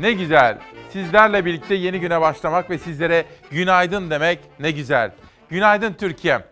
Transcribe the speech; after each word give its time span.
Ne 0.00 0.12
güzel. 0.12 0.58
Sizlerle 0.90 1.44
birlikte 1.44 1.74
yeni 1.74 2.00
güne 2.00 2.20
başlamak 2.20 2.70
ve 2.70 2.78
sizlere 2.78 3.24
günaydın 3.50 4.10
demek 4.10 4.38
ne 4.60 4.70
güzel. 4.70 5.10
Günaydın 5.50 5.92
Türkiye. 5.92 6.44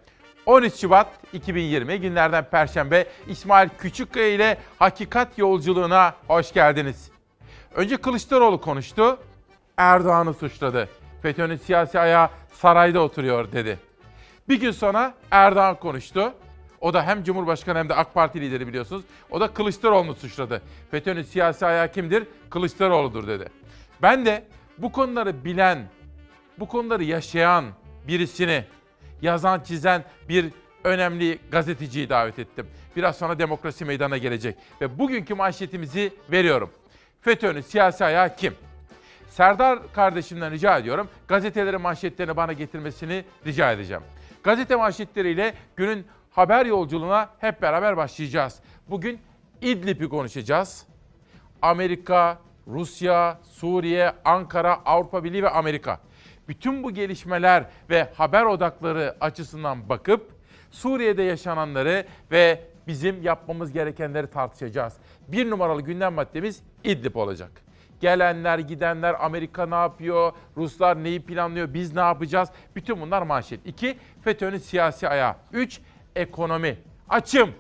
13 0.46 0.74
Şubat 0.74 1.06
2020 1.32 2.00
günlerden 2.00 2.44
Perşembe 2.50 3.06
İsmail 3.28 3.68
Küçükkaya 3.78 4.28
ile 4.28 4.58
Hakikat 4.78 5.38
Yolculuğuna 5.38 6.14
hoş 6.26 6.52
geldiniz. 6.52 7.10
Önce 7.74 7.96
Kılıçdaroğlu 7.96 8.60
konuştu, 8.60 9.18
Erdoğan'ı 9.76 10.34
suçladı. 10.34 10.88
FETÖ'nün 11.22 11.56
siyasi 11.56 12.00
ayağı 12.00 12.28
sarayda 12.52 13.00
oturuyor 13.00 13.52
dedi. 13.52 13.78
Bir 14.48 14.60
gün 14.60 14.70
sonra 14.70 15.14
Erdoğan 15.30 15.74
konuştu. 15.74 16.34
O 16.84 16.94
da 16.94 17.06
hem 17.06 17.24
Cumhurbaşkanı 17.24 17.78
hem 17.78 17.88
de 17.88 17.94
AK 17.94 18.14
Parti 18.14 18.40
lideri 18.40 18.68
biliyorsunuz. 18.68 19.04
O 19.30 19.40
da 19.40 19.54
Kılıçdaroğlu'nu 19.54 20.14
suçladı. 20.14 20.62
FETÖ'nün 20.90 21.22
siyasi 21.22 21.66
ayağı 21.66 21.92
kimdir? 21.92 22.26
Kılıçdaroğlu'dur 22.50 23.28
dedi. 23.28 23.48
Ben 24.02 24.26
de 24.26 24.44
bu 24.78 24.92
konuları 24.92 25.44
bilen, 25.44 25.88
bu 26.58 26.68
konuları 26.68 27.04
yaşayan 27.04 27.64
birisini, 28.08 28.64
yazan 29.22 29.60
çizen 29.60 30.04
bir 30.28 30.46
önemli 30.84 31.38
gazeteciyi 31.50 32.08
davet 32.08 32.38
ettim. 32.38 32.66
Biraz 32.96 33.18
sonra 33.18 33.38
demokrasi 33.38 33.84
meydana 33.84 34.18
gelecek. 34.18 34.56
Ve 34.80 34.98
bugünkü 34.98 35.34
manşetimizi 35.34 36.12
veriyorum. 36.30 36.70
FETÖ'nün 37.20 37.60
siyasi 37.60 38.04
ayağı 38.04 38.36
kim? 38.36 38.54
Serdar 39.28 39.78
kardeşimden 39.92 40.50
rica 40.50 40.78
ediyorum. 40.78 41.08
Gazetelerin 41.28 41.80
manşetlerini 41.80 42.36
bana 42.36 42.52
getirmesini 42.52 43.24
rica 43.46 43.72
edeceğim. 43.72 44.02
Gazete 44.42 44.76
manşetleriyle 44.76 45.54
günün 45.76 46.06
haber 46.34 46.66
yolculuğuna 46.66 47.30
hep 47.38 47.62
beraber 47.62 47.96
başlayacağız. 47.96 48.60
Bugün 48.90 49.20
İdlib'i 49.60 50.08
konuşacağız. 50.08 50.86
Amerika, 51.62 52.38
Rusya, 52.66 53.38
Suriye, 53.42 54.12
Ankara, 54.24 54.80
Avrupa 54.84 55.24
Birliği 55.24 55.42
ve 55.42 55.50
Amerika. 55.50 56.00
Bütün 56.48 56.82
bu 56.82 56.90
gelişmeler 56.90 57.64
ve 57.90 58.08
haber 58.14 58.44
odakları 58.44 59.16
açısından 59.20 59.88
bakıp 59.88 60.32
Suriye'de 60.70 61.22
yaşananları 61.22 62.06
ve 62.30 62.60
bizim 62.86 63.22
yapmamız 63.22 63.72
gerekenleri 63.72 64.26
tartışacağız. 64.30 64.94
Bir 65.28 65.50
numaralı 65.50 65.82
gündem 65.82 66.14
maddemiz 66.14 66.62
İdlib 66.84 67.14
olacak. 67.14 67.50
Gelenler, 68.00 68.58
gidenler, 68.58 69.24
Amerika 69.24 69.66
ne 69.66 69.74
yapıyor, 69.74 70.32
Ruslar 70.56 71.04
neyi 71.04 71.22
planlıyor, 71.22 71.74
biz 71.74 71.94
ne 71.94 72.00
yapacağız? 72.00 72.48
Bütün 72.76 73.00
bunlar 73.00 73.22
manşet. 73.22 73.66
İki, 73.66 73.98
FETÖ'nün 74.24 74.58
siyasi 74.58 75.08
ayağı. 75.08 75.34
Üç, 75.52 75.80
ekonomi. 76.16 76.78
Açım, 77.08 77.50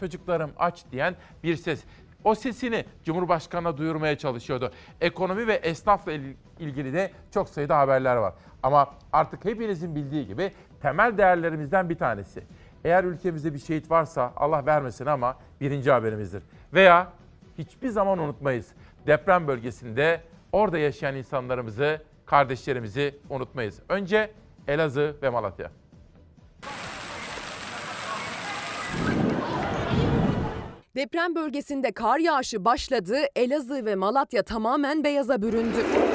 çocuklarım 0.00 0.50
aç 0.58 0.84
diyen 0.92 1.16
bir 1.44 1.56
ses. 1.56 1.84
O 2.24 2.34
sesini 2.34 2.84
Cumhurbaşkanı'na 3.04 3.76
duyurmaya 3.76 4.18
çalışıyordu. 4.18 4.72
Ekonomi 5.00 5.46
ve 5.46 5.54
esnafla 5.54 6.12
ilgili 6.58 6.92
de 6.92 7.12
çok 7.30 7.48
sayıda 7.48 7.78
haberler 7.78 8.16
var. 8.16 8.34
Ama 8.62 8.94
artık 9.12 9.44
hepinizin 9.44 9.94
bildiği 9.94 10.26
gibi 10.26 10.52
temel 10.82 11.18
değerlerimizden 11.18 11.88
bir 11.90 11.98
tanesi. 11.98 12.44
Eğer 12.84 13.04
ülkemizde 13.04 13.54
bir 13.54 13.58
şehit 13.58 13.90
varsa 13.90 14.32
Allah 14.36 14.66
vermesin 14.66 15.06
ama 15.06 15.36
birinci 15.60 15.90
haberimizdir. 15.90 16.42
Veya 16.74 17.12
hiçbir 17.58 17.88
zaman 17.88 18.18
unutmayız. 18.18 18.72
Deprem 19.06 19.48
bölgesinde 19.48 20.20
orada 20.52 20.78
yaşayan 20.78 21.16
insanlarımızı, 21.16 22.02
kardeşlerimizi 22.26 23.18
unutmayız. 23.30 23.80
Önce 23.88 24.30
Elazığ 24.68 25.16
ve 25.22 25.30
Malatya. 25.30 25.70
Deprem 30.96 31.34
bölgesinde 31.34 31.92
kar 31.92 32.18
yağışı 32.18 32.64
başladı, 32.64 33.18
Elazığ 33.36 33.84
ve 33.84 33.94
Malatya 33.94 34.42
tamamen 34.42 35.04
beyaza 35.04 35.42
büründü. 35.42 36.09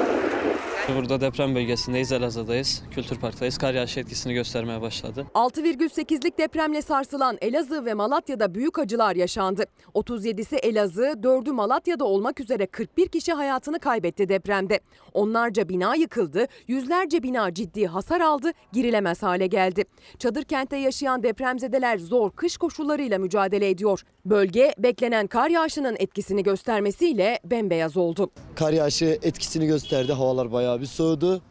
Burada 0.94 1.20
deprem 1.20 1.54
bölgesindeyiz, 1.54 2.12
Elazığ'dayız. 2.12 2.82
Kültür 2.90 3.16
Park'tayız. 3.20 3.58
Kar 3.58 3.74
yağışı 3.74 4.00
etkisini 4.00 4.34
göstermeye 4.34 4.80
başladı. 4.80 5.26
6,8'lik 5.34 6.38
depremle 6.38 6.82
sarsılan 6.82 7.38
Elazığ 7.40 7.84
ve 7.84 7.94
Malatya'da 7.94 8.54
büyük 8.54 8.78
acılar 8.78 9.16
yaşandı. 9.16 9.64
37'si 9.94 10.56
Elazığ, 10.56 11.12
4'ü 11.22 11.52
Malatya'da 11.52 12.04
olmak 12.04 12.40
üzere 12.40 12.66
41 12.66 13.08
kişi 13.08 13.32
hayatını 13.32 13.78
kaybetti 13.78 14.28
depremde. 14.28 14.80
Onlarca 15.14 15.68
bina 15.68 15.94
yıkıldı, 15.94 16.46
yüzlerce 16.68 17.22
bina 17.22 17.54
ciddi 17.54 17.86
hasar 17.86 18.20
aldı, 18.20 18.50
girilemez 18.72 19.22
hale 19.22 19.46
geldi. 19.46 19.84
Çadır 20.18 20.42
kentte 20.42 20.76
yaşayan 20.76 21.22
depremzedeler 21.22 21.98
zor 21.98 22.30
kış 22.30 22.56
koşullarıyla 22.56 23.18
mücadele 23.18 23.70
ediyor. 23.70 24.02
Bölge 24.24 24.74
beklenen 24.78 25.26
kar 25.26 25.50
yağışının 25.50 25.96
etkisini 25.98 26.42
göstermesiyle 26.42 27.40
bembeyaz 27.44 27.96
oldu. 27.96 28.30
Kar 28.54 28.72
yağışı 28.72 29.18
etkisini 29.22 29.66
gösterdi. 29.66 30.12
Havalar 30.12 30.52
bayağı 30.52 30.75
bir 30.80 30.86
soğudu. 30.86 31.42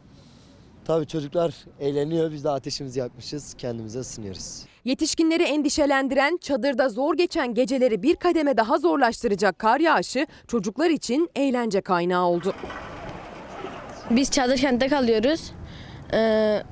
Tabii 0.84 1.06
çocuklar 1.06 1.54
eğleniyor. 1.80 2.32
Biz 2.32 2.44
de 2.44 2.50
ateşimizi 2.50 3.00
yakmışız. 3.00 3.54
Kendimize 3.54 3.98
ısınıyoruz. 3.98 4.62
Yetişkinleri 4.84 5.42
endişelendiren, 5.42 6.38
çadırda 6.40 6.88
zor 6.88 7.14
geçen 7.14 7.54
geceleri 7.54 8.02
bir 8.02 8.16
kademe 8.16 8.56
daha 8.56 8.78
zorlaştıracak 8.78 9.58
kar 9.58 9.80
yağışı 9.80 10.26
çocuklar 10.48 10.90
için 10.90 11.30
eğlence 11.36 11.80
kaynağı 11.80 12.24
oldu. 12.24 12.54
Biz 14.10 14.30
çadır 14.30 14.56
kentte 14.56 14.88
kalıyoruz. 14.88 15.52
Ee, 16.12 16.62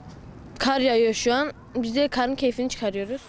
kar 0.58 0.80
yağıyor 0.80 1.14
şu 1.14 1.34
an. 1.34 1.52
Biz 1.76 1.96
de 1.96 2.08
karın 2.08 2.34
keyfini 2.34 2.68
çıkarıyoruz. 2.68 3.20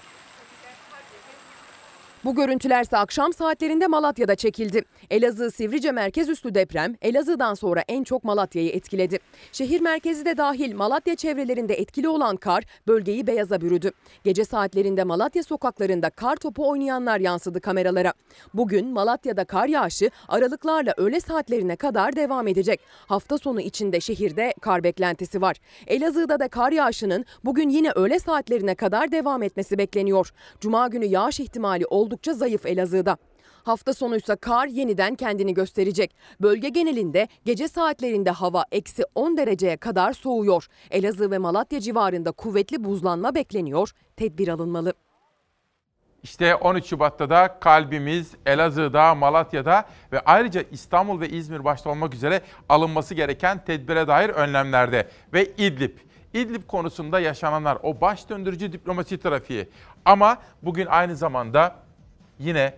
Bu 2.26 2.36
görüntülerse 2.36 2.98
akşam 2.98 3.34
saatlerinde 3.34 3.88
Malatya'da 3.88 4.36
çekildi. 4.36 4.84
Elazığ 5.10 5.52
Sivrice 5.52 5.92
merkez 5.92 6.30
üstü 6.30 6.56
deprem 6.56 6.96
Elazığ'dan 7.02 7.54
sonra 7.54 7.84
en 7.88 8.04
çok 8.04 8.24
Malatya'yı 8.24 8.70
etkiledi. 8.70 9.20
Şehir 9.52 9.82
merkezi 9.82 10.26
de 10.26 10.38
dahil 10.38 10.76
Malatya 10.76 11.16
çevrelerinde 11.16 11.74
etkili 11.74 12.08
olan 12.08 12.36
kar 12.36 12.64
bölgeyi 12.88 13.28
beyaza 13.28 13.62
bürüdü. 13.62 13.92
Gece 14.24 14.46
saatlerinde 14.46 15.04
Malatya 15.04 15.44
sokaklarında 15.44 16.10
kar 16.10 16.36
topu 16.36 16.70
oynayanlar 16.70 17.20
yansıdı 17.20 17.62
kameralara. 17.62 18.14
Bugün 18.54 18.88
Malatya'da 18.88 19.46
kar 19.46 19.68
yağışı 19.68 20.10
aralıklarla 20.28 20.94
öğle 20.98 21.20
saatlerine 21.20 21.76
kadar 21.76 22.16
devam 22.16 22.48
edecek. 22.48 22.80
Hafta 23.08 23.38
sonu 23.38 23.62
içinde 23.62 24.00
şehirde 24.00 24.54
kar 24.62 24.84
beklentisi 24.84 25.42
var. 25.42 25.58
Elazığ'da 25.88 26.40
da 26.40 26.48
kar 26.48 26.72
yağışının 26.72 27.26
bugün 27.44 27.70
yine 27.70 27.92
öğle 27.92 28.20
saatlerine 28.20 28.76
kadar 28.76 29.12
devam 29.12 29.44
etmesi 29.44 29.78
bekleniyor. 29.78 30.32
Cuma 30.60 30.88
günü 30.88 31.06
yağış 31.06 31.40
ihtimali 31.40 31.86
oldukça 32.16 32.34
zayıf 32.34 32.66
Elazığ'da. 32.66 33.18
Hafta 33.64 33.94
sonuysa 33.94 34.36
kar 34.36 34.68
yeniden 34.68 35.16
kendini 35.16 35.54
gösterecek. 35.54 36.16
Bölge 36.42 36.70
genelinde 36.70 37.28
gece 37.46 37.68
saatlerinde 37.68 38.32
hava 38.32 38.64
eksi 38.72 39.04
10 39.16 39.38
dereceye 39.38 39.78
kadar 39.78 40.14
soğuyor. 40.14 40.68
Elazığ 40.92 41.32
ve 41.32 41.38
Malatya 41.38 41.80
civarında 41.80 42.32
kuvvetli 42.32 42.84
buzlanma 42.84 43.36
bekleniyor. 43.36 43.92
Tedbir 44.18 44.48
alınmalı. 44.48 44.94
İşte 46.24 46.56
13 46.56 46.86
Şubat'ta 46.86 47.30
da 47.30 47.60
kalbimiz 47.60 48.32
Elazığ'da, 48.46 49.16
Malatya'da 49.16 49.86
ve 50.12 50.20
ayrıca 50.20 50.64
İstanbul 50.72 51.20
ve 51.22 51.30
İzmir 51.30 51.64
başta 51.64 51.90
olmak 51.90 52.14
üzere 52.14 52.42
alınması 52.70 53.14
gereken 53.14 53.66
tedbire 53.66 54.08
dair 54.08 54.30
önlemlerde 54.30 55.10
ve 55.34 55.46
İdlib. 55.46 55.98
İdlib 56.34 56.68
konusunda 56.68 57.20
yaşananlar 57.20 57.78
o 57.84 58.02
baş 58.02 58.30
döndürücü 58.30 58.72
diplomasi 58.72 59.18
trafiği. 59.18 59.70
Ama 60.06 60.38
bugün 60.62 60.86
aynı 60.86 61.16
zamanda 61.16 61.85
yine 62.40 62.74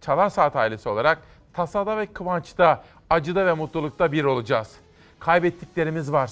Çalar 0.00 0.28
Saat 0.28 0.56
ailesi 0.56 0.88
olarak 0.88 1.18
tasada 1.52 1.96
ve 1.96 2.06
kıvançta, 2.06 2.84
acıda 3.10 3.46
ve 3.46 3.52
mutlulukta 3.52 4.12
bir 4.12 4.24
olacağız. 4.24 4.76
Kaybettiklerimiz 5.20 6.12
var. 6.12 6.30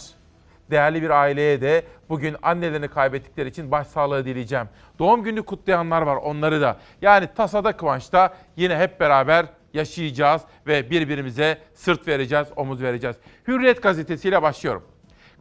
Değerli 0.71 1.03
bir 1.03 1.11
aileye 1.11 1.61
de 1.61 1.85
bugün 2.09 2.37
annelerini 2.43 2.89
kaybettikleri 2.89 3.49
için 3.49 3.71
başsağlığı 3.71 4.25
dileyeceğim. 4.25 4.69
Doğum 4.99 5.23
günü 5.23 5.43
kutlayanlar 5.43 6.03
var 6.03 6.17
onları 6.17 6.61
da. 6.61 6.77
Yani 7.03 7.29
tasada 7.37 7.77
kıvançta 7.77 8.35
yine 8.57 8.79
hep 8.79 9.01
beraber 9.01 9.47
yaşayacağız 9.75 10.43
ve 10.67 10.91
birbirimize 10.91 11.59
sırt 11.75 12.09
vereceğiz, 12.09 12.49
omuz 12.57 12.83
vereceğiz. 12.83 13.17
Hürriyet 13.49 13.83
gazetesiyle 13.83 14.43
başlıyorum. 14.43 14.85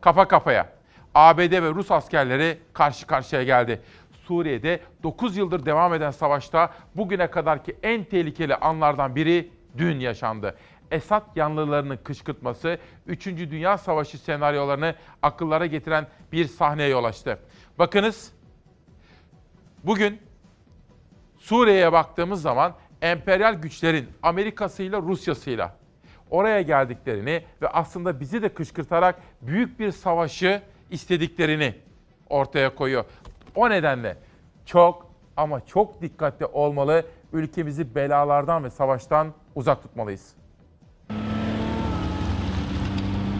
Kafa 0.01 0.27
kafaya. 0.27 0.69
ABD 1.15 1.51
ve 1.51 1.69
Rus 1.69 1.91
askerleri 1.91 2.57
karşı 2.73 3.07
karşıya 3.07 3.43
geldi. 3.43 3.81
Suriye'de 4.21 4.79
9 5.03 5.37
yıldır 5.37 5.65
devam 5.65 5.93
eden 5.93 6.11
savaşta 6.11 6.73
bugüne 6.95 7.27
kadarki 7.27 7.77
en 7.83 8.03
tehlikeli 8.03 8.55
anlardan 8.55 9.15
biri 9.15 9.51
dün 9.77 9.99
yaşandı. 9.99 10.55
Esad 10.91 11.35
yanlılarının 11.35 11.99
kışkırtması 12.03 12.77
3. 13.07 13.27
Dünya 13.27 13.77
Savaşı 13.77 14.17
senaryolarını 14.17 14.95
akıllara 15.21 15.65
getiren 15.65 16.07
bir 16.31 16.45
sahneye 16.45 16.89
yol 16.89 17.03
açtı. 17.03 17.39
Bakınız 17.79 18.31
bugün 19.83 20.21
Suriye'ye 21.37 21.91
baktığımız 21.91 22.41
zaman 22.41 22.73
emperyal 23.01 23.53
güçlerin 23.53 24.09
Amerika'sıyla 24.23 25.01
Rusya'sıyla 25.01 25.75
oraya 26.29 26.61
geldiklerini 26.61 27.43
ve 27.61 27.67
aslında 27.67 28.19
bizi 28.19 28.41
de 28.41 28.53
kışkırtarak 28.53 29.21
büyük 29.41 29.79
bir 29.79 29.91
savaşı 29.91 30.61
istediklerini 30.89 31.75
ortaya 32.29 32.75
koyuyor. 32.75 33.05
O 33.55 33.69
nedenle 33.69 34.17
çok 34.65 35.11
ama 35.37 35.65
çok 35.65 36.01
dikkatli 36.01 36.45
olmalı. 36.45 37.05
Ülkemizi 37.33 37.95
belalardan 37.95 38.63
ve 38.63 38.69
savaştan 38.69 39.33
uzak 39.55 39.83
tutmalıyız. 39.83 40.33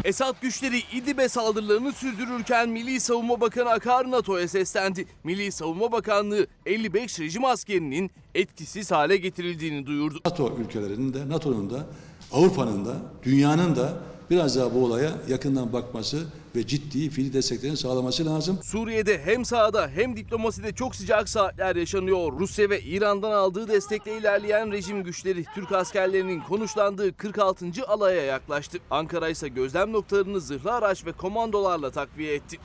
Esad 0.04 0.36
güçleri 0.42 0.78
İdlib'e 0.94 1.30
saldırılarını 1.30 1.92
sürdürürken 1.92 2.70
Milli 2.70 3.00
Savunma 3.00 3.42
Bakanı 3.42 3.70
Akar 3.70 4.12
NATO'ya 4.12 4.48
seslendi. 4.48 5.06
Milli 5.24 5.52
Savunma 5.52 5.92
Bakanlığı 5.92 6.48
55 6.66 7.20
rejim 7.20 7.46
askerinin 7.46 8.12
etkisiz 8.36 8.92
hale 8.92 9.18
getirildiğini 9.18 9.86
duyurdu. 9.86 10.20
NATO 10.26 10.58
ülkelerinin 10.58 11.14
de 11.14 11.30
NATO'nun 11.30 11.70
da 11.70 11.86
Avrupa'nın 12.32 12.86
da 12.86 12.94
dünyanın 13.24 13.76
da 13.76 13.94
biraz 14.30 14.58
daha 14.58 14.74
bu 14.74 14.86
olaya 14.86 15.12
yakından 15.28 15.74
bakması 15.74 16.24
ve 16.56 16.68
ciddi 16.68 17.10
fiili 17.10 17.34
desteklerini 17.34 17.78
sağlaması 17.78 18.26
lazım. 18.26 18.60
Suriye'de 18.64 19.22
hem 19.26 19.46
sahada 19.46 19.88
hem 19.96 20.16
diplomaside 20.16 20.72
çok 20.74 20.96
sıcak 20.96 21.30
saatler 21.30 21.76
yaşanıyor. 21.76 22.32
Rusya 22.40 22.70
ve 22.70 22.82
İran'dan 22.82 23.32
aldığı 23.32 23.68
destekle 23.68 24.18
ilerleyen 24.18 24.72
rejim 24.72 25.04
güçleri 25.04 25.46
Türk 25.56 25.72
askerlerinin 25.72 26.40
konuşlandığı 26.42 27.18
46. 27.18 27.66
alaya 27.88 28.22
yaklaştı. 28.22 28.78
Ankara 28.92 29.30
ise 29.30 29.48
gözlem 29.48 29.92
noktalarını 29.94 30.42
zırhlı 30.42 30.74
araç 30.74 31.06
ve 31.06 31.12
komandolarla 31.12 31.92
takviye 31.92 32.34
etti. 32.34 32.58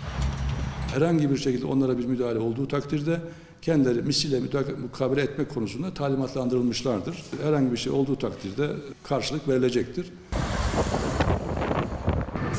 Herhangi 0.94 1.30
bir 1.30 1.36
şekilde 1.36 1.66
onlara 1.66 1.98
bir 1.98 2.04
müdahale 2.04 2.38
olduğu 2.38 2.68
takdirde 2.68 3.20
kendileri 3.62 4.02
misille 4.02 4.38
müdahale- 4.38 4.76
mukabele 4.80 5.20
etmek 5.22 5.54
konusunda 5.54 5.94
talimatlandırılmışlardır. 5.94 7.24
Herhangi 7.42 7.72
bir 7.72 7.76
şey 7.76 7.92
olduğu 7.92 8.16
takdirde 8.16 8.68
karşılık 9.02 9.48
verilecektir. 9.48 10.06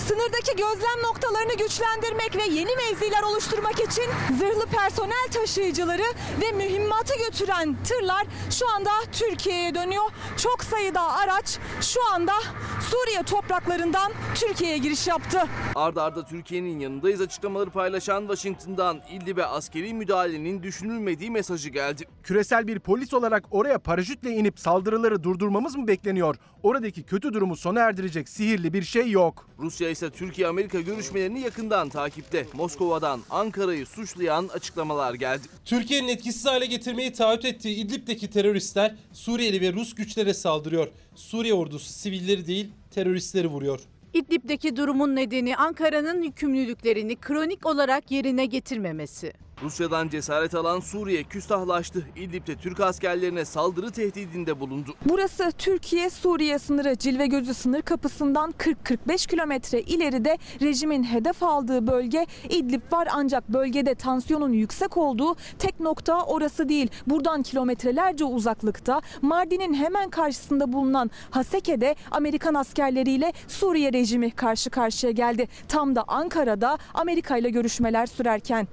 Sınırdaki 0.05 0.51
gözlem 0.57 1.01
noktalarını 1.03 1.53
güçlendirmek 1.57 2.35
ve 2.35 2.43
yeni 2.43 2.71
mevziler 2.75 3.23
oluşturmak 3.23 3.73
için 3.73 4.03
zırhlı 4.39 4.65
personel 4.65 5.27
taşıyıcıları 5.33 6.03
ve 6.41 6.51
mühimmatı 6.51 7.13
götüren 7.17 7.77
tırlar 7.83 8.27
şu 8.59 8.69
anda 8.69 8.89
Türkiye'ye 9.11 9.75
dönüyor. 9.75 10.03
Çok 10.37 10.63
sayıda 10.63 11.01
araç 11.01 11.57
şu 11.81 11.99
anda 12.13 12.33
Suriye 12.81 13.23
topraklarından 13.23 14.11
Türkiye'ye 14.35 14.77
giriş 14.77 15.07
yaptı. 15.07 15.43
Arda 15.75 16.03
arda 16.03 16.25
Türkiye'nin 16.25 16.79
yanındayız 16.79 17.21
açıklamaları 17.21 17.69
paylaşan 17.69 18.21
Washington'dan 18.21 19.01
İdlib'e 19.11 19.45
askeri 19.45 19.93
müdahalenin 19.93 20.63
düşünülmediği 20.63 21.31
mesajı 21.31 21.69
geldi. 21.69 22.07
Küresel 22.23 22.67
bir 22.67 22.79
polis 22.79 23.13
olarak 23.13 23.43
oraya 23.51 23.79
paraşütle 23.79 24.31
inip 24.31 24.59
saldırıları 24.59 25.23
durdurmamız 25.23 25.75
mı 25.75 25.87
bekleniyor? 25.87 26.35
Oradaki 26.63 27.03
kötü 27.03 27.33
durumu 27.33 27.55
sona 27.55 27.79
erdirecek 27.79 28.29
sihirli 28.29 28.73
bir 28.73 28.83
şey 28.83 29.11
yok. 29.11 29.47
Rusya 29.59 29.86
ise 29.89 30.09
Türkiye-Amerika 30.09 30.81
görüşmelerini 30.81 31.39
yakından 31.39 31.89
takipte. 31.89 32.45
Moskova'dan 32.53 33.21
Ankara'yı 33.29 33.85
suçlayan 33.85 34.47
açıklamalar 34.53 35.13
geldi. 35.13 35.47
Türkiye'nin 35.65 36.07
etkisiz 36.07 36.45
hale 36.45 36.65
getirmeyi 36.65 37.13
taahhüt 37.13 37.45
ettiği 37.45 37.75
İdlib'deki 37.75 38.29
teröristler 38.29 38.95
Suriyeli 39.13 39.61
ve 39.61 39.73
Rus 39.73 39.95
güçlere 39.95 40.33
saldırıyor. 40.33 40.87
Suriye 41.15 41.53
ordusu 41.53 41.93
sivilleri 41.93 42.47
değil 42.47 42.69
teröristleri 42.91 43.47
vuruyor. 43.47 43.79
İdlib'deki 44.13 44.75
durumun 44.75 45.15
nedeni 45.15 45.57
Ankara'nın 45.57 46.21
yükümlülüklerini 46.21 47.15
kronik 47.15 47.65
olarak 47.65 48.11
yerine 48.11 48.45
getirmemesi. 48.45 49.33
Rusya'dan 49.63 50.09
cesaret 50.09 50.55
alan 50.55 50.79
Suriye 50.79 51.23
küstahlaştı. 51.23 52.05
İdlib'de 52.15 52.55
Türk 52.55 52.79
askerlerine 52.79 53.45
saldırı 53.45 53.91
tehdidinde 53.91 54.59
bulundu. 54.59 54.95
Burası 55.05 55.51
Türkiye-Suriye 55.57 56.59
sınırı 56.59 56.97
Cilve 56.97 57.27
Gözü 57.27 57.53
sınır 57.53 57.81
kapısından 57.81 58.51
40-45 58.51 59.29
kilometre 59.29 59.81
ileride 59.81 60.37
rejimin 60.61 61.03
hedef 61.03 61.43
aldığı 61.43 61.87
bölge 61.87 62.25
İdlib 62.49 62.81
var 62.91 63.07
ancak 63.11 63.49
bölgede 63.49 63.95
tansiyonun 63.95 64.53
yüksek 64.53 64.97
olduğu 64.97 65.35
tek 65.59 65.79
nokta 65.79 66.23
orası 66.23 66.69
değil. 66.69 66.89
Buradan 67.07 67.43
kilometrelerce 67.43 68.25
uzaklıkta 68.25 69.01
Mardin'in 69.21 69.73
hemen 69.73 70.09
karşısında 70.09 70.73
bulunan 70.73 71.11
Haseke'de 71.29 71.95
Amerikan 72.11 72.53
askerleriyle 72.53 73.33
Suriye 73.47 73.93
rejimi 73.93 74.31
karşı 74.31 74.69
karşıya 74.69 75.11
geldi. 75.11 75.47
Tam 75.67 75.95
da 75.95 76.03
Ankara'da 76.07 76.77
Amerika 76.93 77.37
ile 77.37 77.49
görüşmeler 77.49 78.05
sürerken. 78.05 78.67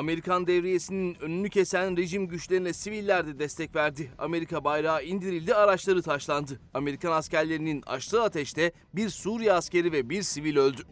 Amerikan 0.00 0.46
devriyesinin 0.46 1.16
önünü 1.20 1.50
kesen 1.50 1.96
rejim 1.96 2.28
güçlerine 2.28 2.72
siviller 2.72 3.26
de 3.26 3.38
destek 3.38 3.76
verdi. 3.76 4.10
Amerika 4.18 4.64
bayrağı 4.64 5.04
indirildi, 5.04 5.54
araçları 5.54 6.02
taşlandı. 6.02 6.60
Amerikan 6.74 7.12
askerlerinin 7.12 7.82
açtığı 7.86 8.22
ateşte 8.22 8.72
bir 8.94 9.08
Suriye 9.08 9.52
askeri 9.52 9.92
ve 9.92 10.10
bir 10.10 10.22
sivil 10.22 10.56
öldü. 10.56 10.82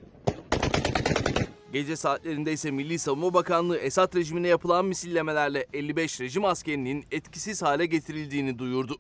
Gece 1.73 1.97
saatlerinde 1.97 2.53
ise 2.53 2.71
Milli 2.71 2.99
Savunma 2.99 3.35
Bakanlığı 3.35 3.79
Esad 3.79 4.17
rejimine 4.17 4.49
yapılan 4.49 4.85
misillemelerle 4.85 5.67
55 5.73 6.21
rejim 6.21 6.45
askerinin 6.45 7.05
etkisiz 7.11 7.63
hale 7.63 7.87
getirildiğini 7.87 8.59
duyurdu. 8.59 8.97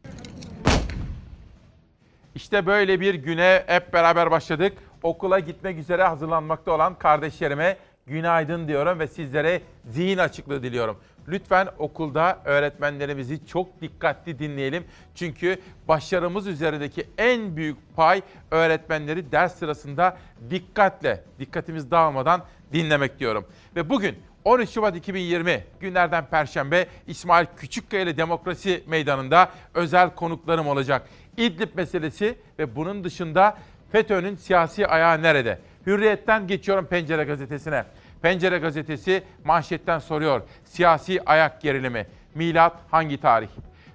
İşte 2.34 2.66
böyle 2.66 3.00
bir 3.00 3.14
güne 3.14 3.64
hep 3.66 3.92
beraber 3.92 4.30
başladık. 4.30 4.72
Okula 5.02 5.38
gitmek 5.38 5.78
üzere 5.78 6.02
hazırlanmakta 6.02 6.72
olan 6.72 6.94
kardeşlerime 6.98 7.76
günaydın 8.06 8.68
diyorum 8.68 8.98
ve 8.98 9.08
sizlere 9.08 9.62
zihin 9.90 10.18
açıklığı 10.18 10.62
diliyorum. 10.62 10.98
Lütfen 11.28 11.68
okulda 11.78 12.38
öğretmenlerimizi 12.44 13.46
çok 13.46 13.80
dikkatli 13.80 14.38
dinleyelim. 14.38 14.84
Çünkü 15.14 15.58
başarımız 15.88 16.46
üzerindeki 16.46 17.06
en 17.18 17.56
büyük 17.56 17.76
pay 17.96 18.22
öğretmenleri 18.50 19.32
ders 19.32 19.58
sırasında 19.58 20.16
dikkatle, 20.50 21.24
dikkatimiz 21.38 21.90
dağılmadan 21.90 22.42
dinlemek 22.72 23.18
diyorum. 23.18 23.46
Ve 23.76 23.90
bugün 23.90 24.16
13 24.44 24.70
Şubat 24.70 24.96
2020 24.96 25.64
günlerden 25.80 26.26
Perşembe 26.26 26.86
İsmail 27.06 27.46
Küçükkaya 27.56 28.02
ile 28.02 28.16
Demokrasi 28.16 28.84
Meydanı'nda 28.86 29.50
özel 29.74 30.14
konuklarım 30.14 30.68
olacak. 30.68 31.08
İdlib 31.36 31.74
meselesi 31.74 32.38
ve 32.58 32.76
bunun 32.76 33.04
dışında 33.04 33.56
FETÖ'nün 33.92 34.36
siyasi 34.36 34.86
ayağı 34.86 35.22
nerede? 35.22 35.58
Hürriyet'ten 35.86 36.46
geçiyorum 36.46 36.86
Pencere 36.86 37.24
Gazetesi'ne. 37.24 37.84
Pencere 38.22 38.58
Gazetesi 38.58 39.22
manşetten 39.44 39.98
soruyor. 39.98 40.42
Siyasi 40.64 41.24
ayak 41.26 41.60
gerilimi. 41.60 42.06
Milat 42.34 42.76
hangi 42.90 43.20
tarih? 43.20 43.48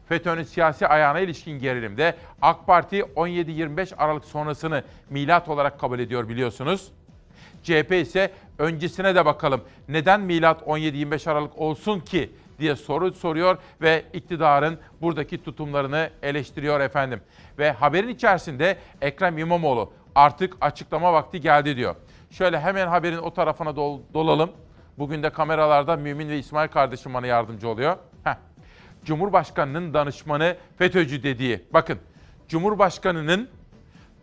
FETÖ'nün 0.10 0.44
siyasi 0.44 0.88
ayağına 0.88 1.20
ilişkin 1.20 1.60
gerilimde 1.60 2.16
AK 2.42 2.68
Parti 2.68 3.00
17-25 3.00 3.96
Aralık 3.96 4.26
sonrasını 4.26 4.84
milat 5.10 5.50
olarak 5.50 5.80
kabul 5.80 6.00
ediyor 6.00 6.30
biliyorsunuz. 6.30 6.92
CHP 7.64 7.92
ise 7.92 8.32
öncesine 8.60 9.16
de 9.16 9.26
bakalım. 9.26 9.62
Neden 9.88 10.22
milat 10.22 10.62
17-25 10.62 11.32
Aralık 11.32 11.58
olsun 11.58 12.00
ki 12.00 12.32
diye 12.60 12.76
soru 12.76 13.12
soruyor 13.14 13.58
ve 13.82 14.06
iktidarın 14.14 14.80
buradaki 15.02 15.44
tutumlarını 15.44 16.10
eleştiriyor 16.24 16.80
efendim. 16.80 17.22
Ve 17.60 17.72
haberin 17.72 18.08
içerisinde 18.08 18.78
Ekrem 19.02 19.38
İmamoğlu 19.38 19.94
artık 20.16 20.58
açıklama 20.62 21.14
vakti 21.14 21.42
geldi 21.42 21.78
diyor. 21.78 21.96
Şöyle 22.32 22.60
hemen 22.60 22.88
haberin 22.88 23.18
o 23.18 23.34
tarafına 23.34 23.70
dol- 23.70 24.02
dolalım. 24.14 24.52
Bugün 24.98 25.24
de 25.24 25.30
kameralarda 25.30 25.96
Mümin 25.96 26.30
ve 26.30 26.38
İsmail 26.40 26.68
kardeşim 26.70 27.14
bana 27.14 27.28
yardımcı 27.28 27.70
oluyor. 27.70 27.98
Heh. 28.24 28.36
Cumhurbaşkanının 29.06 29.94
danışmanı 29.94 30.56
FETÖ'cü 30.78 31.24
dediği. 31.24 31.66
Bakın 31.74 32.00
Cumhurbaşkanının 32.48 33.50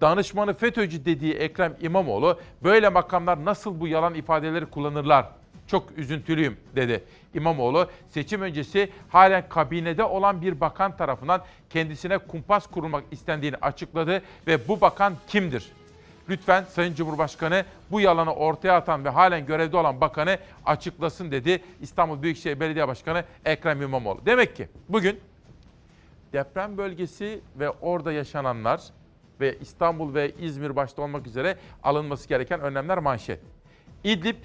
danışmanı 0.00 0.54
FETÖ'cü 0.54 1.04
dediği 1.04 1.34
Ekrem 1.34 1.76
İmamoğlu 1.80 2.40
böyle 2.62 2.88
makamlar 2.88 3.44
nasıl 3.44 3.80
bu 3.80 3.88
yalan 3.88 4.14
ifadeleri 4.14 4.66
kullanırlar? 4.66 5.26
Çok 5.70 5.98
üzüntülüyüm 5.98 6.56
dedi. 6.76 7.04
İmamoğlu 7.34 7.90
seçim 8.08 8.42
öncesi 8.42 8.90
halen 9.08 9.48
kabinede 9.48 10.04
olan 10.04 10.42
bir 10.42 10.60
bakan 10.60 10.96
tarafından 10.96 11.44
kendisine 11.70 12.18
kumpas 12.18 12.66
kurulmak 12.66 13.04
istendiğini 13.10 13.56
açıkladı 13.56 14.22
ve 14.46 14.68
bu 14.68 14.80
bakan 14.80 15.14
kimdir? 15.28 15.72
Lütfen 16.28 16.64
Sayın 16.64 16.94
Cumhurbaşkanı 16.94 17.64
bu 17.90 18.00
yalanı 18.00 18.34
ortaya 18.34 18.76
atan 18.76 19.04
ve 19.04 19.08
halen 19.08 19.46
görevde 19.46 19.76
olan 19.76 20.00
bakanı 20.00 20.38
açıklasın 20.66 21.30
dedi 21.30 21.62
İstanbul 21.80 22.22
Büyükşehir 22.22 22.60
Belediye 22.60 22.88
Başkanı 22.88 23.24
Ekrem 23.44 23.82
İmamoğlu. 23.82 24.20
Demek 24.26 24.56
ki 24.56 24.68
bugün 24.88 25.20
deprem 26.32 26.78
bölgesi 26.78 27.40
ve 27.56 27.70
orada 27.70 28.12
yaşananlar 28.12 28.80
ve 29.40 29.58
İstanbul 29.58 30.14
ve 30.14 30.32
İzmir 30.40 30.76
başta 30.76 31.02
olmak 31.02 31.26
üzere 31.26 31.56
alınması 31.82 32.28
gereken 32.28 32.60
önlemler 32.60 32.98
manşet. 32.98 33.40
İdlib, 34.04 34.36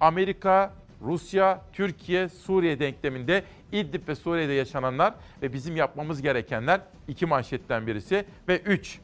Amerika, 0.00 0.74
Rusya, 1.02 1.62
Türkiye, 1.72 2.28
Suriye 2.28 2.80
denkleminde 2.80 3.44
İdlib 3.72 4.08
ve 4.08 4.14
Suriye'de 4.14 4.52
yaşananlar 4.52 5.14
ve 5.42 5.52
bizim 5.52 5.76
yapmamız 5.76 6.22
gerekenler 6.22 6.80
iki 7.08 7.26
manşetten 7.26 7.86
birisi 7.86 8.24
ve 8.48 8.58
üç. 8.58 8.98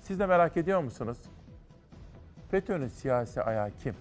Siz 0.00 0.18
de 0.20 0.26
merak 0.26 0.56
ediyor 0.56 0.82
musunuz? 0.82 1.18
FETÖ'nün 2.50 2.88
siyasi 2.88 3.42
ayağı 3.42 3.70
kim? 3.82 3.94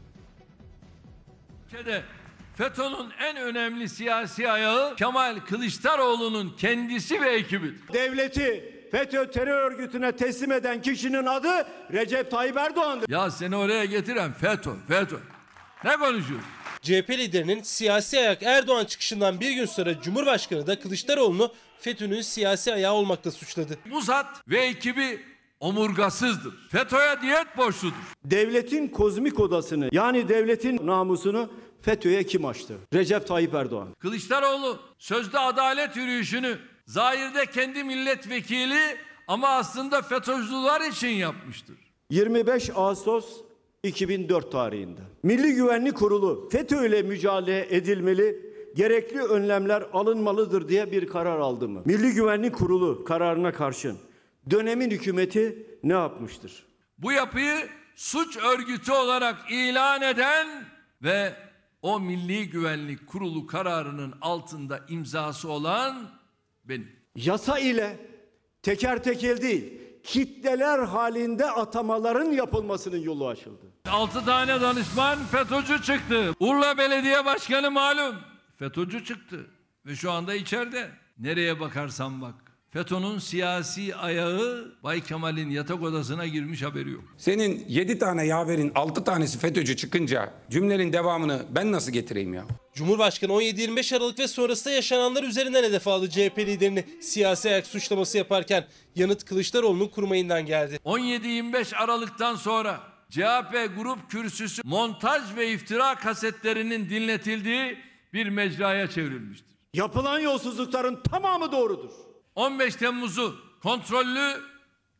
Ülkede 1.68 2.04
FETÖ'nün 2.56 3.12
en 3.20 3.38
önemli 3.38 3.90
siyasi 3.90 4.52
ayağı 4.52 4.96
Kemal 4.96 5.40
Kılıçdaroğlu'nun 5.40 6.56
kendisi 6.58 7.22
ve 7.22 7.30
ekibidir. 7.30 7.94
Devleti 7.94 8.81
FETÖ 8.92 9.32
terör 9.32 9.72
örgütüne 9.72 10.12
teslim 10.12 10.52
eden 10.52 10.82
kişinin 10.82 11.26
adı 11.26 11.68
Recep 11.92 12.32
Tayyip 12.32 12.58
Erdoğan'dır. 12.58 13.10
Ya 13.10 13.32
seni 13.32 13.56
oraya 13.56 13.86
getiren 13.86 14.34
FETÖ, 14.34 14.72
FETÖ. 14.88 15.18
Ne 15.84 15.98
konuşuyorsun? 15.98 16.50
CHP 16.82 17.10
liderinin 17.10 17.62
siyasi 17.62 18.20
ayak 18.20 18.44
Erdoğan 18.44 18.86
çıkışından 18.86 19.40
bir 19.40 19.52
gün 19.52 19.66
sonra 19.66 20.02
Cumhurbaşkanı 20.02 20.68
da 20.68 20.80
Kılıçdaroğlu'nu 20.80 21.52
FETÖ'nün 21.80 22.22
siyasi 22.22 22.74
ayağı 22.74 22.94
olmakla 22.94 23.32
suçladı. 23.32 23.78
Bu 23.92 24.02
zat 24.02 24.28
ve 24.48 24.60
ekibi 24.60 25.20
omurgasızdır. 25.60 26.54
FETÖ'ye 26.72 27.22
diyet 27.22 27.58
borçludur. 27.58 27.96
Devletin 28.26 28.88
kozmik 28.88 29.40
odasını 29.40 29.90
yani 29.92 30.30
devletin 30.30 30.88
namusunu 30.88 31.52
FETÖ'ye 31.82 32.24
kim 32.24 32.46
açtı? 32.46 32.74
Recep 32.94 33.28
Tayyip 33.28 33.54
Erdoğan. 33.54 33.88
Kılıçdaroğlu 34.00 34.80
sözde 35.00 35.40
adalet 35.40 35.96
yürüyüşünü 35.96 36.58
zahirde 36.92 37.46
kendi 37.46 37.84
milletvekili 37.84 38.98
ama 39.28 39.48
aslında 39.48 40.02
FETÖ'cüler 40.02 40.92
için 40.92 41.08
yapmıştır. 41.08 41.78
25 42.10 42.70
Ağustos 42.76 43.42
2004 43.84 44.52
tarihinde. 44.52 45.02
Milli 45.24 45.54
Güvenlik 45.54 45.96
Kurulu 45.98 46.50
FETÖ 46.52 46.88
ile 46.88 47.02
mücadele 47.02 47.76
edilmeli, 47.76 48.54
gerekli 48.76 49.22
önlemler 49.22 49.84
alınmalıdır 49.94 50.70
diye 50.70 50.92
bir 50.92 51.08
karar 51.08 51.40
aldı 51.40 51.68
mı? 51.70 51.82
Milli 51.86 52.14
Güvenlik 52.14 52.56
Kurulu 52.56 53.04
kararına 53.04 53.54
karşın 53.54 53.98
dönemin 54.50 54.92
hükümeti 54.92 55.68
ne 55.84 55.94
yapmıştır? 55.94 56.66
Bu 56.98 57.12
yapıyı 57.12 57.56
suç 57.96 58.38
örgütü 58.38 58.92
olarak 58.92 59.52
ilan 59.52 60.02
eden 60.02 60.48
ve 61.04 61.34
o 61.82 62.00
Milli 62.00 62.50
Güvenlik 62.50 63.08
Kurulu 63.08 63.48
kararının 63.48 64.14
altında 64.22 64.80
imzası 64.90 65.50
olan 65.50 66.21
benim. 66.64 67.00
Yasa 67.16 67.60
ile 67.60 67.98
teker 68.64 69.04
tekel 69.04 69.42
değil, 69.42 69.74
kitleler 70.04 70.80
halinde 70.80 71.52
atamaların 71.52 72.32
yapılmasının 72.32 72.98
yolu 72.98 73.28
açıldı. 73.28 73.66
6 73.90 74.26
tane 74.26 74.62
danışman 74.62 75.20
FETÖ'cü 75.26 75.82
çıktı. 75.82 76.32
Urla 76.40 76.78
Belediye 76.78 77.26
Başkanı 77.26 77.72
malum 77.72 78.16
FETÖ'cü 78.56 79.06
çıktı 79.06 79.48
ve 79.86 79.96
şu 79.96 80.12
anda 80.12 80.34
içeride. 80.34 80.92
Nereye 81.18 81.60
bakarsan 81.60 82.22
bak. 82.22 82.51
FETÖ'nün 82.74 83.20
siyasi 83.20 83.96
ayağı 83.96 84.72
Bay 84.84 85.02
Kemal'in 85.02 85.50
yatak 85.50 85.84
odasına 85.84 86.28
girmiş 86.28 86.64
haberi 86.64 86.92
yok. 86.92 87.04
Senin 87.18 87.66
7 87.68 88.00
tane 88.00 88.26
yaverin 88.26 88.72
6 88.76 89.04
tanesi 89.04 89.40
FETÖ'cü 89.40 89.76
çıkınca 89.76 90.34
cümlenin 90.50 90.94
devamını 90.94 91.46
ben 91.50 91.72
nasıl 91.72 91.92
getireyim 91.92 92.34
ya? 92.34 92.46
Cumhurbaşkanı 92.74 93.32
17-25 93.32 93.98
Aralık 93.98 94.20
ve 94.20 94.28
sonrasında 94.28 94.74
yaşananlar 94.74 95.24
üzerinden 95.24 95.64
hedef 95.64 95.88
aldı 95.88 96.10
CHP 96.10 96.40
liderini 96.40 96.86
siyasi 97.02 97.50
ayak 97.50 97.68
suçlaması 97.68 98.18
yaparken 98.18 98.66
yanıt 98.96 99.26
Kılıçdaroğlu'nun 99.26 99.88
kurmayından 99.88 100.46
geldi. 100.46 100.80
17-25 100.86 101.76
Aralık'tan 101.76 102.36
sonra 102.36 102.80
CHP 103.10 103.70
grup 103.78 104.12
kürsüsü 104.12 104.62
montaj 104.66 105.36
ve 105.36 105.52
iftira 105.52 105.96
kasetlerinin 105.96 106.90
dinletildiği 106.90 107.78
bir 108.14 108.30
mecraya 108.30 108.90
çevrilmiştir. 108.90 109.52
Yapılan 109.74 110.20
yolsuzlukların 110.20 111.04
tamamı 111.04 111.52
doğrudur. 111.52 112.11
15 112.36 112.76
Temmuz'u 112.76 113.36
kontrollü 113.64 114.42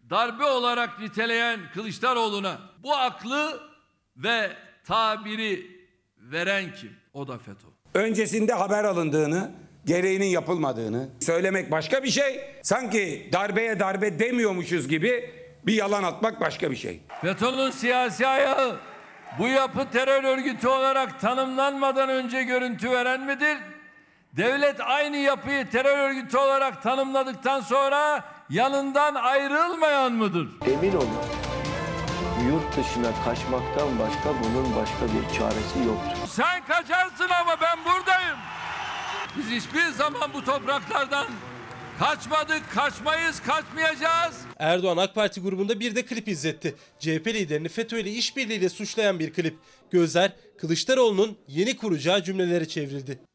darbe 0.10 0.46
olarak 0.46 1.00
niteleyen 1.00 1.60
Kılıçdaroğlu'na 1.74 2.58
bu 2.84 2.96
aklı 2.96 3.62
ve 4.18 4.52
tabiri 4.86 5.68
veren 6.18 6.74
kim? 6.74 6.92
O 7.14 7.28
da 7.28 7.38
FETÖ. 7.38 7.68
Öncesinde 7.94 8.54
haber 8.54 8.84
alındığını, 8.84 9.52
gereğinin 9.86 10.26
yapılmadığını 10.26 11.10
söylemek 11.20 11.72
başka 11.72 12.04
bir 12.04 12.10
şey. 12.10 12.42
Sanki 12.64 13.30
darbeye 13.34 13.80
darbe 13.80 14.20
demiyormuşuz 14.20 14.88
gibi 14.88 15.34
bir 15.66 15.74
yalan 15.74 16.04
atmak 16.04 16.42
başka 16.42 16.72
bir 16.72 16.76
şey. 16.76 17.02
FETÖ'nün 17.22 17.72
siyasi 17.72 18.28
ayağı 18.28 18.80
bu 19.40 19.48
yapı 19.48 19.92
terör 19.92 20.24
örgütü 20.24 20.68
olarak 20.68 21.22
tanımlanmadan 21.22 22.10
önce 22.10 22.44
görüntü 22.44 22.92
veren 22.92 23.26
midir? 23.26 23.58
Devlet 24.38 24.82
aynı 24.82 25.18
yapıyı 25.18 25.70
terör 25.70 26.10
örgütü 26.10 26.38
olarak 26.38 26.84
tanımladıktan 26.84 27.62
sonra 27.62 28.24
yanından 28.50 29.16
ayrılmayan 29.16 30.12
mıdır? 30.12 30.48
Emin 30.66 30.96
olun 30.96 31.10
yurt 32.48 32.78
dışına 32.78 33.24
kaçmaktan 33.26 34.00
başka 34.00 34.44
bunun 34.44 34.76
başka 34.76 35.06
bir 35.06 35.38
çaresi 35.38 35.80
yoktur. 35.88 36.28
Sen 36.28 36.66
kaçarsın 36.66 37.30
ama 37.42 37.56
ben 37.62 37.80
buradayım. 37.86 38.38
Biz 39.38 39.46
hiçbir 39.46 39.86
zaman 39.86 40.34
bu 40.34 40.46
topraklardan 40.46 41.28
kaçmadık, 42.00 42.72
kaçmayız, 42.74 43.40
kaçmayacağız. 43.40 44.42
Erdoğan 44.60 44.98
AK 44.98 45.16
Parti 45.16 45.42
grubunda 45.42 45.80
bir 45.80 45.96
de 45.96 46.06
klip 46.06 46.28
izletti. 46.28 46.76
CHP 47.00 47.28
liderini 47.28 47.70
FETÖ 47.70 48.00
ile 48.00 48.12
işbirliğiyle 48.12 48.70
suçlayan 48.70 49.20
bir 49.20 49.34
klip. 49.34 49.58
Gözler 49.92 50.32
Kılıçdaroğlu'nun 50.58 51.38
yeni 51.48 51.78
kuracağı 51.78 52.24
cümlelere 52.24 52.68
çevrildi. 52.68 53.31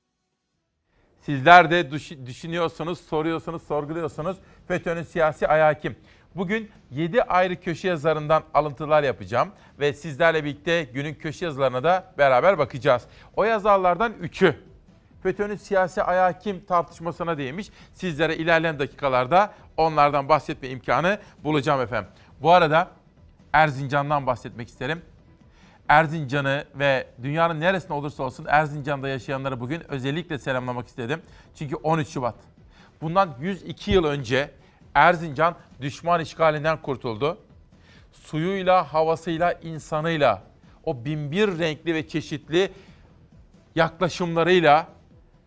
Sizler 1.26 1.70
de 1.70 1.90
düş- 1.90 2.26
düşünüyorsunuz, 2.26 3.00
soruyorsunuz, 3.00 3.62
sorguluyorsunuz. 3.62 4.36
FETÖ'nün 4.68 5.02
siyasi 5.02 5.48
ayağı 5.48 5.80
kim? 5.80 5.96
Bugün 6.34 6.70
7 6.90 7.22
ayrı 7.22 7.60
köşe 7.60 7.88
yazarından 7.88 8.42
alıntılar 8.54 9.02
yapacağım 9.02 9.48
ve 9.78 9.92
sizlerle 9.92 10.44
birlikte 10.44 10.82
günün 10.84 11.14
köşe 11.14 11.44
yazılarına 11.44 11.84
da 11.84 12.14
beraber 12.18 12.58
bakacağız. 12.58 13.02
O 13.36 13.44
yazarlardan 13.44 14.12
3'ü 14.12 14.54
FETÖ'nün 15.22 15.56
siyasi 15.56 16.02
ayağı 16.02 16.38
kim 16.38 16.64
tartışmasına 16.64 17.38
değinmiş. 17.38 17.70
Sizlere 17.92 18.36
ilerleyen 18.36 18.78
dakikalarda 18.78 19.54
onlardan 19.76 20.28
bahsetme 20.28 20.68
imkanı 20.68 21.18
bulacağım 21.44 21.80
efendim. 21.80 22.10
Bu 22.42 22.52
arada 22.52 22.88
Erzincan'dan 23.52 24.26
bahsetmek 24.26 24.68
isterim. 24.68 25.02
Erzincan'ı 25.88 26.64
ve 26.74 27.06
dünyanın 27.22 27.60
neresinde 27.60 27.92
olursa 27.92 28.22
olsun 28.22 28.46
Erzincan'da 28.48 29.08
yaşayanları 29.08 29.60
bugün 29.60 29.82
özellikle 29.92 30.38
selamlamak 30.38 30.86
istedim. 30.86 31.22
Çünkü 31.54 31.76
13 31.76 32.08
Şubat. 32.08 32.34
Bundan 33.00 33.34
102 33.40 33.90
yıl 33.90 34.04
önce 34.04 34.50
Erzincan 34.94 35.54
düşman 35.80 36.20
işgalinden 36.20 36.82
kurtuldu. 36.82 37.38
Suyuyla, 38.12 38.92
havasıyla, 38.92 39.52
insanıyla, 39.52 40.42
o 40.84 41.04
binbir 41.04 41.58
renkli 41.58 41.94
ve 41.94 42.08
çeşitli 42.08 42.70
yaklaşımlarıyla 43.74 44.86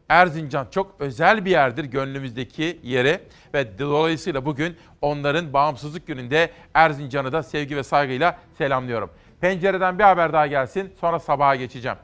Erzincan 0.09 0.67
çok 0.71 0.95
özel 0.99 1.45
bir 1.45 1.51
yerdir 1.51 1.83
gönlümüzdeki 1.83 2.79
yeri 2.83 3.19
ve 3.53 3.79
dolayısıyla 3.79 4.45
bugün 4.45 4.77
onların 5.01 5.53
bağımsızlık 5.53 6.07
gününde 6.07 6.51
Erzincan'ı 6.73 7.31
da 7.31 7.43
sevgi 7.43 7.77
ve 7.77 7.83
saygıyla 7.83 8.39
selamlıyorum. 8.57 9.09
Pencereden 9.41 9.99
bir 9.99 10.03
haber 10.03 10.33
daha 10.33 10.47
gelsin 10.47 10.93
sonra 11.01 11.19
sabaha 11.19 11.55
geçeceğim. 11.55 11.97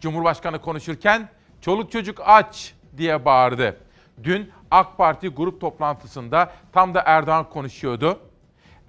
Cumhurbaşkanı 0.00 0.60
konuşurken 0.60 1.28
çoluk 1.60 1.92
çocuk 1.92 2.18
aç 2.24 2.74
diye 2.96 3.24
bağırdı. 3.24 3.76
Dün 4.22 4.52
AK 4.70 4.98
Parti 4.98 5.28
grup 5.28 5.60
toplantısında 5.60 6.52
tam 6.72 6.94
da 6.94 7.02
Erdoğan 7.06 7.50
konuşuyordu. 7.50 8.18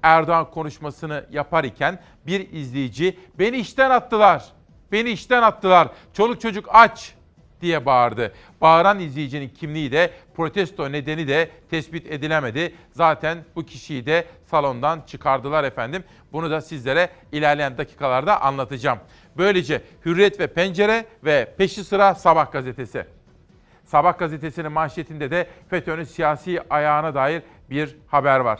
Erdoğan 0.03 0.51
konuşmasını 0.51 1.25
yapar 1.31 1.63
iken 1.63 1.99
bir 2.25 2.51
izleyici 2.51 3.19
beni 3.39 3.57
işten 3.57 3.89
attılar. 3.89 4.45
Beni 4.91 5.09
işten 5.09 5.41
attılar. 5.41 5.87
Çoluk 6.13 6.41
çocuk 6.41 6.65
aç 6.69 7.13
diye 7.61 7.85
bağırdı. 7.85 8.33
Bağıran 8.61 8.99
izleyicinin 8.99 9.49
kimliği 9.49 9.91
de 9.91 10.11
protesto 10.35 10.91
nedeni 10.91 11.27
de 11.27 11.49
tespit 11.69 12.11
edilemedi. 12.11 12.75
Zaten 12.91 13.37
bu 13.55 13.65
kişiyi 13.65 14.05
de 14.05 14.25
salondan 14.45 15.01
çıkardılar 15.07 15.63
efendim. 15.63 16.03
Bunu 16.33 16.51
da 16.51 16.61
sizlere 16.61 17.09
ilerleyen 17.31 17.77
dakikalarda 17.77 18.41
anlatacağım. 18.41 18.99
Böylece 19.37 19.81
Hürriyet 20.05 20.39
ve 20.39 20.47
Pencere 20.47 21.05
ve 21.23 21.53
peşi 21.57 21.83
sıra 21.83 22.15
Sabah 22.15 22.51
gazetesi. 22.51 23.05
Sabah 23.85 24.17
gazetesinin 24.17 24.71
manşetinde 24.71 25.31
de 25.31 25.47
FETÖ'nün 25.69 26.03
siyasi 26.03 26.59
ayağına 26.69 27.15
dair 27.15 27.41
bir 27.69 27.95
haber 28.07 28.39
var. 28.39 28.59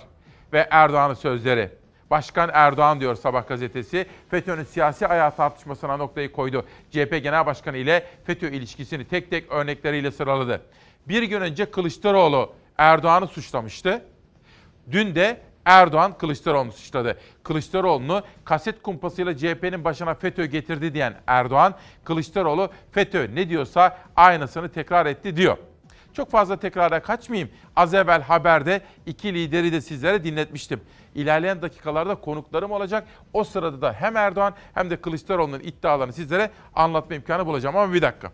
Ve 0.53 0.67
Erdoğan'ın 0.71 1.13
sözleri. 1.13 1.69
Başkan 2.11 2.49
Erdoğan 2.53 2.99
diyor 2.99 3.15
Sabah 3.15 3.47
gazetesi. 3.47 4.05
FETÖ'nün 4.29 4.63
siyasi 4.63 5.07
ayağı 5.07 5.35
tartışmasına 5.35 5.97
noktayı 5.97 6.31
koydu. 6.31 6.65
CHP 6.91 7.19
Genel 7.23 7.45
Başkanı 7.45 7.77
ile 7.77 8.05
FETÖ 8.23 8.49
ilişkisini 8.49 9.05
tek 9.05 9.29
tek 9.29 9.51
örnekleriyle 9.51 10.11
sıraladı. 10.11 10.61
Bir 11.07 11.23
gün 11.23 11.41
önce 11.41 11.71
Kılıçdaroğlu 11.71 12.53
Erdoğan'ı 12.77 13.27
suçlamıştı. 13.27 14.05
Dün 14.91 15.15
de 15.15 15.41
Erdoğan 15.65 16.17
Kılıçdaroğlu'nu 16.17 16.71
suçladı. 16.71 17.19
Kılıçdaroğlu'nu 17.43 18.23
kaset 18.45 18.81
kumpasıyla 18.81 19.37
CHP'nin 19.37 19.83
başına 19.83 20.13
FETÖ 20.13 20.45
getirdi 20.45 20.93
diyen 20.93 21.15
Erdoğan, 21.27 21.75
Kılıçdaroğlu 22.03 22.69
FETÖ 22.91 23.35
ne 23.35 23.49
diyorsa 23.49 23.97
aynısını 24.15 24.69
tekrar 24.69 25.05
etti 25.05 25.37
diyor. 25.37 25.57
Çok 26.17 26.31
fazla 26.31 26.59
tekrara 26.59 27.01
kaçmayayım. 27.01 27.49
Az 27.75 27.93
evvel 27.93 28.21
haberde 28.21 28.81
iki 29.05 29.33
lideri 29.33 29.71
de 29.71 29.81
sizlere 29.81 30.23
dinletmiştim. 30.23 30.81
İlerleyen 31.15 31.61
dakikalarda 31.61 32.15
konuklarım 32.15 32.71
olacak. 32.71 33.07
O 33.33 33.43
sırada 33.43 33.81
da 33.81 33.93
hem 33.93 34.17
Erdoğan 34.17 34.53
hem 34.73 34.89
de 34.89 35.01
Kılıçdaroğlu'nun 35.01 35.59
iddialarını 35.59 36.13
sizlere 36.13 36.51
anlatma 36.75 37.15
imkanı 37.15 37.45
bulacağım. 37.45 37.77
Ama 37.77 37.93
bir 37.93 38.01
dakika. 38.01 38.31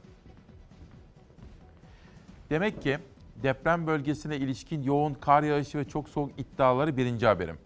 Demek 2.49 2.81
ki 2.81 2.97
deprem 3.43 3.87
bölgesine 3.87 4.37
ilişkin 4.37 4.83
yoğun 4.83 5.13
kar 5.13 5.43
yağışı 5.43 5.77
ve 5.77 5.87
çok 5.87 6.09
soğuk 6.09 6.31
iddiaları 6.37 6.97
birinci 6.97 7.27
haberim. 7.27 7.57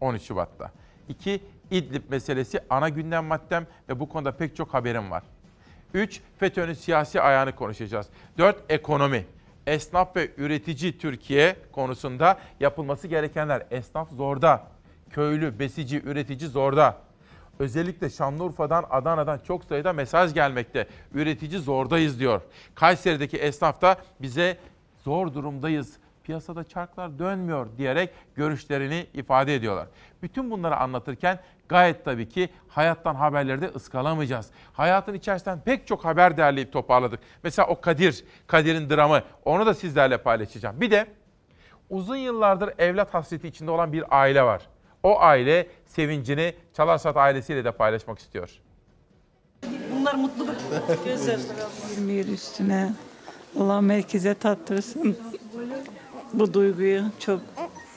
13 0.00 0.22
Şubat'ta. 0.22 0.72
İki, 1.08 1.42
İdlib 1.70 2.10
meselesi 2.10 2.60
ana 2.70 2.88
gündem 2.88 3.24
maddem 3.24 3.66
ve 3.88 4.00
bu 4.00 4.08
konuda 4.08 4.36
pek 4.36 4.56
çok 4.56 4.74
haberim 4.74 5.10
var. 5.10 5.22
3. 5.94 6.20
FETÖ'nün 6.38 6.74
siyasi 6.74 7.20
ayağını 7.20 7.54
konuşacağız. 7.54 8.06
4. 8.38 8.56
Ekonomi. 8.68 9.37
Esnaf 9.68 10.16
ve 10.16 10.30
üretici 10.36 10.98
Türkiye 10.98 11.56
konusunda 11.72 12.38
yapılması 12.60 13.08
gerekenler. 13.08 13.66
Esnaf 13.70 14.10
zorda. 14.10 14.66
Köylü, 15.10 15.58
besici, 15.58 16.02
üretici 16.02 16.50
zorda. 16.50 16.96
Özellikle 17.58 18.10
Şanlıurfa'dan, 18.10 18.84
Adana'dan 18.90 19.38
çok 19.38 19.64
sayıda 19.64 19.92
mesaj 19.92 20.34
gelmekte. 20.34 20.86
Üretici 21.14 21.60
zordayız 21.60 22.20
diyor. 22.20 22.40
Kayseri'deki 22.74 23.36
esnaf 23.36 23.82
da 23.82 23.96
bize 24.20 24.56
zor 25.04 25.34
durumdayız. 25.34 25.96
Piyasada 26.28 26.64
çarklar 26.64 27.18
dönmüyor 27.18 27.66
diyerek 27.78 28.10
görüşlerini 28.34 29.06
ifade 29.14 29.54
ediyorlar. 29.54 29.86
Bütün 30.22 30.50
bunları 30.50 30.76
anlatırken 30.76 31.38
gayet 31.68 32.04
tabii 32.04 32.28
ki 32.28 32.48
hayattan 32.68 33.14
haberleri 33.14 33.60
de 33.60 33.68
ıskalamayacağız. 33.68 34.50
Hayatın 34.72 35.14
içerisinden 35.14 35.60
pek 35.60 35.86
çok 35.86 36.04
haber 36.04 36.36
derleyip 36.36 36.72
toparladık. 36.72 37.20
Mesela 37.42 37.68
o 37.68 37.80
Kadir, 37.80 38.24
Kadir'in 38.46 38.90
dramı 38.90 39.22
onu 39.44 39.66
da 39.66 39.74
sizlerle 39.74 40.18
paylaşacağım. 40.18 40.80
Bir 40.80 40.90
de 40.90 41.06
uzun 41.90 42.16
yıllardır 42.16 42.72
evlat 42.78 43.14
hasreti 43.14 43.48
içinde 43.48 43.70
olan 43.70 43.92
bir 43.92 44.04
aile 44.10 44.42
var. 44.42 44.62
O 45.02 45.20
aile 45.20 45.68
sevincini 45.86 46.54
Çalarsat 46.76 47.16
ailesiyle 47.16 47.64
de 47.64 47.72
paylaşmak 47.72 48.18
istiyor. 48.18 48.50
Bunlar 49.92 50.14
mutluluk 50.14 50.56
gözyaşları. 51.04 51.58
20 51.96 52.12
yıl 52.12 52.28
üstüne 52.28 52.92
Allah 53.60 53.80
merkeze 53.80 54.34
tattırsın. 54.34 55.16
Bu 56.32 56.54
duyguyu 56.54 57.02
çok 57.18 57.40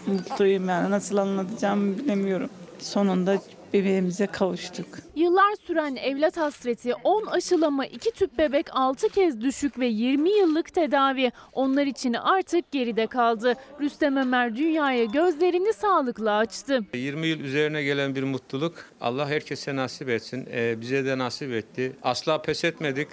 mutluyum 0.08 0.70
yani 0.70 0.92
nasıl 0.92 1.18
anlatacağımı 1.18 1.98
bilemiyorum. 1.98 2.50
Sonunda 2.80 3.38
bebeğimize 3.74 4.28
kavuştuk. 4.28 4.88
Yıllar 5.16 5.56
süren 5.68 5.96
evlat 5.96 6.38
hasreti, 6.38 6.94
10 7.04 7.26
aşılama, 7.26 7.86
2 7.86 8.12
tüp 8.12 8.38
bebek, 8.38 8.68
6 8.72 9.10
kez 9.10 9.42
düşük 9.42 9.80
ve 9.80 9.86
20 9.86 10.30
yıllık 10.30 10.74
tedavi 10.74 11.32
onlar 11.54 11.86
için 11.86 12.14
artık 12.14 12.72
geride 12.72 13.08
kaldı. 13.08 13.54
Rüstem 13.82 14.18
Ömer 14.18 14.56
dünyaya 14.56 15.06
gözlerini 15.06 15.74
sağlıkla 15.74 16.38
açtı. 16.38 16.80
20 16.94 17.28
yıl 17.28 17.40
üzerine 17.40 17.84
gelen 17.84 18.16
bir 18.16 18.24
mutluluk. 18.24 18.86
Allah 19.02 19.30
herkese 19.30 19.76
nasip 19.76 20.10
etsin. 20.10 20.48
Ee, 20.52 20.82
bize 20.82 21.06
de 21.06 21.18
nasip 21.18 21.52
etti. 21.54 21.94
Asla 22.04 22.42
pes 22.42 22.64
etmedik. 22.64 23.08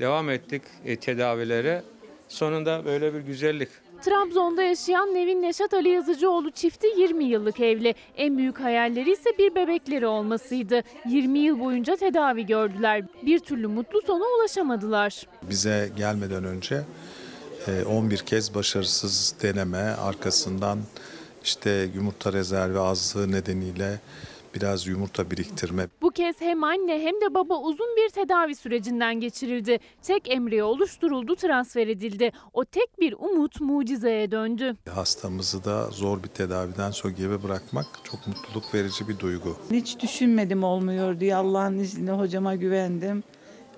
Devam 0.00 0.30
ettik 0.30 0.62
e, 0.84 0.96
tedavilere. 0.96 1.82
Sonunda 2.28 2.84
böyle 2.84 3.14
bir 3.14 3.20
güzellik. 3.20 3.68
Trabzon'da 4.04 4.62
yaşayan 4.62 5.14
Nevin 5.14 5.42
Neşat 5.42 5.74
Ali 5.74 5.88
Yazıcıoğlu 5.88 6.50
çifti 6.50 6.86
20 6.96 7.24
yıllık 7.24 7.60
evli. 7.60 7.94
En 8.16 8.38
büyük 8.38 8.60
hayalleri 8.60 9.12
ise 9.12 9.30
bir 9.38 9.54
bebekleri 9.54 10.06
olmasıydı. 10.06 10.82
20 11.08 11.38
yıl 11.38 11.60
boyunca 11.60 11.96
tedavi 11.96 12.46
gördüler. 12.46 13.04
Bir 13.22 13.38
türlü 13.38 13.66
mutlu 13.66 14.02
sona 14.02 14.24
ulaşamadılar. 14.38 15.26
Bize 15.50 15.90
gelmeden 15.96 16.44
önce 16.44 16.82
e, 17.66 17.84
11 17.84 18.18
kez 18.18 18.54
başarısız 18.54 19.34
deneme 19.42 19.78
arkasından 19.78 20.78
işte 21.44 21.88
yumurta 21.94 22.32
rezervi 22.32 22.78
azlığı 22.78 23.32
nedeniyle 23.32 24.00
biraz 24.54 24.86
yumurta 24.86 25.30
biriktirme. 25.30 25.88
Bu 26.02 26.10
kez 26.10 26.40
hem 26.40 26.64
anne 26.64 27.02
hem 27.02 27.14
de 27.14 27.34
baba 27.34 27.58
uzun 27.60 27.96
bir 27.96 28.08
tedavi 28.08 28.54
sürecinden 28.54 29.20
geçirildi. 29.20 29.78
Tek 30.02 30.30
embriyo 30.30 30.66
oluşturuldu, 30.66 31.36
transfer 31.36 31.88
edildi. 31.88 32.32
O 32.52 32.64
tek 32.64 33.00
bir 33.00 33.12
umut 33.12 33.60
mucizeye 33.60 34.30
döndü. 34.30 34.76
Hastamızı 34.90 35.64
da 35.64 35.90
zor 35.90 36.22
bir 36.22 36.28
tedaviden 36.28 36.90
sonra 36.90 37.14
gebe 37.14 37.42
bırakmak 37.42 37.86
çok 38.04 38.26
mutluluk 38.26 38.74
verici 38.74 39.08
bir 39.08 39.18
duygu. 39.18 39.56
Hiç 39.70 40.00
düşünmedim 40.00 40.64
olmuyor 40.64 41.20
diye 41.20 41.36
Allah'ın 41.36 41.78
izniyle 41.78 42.12
hocama 42.12 42.54
güvendim. 42.54 43.22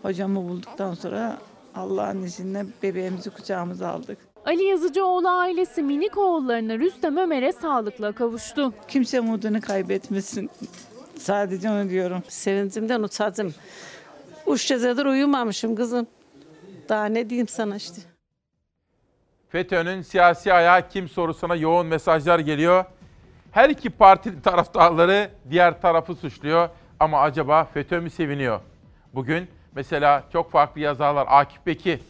Hocamı 0.02 0.48
bulduktan 0.48 0.94
sonra 0.94 1.38
Allah'ın 1.74 2.22
izniyle 2.22 2.66
bebeğimizi 2.82 3.30
kucağımıza 3.30 3.88
aldık. 3.88 4.18
Ali 4.46 4.64
Yazıcıoğlu 4.64 5.28
ailesi 5.28 5.82
minik 5.82 6.18
oğullarına 6.18 6.78
Rüstem 6.78 7.16
Ömer'e 7.16 7.52
sağlıkla 7.52 8.12
kavuştu. 8.12 8.72
Kimse 8.88 9.20
umudunu 9.20 9.60
kaybetmesin. 9.60 10.50
Sadece 11.18 11.70
onu 11.70 11.90
diyorum. 11.90 12.22
Sevincimden 12.28 13.02
uçadım. 13.02 13.54
Üç 14.46 14.68
gecedir 14.68 15.06
uyumamışım 15.06 15.76
kızım. 15.76 16.06
Daha 16.88 17.04
ne 17.04 17.30
diyeyim 17.30 17.48
sana 17.48 17.76
işte. 17.76 18.02
FETÖ'nün 19.48 20.02
siyasi 20.02 20.52
ayağı 20.52 20.88
kim 20.88 21.08
sorusuna 21.08 21.56
yoğun 21.56 21.86
mesajlar 21.86 22.38
geliyor. 22.38 22.84
Her 23.52 23.70
iki 23.70 23.90
partinin 23.90 24.40
taraftarları 24.40 25.30
diğer 25.50 25.80
tarafı 25.80 26.14
suçluyor. 26.14 26.68
Ama 27.00 27.20
acaba 27.20 27.64
FETÖ 27.64 28.00
mü 28.00 28.10
seviniyor? 28.10 28.60
Bugün 29.14 29.48
mesela 29.74 30.24
çok 30.32 30.50
farklı 30.50 30.80
yazarlar 30.80 31.26
Akif 31.30 31.66
Beki. 31.66 32.00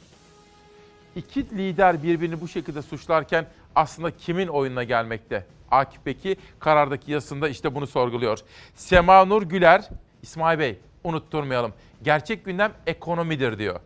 İki 1.16 1.50
lider 1.50 2.02
birbirini 2.02 2.40
bu 2.40 2.48
şekilde 2.48 2.82
suçlarken 2.82 3.46
aslında 3.74 4.16
kimin 4.16 4.48
oyununa 4.48 4.84
gelmekte? 4.84 5.46
Akif 5.70 6.06
Beki 6.06 6.36
karardaki 6.58 7.12
yazısında 7.12 7.48
işte 7.48 7.74
bunu 7.74 7.86
sorguluyor. 7.86 8.38
Sema 8.74 9.24
Nur 9.24 9.42
Güler, 9.42 9.88
İsmail 10.22 10.58
Bey 10.58 10.78
unutturmayalım. 11.04 11.72
Gerçek 12.02 12.44
gündem 12.44 12.72
ekonomidir 12.86 13.58
diyor. 13.58 13.80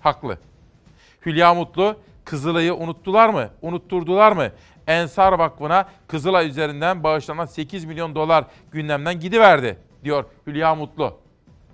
Haklı. 0.00 0.38
Hülya 1.26 1.54
Mutlu, 1.54 1.96
Kızılay'ı 2.24 2.74
unuttular 2.74 3.28
mı? 3.28 3.50
Unutturdular 3.62 4.32
mı? 4.32 4.50
Ensar 4.86 5.32
Vakfı'na 5.32 5.88
Kızılay 6.08 6.48
üzerinden 6.48 7.02
bağışlanan 7.02 7.46
8 7.46 7.84
milyon 7.84 8.14
dolar 8.14 8.44
gündemden 8.72 9.20
gidiverdi 9.20 9.78
diyor 10.04 10.24
Hülya 10.46 10.74
Mutlu. 10.74 11.18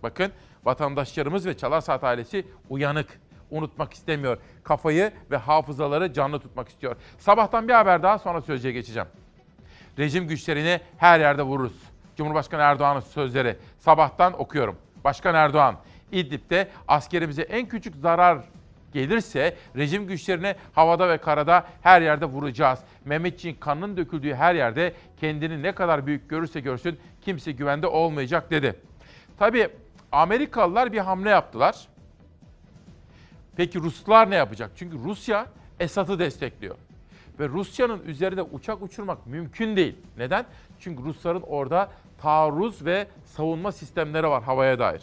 Bakın 0.03 0.33
vatandaşlarımız 0.65 1.47
ve 1.47 1.57
Çalar 1.57 1.85
ailesi 2.03 2.47
uyanık. 2.71 3.26
Unutmak 3.51 3.95
istemiyor. 3.95 4.39
Kafayı 4.65 5.13
ve 5.31 5.37
hafızaları 5.37 6.13
canlı 6.13 6.41
tutmak 6.41 6.69
istiyor. 6.69 6.97
Sabahtan 7.19 7.69
bir 7.69 7.73
haber 7.73 8.03
daha 8.03 8.19
sonra 8.19 8.41
sözcüye 8.41 8.73
geçeceğim. 8.73 9.09
Rejim 9.99 10.29
güçlerini 10.29 10.81
her 10.97 11.21
yerde 11.21 11.43
vururuz. 11.43 11.83
Cumhurbaşkanı 12.17 12.63
Erdoğan'ın 12.63 13.01
sözleri. 13.01 13.57
Sabahtan 13.79 14.41
okuyorum. 14.41 14.77
Başkan 15.05 15.35
Erdoğan, 15.35 15.77
İdlib'de 16.13 16.69
askerimize 16.89 17.43
en 17.43 17.69
küçük 17.69 17.97
zarar 17.97 18.39
gelirse 18.93 19.57
rejim 19.77 20.07
güçlerine 20.07 20.57
havada 20.73 21.09
ve 21.09 21.19
karada 21.19 21.67
her 21.83 22.03
yerde 22.03 22.25
vuracağız. 22.25 22.79
Mehmetçiğin 23.05 23.55
kanının 23.55 23.97
döküldüğü 23.97 24.35
her 24.35 24.55
yerde 24.55 24.93
kendini 25.21 25.63
ne 25.63 25.73
kadar 25.73 26.07
büyük 26.07 26.31
görürse 26.31 26.61
görsün 26.61 26.99
kimse 27.23 27.53
güvende 27.53 27.87
olmayacak 27.87 28.51
dedi. 28.51 28.75
Tabii 29.39 29.69
Amerikalılar 30.13 30.93
bir 30.93 30.99
hamle 30.99 31.31
yaptılar. 31.31 31.89
Peki 33.57 33.81
Ruslar 33.81 34.31
ne 34.31 34.35
yapacak? 34.35 34.71
Çünkü 34.77 34.99
Rusya 34.99 35.47
Esad'ı 35.81 36.19
destekliyor. 36.19 36.77
Ve 37.41 37.49
Rusya'nın 37.49 38.03
üzerinde 38.03 38.43
uçak 38.43 38.83
uçurmak 38.83 39.27
mümkün 39.27 39.77
değil. 39.77 39.97
Neden? 40.19 40.45
Çünkü 40.81 41.03
Rusların 41.03 41.43
orada 41.43 41.91
taarruz 42.19 42.85
ve 42.85 43.09
savunma 43.25 43.73
sistemleri 43.73 44.29
var 44.29 44.43
havaya 44.43 44.79
dair. 44.79 45.03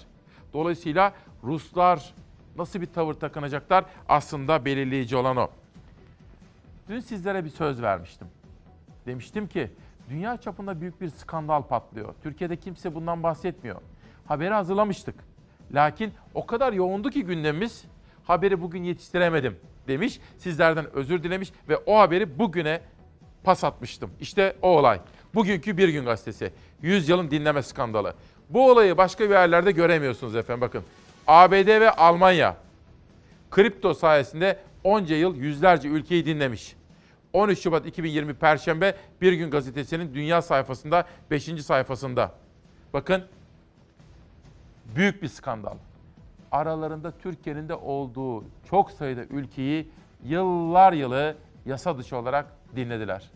Dolayısıyla 0.54 1.14
Ruslar 1.44 2.14
nasıl 2.58 2.82
bir 2.82 2.86
tavır 2.86 3.14
takınacaklar 3.14 3.86
aslında 4.10 4.66
belirleyici 4.66 5.16
olan 5.16 5.38
o. 5.38 5.50
Dün 6.90 7.00
sizlere 7.00 7.46
bir 7.46 7.50
söz 7.50 7.82
vermiştim. 7.82 8.28
Demiştim 9.06 9.48
ki 9.48 9.72
dünya 10.10 10.38
çapında 10.38 10.82
büyük 10.82 11.02
bir 11.02 11.10
skandal 11.10 11.62
patlıyor. 11.62 12.14
Türkiye'de 12.24 12.56
kimse 12.56 12.96
bundan 12.96 13.24
bahsetmiyor. 13.24 13.82
Haberi 14.28 14.54
hazırlamıştık. 14.54 15.16
Lakin 15.72 16.14
o 16.34 16.46
kadar 16.46 16.74
yoğundu 16.74 17.10
ki 17.10 17.24
gündemimiz 17.24 17.86
haberi 18.24 18.62
bugün 18.62 18.84
yetiştiremedim 18.84 19.56
demiş. 19.88 20.20
Sizlerden 20.38 20.86
özür 20.94 21.24
dilemiş 21.24 21.52
ve 21.70 21.78
o 21.78 22.00
haberi 22.00 22.40
bugüne 22.40 22.82
pas 23.44 23.64
atmıştım. 23.64 24.12
İşte 24.20 24.56
o 24.62 24.68
olay. 24.68 25.00
Bugünkü 25.36 25.78
Bir 25.78 25.90
Gün 25.90 26.06
Gazetesi. 26.06 26.54
100 26.82 27.10
yılın 27.10 27.32
dinleme 27.32 27.64
skandalı. 27.64 28.14
Bu 28.50 28.72
olayı 28.72 28.98
başka 28.98 29.24
bir 29.24 29.34
yerlerde 29.34 29.72
göremiyorsunuz 29.72 30.36
efendim 30.36 30.62
bakın. 30.62 30.84
ABD 31.28 31.68
ve 31.68 31.92
Almanya 31.92 32.58
kripto 33.52 33.94
sayesinde 33.94 34.60
onca 34.84 35.16
yıl 35.16 35.36
yüzlerce 35.36 35.88
ülkeyi 35.88 36.26
dinlemiş. 36.26 36.76
13 37.34 37.60
Şubat 37.60 37.86
2020 37.86 38.34
Perşembe 38.34 38.96
Bir 39.22 39.34
Gün 39.34 39.52
Gazetesi'nin 39.52 40.14
dünya 40.14 40.42
sayfasında 40.42 41.08
5. 41.32 41.44
sayfasında. 41.44 42.32
Bakın 42.94 43.24
büyük 44.96 45.24
bir 45.24 45.28
skandal. 45.28 45.76
Aralarında 46.54 47.12
Türkiye'nin 47.18 47.70
de 47.70 47.76
olduğu 47.76 48.44
çok 48.70 48.92
sayıda 48.92 49.24
ülkeyi 49.24 49.92
yıllar 50.24 50.94
yılı 50.94 51.36
yasa 51.66 51.98
dışı 51.98 52.18
olarak 52.18 52.46
dinlediler. 52.76 53.32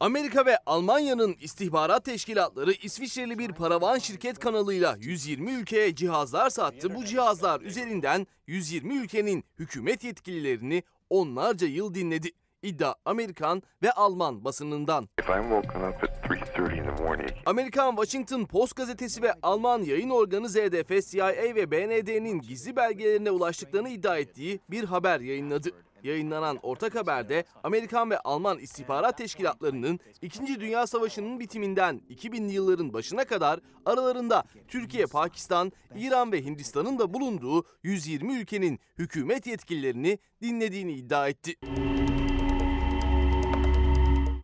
Amerika 0.00 0.46
ve 0.46 0.58
Almanya'nın 0.66 1.36
istihbarat 1.40 2.04
teşkilatları 2.04 2.72
İsviçreli 2.72 3.38
bir 3.38 3.52
paravan 3.52 3.98
şirket 3.98 4.38
kanalıyla 4.38 4.96
120 5.00 5.50
ülkeye 5.52 5.94
cihazlar 5.94 6.50
sattı. 6.50 6.94
Bu 6.94 7.04
cihazlar 7.04 7.60
üzerinden 7.60 8.26
120 8.46 8.96
ülkenin 8.96 9.44
hükümet 9.58 10.04
yetkililerini 10.04 10.82
onlarca 11.10 11.66
yıl 11.66 11.94
dinledi. 11.94 12.30
İddia 12.62 12.94
Amerikan 13.04 13.62
ve 13.82 13.92
Alman 13.92 14.44
basınından. 14.44 15.08
If 15.18 15.28
I'm 15.28 15.42
woken 15.42 15.88
up 15.88 16.04
at 16.04 16.30
3:30 16.30 16.78
in 16.78 16.96
the 16.96 17.02
morning, 17.02 17.30
Amerikan 17.46 17.96
Washington 17.96 18.44
Post 18.44 18.76
gazetesi 18.76 19.22
ve 19.22 19.32
Alman 19.42 19.82
yayın 19.82 20.10
organı 20.10 20.48
ZDF, 20.48 21.10
CIA 21.10 21.54
ve 21.54 21.70
BND'nin 21.70 22.40
gizli 22.40 22.76
belgelerine 22.76 23.30
ulaştıklarını 23.30 23.88
iddia 23.88 24.18
ettiği 24.18 24.60
bir 24.70 24.84
haber 24.84 25.20
yayınladı. 25.20 25.70
Yayınlanan 26.02 26.58
ortak 26.62 26.94
haberde 26.94 27.44
Amerikan 27.64 28.10
ve 28.10 28.18
Alman 28.18 28.58
istihbarat 28.58 29.18
teşkilatlarının 29.18 30.00
2. 30.22 30.60
Dünya 30.60 30.86
Savaşı'nın 30.86 31.40
bitiminden 31.40 32.00
2000'li 32.10 32.52
yılların 32.52 32.92
başına 32.92 33.24
kadar 33.24 33.60
aralarında 33.86 34.44
Türkiye, 34.68 35.06
Pakistan, 35.06 35.72
İran 35.96 36.32
ve 36.32 36.44
Hindistan'ın 36.44 36.98
da 36.98 37.14
bulunduğu 37.14 37.64
120 37.82 38.34
ülkenin 38.34 38.80
hükümet 38.98 39.46
yetkililerini 39.46 40.18
dinlediğini 40.42 40.92
iddia 40.92 41.28
etti. 41.28 41.54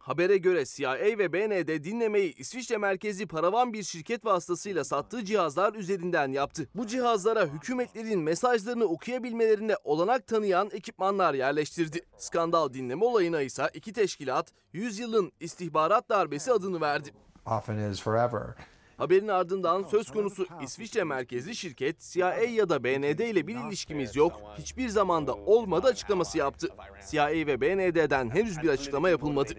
Habere 0.09 0.37
göre 0.37 0.65
CIA 0.65 0.95
ve 0.95 1.33
BND 1.33 1.85
dinlemeyi 1.85 2.35
İsviçre 2.35 2.77
merkezli 2.77 3.27
paravan 3.27 3.73
bir 3.73 3.83
şirket 3.83 4.25
vasıtasıyla 4.25 4.85
sattığı 4.85 5.25
cihazlar 5.25 5.75
üzerinden 5.75 6.33
yaptı. 6.33 6.69
Bu 6.75 6.87
cihazlara 6.87 7.47
hükümetlerin 7.47 8.21
mesajlarını 8.21 8.85
okuyabilmelerine 8.85 9.75
olanak 9.85 10.27
tanıyan 10.27 10.71
ekipmanlar 10.73 11.35
yerleştirdi. 11.35 12.01
Skandal 12.17 12.73
dinleme 12.73 13.05
olayına 13.05 13.41
ise 13.41 13.71
iki 13.75 13.93
teşkilat 13.93 14.53
100 14.73 14.99
yılın 14.99 15.33
istihbarat 15.41 16.09
darbesi 16.09 16.53
adını 16.53 16.81
verdi. 16.81 17.11
often 17.47 17.91
is 17.91 18.03
forever. 18.03 18.55
Haberin 18.97 19.29
ardından 19.29 19.83
söz 19.83 20.11
konusu 20.11 20.47
İsviçre 20.63 21.05
merkezli 21.05 21.57
şirket 21.57 22.01
CIA 22.01 22.35
ya 22.35 22.69
da 22.69 22.85
BND 22.85 23.19
ile 23.19 23.47
bir 23.47 23.57
ilişkimiz 23.57 24.17
yok, 24.17 24.33
hiçbir 24.59 24.89
zamanda 24.89 25.35
olmadı 25.35 25.87
açıklaması 25.87 26.39
yaptı. 26.39 26.69
CIA 27.11 27.27
ve 27.27 27.61
BND'den 27.61 28.31
henüz 28.31 28.63
bir 28.63 28.69
açıklama 28.69 29.11
yapılmadı. 29.11 29.55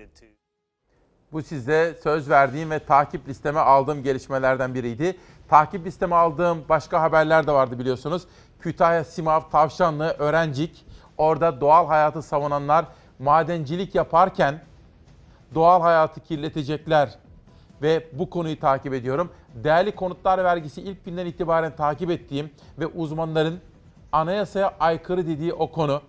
Bu 1.31 1.41
size 1.41 1.97
söz 2.03 2.29
verdiğim 2.29 2.71
ve 2.71 2.79
takip 2.79 3.27
listeme 3.27 3.59
aldığım 3.59 4.03
gelişmelerden 4.03 4.73
biriydi. 4.73 5.17
Takip 5.49 5.85
listeme 5.85 6.15
aldığım 6.15 6.63
başka 6.69 7.01
haberler 7.01 7.47
de 7.47 7.51
vardı 7.51 7.79
biliyorsunuz. 7.79 8.23
Kütahya, 8.59 9.03
Simav, 9.03 9.41
Tavşanlı, 9.51 10.15
Öğrencik. 10.19 10.85
Orada 11.17 11.61
doğal 11.61 11.87
hayatı 11.87 12.21
savunanlar 12.21 12.85
madencilik 13.19 13.95
yaparken 13.95 14.61
doğal 15.55 15.81
hayatı 15.81 16.19
kirletecekler 16.19 17.15
ve 17.81 18.07
bu 18.13 18.29
konuyu 18.29 18.59
takip 18.59 18.93
ediyorum. 18.93 19.31
Değerli 19.55 19.95
konutlar 19.95 20.43
vergisi 20.43 20.81
ilk 20.81 21.05
günden 21.05 21.25
itibaren 21.25 21.75
takip 21.75 22.11
ettiğim 22.11 22.51
ve 22.79 22.87
uzmanların 22.87 23.59
anayasaya 24.11 24.73
aykırı 24.79 25.27
dediği 25.27 25.53
o 25.53 25.71
konu 25.71 26.01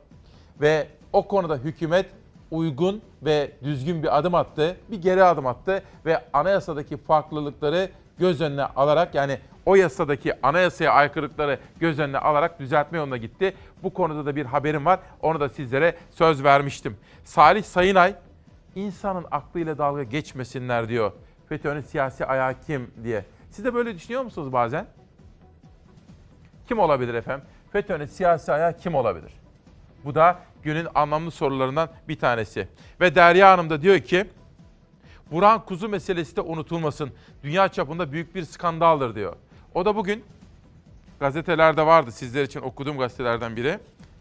ve 0.60 0.88
o 1.12 1.28
konuda 1.28 1.56
hükümet 1.56 2.06
uygun 2.50 3.02
ve 3.22 3.50
düzgün 3.64 4.02
bir 4.02 4.18
adım 4.18 4.34
attı, 4.34 4.76
bir 4.90 5.02
geri 5.02 5.24
adım 5.24 5.46
attı 5.46 5.82
ve 6.06 6.22
anayasadaki 6.32 6.96
farklılıkları 6.96 7.90
göz 8.18 8.40
önüne 8.40 8.64
alarak 8.64 9.14
yani 9.14 9.38
o 9.66 9.74
yasadaki 9.74 10.46
anayasaya 10.46 10.92
aykırılıkları 10.92 11.58
göz 11.80 11.98
önüne 11.98 12.18
alarak 12.18 12.60
düzeltme 12.60 12.98
yoluna 12.98 13.16
gitti. 13.16 13.54
Bu 13.82 13.94
konuda 13.94 14.26
da 14.26 14.36
bir 14.36 14.46
haberim 14.46 14.84
var. 14.86 15.00
Onu 15.22 15.40
da 15.40 15.48
sizlere 15.48 15.96
söz 16.10 16.44
vermiştim. 16.44 16.96
Salih 17.24 17.62
Sayınay 17.64 18.14
insanın 18.74 19.26
aklıyla 19.30 19.78
dalga 19.78 20.02
geçmesinler 20.02 20.88
diyor. 20.88 21.12
FETÖ'nün 21.48 21.80
siyasi 21.80 22.26
ayağı 22.26 22.54
kim 22.66 22.90
diye. 23.04 23.24
Siz 23.50 23.64
de 23.64 23.74
böyle 23.74 23.94
düşünüyor 23.94 24.22
musunuz 24.22 24.52
bazen? 24.52 24.86
Kim 26.68 26.78
olabilir 26.78 27.14
efendim? 27.14 27.46
FETÖ'nün 27.72 28.06
siyasi 28.06 28.52
ayağı 28.52 28.76
kim 28.76 28.94
olabilir? 28.94 29.32
Bu 30.04 30.14
da 30.14 30.38
günün 30.62 30.88
anlamlı 30.94 31.30
sorularından 31.30 31.90
bir 32.08 32.18
tanesi. 32.18 32.68
Ve 33.00 33.14
Derya 33.14 33.52
Hanım 33.52 33.70
da 33.70 33.82
diyor 33.82 33.98
ki, 33.98 34.26
Burhan 35.30 35.64
Kuzu 35.64 35.88
meselesi 35.88 36.36
de 36.36 36.40
unutulmasın. 36.40 37.10
Dünya 37.42 37.68
çapında 37.68 38.12
büyük 38.12 38.34
bir 38.34 38.44
skandaldır 38.44 39.14
diyor. 39.14 39.36
O 39.74 39.84
da 39.84 39.96
bugün 39.96 40.24
gazetelerde 41.20 41.86
vardı. 41.86 42.12
Sizler 42.12 42.44
için 42.44 42.60
okuduğum 42.60 42.98
gazetelerden 42.98 43.56
biri. 43.56 43.78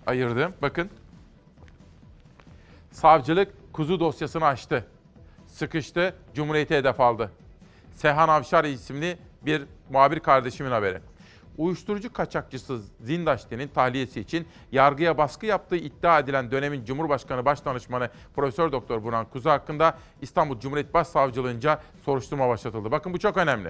Ayırdım. 0.07 0.53
Bakın. 0.61 0.89
Savcılık 2.91 3.73
kuzu 3.73 3.99
dosyasını 3.99 4.45
açtı. 4.45 4.85
Sıkıştı, 5.47 6.15
Cumhuriyeti 6.33 6.75
hedef 6.75 6.99
aldı. 6.99 7.31
Sehan 7.95 8.29
Avşar 8.29 8.63
isimli 8.65 9.17
bir 9.41 9.63
muhabir 9.89 10.19
kardeşimin 10.19 10.71
haberi. 10.71 10.99
Uyuşturucu 11.59 12.13
kaçakçısı 12.13 12.81
Zindaşti'nin 12.99 13.67
tahliyesi 13.67 14.19
için 14.19 14.47
yargıya 14.71 15.17
baskı 15.17 15.45
yaptığı 15.45 15.75
iddia 15.75 16.19
edilen 16.19 16.51
dönemin 16.51 16.85
Cumhurbaşkanı 16.85 17.45
Başdanışmanı 17.45 18.09
Profesör 18.35 18.71
Doktor 18.71 19.03
Burhan 19.03 19.25
Kuzu 19.25 19.49
hakkında 19.49 19.97
İstanbul 20.21 20.59
Cumhuriyet 20.59 20.93
Başsavcılığınca 20.93 21.81
soruşturma 22.05 22.49
başlatıldı. 22.49 22.91
Bakın 22.91 23.13
bu 23.13 23.19
çok 23.19 23.37
önemli. 23.37 23.69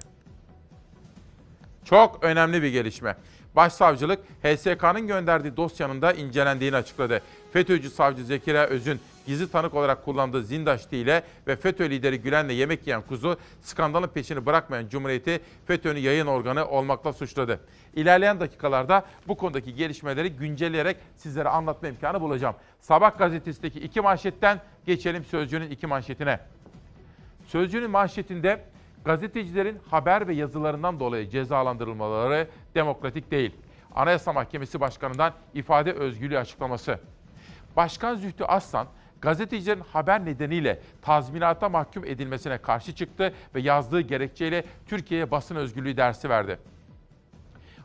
Çok 1.85 2.23
önemli 2.23 2.63
bir 2.63 2.69
gelişme. 2.69 3.15
Başsavcılık 3.59 4.19
HSK'nın 4.43 5.07
gönderdiği 5.07 5.57
dosyanın 5.57 6.01
da 6.01 6.13
incelendiğini 6.13 6.75
açıkladı. 6.75 7.21
FETÖ'cü 7.53 7.89
savcı 7.89 8.23
Zekeriya 8.23 8.65
Öz'ün 8.65 8.99
gizli 9.27 9.51
tanık 9.51 9.73
olarak 9.73 10.05
kullandığı 10.05 10.43
Zindaşti 10.43 10.97
ile 10.97 11.23
ve 11.47 11.55
FETÖ 11.55 11.89
lideri 11.89 12.21
Gülen'le 12.21 12.49
yemek 12.49 12.87
yiyen 12.87 13.01
kuzu 13.01 13.37
skandalın 13.61 14.07
peşini 14.07 14.45
bırakmayan 14.45 14.87
Cumhuriyeti 14.87 15.41
FETÖ'nün 15.67 15.99
yayın 15.99 16.25
organı 16.25 16.67
olmakla 16.67 17.13
suçladı. 17.13 17.59
İlerleyen 17.95 18.39
dakikalarda 18.39 19.05
bu 19.27 19.37
konudaki 19.37 19.75
gelişmeleri 19.75 20.29
güncelleyerek 20.29 20.97
sizlere 21.15 21.49
anlatma 21.49 21.87
imkanı 21.87 22.21
bulacağım. 22.21 22.55
Sabah 22.81 23.17
gazetesindeki 23.17 23.79
iki 23.79 24.01
manşetten 24.01 24.61
geçelim 24.85 25.25
Sözcü'nün 25.25 25.71
iki 25.71 25.87
manşetine. 25.87 26.39
Sözcü'nün 27.47 27.89
manşetinde 27.89 28.63
gazetecilerin 29.05 29.79
haber 29.91 30.27
ve 30.27 30.33
yazılarından 30.33 30.99
dolayı 30.99 31.29
cezalandırılmaları 31.29 32.47
demokratik 32.75 33.31
değil. 33.31 33.55
Anayasa 33.95 34.33
Mahkemesi 34.33 34.79
Başkanı'ndan 34.79 35.33
ifade 35.53 35.93
özgürlüğü 35.93 36.37
açıklaması. 36.37 36.99
Başkan 37.75 38.15
Zühtü 38.15 38.43
Aslan, 38.43 38.87
gazetecilerin 39.21 39.81
haber 39.93 40.25
nedeniyle 40.25 40.79
tazminata 41.01 41.69
mahkum 41.69 42.05
edilmesine 42.05 42.57
karşı 42.57 42.95
çıktı 42.95 43.33
ve 43.55 43.61
yazdığı 43.61 44.01
gerekçeyle 44.01 44.63
Türkiye'ye 44.85 45.31
basın 45.31 45.55
özgürlüğü 45.55 45.97
dersi 45.97 46.29
verdi. 46.29 46.59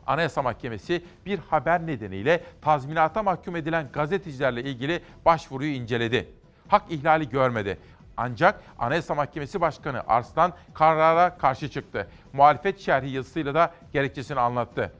Anayasa 0.07 0.41
Mahkemesi 0.41 1.03
bir 1.25 1.39
haber 1.39 1.87
nedeniyle 1.87 2.43
tazminata 2.61 3.23
mahkum 3.23 3.55
edilen 3.55 3.89
gazetecilerle 3.93 4.63
ilgili 4.63 5.01
başvuruyu 5.25 5.71
inceledi. 5.71 6.29
Hak 6.67 6.91
ihlali 6.91 7.29
görmedi. 7.29 7.77
Ancak 8.17 8.61
Anayasa 8.79 9.15
Mahkemesi 9.15 9.61
Başkanı 9.61 10.03
Arslan 10.07 10.53
karara 10.73 11.37
karşı 11.37 11.69
çıktı. 11.69 12.07
Muhalefet 12.33 12.79
şerhi 12.79 13.09
yazısıyla 13.09 13.53
da 13.53 13.73
gerekçesini 13.93 14.39
anlattı. 14.39 14.91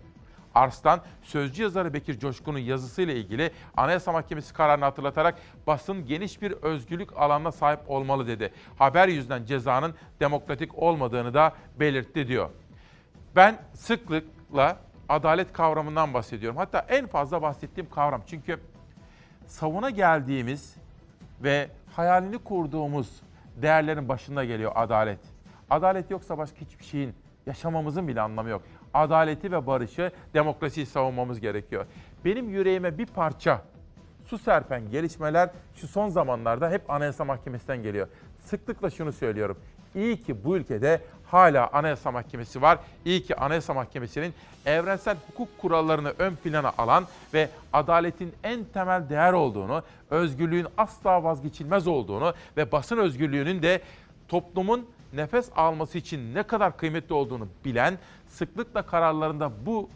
Arslan, 0.56 1.02
sözcü 1.24 1.64
yazarı 1.64 1.94
Bekir 1.94 2.20
Coşkun'un 2.20 2.60
yazısıyla 2.60 3.14
ilgili 3.14 3.52
Anayasa 3.78 4.12
Mahkemesi 4.12 4.54
kararını 4.54 4.86
hatırlatarak 4.86 5.36
basın 5.68 6.06
geniş 6.06 6.42
bir 6.42 6.52
özgürlük 6.52 7.18
alanına 7.18 7.52
sahip 7.52 7.80
olmalı 7.88 8.28
dedi. 8.28 8.54
Haber 8.78 9.08
yüzünden 9.08 9.46
cezanın 9.46 9.96
demokratik 10.20 10.78
olmadığını 10.78 11.34
da 11.34 11.54
belirtti 11.80 12.28
diyor. 12.28 12.50
Ben 13.36 13.58
sıklıkla 13.74 14.78
adalet 15.10 15.54
kavramından 15.54 16.14
bahsediyorum. 16.14 16.58
Hatta 16.58 16.86
en 16.90 17.08
fazla 17.08 17.42
bahsettiğim 17.42 17.90
kavram. 17.90 18.22
Çünkü 18.28 18.60
savuna 19.48 19.90
geldiğimiz 19.90 20.76
ve 21.44 21.70
hayalini 21.96 22.38
kurduğumuz 22.38 23.22
değerlerin 23.56 24.10
başında 24.10 24.46
geliyor 24.46 24.72
adalet. 24.76 25.20
Adalet 25.70 26.12
yoksa 26.12 26.38
başka 26.38 26.58
hiçbir 26.62 26.86
şeyin 26.86 27.14
yaşamamızın 27.46 28.08
bile 28.08 28.22
anlamı 28.22 28.50
yok. 28.50 28.62
Adaleti 28.94 29.52
ve 29.52 29.68
barışı, 29.68 30.12
demokrasiyi 30.34 30.86
savunmamız 30.86 31.40
gerekiyor. 31.40 31.86
Benim 32.26 32.50
yüreğime 32.50 32.98
bir 32.98 33.06
parça 33.06 33.62
su 34.26 34.38
serpen 34.38 34.90
gelişmeler 34.90 35.50
şu 35.76 35.88
son 35.88 36.10
zamanlarda 36.10 36.70
hep 36.70 36.90
Anayasa 36.90 37.26
Mahkemesi'nden 37.26 37.84
geliyor. 37.84 38.08
Sıklıkla 38.40 38.90
şunu 38.90 39.12
söylüyorum. 39.12 39.58
İyi 39.96 40.24
ki 40.24 40.44
bu 40.44 40.58
ülkede 40.58 41.02
hala 41.26 41.70
Anayasa 41.74 42.12
Mahkemesi 42.12 42.62
var. 42.62 42.80
İyi 43.06 43.24
ki 43.24 43.36
Anayasa 43.36 43.74
Mahkemesi'nin 43.74 44.34
evrensel 44.66 45.18
hukuk 45.28 45.58
kurallarını 45.58 46.14
ön 46.20 46.36
plana 46.36 46.74
alan 46.78 47.06
ve 47.34 47.50
adaletin 47.74 48.34
en 48.44 48.64
temel 48.64 49.10
değer 49.10 49.34
olduğunu, 49.34 49.84
özgürlüğün 50.10 50.68
asla 50.78 51.24
vazgeçilmez 51.24 51.88
olduğunu 51.88 52.34
ve 52.58 52.72
basın 52.72 52.98
özgürlüğünün 52.98 53.62
de 53.62 53.82
toplumun 54.28 54.88
nefes 55.14 55.50
alması 55.56 55.98
için 55.98 56.36
ne 56.36 56.44
kadar 56.44 56.78
kıymetli 56.78 57.14
olduğunu 57.14 57.48
bilen, 57.66 57.98
sıklıkla 58.28 58.82
kararlarında 58.82 59.52
bu 59.66 59.90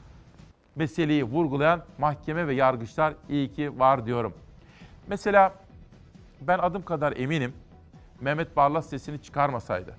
meseleyi 0.76 1.24
vurgulayan 1.24 1.84
mahkeme 1.98 2.48
ve 2.48 2.54
yargıçlar 2.54 3.14
iyi 3.30 3.54
ki 3.54 3.80
var 3.80 4.06
diyorum. 4.06 4.34
Mesela 5.08 5.54
ben 6.42 6.60
adım 6.60 6.84
kadar 6.84 7.18
eminim 7.18 7.54
Mehmet 8.22 8.56
Barlas 8.56 8.90
sesini 8.90 9.22
çıkarmasaydı, 9.22 9.96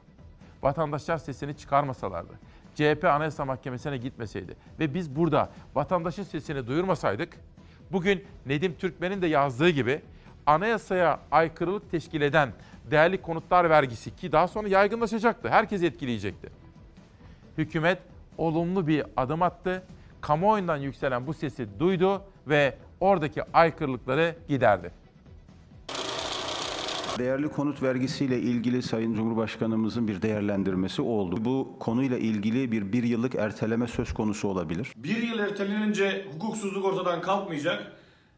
vatandaşlar 0.62 1.18
sesini 1.18 1.56
çıkarmasalardı, 1.56 2.32
CHP 2.74 3.04
Anayasa 3.04 3.44
Mahkemesi'ne 3.44 3.96
gitmeseydi 3.96 4.56
ve 4.80 4.94
biz 4.94 5.16
burada 5.16 5.50
vatandaşın 5.74 6.22
sesini 6.22 6.66
duyurmasaydık, 6.66 7.36
bugün 7.92 8.24
Nedim 8.46 8.74
Türkmen'in 8.78 9.22
de 9.22 9.26
yazdığı 9.26 9.70
gibi 9.70 10.02
anayasaya 10.46 11.20
aykırılık 11.30 11.90
teşkil 11.90 12.20
eden 12.20 12.52
değerli 12.90 13.22
konutlar 13.22 13.70
vergisi 13.70 14.16
ki 14.16 14.32
daha 14.32 14.48
sonra 14.48 14.68
yaygınlaşacaktı. 14.68 15.48
Herkes 15.48 15.82
etkileyecekti. 15.82 16.48
Hükümet 17.58 17.98
olumlu 18.38 18.86
bir 18.86 19.04
adım 19.16 19.42
attı. 19.42 19.82
Kamuoyundan 20.20 20.76
yükselen 20.76 21.26
bu 21.26 21.34
sesi 21.34 21.80
duydu 21.80 22.22
ve 22.46 22.74
oradaki 23.00 23.42
aykırılıkları 23.52 24.36
giderdi. 24.48 24.90
Değerli 27.20 27.48
konut 27.48 27.82
vergisiyle 27.82 28.38
ilgili 28.38 28.82
Sayın 28.82 29.14
Cumhurbaşkanımızın 29.14 30.08
bir 30.08 30.22
değerlendirmesi 30.22 31.02
oldu. 31.02 31.44
Bu 31.44 31.76
konuyla 31.80 32.18
ilgili 32.18 32.72
bir 32.72 32.92
bir 32.92 33.02
yıllık 33.02 33.34
erteleme 33.34 33.86
söz 33.86 34.14
konusu 34.14 34.48
olabilir. 34.48 34.92
Bir 34.96 35.22
yıl 35.22 35.38
ertelenince 35.38 36.26
hukuksuzluk 36.32 36.84
ortadan 36.84 37.20
kalkmayacak. 37.20 37.92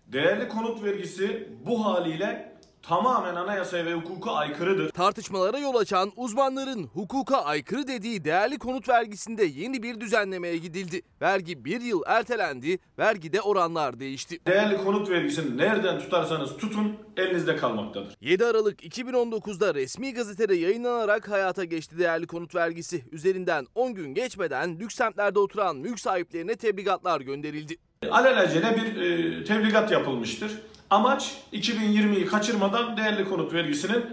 Değerli 0.06 0.48
konut 0.48 0.84
vergisi 0.84 1.48
bu 1.66 1.84
haliyle 1.84 2.51
tamamen 2.82 3.34
anayasaya 3.34 3.84
ve 3.84 3.94
hukuka 3.94 4.32
aykırıdır. 4.32 4.90
Tartışmalara 4.90 5.58
yol 5.58 5.74
açan 5.74 6.12
uzmanların 6.16 6.84
hukuka 6.84 7.36
aykırı 7.36 7.88
dediği 7.88 8.24
değerli 8.24 8.58
konut 8.58 8.88
vergisinde 8.88 9.44
yeni 9.44 9.82
bir 9.82 10.00
düzenlemeye 10.00 10.56
gidildi. 10.56 11.02
Vergi 11.22 11.64
bir 11.64 11.80
yıl 11.80 12.02
ertelendi, 12.06 12.78
vergide 12.98 13.40
oranlar 13.40 14.00
değişti. 14.00 14.40
Değerli 14.46 14.84
konut 14.84 15.10
vergisini 15.10 15.56
nereden 15.56 15.98
tutarsanız 15.98 16.56
tutun 16.56 16.96
elinizde 17.16 17.56
kalmaktadır. 17.56 18.14
7 18.20 18.44
Aralık 18.44 18.84
2019'da 18.84 19.74
resmi 19.74 20.14
gazetede 20.14 20.54
yayınlanarak 20.54 21.30
hayata 21.30 21.64
geçti 21.64 21.98
değerli 21.98 22.26
konut 22.26 22.54
vergisi. 22.54 23.04
Üzerinden 23.12 23.66
10 23.74 23.94
gün 23.94 24.14
geçmeden 24.14 24.78
lüks 24.80 24.94
semtlerde 24.94 25.38
oturan 25.38 25.76
mülk 25.76 26.00
sahiplerine 26.00 26.56
tebligatlar 26.56 27.20
gönderildi. 27.20 27.76
Alelacele 28.10 28.76
bir 28.76 29.02
e, 29.02 29.44
tebligat 29.44 29.90
yapılmıştır. 29.90 30.52
Amaç 30.92 31.42
2020'yi 31.52 32.26
kaçırmadan 32.26 32.96
değerli 32.96 33.24
konut 33.24 33.52
vergisinin 33.52 34.04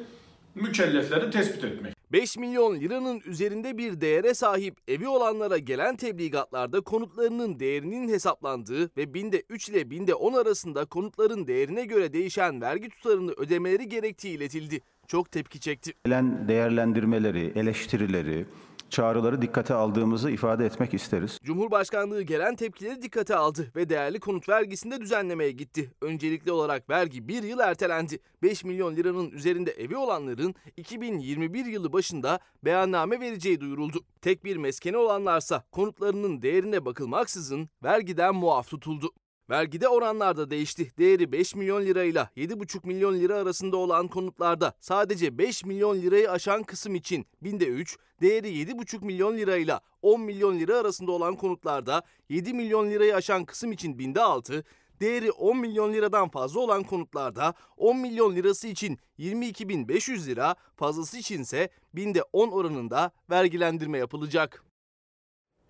mükelleflerini 0.55 1.31
tespit 1.31 1.63
etmek. 1.63 1.95
5 2.11 2.37
milyon 2.37 2.75
liranın 2.75 3.21
üzerinde 3.25 3.77
bir 3.77 4.01
değere 4.01 4.33
sahip 4.33 4.77
evi 4.87 5.07
olanlara 5.07 5.57
gelen 5.57 5.95
tebligatlarda 5.95 6.81
konutlarının 6.81 7.59
değerinin 7.59 8.09
hesaplandığı 8.09 8.97
ve 8.97 9.13
binde 9.13 9.43
3 9.49 9.69
ile 9.69 9.89
binde 9.89 10.13
10 10.13 10.33
arasında 10.33 10.85
konutların 10.85 11.47
değerine 11.47 11.85
göre 11.85 12.13
değişen 12.13 12.61
vergi 12.61 12.89
tutarını 12.89 13.31
ödemeleri 13.31 13.89
gerektiği 13.89 14.37
iletildi. 14.37 14.81
Çok 15.07 15.31
tepki 15.31 15.59
çekti. 15.59 15.93
Gelen 16.05 16.47
değerlendirmeleri, 16.47 17.51
eleştirileri, 17.55 18.45
çağrıları 18.89 19.41
dikkate 19.41 19.73
aldığımızı 19.73 20.31
ifade 20.31 20.65
etmek 20.65 20.93
isteriz. 20.93 21.39
Cumhurbaşkanlığı 21.43 22.21
gelen 22.21 22.55
tepkileri 22.55 23.01
dikkate 23.01 23.35
aldı 23.35 23.71
ve 23.75 23.89
değerli 23.89 24.19
konut 24.19 24.49
vergisinde 24.49 25.01
düzenlemeye 25.01 25.51
gitti. 25.51 25.91
Öncelikli 26.01 26.51
olarak 26.51 26.89
vergi 26.89 27.27
bir 27.27 27.43
yıl 27.43 27.59
ertelendi. 27.59 28.19
5 28.43 28.63
milyon 28.63 28.95
liranın 28.95 29.31
üzerinde 29.31 29.71
evi 29.71 29.97
olanların 29.97 30.55
2021 30.77 31.65
yılı 31.65 31.93
başında 31.93 32.39
beyanname 32.63 33.19
vereceği 33.19 33.61
duyuruldu. 33.61 34.03
Tek 34.21 34.43
bir 34.43 34.57
meskeni 34.57 34.97
olanlarsa 34.97 35.63
konutlarının 35.71 36.41
değerine 36.41 36.85
bakılmaksızın 36.85 37.69
vergiden 37.83 38.35
muaf 38.35 38.69
tutuldu. 38.69 39.11
Vergide 39.49 39.87
oranlar 39.87 40.37
da 40.37 40.49
değişti. 40.49 40.91
Değeri 40.97 41.31
5 41.31 41.55
milyon 41.55 41.81
lirayla 41.81 42.29
7,5 42.37 42.87
milyon 42.87 43.13
lira 43.19 43.35
arasında 43.35 43.77
olan 43.77 44.07
konutlarda 44.07 44.73
sadece 44.79 45.37
5 45.37 45.65
milyon 45.65 46.01
lirayı 46.01 46.31
aşan 46.31 46.63
kısım 46.63 46.95
için 46.95 47.25
binde 47.41 47.67
3, 47.67 47.97
değeri 48.21 48.47
7,5 48.47 49.05
milyon 49.05 49.37
lirayla 49.37 49.81
10 50.01 50.21
milyon 50.21 50.59
lira 50.59 50.77
arasında 50.77 51.11
olan 51.11 51.35
konutlarda 51.35 52.01
7 52.29 52.53
milyon 52.53 52.89
lirayı 52.89 53.15
aşan 53.15 53.45
kısım 53.45 53.71
için 53.71 53.99
binde 53.99 54.21
6, 54.21 54.63
değeri 55.01 55.31
10 55.31 55.57
milyon 55.57 55.93
liradan 55.93 56.29
fazla 56.29 56.59
olan 56.59 56.83
konutlarda 56.83 57.53
10 57.77 57.97
milyon 57.97 58.35
lirası 58.35 58.67
için 58.67 58.99
22.500 59.19 60.27
lira, 60.27 60.55
fazlası 60.75 61.17
içinse 61.17 61.69
binde 61.93 62.23
10 62.33 62.51
oranında 62.51 63.11
vergilendirme 63.29 63.97
yapılacak. 63.97 64.63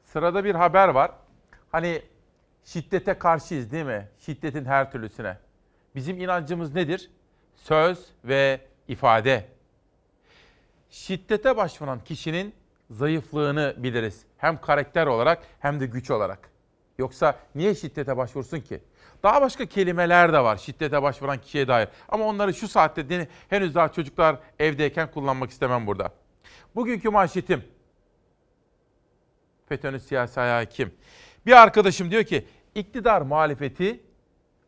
Sırada 0.03 0.43
bir 0.43 0.55
haber 0.55 0.87
var. 0.87 1.11
Hani 1.71 2.01
şiddete 2.73 3.13
karşıyız 3.13 3.71
değil 3.71 3.85
mi? 3.85 4.07
Şiddetin 4.19 4.65
her 4.65 4.91
türlüsüne. 4.91 5.37
Bizim 5.95 6.21
inancımız 6.21 6.73
nedir? 6.75 7.11
Söz 7.55 8.05
ve 8.23 8.61
ifade. 8.87 9.45
Şiddete 10.89 11.57
başvuran 11.57 12.03
kişinin 12.03 12.53
zayıflığını 12.89 13.75
biliriz. 13.77 14.23
Hem 14.37 14.61
karakter 14.61 15.07
olarak 15.07 15.43
hem 15.59 15.79
de 15.79 15.85
güç 15.85 16.11
olarak. 16.11 16.49
Yoksa 16.97 17.39
niye 17.55 17.75
şiddete 17.75 18.17
başvursun 18.17 18.59
ki? 18.59 18.81
Daha 19.23 19.41
başka 19.41 19.65
kelimeler 19.65 20.33
de 20.33 20.39
var 20.39 20.57
şiddete 20.57 21.01
başvuran 21.01 21.41
kişiye 21.41 21.67
dair. 21.67 21.89
Ama 22.09 22.25
onları 22.25 22.53
şu 22.53 22.67
saatte 22.67 23.27
henüz 23.49 23.75
daha 23.75 23.91
çocuklar 23.91 24.39
evdeyken 24.59 25.11
kullanmak 25.11 25.49
istemem 25.49 25.87
burada. 25.87 26.13
Bugünkü 26.75 27.09
manşetim. 27.09 27.63
FETÖ'nün 29.69 29.97
siyasi 29.97 30.39
ayağı 30.39 30.65
kim? 30.65 30.91
Bir 31.45 31.61
arkadaşım 31.61 32.11
diyor 32.11 32.23
ki 32.23 32.45
iktidar 32.75 33.21
muhalefeti, 33.21 33.99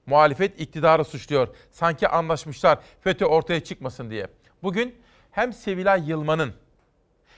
muhalefet 0.06 0.62
iktidarı 0.62 1.06
suçluyor. 1.06 1.48
Sanki 1.72 2.08
anlaşmışlar 2.08 2.80
FETÖ 3.02 3.26
ortaya 3.26 3.64
çıkmasın 3.64 4.10
diye. 4.10 4.28
Bugün 4.64 4.96
hem 5.32 5.54
Sevilay 5.54 6.10
Yılmaz'ın 6.10 6.54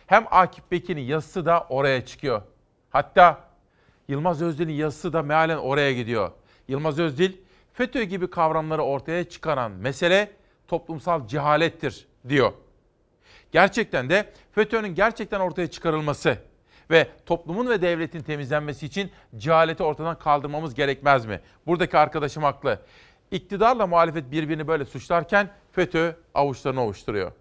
hem 0.08 0.26
Akif 0.32 0.71
Bekir'in 0.71 1.02
yazısı 1.02 1.45
da 1.45 1.65
oraya 1.69 2.06
çıkıyor. 2.06 2.41
Hatta 2.89 3.43
Yılmaz 4.08 4.41
Özdil'in 4.41 4.73
yazısı 4.73 5.13
da 5.13 5.21
mealen 5.21 5.58
oraya 5.58 5.93
gidiyor. 5.93 6.32
Yılmaz 6.67 6.99
Özdil, 6.99 7.34
FETÖ 7.73 8.04
gibi 8.04 8.30
kavramları 8.30 8.82
ortaya 8.82 9.30
çıkaran 9.30 9.71
mesele 9.71 10.32
toplumsal 10.67 11.28
cehalettir 11.28 12.08
diyor. 12.30 12.54
Gerçekten 13.52 14.10
de 14.10 14.34
FETÖ'nün 14.52 14.95
gerçekten 14.95 15.39
ortaya 15.39 15.67
çıkarılması 15.67 16.38
ve 16.94 17.08
toplumun 17.26 17.70
ve 17.70 17.82
devletin 17.82 18.20
temizlenmesi 18.20 18.86
için 18.86 19.12
cehaleti 19.38 19.84
ortadan 19.84 20.20
kaldırmamız 20.20 20.74
gerekmez 20.74 21.26
mi? 21.26 21.42
Buradaki 21.68 21.98
arkadaşım 21.98 22.44
haklı. 22.44 22.80
İktidarla 23.32 23.88
muhalefet 23.88 24.32
birbirini 24.32 24.68
böyle 24.68 24.86
suçlarken 24.86 25.50
FETÖ 25.72 26.16
avuçlarını 26.34 26.84
ovuşturuyor. 26.84 27.32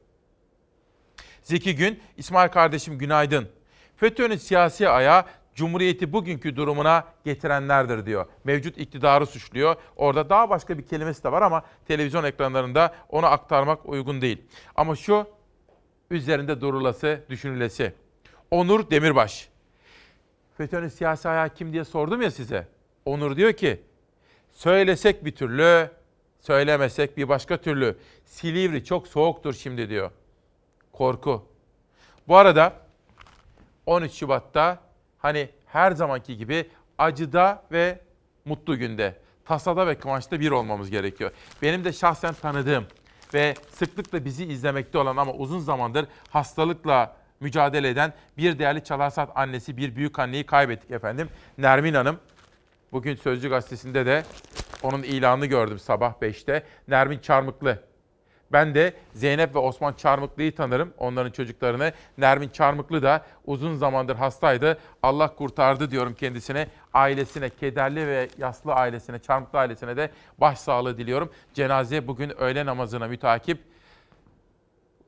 Zeki 1.43 1.77
Gün, 1.77 2.01
İsmail 2.17 2.49
kardeşim 2.49 2.99
günaydın. 2.99 3.49
FETÖ'nün 3.97 4.37
siyasi 4.37 4.89
ayağı 4.89 5.25
Cumhuriyeti 5.55 6.13
bugünkü 6.13 6.57
durumuna 6.57 7.05
getirenlerdir 7.25 8.07
diyor. 8.07 8.27
Mevcut 8.45 8.79
iktidarı 8.79 9.27
suçluyor. 9.27 9.77
Orada 9.97 10.31
daha 10.31 10.51
başka 10.51 10.79
bir 10.79 10.87
kelimesi 10.87 11.25
de 11.25 11.33
var 11.33 11.43
ama 11.43 11.63
televizyon 11.89 12.25
ekranlarında 12.25 12.95
onu 13.09 13.27
aktarmak 13.27 13.89
uygun 13.89 14.21
değil. 14.21 14.43
Ama 14.75 14.97
şu 14.97 15.27
üzerinde 16.11 16.61
durulası, 16.61 17.25
düşünülesi. 17.29 17.93
Onur 18.53 18.91
Demirbaş. 18.91 19.49
FETÖ'nün 20.57 20.89
siyasi 20.89 21.29
ayağı 21.29 21.55
kim 21.55 21.73
diye 21.73 21.85
sordum 21.85 22.23
ya 22.23 22.31
size. 22.31 22.69
Onur 23.05 23.37
diyor 23.37 23.53
ki, 23.53 23.83
söylesek 24.53 25.25
bir 25.25 25.35
türlü, 25.35 25.91
söylemesek 26.41 27.17
bir 27.17 27.29
başka 27.29 27.57
türlü. 27.57 27.97
Silivri 28.25 28.85
çok 28.85 29.09
soğuktur 29.09 29.55
şimdi 29.55 29.89
diyor. 29.89 30.11
Korku. 30.93 31.47
Bu 32.29 32.37
arada 32.37 32.73
13 33.87 34.13
Şubat'ta 34.13 34.79
hani 35.19 35.49
her 35.67 35.93
zamanki 35.93 36.37
gibi 36.37 36.71
acıda 36.99 37.63
ve 37.73 38.01
mutlu 38.45 38.79
günde, 38.79 39.17
tasada 39.45 39.87
ve 39.87 39.99
kıvançta 39.99 40.41
bir 40.41 40.51
olmamız 40.51 40.91
gerekiyor. 40.91 41.31
Benim 41.63 41.85
de 41.85 41.93
şahsen 41.93 42.35
tanıdığım 42.35 42.87
ve 43.35 43.55
sıklıkla 43.75 44.25
bizi 44.25 44.45
izlemekte 44.45 44.99
olan 44.99 45.17
ama 45.17 45.33
uzun 45.33 45.59
zamandır 45.59 46.07
hastalıkla 46.31 47.22
mücadele 47.43 47.89
eden 47.89 48.13
bir 48.39 48.59
değerli 48.59 48.85
Çalarsat 48.85 49.31
annesi, 49.35 49.77
bir 49.77 49.97
büyük 49.97 50.19
anneyi 50.19 50.47
kaybettik 50.47 50.91
efendim. 50.91 51.29
Nermin 51.59 51.95
Hanım. 51.95 52.19
Bugün 52.93 53.15
Sözcü 53.15 53.49
Gazetesi'nde 53.49 54.07
de 54.07 54.23
onun 54.83 55.03
ilanını 55.03 55.47
gördüm 55.47 55.79
sabah 55.79 56.15
5'te. 56.23 56.63
Nermin 56.89 57.19
Çarmıklı. 57.19 57.79
Ben 58.53 58.75
de 58.75 58.93
Zeynep 59.15 59.55
ve 59.55 59.59
Osman 59.59 59.93
Çarmıklı'yı 59.93 60.55
tanırım, 60.55 60.95
onların 60.99 61.31
çocuklarını. 61.31 61.93
Nermin 62.19 62.49
Çarmıklı 62.49 63.03
da 63.03 63.25
uzun 63.47 63.77
zamandır 63.77 64.17
hastaydı. 64.17 64.79
Allah 65.03 65.35
kurtardı 65.35 65.91
diyorum 65.91 66.15
kendisine. 66.15 66.69
Ailesine, 66.95 67.49
kederli 67.51 68.07
ve 68.07 68.29
yaslı 68.39 68.73
ailesine, 68.73 69.19
Çarmıklı 69.19 69.59
ailesine 69.59 69.97
de 69.97 70.11
başsağlığı 70.39 70.99
diliyorum. 70.99 71.31
Cenaze 71.55 72.07
bugün 72.07 72.41
öğle 72.41 72.67
namazına 72.67 73.09
mütakip 73.09 73.72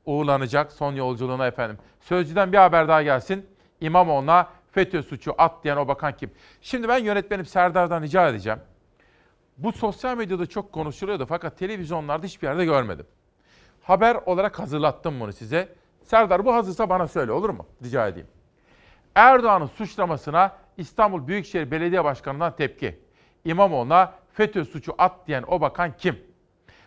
uğurlanacak 0.05 0.71
son 0.71 0.95
yolculuğuna 0.95 1.47
efendim. 1.47 1.77
Sözcüden 1.99 2.51
bir 2.51 2.57
haber 2.57 2.87
daha 2.87 3.03
gelsin. 3.03 3.45
İmamoğlu'na 3.81 4.47
FETÖ 4.71 5.03
suçu 5.03 5.35
at 5.37 5.63
diyen 5.63 5.77
o 5.77 5.87
bakan 5.87 6.17
kim? 6.17 6.31
Şimdi 6.61 6.87
ben 6.87 6.97
yönetmenim 6.97 7.45
Serdar'dan 7.45 8.01
rica 8.01 8.29
edeceğim. 8.29 8.59
Bu 9.57 9.71
sosyal 9.71 10.17
medyada 10.17 10.45
çok 10.45 10.71
konuşuluyordu 10.71 11.25
fakat 11.25 11.57
televizyonlarda 11.57 12.25
hiçbir 12.25 12.47
yerde 12.47 12.65
görmedim. 12.65 13.05
Haber 13.81 14.15
olarak 14.25 14.59
hazırlattım 14.59 15.19
bunu 15.19 15.33
size. 15.33 15.75
Serdar 16.03 16.45
bu 16.45 16.53
hazırsa 16.53 16.89
bana 16.89 17.07
söyle 17.07 17.31
olur 17.31 17.49
mu? 17.49 17.67
Rica 17.83 18.07
edeyim. 18.07 18.27
Erdoğan'ın 19.15 19.65
suçlamasına 19.65 20.51
İstanbul 20.77 21.27
Büyükşehir 21.27 21.71
Belediye 21.71 22.03
Başkanı'ndan 22.03 22.55
tepki. 22.55 22.99
İmamoğlu'na 23.45 24.13
FETÖ 24.33 24.65
suçu 24.65 24.95
at 24.97 25.27
diyen 25.27 25.43
o 25.47 25.61
bakan 25.61 25.97
kim? 25.97 26.19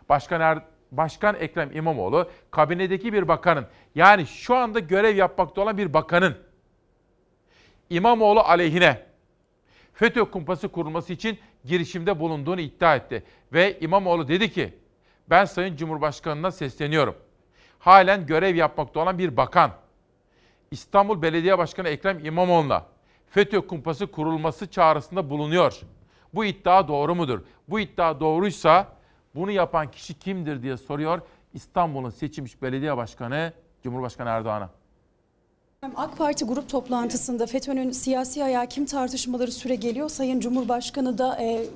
Başkan, 0.08 0.40
er, 0.40 0.58
Başkan 0.92 1.36
Ekrem 1.40 1.76
İmamoğlu 1.76 2.30
kabinedeki 2.50 3.12
bir 3.12 3.28
bakanın 3.28 3.66
yani 3.94 4.26
şu 4.26 4.56
anda 4.56 4.78
görev 4.78 5.16
yapmakta 5.16 5.60
olan 5.60 5.78
bir 5.78 5.94
bakanın 5.94 6.36
İmamoğlu 7.90 8.40
aleyhine 8.40 9.02
FETÖ 9.92 10.24
kumpası 10.24 10.68
kurulması 10.68 11.12
için 11.12 11.38
girişimde 11.64 12.20
bulunduğunu 12.20 12.60
iddia 12.60 12.96
etti. 12.96 13.22
Ve 13.52 13.78
İmamoğlu 13.80 14.28
dedi 14.28 14.52
ki 14.52 14.74
ben 15.30 15.44
Sayın 15.44 15.76
Cumhurbaşkanı'na 15.76 16.50
sesleniyorum. 16.50 17.16
Halen 17.78 18.26
görev 18.26 18.54
yapmakta 18.54 19.00
olan 19.00 19.18
bir 19.18 19.36
bakan 19.36 19.70
İstanbul 20.70 21.22
Belediye 21.22 21.58
Başkanı 21.58 21.88
Ekrem 21.88 22.24
İmamoğlu'na 22.24 22.86
FETÖ 23.30 23.66
kumpası 23.66 24.06
kurulması 24.06 24.70
çağrısında 24.70 25.30
bulunuyor. 25.30 25.80
Bu 26.34 26.44
iddia 26.44 26.88
doğru 26.88 27.14
mudur? 27.14 27.40
Bu 27.68 27.80
iddia 27.80 28.20
doğruysa 28.20 28.97
bunu 29.34 29.50
yapan 29.50 29.90
kişi 29.90 30.14
kimdir 30.14 30.62
diye 30.62 30.76
soruyor 30.76 31.20
İstanbul'un 31.54 32.10
seçilmiş 32.10 32.62
belediye 32.62 32.96
başkanı 32.96 33.52
Cumhurbaşkanı 33.82 34.28
Erdoğan'a. 34.28 34.70
AK 35.96 36.18
Parti 36.18 36.44
grup 36.44 36.68
toplantısında 36.68 37.46
FETÖ'nün 37.46 37.90
siyasi 37.90 38.44
ayağı 38.44 38.66
kim 38.66 38.86
tartışmaları 38.86 39.52
süre 39.52 39.74
geliyor. 39.74 40.08
Sayın 40.08 40.40
Cumhurbaşkanı 40.40 41.18
da 41.18 41.42
e, 41.42 41.66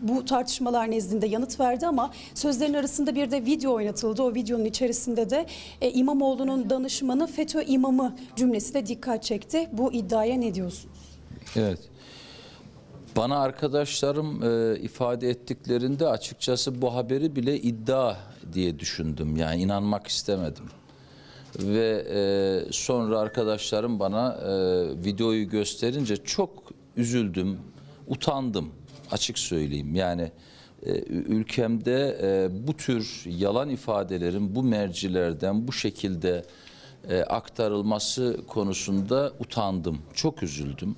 bu 0.00 0.24
tartışmalar 0.24 0.90
nezdinde 0.90 1.26
yanıt 1.26 1.60
verdi 1.60 1.86
ama 1.86 2.10
sözlerin 2.34 2.74
arasında 2.74 3.14
bir 3.14 3.30
de 3.30 3.44
video 3.44 3.74
oynatıldı. 3.74 4.22
O 4.22 4.34
videonun 4.34 4.64
içerisinde 4.64 5.30
de 5.30 5.46
e, 5.80 5.90
İmamoğlu'nun 5.90 6.70
danışmanı 6.70 7.26
FETÖ 7.26 7.62
imamı 7.62 8.16
cümlesi 8.36 8.74
de 8.74 8.86
dikkat 8.86 9.22
çekti. 9.22 9.68
Bu 9.72 9.92
iddiaya 9.92 10.36
ne 10.36 10.54
diyorsunuz? 10.54 11.08
Evet. 11.56 11.89
Bana 13.16 13.38
arkadaşlarım 13.38 14.42
e, 14.42 14.78
ifade 14.80 15.30
ettiklerinde 15.30 16.08
açıkçası 16.08 16.82
bu 16.82 16.94
haberi 16.94 17.36
bile 17.36 17.60
iddia 17.60 18.16
diye 18.52 18.78
düşündüm. 18.78 19.36
Yani 19.36 19.62
inanmak 19.62 20.06
istemedim. 20.06 20.64
Ve 21.58 22.06
e, 22.10 22.72
sonra 22.72 23.18
arkadaşlarım 23.18 24.00
bana 24.00 24.32
e, 24.32 24.52
videoyu 25.04 25.48
gösterince 25.48 26.16
çok 26.16 26.50
üzüldüm, 26.96 27.58
utandım 28.06 28.72
açık 29.10 29.38
söyleyeyim. 29.38 29.94
Yani 29.94 30.32
e, 30.86 30.90
ülkemde 31.08 32.18
e, 32.22 32.66
bu 32.66 32.76
tür 32.76 33.22
yalan 33.26 33.68
ifadelerin 33.68 34.54
bu 34.54 34.62
mercilerden 34.62 35.68
bu 35.68 35.72
şekilde 35.72 36.44
e, 37.08 37.22
aktarılması 37.22 38.40
konusunda 38.48 39.32
utandım, 39.40 39.98
çok 40.14 40.42
üzüldüm. 40.42 40.96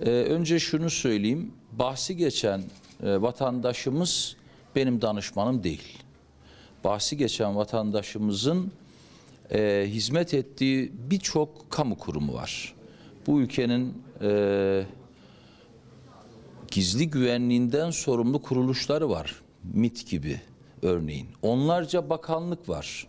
Ee, 0.00 0.10
önce 0.10 0.58
şunu 0.58 0.90
söyleyeyim. 0.90 1.52
Bahsi 1.72 2.16
geçen 2.16 2.62
e, 3.02 3.22
vatandaşımız 3.22 4.36
benim 4.76 5.02
danışmanım 5.02 5.62
değil. 5.62 5.98
Bahsi 6.84 7.16
geçen 7.16 7.56
vatandaşımızın 7.56 8.72
e, 9.52 9.84
hizmet 9.88 10.34
ettiği 10.34 10.92
birçok 11.10 11.70
kamu 11.70 11.98
kurumu 11.98 12.34
var. 12.34 12.74
Bu 13.26 13.40
ülkenin 13.40 14.02
e, 14.22 14.82
gizli 16.70 17.10
güvenliğinden 17.10 17.90
sorumlu 17.90 18.42
kuruluşları 18.42 19.10
var. 19.10 19.42
MIT 19.74 20.10
gibi 20.10 20.40
örneğin. 20.82 21.26
Onlarca 21.42 22.10
bakanlık 22.10 22.68
var. 22.68 23.06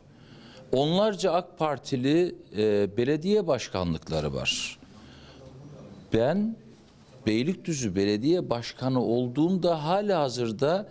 Onlarca 0.72 1.32
AK 1.32 1.58
Partili 1.58 2.36
e, 2.58 2.98
belediye 2.98 3.48
başkanlıkları 3.48 4.34
var. 4.34 4.80
Ben 6.14 6.56
Beylikdüzü 7.28 7.96
Belediye 7.96 8.50
Başkanı 8.50 9.04
olduğumda 9.04 9.84
hala 9.84 10.20
hazırda 10.20 10.90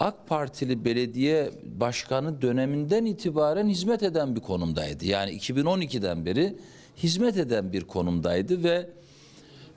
AK 0.00 0.28
Partili 0.28 0.84
belediye 0.84 1.50
başkanı 1.64 2.42
döneminden 2.42 3.04
itibaren 3.04 3.68
hizmet 3.68 4.02
eden 4.02 4.36
bir 4.36 4.40
konumdaydı. 4.40 5.04
Yani 5.04 5.30
2012'den 5.30 6.26
beri 6.26 6.56
hizmet 6.96 7.36
eden 7.36 7.72
bir 7.72 7.84
konumdaydı 7.84 8.64
ve 8.64 8.90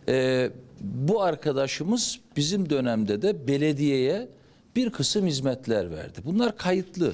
e, 0.08 0.50
bu 0.82 1.22
arkadaşımız 1.22 2.20
bizim 2.38 2.70
dönemde 2.70 3.22
de 3.22 3.48
belediyeye 3.48 4.30
bir 4.76 4.90
kısım 4.90 5.26
hizmetler 5.26 5.92
verdi. 5.92 6.20
Bunlar 6.26 6.58
kayıtlı. 6.58 7.14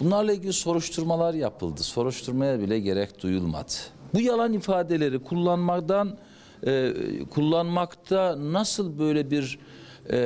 Bunlarla 0.00 0.32
ilgili 0.32 0.52
soruşturmalar 0.52 1.34
yapıldı. 1.34 1.82
Soruşturmaya 1.82 2.60
bile 2.60 2.80
gerek 2.80 3.22
duyulmadı. 3.22 3.72
Bu 4.14 4.20
yalan 4.20 4.52
ifadeleri 4.52 5.22
kullanmaktan 5.22 6.18
e, 6.66 6.92
kullanmakta 7.30 8.36
nasıl 8.52 8.98
böyle 8.98 9.30
bir 9.30 9.58
e, 10.10 10.16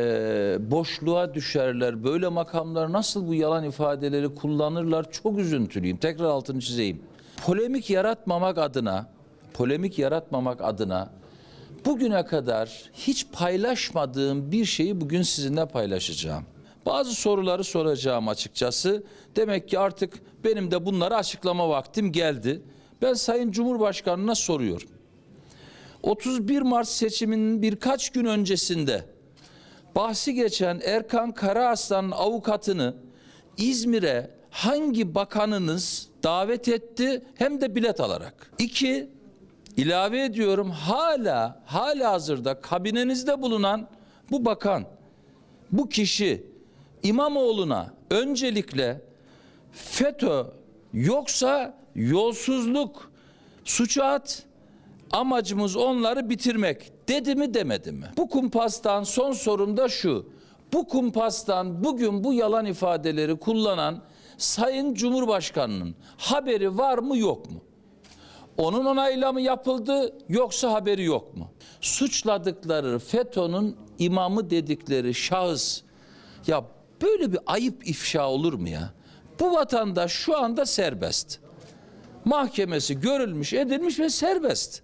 boşluğa 0.70 1.34
düşerler, 1.34 2.04
böyle 2.04 2.28
makamlar 2.28 2.92
nasıl 2.92 3.28
bu 3.28 3.34
yalan 3.34 3.64
ifadeleri 3.64 4.34
kullanırlar 4.34 5.12
çok 5.12 5.38
üzüntülüyüm. 5.38 5.96
Tekrar 5.96 6.24
altını 6.24 6.60
çizeyim. 6.60 7.02
Polemik 7.46 7.90
yaratmamak 7.90 8.58
adına, 8.58 9.10
polemik 9.54 9.98
yaratmamak 9.98 10.60
adına 10.60 11.10
bugüne 11.84 12.26
kadar 12.26 12.90
hiç 12.92 13.26
paylaşmadığım 13.32 14.52
bir 14.52 14.64
şeyi 14.64 15.00
bugün 15.00 15.22
sizinle 15.22 15.66
paylaşacağım. 15.66 16.44
Bazı 16.86 17.14
soruları 17.14 17.64
soracağım 17.64 18.28
açıkçası. 18.28 19.02
Demek 19.36 19.68
ki 19.68 19.78
artık 19.78 20.14
benim 20.44 20.70
de 20.70 20.86
bunları 20.86 21.16
açıklama 21.16 21.68
vaktim 21.68 22.12
geldi. 22.12 22.62
Ben 23.02 23.14
Sayın 23.14 23.50
Cumhurbaşkanı'na 23.50 24.34
soruyorum. 24.34 24.88
31 26.02 26.62
Mart 26.62 26.88
seçiminin 26.88 27.62
birkaç 27.62 28.10
gün 28.10 28.24
öncesinde 28.24 29.04
bahsi 29.96 30.34
geçen 30.34 30.80
Erkan 30.84 31.32
Karaaslan'ın 31.32 32.10
avukatını 32.10 32.94
İzmir'e 33.56 34.30
hangi 34.50 35.14
bakanınız 35.14 36.08
davet 36.22 36.68
etti 36.68 37.22
hem 37.34 37.60
de 37.60 37.74
bilet 37.74 38.00
alarak? 38.00 38.52
İki, 38.58 39.10
ilave 39.76 40.24
ediyorum 40.24 40.70
hala 40.70 41.62
hala 41.66 42.12
hazırda 42.12 42.60
kabinenizde 42.60 43.42
bulunan 43.42 43.88
bu 44.30 44.44
bakan, 44.44 44.84
bu 45.72 45.88
kişi 45.88 46.46
İmamoğlu'na 47.02 47.94
öncelikle 48.10 49.00
FETÖ 49.72 50.44
yoksa 50.92 51.74
yolsuzluk 51.94 53.10
suçu 53.64 54.04
at 54.04 54.46
amacımız 55.12 55.76
onları 55.76 56.30
bitirmek 56.30 56.92
dedi 57.08 57.34
mi 57.34 57.54
demedi 57.54 57.92
mi? 57.92 58.06
Bu 58.16 58.28
kumpastan 58.28 59.02
son 59.02 59.32
sorum 59.32 59.76
da 59.76 59.88
şu. 59.88 60.26
Bu 60.72 60.88
kumpastan 60.88 61.84
bugün 61.84 62.24
bu 62.24 62.32
yalan 62.34 62.66
ifadeleri 62.66 63.36
kullanan 63.36 64.02
Sayın 64.38 64.94
Cumhurbaşkanı'nın 64.94 65.94
haberi 66.16 66.78
var 66.78 66.98
mı 66.98 67.18
yok 67.18 67.50
mu? 67.50 67.60
Onun 68.58 68.84
onayla 68.84 69.32
mı 69.32 69.40
yapıldı 69.40 70.18
yoksa 70.28 70.72
haberi 70.72 71.04
yok 71.04 71.36
mu? 71.36 71.50
Suçladıkları 71.80 72.98
FETÖ'nün 72.98 73.76
imamı 73.98 74.50
dedikleri 74.50 75.14
şahıs 75.14 75.82
ya 76.46 76.64
böyle 77.02 77.32
bir 77.32 77.38
ayıp 77.46 77.88
ifşa 77.88 78.28
olur 78.28 78.52
mu 78.52 78.68
ya? 78.68 78.92
Bu 79.40 79.52
vatandaş 79.52 80.12
şu 80.12 80.38
anda 80.38 80.66
serbest. 80.66 81.40
Mahkemesi 82.24 83.00
görülmüş, 83.00 83.52
edilmiş 83.52 83.98
ve 83.98 84.10
serbest. 84.10 84.82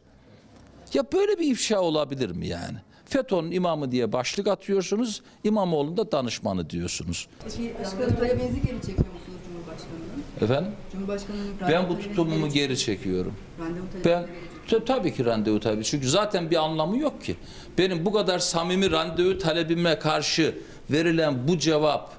Ya 0.97 1.05
böyle 1.13 1.39
bir 1.39 1.51
ifşa 1.51 1.81
olabilir 1.81 2.31
mi 2.31 2.47
yani? 2.47 2.77
FETÖ'nün 3.05 3.51
imamı 3.51 3.93
diye 3.93 4.13
başlık 4.13 4.47
atıyorsunuz, 4.49 5.23
İmamoğlu'nun 5.45 5.97
da 5.97 6.13
danışmanı 6.13 6.71
diyorsunuz. 6.71 7.29
Peki 7.45 7.75
başkanı 7.81 8.17
talebinizi 8.17 8.63
geri 8.63 8.77
çekiyor 8.77 8.99
musunuz 8.99 9.39
Cumhurbaşkanı'nın? 9.47 10.25
Efendim? 10.41 10.73
Cumhurbaşkanı'nın 10.93 11.55
Ben 11.69 11.89
bu 11.89 11.99
tutumumu 11.99 12.49
geri 12.49 12.79
çekiyorum. 12.79 13.35
Randevu 13.61 13.85
Ben 14.05 14.85
tabii 14.87 15.15
ki 15.15 15.25
randevu 15.25 15.61
tabii. 15.61 15.85
Çünkü 15.85 16.09
zaten 16.09 16.51
bir 16.51 16.57
anlamı 16.57 16.99
yok 16.99 17.25
ki. 17.25 17.37
Benim 17.79 18.05
bu 18.05 18.13
kadar 18.13 18.39
samimi 18.39 18.91
randevu 18.91 19.39
talebime 19.39 19.99
karşı 19.99 20.59
verilen 20.91 21.49
bu 21.49 21.59
cevap, 21.59 22.13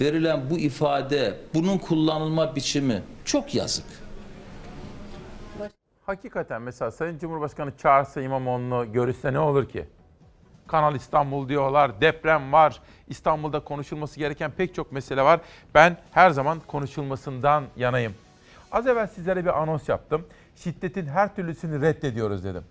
verilen 0.00 0.50
bu 0.50 0.58
ifade, 0.58 1.34
bunun 1.54 1.78
kullanılma 1.78 2.56
biçimi 2.56 3.02
çok 3.24 3.54
yazık. 3.54 4.03
Hakikaten 6.06 6.62
mesela 6.62 6.90
Sayın 6.90 7.18
Cumhurbaşkanı 7.18 7.76
çağırsa 7.76 8.20
İmamoğlu'nu 8.20 8.92
görüşse 8.92 9.32
ne 9.32 9.38
olur 9.38 9.68
ki? 9.68 9.86
Kanal 10.66 10.94
İstanbul 10.94 11.48
diyorlar, 11.48 12.00
deprem 12.00 12.52
var, 12.52 12.80
İstanbul'da 13.08 13.60
konuşulması 13.60 14.18
gereken 14.18 14.50
pek 14.50 14.74
çok 14.74 14.92
mesele 14.92 15.22
var. 15.22 15.40
Ben 15.74 15.96
her 16.10 16.30
zaman 16.30 16.60
konuşulmasından 16.66 17.64
yanayım. 17.76 18.14
Az 18.72 18.86
evvel 18.86 19.06
sizlere 19.06 19.44
bir 19.44 19.62
anons 19.62 19.88
yaptım. 19.88 20.26
Şiddetin 20.56 21.06
her 21.06 21.36
türlüsünü 21.36 21.80
reddediyoruz 21.80 22.44
dedim. 22.44 22.64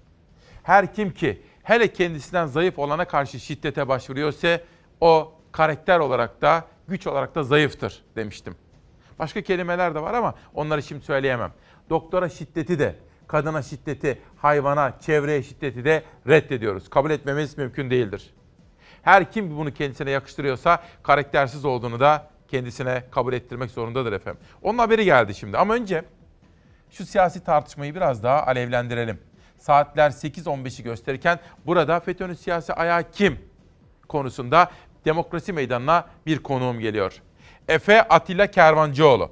Her 0.63 0.93
kim 0.93 1.11
ki 1.11 1.41
hele 1.63 1.93
kendisinden 1.93 2.45
zayıf 2.45 2.79
olana 2.79 3.05
karşı 3.05 3.39
şiddete 3.39 3.87
başvuruyorsa 3.87 4.59
o 5.01 5.33
karakter 5.51 5.99
olarak 5.99 6.41
da 6.41 6.65
güç 6.87 7.07
olarak 7.07 7.35
da 7.35 7.43
zayıftır 7.43 8.03
demiştim. 8.15 8.55
Başka 9.19 9.41
kelimeler 9.41 9.95
de 9.95 10.01
var 10.01 10.13
ama 10.13 10.35
onları 10.53 10.83
şimdi 10.83 11.05
söyleyemem. 11.05 11.51
Doktora 11.89 12.29
şiddeti 12.29 12.79
de, 12.79 12.95
kadına 13.27 13.61
şiddeti, 13.61 14.21
hayvana, 14.37 14.99
çevreye 14.99 15.43
şiddeti 15.43 15.85
de 15.85 16.03
reddediyoruz. 16.27 16.89
Kabul 16.89 17.11
etmemiz 17.11 17.57
mümkün 17.57 17.89
değildir. 17.89 18.33
Her 19.01 19.31
kim 19.31 19.57
bunu 19.57 19.73
kendisine 19.73 20.11
yakıştırıyorsa 20.11 20.83
karaktersiz 21.03 21.65
olduğunu 21.65 21.99
da 21.99 22.27
kendisine 22.47 23.03
kabul 23.11 23.33
ettirmek 23.33 23.71
zorundadır 23.71 24.13
efendim. 24.13 24.41
Onun 24.61 24.77
haberi 24.77 25.05
geldi 25.05 25.35
şimdi 25.35 25.57
ama 25.57 25.73
önce 25.73 26.03
şu 26.91 27.05
siyasi 27.05 27.43
tartışmayı 27.43 27.95
biraz 27.95 28.23
daha 28.23 28.45
alevlendirelim. 28.45 29.19
Saatler 29.57 30.11
8.15'i 30.11 30.83
gösterirken 30.83 31.39
burada 31.65 31.99
FETÖ'nün 31.99 32.33
siyasi 32.33 32.73
ayağı 32.73 33.11
kim 33.11 33.39
konusunda 34.07 34.71
demokrasi 35.05 35.53
meydanına 35.53 36.07
bir 36.25 36.39
konuğum 36.39 36.79
geliyor. 36.79 37.21
Efe 37.67 38.01
Atilla 38.01 38.47
Kervancıoğlu. 38.47 39.31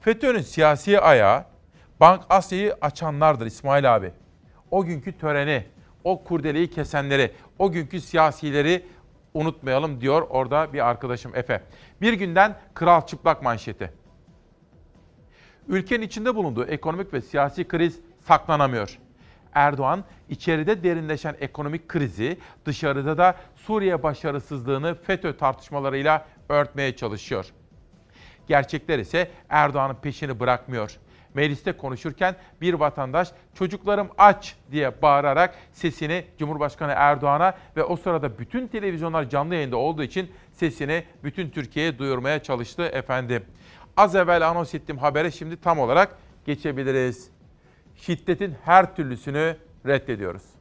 FETÖ'nün 0.00 0.40
siyasi 0.40 1.00
ayağı 1.00 1.44
Bank 2.00 2.22
Asya'yı 2.30 2.76
açanlardır 2.80 3.46
İsmail 3.46 3.96
abi. 3.96 4.12
O 4.70 4.84
günkü 4.84 5.18
töreni, 5.18 5.64
o 6.04 6.24
kurdeleyi 6.24 6.70
kesenleri, 6.70 7.32
o 7.58 7.72
günkü 7.72 8.00
siyasileri 8.00 8.86
unutmayalım 9.34 10.00
diyor 10.00 10.22
orada 10.30 10.72
bir 10.72 10.88
arkadaşım 10.88 11.36
Efe. 11.36 11.62
Bir 12.00 12.12
günden 12.12 12.56
kral 12.74 13.06
çıplak 13.06 13.42
manşeti. 13.42 13.92
Ülkenin 15.68 16.02
içinde 16.02 16.34
bulunduğu 16.34 16.64
ekonomik 16.64 17.14
ve 17.14 17.20
siyasi 17.20 17.68
kriz 17.68 18.00
saklanamıyor. 18.26 18.98
Erdoğan 19.54 20.04
içeride 20.28 20.84
derinleşen 20.84 21.36
ekonomik 21.40 21.88
krizi, 21.88 22.38
dışarıda 22.64 23.18
da 23.18 23.36
Suriye 23.56 24.02
başarısızlığını 24.02 24.94
FETÖ 24.94 25.36
tartışmalarıyla 25.36 26.26
örtmeye 26.48 26.96
çalışıyor. 26.96 27.46
Gerçekler 28.46 28.98
ise 28.98 29.30
Erdoğan'ın 29.48 29.94
peşini 29.94 30.40
bırakmıyor. 30.40 30.98
Mecliste 31.34 31.72
konuşurken 31.72 32.36
bir 32.60 32.74
vatandaş 32.74 33.32
çocuklarım 33.54 34.08
aç 34.18 34.56
diye 34.72 35.02
bağırarak 35.02 35.54
sesini 35.72 36.24
Cumhurbaşkanı 36.38 36.92
Erdoğan'a 36.96 37.54
ve 37.76 37.84
o 37.84 37.96
sırada 37.96 38.38
bütün 38.38 38.68
televizyonlar 38.68 39.28
canlı 39.28 39.54
yayında 39.54 39.76
olduğu 39.76 40.02
için 40.02 40.30
sesini 40.52 41.04
bütün 41.24 41.50
Türkiye'ye 41.50 41.98
duyurmaya 41.98 42.42
çalıştı 42.42 42.82
efendim. 42.82 43.44
Az 43.96 44.14
evvel 44.14 44.48
anons 44.48 44.74
ettiğim 44.74 44.98
habere 44.98 45.30
şimdi 45.30 45.60
tam 45.60 45.78
olarak 45.78 46.18
geçebiliriz. 46.46 47.30
Şiddetin 47.96 48.54
her 48.64 48.96
türlüsünü 48.96 49.56
reddediyoruz. 49.86 50.59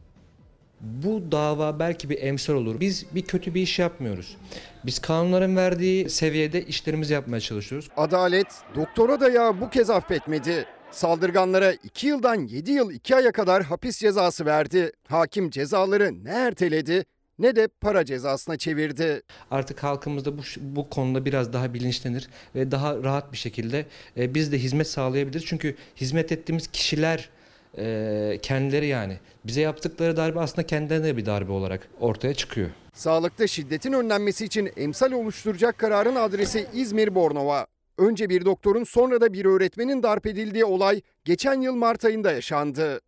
Bu 0.81 1.31
dava 1.31 1.79
belki 1.79 2.09
bir 2.09 2.21
emsal 2.21 2.53
olur. 2.53 2.79
Biz 2.79 3.05
bir 3.15 3.21
kötü 3.21 3.53
bir 3.53 3.61
iş 3.61 3.79
yapmıyoruz. 3.79 4.37
Biz 4.85 4.99
kanunların 4.99 5.55
verdiği 5.55 6.09
seviyede 6.09 6.65
işlerimizi 6.65 7.13
yapmaya 7.13 7.39
çalışıyoruz. 7.39 7.89
Adalet 7.97 8.47
doktora 8.75 9.19
dayağı 9.19 9.61
bu 9.61 9.69
kez 9.69 9.89
affetmedi. 9.89 10.65
Saldırganlara 10.91 11.71
2 11.71 12.07
yıldan 12.07 12.35
7 12.35 12.71
yıl 12.71 12.91
2 12.91 13.15
aya 13.15 13.31
kadar 13.31 13.63
hapis 13.63 13.99
cezası 13.99 14.45
verdi. 14.45 14.91
Hakim 15.07 15.49
cezaları 15.49 16.23
ne 16.23 16.29
erteledi 16.29 17.05
ne 17.39 17.55
de 17.55 17.67
para 17.81 18.05
cezasına 18.05 18.57
çevirdi. 18.57 19.21
Artık 19.51 19.83
halkımız 19.83 20.25
da 20.25 20.37
bu, 20.37 20.41
bu 20.59 20.89
konuda 20.89 21.25
biraz 21.25 21.53
daha 21.53 21.73
bilinçlenir 21.73 22.29
ve 22.55 22.71
daha 22.71 23.03
rahat 23.03 23.31
bir 23.31 23.37
şekilde 23.37 23.85
e, 24.17 24.35
biz 24.35 24.51
de 24.51 24.59
hizmet 24.59 24.87
sağlayabiliriz. 24.87 25.45
Çünkü 25.45 25.75
hizmet 25.95 26.31
ettiğimiz 26.31 26.67
kişiler 26.67 27.29
e, 27.77 28.37
kendileri 28.41 28.87
yani 28.87 29.17
bize 29.45 29.61
yaptıkları 29.61 30.17
darbe 30.17 30.39
aslında 30.39 30.67
kendilerine 30.67 31.17
bir 31.17 31.25
darbe 31.25 31.51
olarak 31.51 31.87
ortaya 31.99 32.33
çıkıyor. 32.33 32.69
Sağlıkta 32.93 33.47
şiddetin 33.47 33.93
önlenmesi 33.93 34.45
için 34.45 34.71
emsal 34.77 35.11
oluşturacak 35.11 35.77
kararın 35.77 36.15
adresi 36.15 36.67
İzmir 36.73 37.15
Bornova. 37.15 37.67
Önce 37.97 38.29
bir 38.29 38.45
doktorun 38.45 38.83
sonra 38.83 39.21
da 39.21 39.33
bir 39.33 39.45
öğretmenin 39.45 40.03
darp 40.03 40.27
edildiği 40.27 40.65
olay 40.65 41.01
geçen 41.25 41.61
yıl 41.61 41.75
Mart 41.75 42.05
ayında 42.05 42.31
yaşandı. 42.31 43.01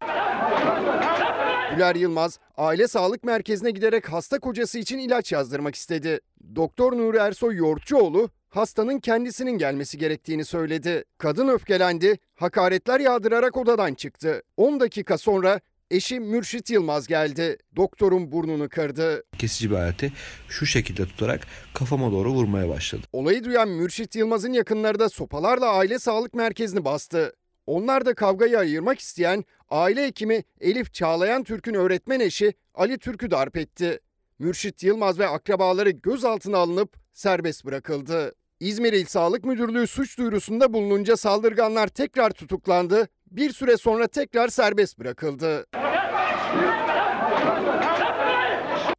Güler 1.76 1.95
Yılmaz 1.95 2.39
aile 2.57 2.88
sağlık 2.88 3.24
merkezine 3.24 3.72
giderek 3.72 4.09
hasta 4.09 4.39
kocası 4.39 4.80
için 4.80 4.97
ilaç 4.97 5.32
yazdırmak 5.32 5.76
istedi. 5.76 6.20
Doktor 6.55 6.97
Nuri 6.97 7.18
Ersoy 7.18 7.55
Yoğurtçuoğlu 7.55 8.30
hastanın 8.52 8.99
kendisinin 8.99 9.58
gelmesi 9.58 9.97
gerektiğini 9.97 10.45
söyledi. 10.45 11.04
Kadın 11.18 11.47
öfkelendi, 11.47 12.18
hakaretler 12.36 12.99
yağdırarak 12.99 13.58
odadan 13.58 13.93
çıktı. 13.93 14.43
10 14.58 14.80
dakika 14.80 15.18
sonra 15.18 15.60
eşi 15.91 16.20
Mürşit 16.20 16.70
Yılmaz 16.70 17.08
geldi. 17.08 17.58
Doktorun 17.76 18.32
burnunu 18.32 18.70
kırdı. 18.70 19.24
Kesici 19.38 19.72
bir 19.72 19.76
aleti 19.76 20.14
şu 20.49 20.66
şekilde 20.66 21.06
tutarak 21.06 21.47
kafama 21.74 22.12
doğru 22.12 22.30
vurmaya 22.34 22.70
başladı. 22.70 23.08
Olayı 23.14 23.43
duyan 23.43 23.70
Mürşit 23.70 24.16
Yılmaz'ın 24.16 24.54
yakınları 24.54 24.99
da 24.99 25.10
sopalarla 25.10 25.70
aile 25.70 25.99
sağlık 25.99 26.34
merkezini 26.34 26.86
bastı. 26.86 27.34
Onlar 27.68 28.06
da 28.06 28.14
kavgayı 28.14 28.60
ayırmak 28.60 28.99
isteyen 28.99 29.45
aile 29.70 30.06
hekimi 30.06 30.43
Elif 30.62 30.93
Çağlayan 30.93 31.43
Türk'ün 31.43 31.74
öğretmen 31.74 32.20
eşi 32.20 32.54
Ali 32.74 32.97
Türk'ü 32.97 33.32
darp 33.32 33.58
etti. 33.58 33.99
Mürşit 34.39 34.84
Yılmaz 34.84 35.20
ve 35.20 35.28
akrabaları 35.28 35.89
gözaltına 35.89 36.58
alınıp 36.58 36.95
serbest 37.14 37.66
bırakıldı. 37.66 38.36
İzmir 38.62 38.93
İl 38.93 39.05
Sağlık 39.05 39.45
Müdürlüğü 39.45 39.88
suç 39.88 40.18
duyurusunda 40.18 40.74
bulununca 40.74 41.18
saldırganlar 41.18 41.88
tekrar 41.88 42.30
tutuklandı. 42.30 43.07
Bir 43.32 43.51
süre 43.51 43.78
sonra 43.78 44.07
tekrar 44.07 44.47
serbest 44.47 44.99
bırakıldı. 44.99 45.66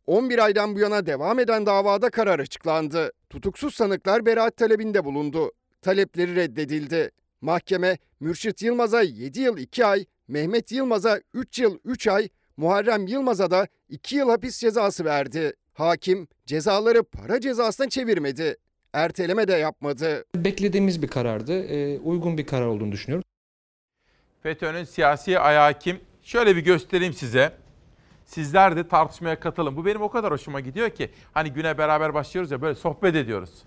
11 0.06 0.38
aydan 0.38 0.74
bu 0.74 0.80
yana 0.80 1.06
devam 1.06 1.38
eden 1.38 1.66
davada 1.66 2.10
karar 2.10 2.38
açıklandı. 2.38 3.12
Tutuksuz 3.30 3.74
sanıklar 3.74 4.26
beraat 4.26 4.56
talebinde 4.56 5.04
bulundu. 5.04 5.52
Talepleri 5.82 6.36
reddedildi. 6.36 7.10
Mahkeme 7.40 7.98
Mürşit 8.20 8.62
Yılmaz'a 8.62 9.02
7 9.02 9.40
yıl 9.40 9.58
2 9.58 9.86
ay, 9.86 10.04
Mehmet 10.28 10.72
Yılmaz'a 10.72 11.20
3 11.34 11.58
yıl 11.58 11.78
3 11.84 12.06
ay, 12.06 12.28
Muharrem 12.56 13.06
Yılmaz'a 13.06 13.50
da 13.50 13.68
2 13.88 14.16
yıl 14.16 14.28
hapis 14.28 14.58
cezası 14.58 15.04
verdi. 15.04 15.52
Hakim 15.72 16.28
cezaları 16.46 17.04
para 17.04 17.40
cezasına 17.40 17.88
çevirmedi. 17.88 18.56
Erteleme 18.92 19.48
de 19.48 19.52
yapmadı. 19.52 20.24
Beklediğimiz 20.36 21.02
bir 21.02 21.08
karardı. 21.08 21.64
E, 21.64 21.98
uygun 21.98 22.38
bir 22.38 22.46
karar 22.46 22.66
olduğunu 22.66 22.92
düşünüyorum. 22.92 23.24
FETÖ'nün 24.42 24.84
siyasi 24.84 25.38
ayağı 25.38 25.78
kim? 25.78 26.00
Şöyle 26.22 26.56
bir 26.56 26.64
göstereyim 26.64 27.12
size. 27.12 27.52
Sizler 28.24 28.76
de 28.76 28.88
tartışmaya 28.88 29.40
katılın. 29.40 29.76
Bu 29.76 29.86
benim 29.86 30.02
o 30.02 30.10
kadar 30.10 30.32
hoşuma 30.32 30.60
gidiyor 30.60 30.90
ki. 30.90 31.10
Hani 31.32 31.52
güne 31.52 31.78
beraber 31.78 32.14
başlıyoruz 32.14 32.50
ya 32.50 32.62
böyle 32.62 32.74
sohbet 32.74 33.16
ediyoruz. 33.16 33.62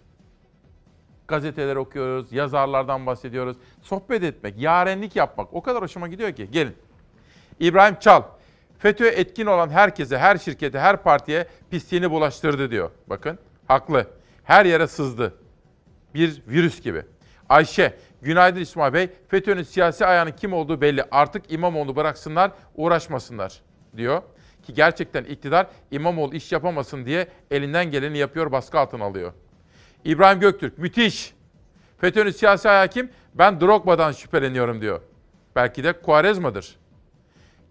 Gazeteler 1.27 1.75
okuyoruz, 1.75 2.31
yazarlardan 2.31 3.05
bahsediyoruz. 3.05 3.57
Sohbet 3.81 4.23
etmek, 4.23 4.57
yarenlik 4.57 5.15
yapmak 5.15 5.53
o 5.53 5.61
kadar 5.61 5.81
hoşuma 5.81 6.07
gidiyor 6.07 6.31
ki. 6.31 6.51
Gelin. 6.51 6.75
İbrahim 7.59 7.95
Çal, 7.99 8.23
FETÖ 8.79 9.07
etkin 9.07 9.45
olan 9.45 9.69
herkese, 9.69 10.17
her 10.17 10.37
şirkete, 10.37 10.79
her 10.79 11.03
partiye 11.03 11.47
pisliğini 11.71 12.11
bulaştırdı 12.11 12.71
diyor. 12.71 12.91
Bakın, 13.07 13.39
haklı. 13.67 14.07
Her 14.45 14.65
yere 14.65 14.87
sızdı. 14.87 15.33
Bir 16.13 16.41
virüs 16.47 16.81
gibi. 16.81 17.03
Ayşe, 17.49 17.93
günaydın 18.21 18.59
İsmail 18.59 18.93
Bey. 18.93 19.09
FETÖ'nün 19.27 19.63
siyasi 19.63 20.05
ayağının 20.05 20.31
kim 20.31 20.53
olduğu 20.53 20.81
belli. 20.81 21.03
Artık 21.11 21.51
İmamoğlu 21.51 21.95
bıraksınlar, 21.95 22.51
uğraşmasınlar 22.75 23.61
diyor. 23.97 24.21
Ki 24.63 24.73
gerçekten 24.73 25.23
iktidar 25.23 25.67
İmamoğlu 25.91 26.35
iş 26.35 26.51
yapamasın 26.51 27.05
diye 27.05 27.27
elinden 27.51 27.91
geleni 27.91 28.17
yapıyor, 28.17 28.51
baskı 28.51 28.79
altına 28.79 29.03
alıyor. 29.03 29.33
İbrahim 30.05 30.39
Göktürk, 30.39 30.77
müthiş. 30.77 31.33
FETÖ'nün 31.97 32.31
siyasi 32.31 32.69
ayağı 32.69 32.87
kim? 32.87 33.09
Ben 33.33 33.61
Drogba'dan 33.61 34.11
şüpheleniyorum 34.11 34.81
diyor. 34.81 35.01
Belki 35.55 35.83
de 35.83 35.93
Kuarezma'dır. 36.01 36.75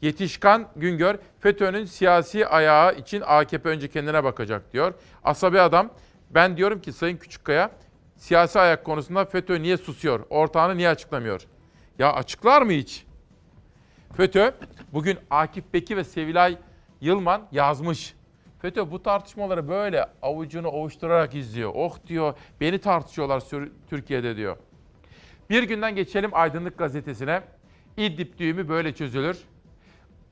Yetişkan 0.03 0.69
Güngör, 0.77 1.17
FETÖ'nün 1.41 1.85
siyasi 1.85 2.47
ayağı 2.47 2.95
için 2.95 3.23
AKP 3.27 3.69
önce 3.69 3.89
kendine 3.89 4.25
bakacak 4.25 4.73
diyor. 4.73 4.95
Asabi 5.25 5.61
adam, 5.61 5.91
ben 6.35 6.57
diyorum 6.57 6.81
ki 6.81 6.93
Sayın 6.93 7.17
Küçükkaya, 7.17 7.71
siyasi 8.17 8.61
ayak 8.61 8.85
konusunda 8.85 9.25
FETÖ 9.25 9.63
niye 9.63 9.77
susuyor? 9.77 10.27
Ortağını 10.31 10.77
niye 10.77 10.89
açıklamıyor? 10.89 11.47
Ya 11.99 12.13
açıklar 12.13 12.63
mı 12.63 12.73
hiç? 12.73 13.07
FETÖ, 14.17 14.55
bugün 14.93 15.19
Akif 15.31 15.65
Beki 15.75 15.97
ve 15.97 16.05
Sevilay 16.05 16.59
Yılman 17.01 17.49
yazmış. 17.53 18.15
FETÖ 18.63 18.91
bu 18.91 19.03
tartışmaları 19.03 19.69
böyle 19.69 20.07
avucunu 20.23 20.69
ovuşturarak 20.69 21.35
izliyor. 21.35 21.73
Oh 21.75 21.97
diyor, 22.07 22.35
beni 22.61 22.79
tartışıyorlar 22.79 23.43
Türkiye'de 23.91 24.37
diyor. 24.37 24.57
Bir 25.51 25.63
günden 25.63 25.95
geçelim 25.95 26.31
Aydınlık 26.33 26.79
Gazetesi'ne. 26.79 27.43
İdlib 27.97 28.39
düğümü 28.39 28.69
böyle 28.69 28.95
çözülür. 28.95 29.39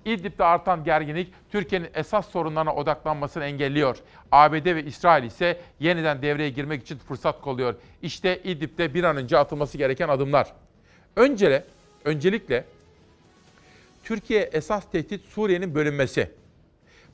İdlib'de 0.04 0.44
artan 0.44 0.84
gerginlik 0.84 1.32
Türkiye'nin 1.52 1.90
esas 1.94 2.30
sorunlarına 2.30 2.74
odaklanmasını 2.74 3.44
engelliyor. 3.44 3.96
ABD 4.32 4.74
ve 4.74 4.84
İsrail 4.84 5.24
ise 5.24 5.60
yeniden 5.80 6.22
devreye 6.22 6.50
girmek 6.50 6.82
için 6.82 6.98
fırsat 6.98 7.40
kolluyor. 7.40 7.74
İşte 8.02 8.40
İdlib'de 8.44 8.94
bir 8.94 9.04
an 9.04 9.16
önce 9.16 9.38
atılması 9.38 9.78
gereken 9.78 10.08
adımlar. 10.08 10.52
Öncele, 11.16 11.64
öncelikle 12.04 12.64
Türkiye 14.04 14.42
esas 14.42 14.90
tehdit 14.90 15.24
Suriye'nin 15.24 15.74
bölünmesi. 15.74 16.30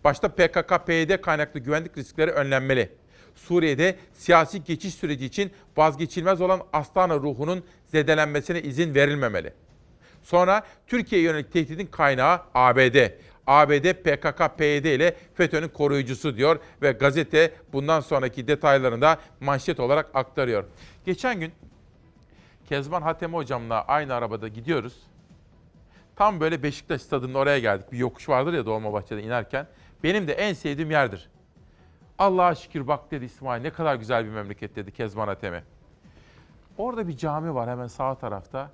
Başta 0.05 0.28
PKK-PYD 0.28 1.20
kaynaklı 1.20 1.61
güvenlik 1.61 1.99
riskleri 1.99 2.30
önlenmeli. 2.30 2.89
Suriye'de 3.34 3.97
siyasi 4.12 4.64
geçiş 4.64 4.95
süreci 4.95 5.26
için 5.26 5.51
vazgeçilmez 5.76 6.41
olan 6.41 6.62
Astana 6.72 7.14
ruhunun 7.14 7.64
zedelenmesine 7.86 8.62
izin 8.62 8.95
verilmemeli. 8.95 9.53
Sonra 10.23 10.62
Türkiye 10.87 11.23
yönelik 11.23 11.53
tehdidin 11.53 11.87
kaynağı 11.87 12.41
ABD. 12.55 12.97
ABD 13.47 13.87
PKK-PYD 14.05 14.95
ile 14.95 15.16
FETÖ'nün 15.35 15.69
koruyucusu 15.69 16.37
diyor 16.37 16.59
ve 16.83 16.93
gazete 16.93 17.53
bundan 17.73 18.01
sonraki 18.01 18.49
detaylarını 18.49 19.01
da 19.01 19.19
manşet 19.41 19.81
olarak 19.81 20.11
aktarıyor. 20.14 20.64
Geçen 21.05 21.41
gün 21.41 21.53
Kezban 22.69 23.03
Hatemi 23.03 23.35
hocamla 23.35 23.85
aynı 23.85 24.14
arabada 24.14 24.49
gidiyoruz. 24.49 24.97
Tam 26.16 26.41
böyle 26.41 26.62
Beşiktaş 26.62 27.03
stadının 27.03 27.35
oraya 27.35 27.59
geldik. 27.59 27.93
Bir 27.93 27.99
yokuş 27.99 28.29
vardır 28.29 28.53
ya 28.53 28.66
Dolmabahçe'de 28.66 29.23
inerken. 29.23 29.66
Benim 30.05 30.29
de 30.29 30.33
en 30.33 30.53
sevdiğim 30.53 30.91
yerdir. 30.91 31.31
Allah'a 32.19 32.55
şükür 32.55 32.89
bak 32.89 33.11
dedi 33.11 33.25
İsmail 33.25 33.62
ne 33.62 33.71
kadar 33.71 33.95
güzel 33.95 34.25
bir 34.25 34.31
memleket 34.31 34.77
dedi 34.77 34.93
Kezban 34.93 35.29
Atemi. 35.29 35.62
Orada 36.79 37.09
bir 37.09 37.16
cami 37.16 37.55
var 37.55 37.71
hemen 37.71 37.87
sağ 37.87 38.14
tarafta. 38.14 38.71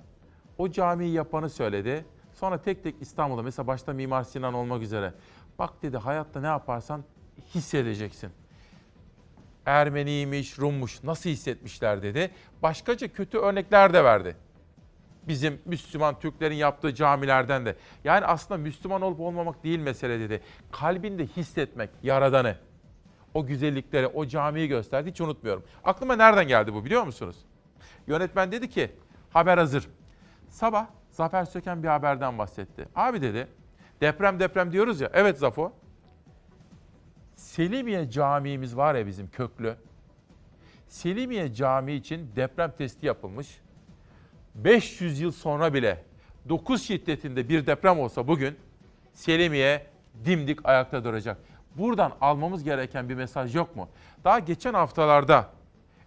O 0.57 0.71
camiyi 0.71 1.13
yapanı 1.13 1.49
söyledi. 1.49 2.05
Sonra 2.33 2.61
tek 2.61 2.83
tek 2.83 2.95
İstanbul'da 3.01 3.41
mesela 3.41 3.67
başta 3.67 3.93
Mimar 3.93 4.23
Sinan 4.23 4.53
olmak 4.53 4.81
üzere. 4.81 5.13
Bak 5.59 5.73
dedi 5.81 5.97
hayatta 5.97 6.41
ne 6.41 6.47
yaparsan 6.47 7.03
hissedeceksin. 7.55 8.31
Ermeniymiş, 9.65 10.59
Rummuş 10.59 11.03
nasıl 11.03 11.29
hissetmişler 11.29 12.01
dedi. 12.01 12.31
Başkaca 12.63 13.07
kötü 13.07 13.37
örnekler 13.37 13.93
de 13.93 14.03
verdi. 14.03 14.35
Bizim 15.27 15.61
Müslüman 15.65 16.19
Türklerin 16.19 16.55
yaptığı 16.55 16.95
camilerden 16.95 17.65
de. 17.65 17.75
Yani 18.03 18.25
aslında 18.25 18.57
Müslüman 18.57 19.01
olup 19.01 19.19
olmamak 19.19 19.63
değil 19.63 19.79
mesele 19.79 20.19
dedi. 20.19 20.41
Kalbinde 20.71 21.25
hissetmek, 21.25 21.89
yaradanı. 22.03 22.55
O 23.33 23.45
güzellikleri, 23.45 24.07
o 24.07 24.27
camiyi 24.27 24.67
gösterdi 24.67 25.09
hiç 25.09 25.21
unutmuyorum. 25.21 25.63
Aklıma 25.83 26.15
nereden 26.15 26.47
geldi 26.47 26.73
bu 26.73 26.85
biliyor 26.85 27.03
musunuz? 27.03 27.35
Yönetmen 28.07 28.51
dedi 28.51 28.69
ki 28.69 28.91
haber 29.33 29.57
hazır. 29.57 29.87
Sabah 30.55 30.87
Zafer 31.11 31.45
Söken 31.45 31.83
bir 31.83 31.87
haberden 31.87 32.37
bahsetti. 32.37 32.87
Abi 32.95 33.21
dedi 33.21 33.47
deprem 34.01 34.39
deprem 34.39 34.71
diyoruz 34.71 35.01
ya. 35.01 35.09
Evet 35.13 35.37
Zafo. 35.37 35.73
Selimiye 37.35 38.09
Camii'miz 38.09 38.77
var 38.77 38.95
ya 38.95 39.07
bizim 39.07 39.27
köklü. 39.29 39.75
Selimiye 40.87 41.53
Camii 41.53 41.95
için 41.95 42.31
deprem 42.35 42.71
testi 42.77 43.05
yapılmış. 43.05 43.61
500 44.55 45.19
yıl 45.19 45.31
sonra 45.31 45.73
bile 45.73 46.03
9 46.49 46.83
şiddetinde 46.83 47.49
bir 47.49 47.67
deprem 47.67 47.99
olsa 47.99 48.27
bugün 48.27 48.55
Selimiye 49.13 49.87
dimdik 50.25 50.65
ayakta 50.65 51.03
duracak. 51.03 51.37
Buradan 51.75 52.11
almamız 52.21 52.63
gereken 52.63 53.09
bir 53.09 53.15
mesaj 53.15 53.55
yok 53.55 53.75
mu? 53.75 53.89
Daha 54.23 54.39
geçen 54.39 54.73
haftalarda 54.73 55.49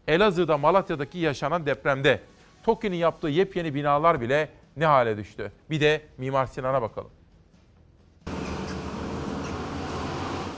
Elazığ'da 0.07 0.59
Malatya'daki 0.59 1.19
yaşanan 1.19 1.67
depremde 1.67 2.21
TOKİ'nin 2.63 2.97
yaptığı 2.97 3.29
yepyeni 3.29 3.75
binalar 3.75 4.21
bile 4.21 4.49
ne 4.77 4.87
hale 4.87 5.17
düştü? 5.17 5.53
Bir 5.71 5.81
de 5.81 6.01
Mimar 6.19 6.47
Sinan'a 6.47 6.83
bakalım. 6.83 7.11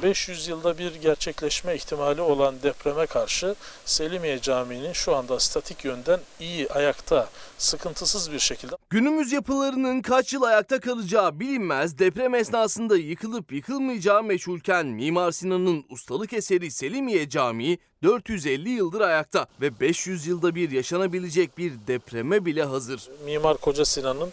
500 0.03 0.49
yılda 0.49 0.79
bir 0.79 0.95
gerçekleşme 0.95 1.75
ihtimali 1.75 2.21
olan 2.21 2.55
depreme 2.63 3.07
karşı 3.07 3.55
Selimiye 3.85 4.41
Camii'nin 4.41 4.93
şu 4.93 5.17
anda 5.17 5.41
statik 5.41 5.85
yönden 5.85 6.21
iyi 6.41 6.69
ayakta, 6.69 7.29
sıkıntısız 7.59 8.33
bir 8.33 8.39
şekilde 8.39 8.73
Günümüz 8.91 9.33
yapılarının 9.33 10.03
kaç 10.03 10.33
yıl 10.33 10.43
ayakta 10.43 10.81
kalacağı 10.81 11.41
bilinmez, 11.41 11.99
deprem 11.99 12.35
esnasında 12.35 12.97
yıkılıp 12.97 13.53
yıkılmayacağı 13.53 14.23
meçhulken 14.23 14.87
Mimar 14.87 15.33
Sinan'ın 15.33 15.85
ustalık 15.91 16.33
eseri 16.33 16.71
Selimiye 16.71 17.29
Camii 17.29 17.79
450 18.03 18.69
yıldır 18.69 19.01
ayakta 19.01 19.47
ve 19.61 19.81
500 19.81 20.27
yılda 20.27 20.55
bir 20.55 20.71
yaşanabilecek 20.71 21.59
bir 21.59 21.73
depreme 21.87 22.45
bile 22.45 22.65
hazır. 22.65 23.09
Mimar 23.25 23.57
Koca 23.57 23.85
Sinan'ın 23.85 24.31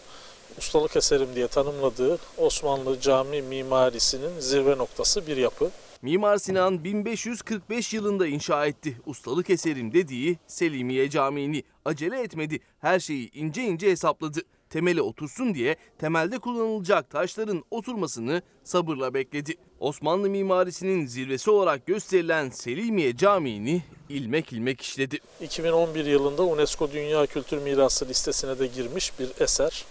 ustalık 0.58 0.96
eserim 0.96 1.28
diye 1.34 1.48
tanımladığı 1.48 2.18
Osmanlı 2.38 3.00
cami 3.00 3.42
mimarisinin 3.42 4.40
zirve 4.40 4.78
noktası 4.78 5.26
bir 5.26 5.36
yapı. 5.36 5.70
Mimar 6.02 6.38
Sinan 6.38 6.84
1545 6.84 7.94
yılında 7.94 8.26
inşa 8.26 8.66
etti. 8.66 9.00
Ustalık 9.06 9.50
eserim 9.50 9.92
dediği 9.92 10.38
Selimiye 10.46 11.10
Camii'ni 11.10 11.62
acele 11.84 12.20
etmedi. 12.20 12.60
Her 12.80 13.00
şeyi 13.00 13.30
ince 13.32 13.62
ince 13.62 13.90
hesapladı. 13.90 14.40
Temeli 14.70 15.02
otursun 15.02 15.54
diye 15.54 15.76
temelde 15.98 16.38
kullanılacak 16.38 17.10
taşların 17.10 17.64
oturmasını 17.70 18.42
sabırla 18.64 19.14
bekledi. 19.14 19.54
Osmanlı 19.80 20.30
mimarisinin 20.30 21.06
zirvesi 21.06 21.50
olarak 21.50 21.86
gösterilen 21.86 22.50
Selimiye 22.50 23.16
Camii'ni 23.16 23.82
ilmek 24.08 24.52
ilmek 24.52 24.80
işledi. 24.80 25.18
2011 25.40 26.04
yılında 26.04 26.42
UNESCO 26.42 26.90
Dünya 26.92 27.26
Kültür 27.26 27.58
Mirası 27.58 28.08
listesine 28.08 28.58
de 28.58 28.66
girmiş 28.66 29.12
bir 29.20 29.28
eser. 29.40 29.84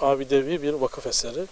Abidevi 0.00 0.62
bir 0.62 0.72
vakıf 0.72 1.06
eseri. 1.06 1.46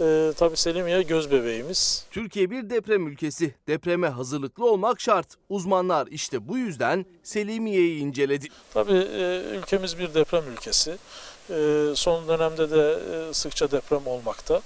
Ee, 0.00 0.32
tabii 0.36 0.56
Selimiye 0.56 1.02
göz 1.02 1.30
bebeğimiz. 1.30 2.06
Türkiye 2.10 2.50
bir 2.50 2.70
deprem 2.70 3.06
ülkesi. 3.06 3.54
Depreme 3.68 4.08
hazırlıklı 4.08 4.70
olmak 4.70 5.00
şart. 5.00 5.26
Uzmanlar 5.48 6.06
işte 6.06 6.48
bu 6.48 6.58
yüzden 6.58 7.06
Selimiye'yi 7.22 7.98
inceledi. 7.98 8.48
Tabii 8.74 8.92
e, 8.92 9.42
ülkemiz 9.58 9.98
bir 9.98 10.14
deprem 10.14 10.44
ülkesi. 10.52 10.96
E, 11.50 11.92
son 11.94 12.28
dönemde 12.28 12.70
de 12.70 12.98
e, 13.30 13.34
sıkça 13.34 13.70
deprem 13.70 14.06
olmakta. 14.06 14.60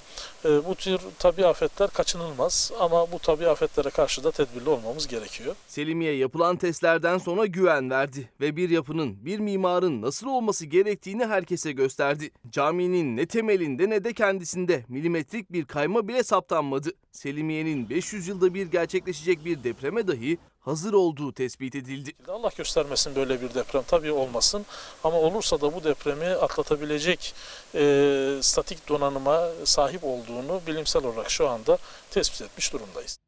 E, 0.44 0.64
bu 0.64 0.74
tür 0.74 1.00
tabi 1.18 1.46
afetler 1.46 1.90
kaçınılmaz 1.90 2.72
ama 2.80 3.12
bu 3.12 3.18
tabi 3.18 3.48
afetlere 3.48 3.90
karşı 3.90 4.24
da 4.24 4.30
tedbirli 4.30 4.68
olmamız 4.68 5.06
gerekiyor. 5.06 5.54
Selimiye 5.66 6.16
yapılan 6.16 6.56
testlerden 6.56 7.18
sonra 7.18 7.46
güven 7.46 7.90
verdi 7.90 8.28
ve 8.40 8.56
bir 8.56 8.70
yapının, 8.70 9.24
bir 9.24 9.38
mimarın 9.38 10.02
nasıl 10.02 10.26
olması 10.26 10.66
gerektiğini 10.66 11.26
herkese 11.26 11.72
gösterdi. 11.72 12.30
Caminin 12.50 13.16
ne 13.16 13.26
temelinde 13.26 13.90
ne 13.90 14.04
de 14.04 14.12
kendisinde 14.12 14.84
milimetrik 14.88 15.52
bir 15.52 15.64
kayma 15.64 16.08
bile 16.08 16.22
saptanmadı. 16.22 16.90
Selimiye'nin 17.12 17.90
500 17.90 18.28
yılda 18.28 18.54
bir 18.54 18.66
gerçekleşecek 18.66 19.44
bir 19.44 19.64
depreme 19.64 20.08
dahi 20.08 20.38
hazır 20.68 20.92
olduğu 20.92 21.32
tespit 21.32 21.74
edildi. 21.74 22.12
Allah 22.28 22.50
göstermesin 22.56 23.16
böyle 23.16 23.42
bir 23.42 23.54
deprem 23.54 23.82
tabii 23.86 24.12
olmasın 24.12 24.66
ama 25.04 25.16
olursa 25.16 25.60
da 25.60 25.74
bu 25.74 25.84
depremi 25.84 26.26
atlatabilecek 26.26 27.34
e, 27.74 28.38
statik 28.42 28.88
donanıma 28.88 29.48
sahip 29.64 30.04
olduğunu 30.04 30.60
bilimsel 30.66 31.04
olarak 31.04 31.30
şu 31.30 31.48
anda 31.48 31.78
tespit 32.10 32.42
etmiş 32.42 32.72
durumdayız. 32.72 33.18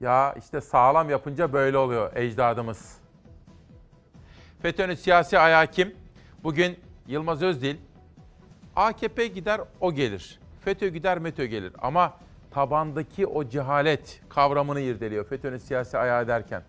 Ya 0.00 0.34
işte 0.38 0.60
sağlam 0.60 1.10
yapınca 1.10 1.52
böyle 1.52 1.78
oluyor 1.78 2.16
ecdadımız. 2.16 2.96
FETÖ'nün 4.62 4.94
siyasi 4.94 5.38
ayağı 5.38 5.66
kim? 5.66 5.96
Bugün 6.44 6.78
Yılmaz 7.06 7.42
Özdil, 7.42 7.76
AKP 8.76 9.26
gider 9.26 9.60
o 9.80 9.92
gelir. 9.92 10.40
FETÖ 10.64 10.88
gider 10.88 11.18
METÖ 11.18 11.44
gelir. 11.44 11.72
Ama 11.78 12.14
tabandaki 12.56 13.26
o 13.26 13.48
cehalet 13.48 14.20
kavramını 14.28 14.80
irdeliyor 14.80 15.24
FETÖ'nün 15.24 15.58
siyasi 15.58 15.98
ayağı 15.98 16.28
derken. 16.28 16.62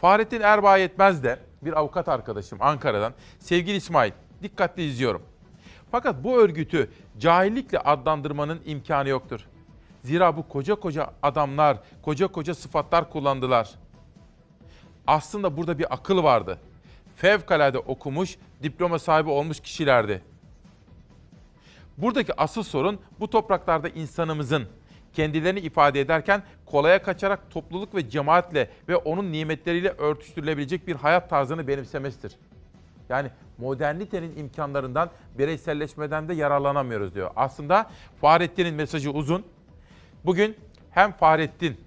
Fahrettin 0.00 0.40
Erbaa 0.40 0.76
Yetmez 0.76 1.24
de 1.24 1.38
bir 1.62 1.78
avukat 1.78 2.08
arkadaşım 2.08 2.58
Ankara'dan. 2.62 3.12
Sevgili 3.38 3.76
İsmail, 3.76 4.12
dikkatli 4.42 4.82
izliyorum. 4.82 5.22
Fakat 5.90 6.24
bu 6.24 6.38
örgütü 6.38 6.90
cahillikle 7.18 7.78
adlandırmanın 7.78 8.60
imkanı 8.64 9.08
yoktur. 9.08 9.40
Zira 10.04 10.36
bu 10.36 10.48
koca 10.48 10.74
koca 10.74 11.10
adamlar, 11.22 11.78
koca 12.02 12.26
koca 12.26 12.54
sıfatlar 12.54 13.10
kullandılar. 13.10 13.70
Aslında 15.06 15.56
burada 15.56 15.78
bir 15.78 15.94
akıl 15.94 16.22
vardı. 16.22 16.58
Fevkalade 17.16 17.78
okumuş, 17.78 18.36
diploma 18.62 18.98
sahibi 18.98 19.30
olmuş 19.30 19.60
kişilerdi. 19.60 20.22
Buradaki 21.98 22.40
asıl 22.40 22.62
sorun 22.62 23.00
bu 23.20 23.30
topraklarda 23.30 23.88
insanımızın 23.88 24.68
kendilerini 25.16 25.60
ifade 25.60 26.00
ederken 26.00 26.42
kolaya 26.66 27.02
kaçarak 27.02 27.50
topluluk 27.50 27.94
ve 27.94 28.10
cemaatle 28.10 28.70
ve 28.88 28.96
onun 28.96 29.32
nimetleriyle 29.32 29.88
örtüştürülebilecek 29.88 30.86
bir 30.86 30.96
hayat 30.96 31.30
tarzını 31.30 31.68
benimsemesidir. 31.68 32.36
Yani 33.08 33.30
modernitenin 33.58 34.36
imkanlarından, 34.36 35.10
bireyselleşmeden 35.38 36.28
de 36.28 36.34
yararlanamıyoruz 36.34 37.14
diyor. 37.14 37.30
Aslında 37.36 37.90
Fahrettin'in 38.20 38.74
mesajı 38.74 39.10
uzun. 39.10 39.46
Bugün 40.24 40.56
hem 40.90 41.12
Fahrettin 41.12 41.80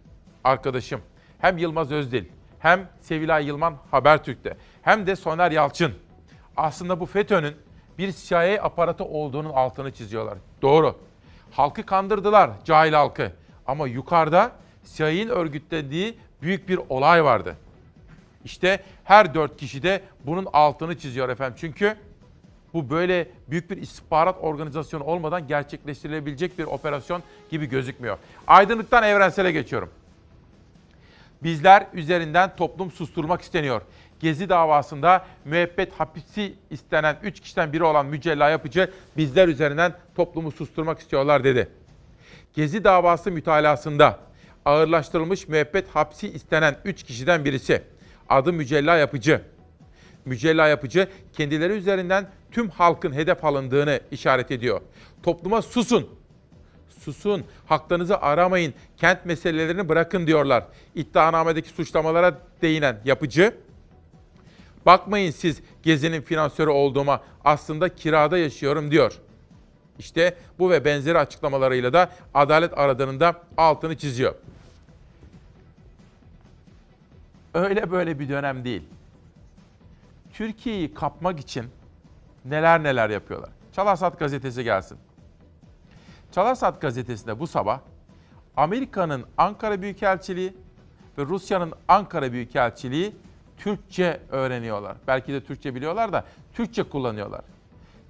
arkadaşım, 0.43 1.01
hem 1.39 1.57
Yılmaz 1.57 1.91
Özdil, 1.91 2.25
hem 2.59 2.89
Sevilay 3.01 3.45
Yılman 3.45 3.77
Habertürk'te, 3.91 4.57
hem 4.81 5.07
de 5.07 5.15
Soner 5.15 5.51
Yalçın 5.51 5.93
aslında 6.57 6.99
bu 6.99 7.05
FETÖ'nün 7.05 7.55
bir 7.97 8.11
CIA 8.11 8.63
aparatı 8.63 9.03
olduğunun 9.03 9.49
altını 9.49 9.91
çiziyorlar. 9.91 10.37
Doğru. 10.61 11.08
Halkı 11.51 11.85
kandırdılar, 11.85 12.51
cahil 12.65 12.93
halkı. 12.93 13.31
Ama 13.67 13.87
yukarıda 13.87 14.51
CIA'nin 14.85 15.29
örgütlendiği 15.29 16.17
büyük 16.41 16.69
bir 16.69 16.79
olay 16.89 17.23
vardı. 17.23 17.55
İşte 18.45 18.83
her 19.03 19.33
dört 19.33 19.57
kişi 19.57 19.83
de 19.83 20.01
bunun 20.25 20.47
altını 20.53 20.97
çiziyor 20.97 21.29
efendim. 21.29 21.57
Çünkü 21.59 21.95
bu 22.73 22.89
böyle 22.89 23.27
büyük 23.47 23.69
bir 23.69 23.77
istihbarat 23.77 24.35
organizasyonu 24.41 25.03
olmadan 25.03 25.47
gerçekleştirilebilecek 25.47 26.59
bir 26.59 26.63
operasyon 26.63 27.23
gibi 27.49 27.65
gözükmüyor. 27.65 28.17
Aydınlıktan 28.47 29.03
evrensele 29.03 29.51
geçiyorum. 29.51 29.89
Bizler 31.43 31.87
üzerinden 31.93 32.55
toplum 32.55 32.91
susturmak 32.91 33.41
isteniyor. 33.41 33.81
Gezi 34.19 34.49
davasında 34.49 35.25
müebbet 35.45 35.93
hapisi 35.93 36.53
istenen 36.69 37.17
3 37.23 37.39
kişiden 37.39 37.73
biri 37.73 37.83
olan 37.83 38.05
Mücella 38.05 38.49
Yapıcı 38.49 38.91
bizler 39.17 39.47
üzerinden 39.47 39.93
toplumu 40.15 40.51
susturmak 40.51 40.99
istiyorlar 40.99 41.43
dedi. 41.43 41.69
Gezi 42.53 42.83
davası 42.83 43.31
mütalasında 43.31 44.19
ağırlaştırılmış 44.65 45.47
müebbet 45.47 45.89
hapsi 45.95 46.29
istenen 46.29 46.75
3 46.85 47.03
kişiden 47.03 47.45
birisi. 47.45 47.81
Adı 48.29 48.53
Mücella 48.53 48.97
Yapıcı. 48.97 49.41
Mücella 50.25 50.67
Yapıcı 50.67 51.07
kendileri 51.33 51.73
üzerinden 51.73 52.29
tüm 52.51 52.69
halkın 52.69 53.13
hedef 53.13 53.45
alındığını 53.45 53.99
işaret 54.11 54.51
ediyor. 54.51 54.81
Topluma 55.23 55.61
susun, 55.61 56.09
susun, 56.99 57.43
haklarınızı 57.65 58.17
aramayın, 58.17 58.73
kent 58.97 59.25
meselelerini 59.25 59.89
bırakın 59.89 60.27
diyorlar. 60.27 60.63
İddianamedeki 60.95 61.69
suçlamalara 61.69 62.37
değinen 62.61 62.99
Yapıcı, 63.05 63.53
bakmayın 64.85 65.31
siz 65.31 65.61
Gezi'nin 65.83 66.21
finansörü 66.21 66.69
olduğuma 66.69 67.21
aslında 67.45 67.95
kirada 67.95 68.37
yaşıyorum 68.37 68.91
diyor. 68.91 69.19
İşte 69.99 70.37
bu 70.59 70.69
ve 70.69 70.85
benzeri 70.85 71.17
açıklamalarıyla 71.17 71.93
da 71.93 72.09
adalet 72.33 72.77
aradığının 72.77 73.19
da 73.19 73.33
altını 73.57 73.97
çiziyor. 73.97 74.35
Öyle 77.53 77.91
böyle 77.91 78.19
bir 78.19 78.29
dönem 78.29 78.63
değil. 78.63 78.83
Türkiye'yi 80.33 80.93
kapmak 80.93 81.39
için 81.39 81.65
neler 82.45 82.83
neler 82.83 83.09
yapıyorlar. 83.09 83.49
Çalarsat 83.75 84.19
gazetesi 84.19 84.63
gelsin. 84.63 84.97
Çalarsat 86.31 86.81
gazetesinde 86.81 87.39
bu 87.39 87.47
sabah 87.47 87.79
Amerika'nın 88.57 89.25
Ankara 89.37 89.81
Büyükelçiliği 89.81 90.53
ve 91.17 91.25
Rusya'nın 91.25 91.73
Ankara 91.87 92.31
Büyükelçiliği 92.31 93.15
Türkçe 93.59 94.19
öğreniyorlar. 94.29 94.97
Belki 95.07 95.33
de 95.33 95.43
Türkçe 95.43 95.75
biliyorlar 95.75 96.13
da 96.13 96.25
Türkçe 96.53 96.83
kullanıyorlar. 96.83 97.41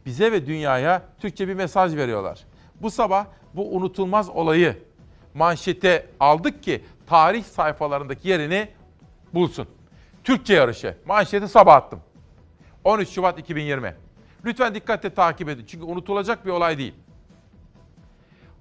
Bize 0.05 0.31
ve 0.31 0.47
dünyaya 0.47 1.03
Türkçe 1.19 1.47
bir 1.47 1.53
mesaj 1.53 1.95
veriyorlar. 1.95 2.45
Bu 2.81 2.91
sabah 2.91 3.25
bu 3.53 3.75
unutulmaz 3.75 4.29
olayı 4.29 4.83
manşete 5.33 6.05
aldık 6.19 6.63
ki 6.63 6.83
tarih 7.07 7.43
sayfalarındaki 7.43 8.29
yerini 8.29 8.69
bulsun. 9.33 9.67
Türkçe 10.23 10.53
yarışı. 10.53 10.97
Manşeti 11.05 11.47
sabah 11.47 11.75
attım. 11.75 11.99
13 12.83 13.09
Şubat 13.09 13.39
2020. 13.39 13.95
Lütfen 14.45 14.75
dikkatle 14.75 15.09
takip 15.09 15.49
edin 15.49 15.65
çünkü 15.67 15.85
unutulacak 15.85 16.45
bir 16.45 16.51
olay 16.51 16.77
değil. 16.77 16.93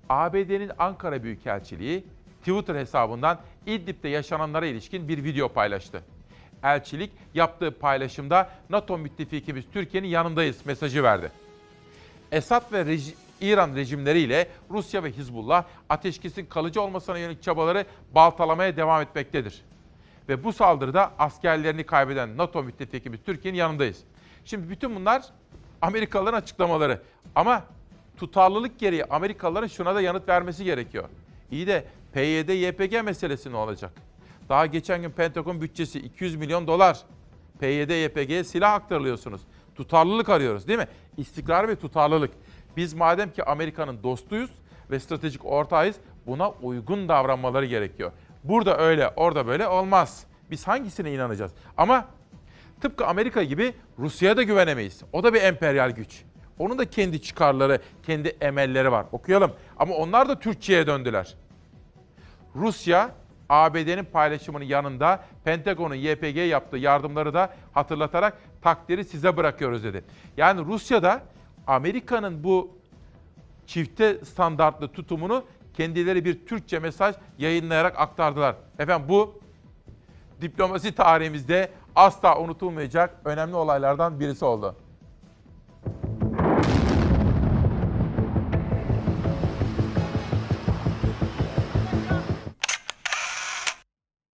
ABD'nin 0.08 0.70
Ankara 0.78 1.22
Büyükelçiliği 1.22 2.04
Twitter 2.40 2.74
hesabından 2.74 3.38
İdlib'de 3.66 4.08
yaşananlara 4.08 4.66
ilişkin 4.66 5.08
bir 5.08 5.24
video 5.24 5.48
paylaştı. 5.48 6.02
Elçilik 6.62 7.10
yaptığı 7.34 7.78
paylaşımda 7.78 8.50
NATO 8.70 8.98
müttefikimiz 8.98 9.64
Türkiye'nin 9.72 10.08
yanındayız 10.08 10.66
mesajı 10.66 11.02
verdi. 11.02 11.32
Esad 12.32 12.72
ve 12.72 12.80
reji- 12.80 13.14
İran 13.40 13.74
rejimleriyle 13.76 14.48
Rusya 14.70 15.04
ve 15.04 15.12
Hizbullah 15.12 15.64
ateşkesin 15.88 16.46
kalıcı 16.46 16.82
olmasına 16.82 17.18
yönelik 17.18 17.42
çabaları 17.42 17.84
baltalamaya 18.14 18.76
devam 18.76 19.02
etmektedir. 19.02 19.62
Ve 20.28 20.44
bu 20.44 20.52
saldırıda 20.52 21.12
askerlerini 21.18 21.84
kaybeden 21.86 22.36
NATO 22.36 22.62
müttefikimiz 22.62 23.20
Türkiye'nin 23.26 23.58
yanındayız. 23.58 23.98
Şimdi 24.44 24.68
bütün 24.70 24.96
bunlar 24.96 25.22
Amerikalıların 25.82 26.38
açıklamaları. 26.38 27.02
Ama 27.34 27.64
tutarlılık 28.16 28.78
gereği 28.78 29.04
Amerikalıların 29.04 29.66
şuna 29.66 29.94
da 29.94 30.00
yanıt 30.00 30.28
vermesi 30.28 30.64
gerekiyor. 30.64 31.08
İyi 31.50 31.66
de 31.66 31.84
PYD, 32.12 32.48
YPG 32.48 33.04
meselesi 33.04 33.52
ne 33.52 33.56
olacak? 33.56 33.92
Daha 34.48 34.66
geçen 34.66 35.02
gün 35.02 35.10
Pentagon 35.10 35.60
bütçesi 35.60 35.98
200 35.98 36.36
milyon 36.36 36.66
dolar. 36.66 36.98
PYD, 37.60 37.90
YPG'ye 37.90 38.44
silah 38.44 38.72
aktarılıyorsunuz. 38.72 39.40
Tutarlılık 39.74 40.28
arıyoruz 40.28 40.68
değil 40.68 40.78
mi? 40.78 40.88
İstikrar 41.16 41.68
ve 41.68 41.76
tutarlılık. 41.76 42.30
Biz 42.76 42.94
madem 42.94 43.32
ki 43.32 43.44
Amerika'nın 43.44 44.02
dostuyuz 44.02 44.50
ve 44.90 45.00
stratejik 45.00 45.44
ortağıyız 45.44 45.96
buna 46.26 46.50
uygun 46.50 47.08
davranmaları 47.08 47.66
gerekiyor. 47.66 48.12
Burada 48.44 48.78
öyle, 48.78 49.08
orada 49.16 49.46
böyle 49.46 49.68
olmaz. 49.68 50.24
Biz 50.50 50.68
hangisine 50.68 51.12
inanacağız? 51.12 51.52
Ama 51.76 52.08
tıpkı 52.80 53.06
Amerika 53.06 53.42
gibi 53.42 53.74
Rusya'ya 53.98 54.36
da 54.36 54.42
güvenemeyiz. 54.42 55.02
O 55.12 55.24
da 55.24 55.34
bir 55.34 55.42
emperyal 55.42 55.90
güç. 55.90 56.22
Onun 56.58 56.78
da 56.78 56.90
kendi 56.90 57.22
çıkarları, 57.22 57.80
kendi 58.02 58.28
emelleri 58.40 58.92
var. 58.92 59.06
Okuyalım. 59.12 59.52
Ama 59.78 59.94
onlar 59.94 60.28
da 60.28 60.38
Türkçe'ye 60.38 60.86
döndüler. 60.86 61.34
Rusya, 62.54 63.10
ABD'nin 63.48 64.04
paylaşımının 64.04 64.64
yanında 64.64 65.24
Pentagon'un 65.44 65.94
YPG'ye 65.94 66.46
yaptığı 66.46 66.76
yardımları 66.76 67.34
da 67.34 67.54
hatırlatarak 67.72 68.38
takdiri 68.62 69.04
size 69.04 69.36
bırakıyoruz 69.36 69.84
dedi. 69.84 70.04
Yani 70.36 70.64
Rusya'da 70.64 71.22
Amerika'nın 71.66 72.44
bu 72.44 72.78
çifte 73.66 74.24
standartlı 74.24 74.88
tutumunu 74.88 75.44
kendileri 75.74 76.24
bir 76.24 76.46
Türkçe 76.46 76.78
mesaj 76.78 77.14
yayınlayarak 77.38 78.00
aktardılar. 78.00 78.56
Efendim 78.78 79.08
bu 79.08 79.40
diplomasi 80.40 80.92
tarihimizde 80.94 81.70
asla 81.96 82.40
unutulmayacak 82.40 83.16
önemli 83.24 83.56
olaylardan 83.56 84.20
birisi 84.20 84.44
oldu. 84.44 84.76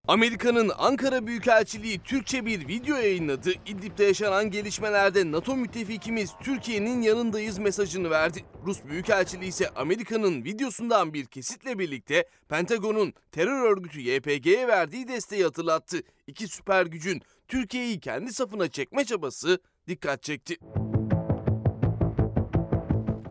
Amerika'nın 0.09 0.71
Ankara 0.79 1.27
Büyükelçiliği 1.27 1.99
Türkçe 1.99 2.47
bir 2.47 2.69
video 2.69 2.97
yayınladı. 2.97 3.53
İdlib'de 3.67 4.05
yaşanan 4.05 4.51
gelişmelerde 4.51 5.33
NATO 5.33 5.57
müttefikimiz 5.57 6.31
Türkiye'nin 6.43 7.03
yanındayız 7.03 7.59
mesajını 7.59 8.11
verdi. 8.11 8.45
Rus 8.67 8.85
Büyükelçiliği 8.85 9.49
ise 9.49 9.69
Amerika'nın 9.69 10.45
videosundan 10.45 11.15
bir 11.15 11.25
kesitle 11.25 11.79
birlikte 11.79 12.29
Pentagon'un 12.49 13.13
terör 13.33 13.71
örgütü 13.71 14.01
YPG'ye 14.01 14.69
verdiği 14.69 15.09
desteği 15.09 15.45
hatırlattı. 15.45 16.03
İki 16.27 16.49
süper 16.49 16.87
gücün 16.87 17.23
Türkiye'yi 17.49 18.01
kendi 18.01 18.33
safına 18.33 18.69
çekme 18.69 19.05
çabası 19.05 19.59
dikkat 19.89 20.23
çekti. 20.23 20.57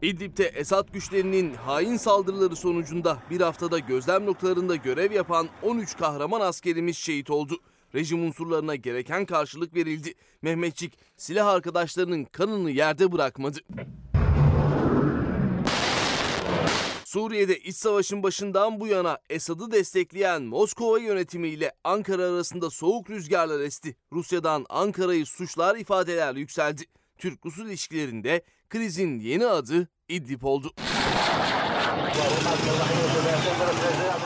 İdlib'de 0.03 0.45
Esad 0.45 0.93
güçlerinin 0.93 1.53
hain 1.53 1.97
saldırıları 1.97 2.55
sonucunda 2.55 3.17
bir 3.29 3.41
haftada 3.41 3.79
gözlem 3.79 4.25
noktalarında 4.25 4.75
görev 4.75 5.11
yapan 5.11 5.49
13 5.61 5.97
kahraman 5.97 6.41
askerimiz 6.41 6.97
şehit 6.97 7.29
oldu. 7.29 7.57
Rejim 7.95 8.25
unsurlarına 8.25 8.75
gereken 8.75 9.25
karşılık 9.25 9.75
verildi. 9.75 10.13
Mehmetçik 10.41 10.97
silah 11.17 11.47
arkadaşlarının 11.47 12.25
kanını 12.25 12.71
yerde 12.71 13.11
bırakmadı. 13.11 13.59
Suriye'de 17.05 17.59
iç 17.59 17.75
savaşın 17.75 18.23
başından 18.23 18.79
bu 18.79 18.87
yana 18.87 19.17
Esad'ı 19.29 19.71
destekleyen 19.71 20.43
Moskova 20.43 20.99
yönetimiyle 20.99 21.71
Ankara 21.83 22.23
arasında 22.23 22.69
soğuk 22.69 23.09
rüzgarlar 23.09 23.59
esti. 23.59 23.95
Rusya'dan 24.13 24.65
Ankara'yı 24.69 25.25
suçlar 25.25 25.75
ifadeler 25.75 26.35
yükseldi. 26.35 26.83
Türk-Rus 27.17 27.57
ilişkilerinde 27.57 28.41
krizin 28.73 29.19
yeni 29.19 29.45
adı 29.45 29.87
İdlib 30.09 30.43
oldu. 30.43 30.73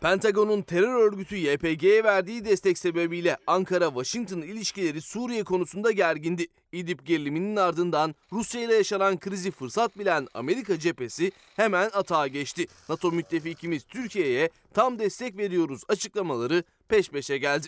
Pentagon'un 0.02 0.62
terör 0.62 0.94
örgütü 0.94 1.36
YPG'ye 1.36 2.04
verdiği 2.04 2.46
destek 2.46 2.78
sebebiyle 2.78 3.38
Ankara-Washington 3.48 4.42
ilişkileri 4.42 5.02
Suriye 5.02 5.44
konusunda 5.44 5.92
gergindi. 5.92 6.48
İdlib 6.72 7.00
geriliminin 7.06 7.56
ardından 7.56 8.16
Rusya 8.32 8.62
ile 8.62 8.74
yaşanan 8.74 9.20
krizi 9.20 9.52
fırsat 9.52 9.98
bilen 10.00 10.28
Amerika 10.34 10.80
cephesi 10.80 11.32
hemen 11.56 11.90
atağa 11.94 12.28
geçti. 12.28 12.68
NATO 12.90 13.12
müttefikimiz 13.12 13.84
Türkiye'ye 13.84 14.50
tam 14.74 15.00
destek 15.00 15.38
veriyoruz 15.38 15.82
açıklamaları 15.88 16.64
peş 16.90 17.10
peşe 17.10 17.38
geldi. 17.38 17.68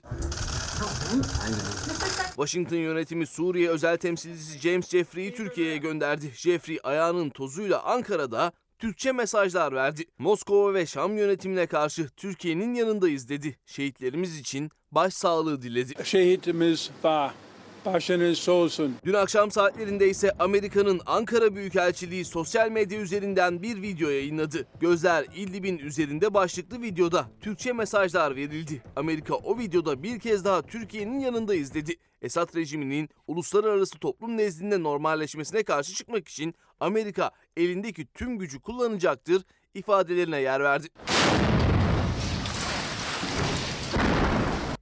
Washington 2.36 2.78
yönetimi 2.78 3.28
Suriye 3.28 3.70
özel 3.70 3.98
temsilcisi 3.98 4.60
James 4.60 4.90
Jeffrey'i 4.90 5.36
Türkiye'ye 5.36 5.78
gönderdi. 5.78 6.32
Jeffrey 6.36 6.80
ayağının 6.84 7.30
tozuyla 7.30 7.84
Ankara'da 7.84 8.52
Türkçe 8.80 9.12
mesajlar 9.12 9.74
verdi. 9.74 10.06
Moskova 10.18 10.74
ve 10.74 10.86
Şam 10.86 11.18
yönetimine 11.18 11.68
karşı 11.68 12.10
Türkiye'nin 12.18 12.74
yanındayız 12.74 13.30
dedi. 13.30 13.58
Şehitlerimiz 13.66 14.40
için 14.40 14.72
başsağlığı 14.92 15.62
diledi. 15.62 16.06
Şehitimiz 16.06 16.90
var. 17.04 17.34
Başınız 17.86 18.40
sağ 18.40 18.52
olsun. 18.52 18.96
Dün 19.06 19.14
akşam 19.14 19.52
saatlerinde 19.52 20.10
ise 20.10 20.32
Amerika'nın 20.40 21.02
Ankara 21.06 21.56
Büyükelçiliği 21.56 22.26
sosyal 22.26 22.72
medya 22.72 23.00
üzerinden 23.00 23.62
bir 23.62 23.82
video 23.82 24.10
yayınladı. 24.10 24.68
Gözler 24.80 25.26
İdlib'in 25.36 25.78
üzerinde 25.78 26.34
başlıklı 26.34 26.82
videoda 26.82 27.26
Türkçe 27.42 27.74
mesajlar 27.74 28.36
verildi. 28.36 28.84
Amerika 28.96 29.36
o 29.36 29.58
videoda 29.58 30.04
bir 30.04 30.20
kez 30.20 30.46
daha 30.46 30.62
Türkiye'nin 30.62 31.20
yanındayız 31.20 31.74
dedi. 31.74 31.96
Esad 32.22 32.56
rejiminin 32.56 33.10
uluslararası 33.28 34.00
toplum 34.00 34.38
nezdinde 34.38 34.84
normalleşmesine 34.84 35.64
karşı 35.64 35.94
çıkmak 35.94 36.28
için 36.28 36.56
Amerika 36.80 37.32
elindeki 37.58 38.06
tüm 38.14 38.38
gücü 38.38 38.60
kullanacaktır 38.60 39.44
ifadelerine 39.74 40.42
yer 40.42 40.64
verdi. 40.64 40.88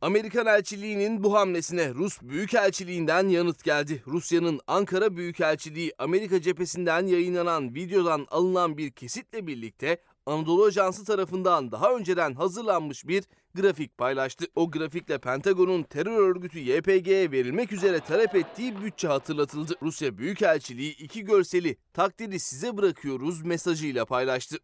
Amerikan 0.01 0.45
elçiliğinin 0.45 1.23
bu 1.23 1.33
hamlesine 1.33 1.93
Rus 1.93 2.21
Büyükelçiliğinden 2.21 3.27
yanıt 3.27 3.63
geldi. 3.63 4.03
Rusya'nın 4.07 4.59
Ankara 4.67 5.15
Büyükelçiliği 5.15 5.93
Amerika 5.97 6.41
cephesinden 6.41 7.07
yayınlanan 7.07 7.75
videodan 7.75 8.27
alınan 8.31 8.77
bir 8.77 8.91
kesitle 8.91 9.47
birlikte 9.47 10.01
Anadolu 10.25 10.65
Ajansı 10.65 11.05
tarafından 11.05 11.71
daha 11.71 11.95
önceden 11.95 12.33
hazırlanmış 12.33 13.07
bir 13.07 13.23
grafik 13.55 13.97
paylaştı. 13.97 14.45
O 14.55 14.71
grafikle 14.71 15.17
Pentagon'un 15.17 15.83
terör 15.83 16.29
örgütü 16.29 16.59
YPG'ye 16.59 17.31
verilmek 17.31 17.71
üzere 17.71 17.99
talep 17.99 18.35
ettiği 18.35 18.81
bütçe 18.83 19.07
hatırlatıldı. 19.07 19.75
Rusya 19.81 20.17
Büyükelçiliği 20.17 20.97
iki 20.97 21.25
görseli 21.25 21.77
takdiri 21.93 22.39
size 22.39 22.77
bırakıyoruz 22.77 23.41
mesajıyla 23.41 24.05
paylaştı. 24.05 24.57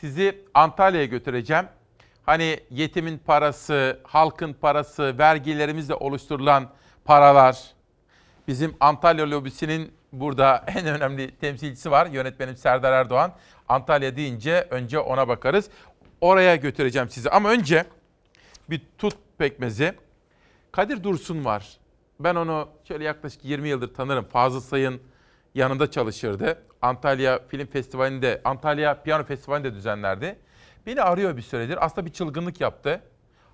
Sizi 0.00 0.44
Antalya'ya 0.54 1.06
götüreceğim. 1.06 1.64
Hani 2.26 2.60
yetimin 2.70 3.18
parası, 3.18 4.00
halkın 4.02 4.52
parası, 4.52 5.18
vergilerimizle 5.18 5.94
oluşturulan 5.94 6.68
paralar. 7.04 7.58
Bizim 8.48 8.76
Antalya 8.80 9.30
lobisinin 9.30 9.92
burada 10.12 10.64
en 10.76 10.86
önemli 10.86 11.36
temsilcisi 11.36 11.90
var. 11.90 12.06
Yönetmenim 12.06 12.56
Serdar 12.56 12.92
Erdoğan. 12.92 13.32
Antalya 13.68 14.16
deyince 14.16 14.66
önce 14.70 14.98
ona 14.98 15.28
bakarız. 15.28 15.70
Oraya 16.20 16.56
götüreceğim 16.56 17.08
sizi. 17.08 17.30
Ama 17.30 17.50
önce 17.50 17.84
bir 18.70 18.82
tut 18.98 19.16
pekmezi. 19.38 19.94
Kadir 20.72 21.04
Dursun 21.04 21.44
var. 21.44 21.78
Ben 22.20 22.34
onu 22.34 22.68
şöyle 22.88 23.04
yaklaşık 23.04 23.44
20 23.44 23.68
yıldır 23.68 23.94
tanırım. 23.94 24.24
Fazıl 24.24 24.60
Say'ın 24.60 25.00
yanında 25.54 25.90
çalışırdı. 25.90 26.62
Antalya 26.82 27.46
Film 27.48 27.66
Festivali'nde, 27.66 28.40
Antalya 28.44 29.02
Piyano 29.02 29.24
Festivali'nde 29.24 29.74
düzenlerdi. 29.74 30.38
Beni 30.86 31.02
arıyor 31.02 31.36
bir 31.36 31.42
süredir. 31.42 31.84
Aslında 31.84 32.06
bir 32.06 32.12
çılgınlık 32.12 32.60
yaptı. 32.60 33.02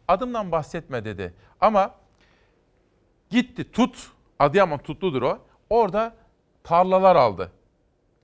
Adımdan 0.09 0.53
bahsetme 0.53 1.05
dedi. 1.05 1.35
Ama 1.61 1.95
gitti 3.31 3.73
tut, 3.73 4.11
Adıyaman 4.39 4.79
tutludur 4.79 5.23
o. 5.23 5.39
Orada 5.71 6.15
tarlalar 6.65 7.17
aldı. 7.17 7.53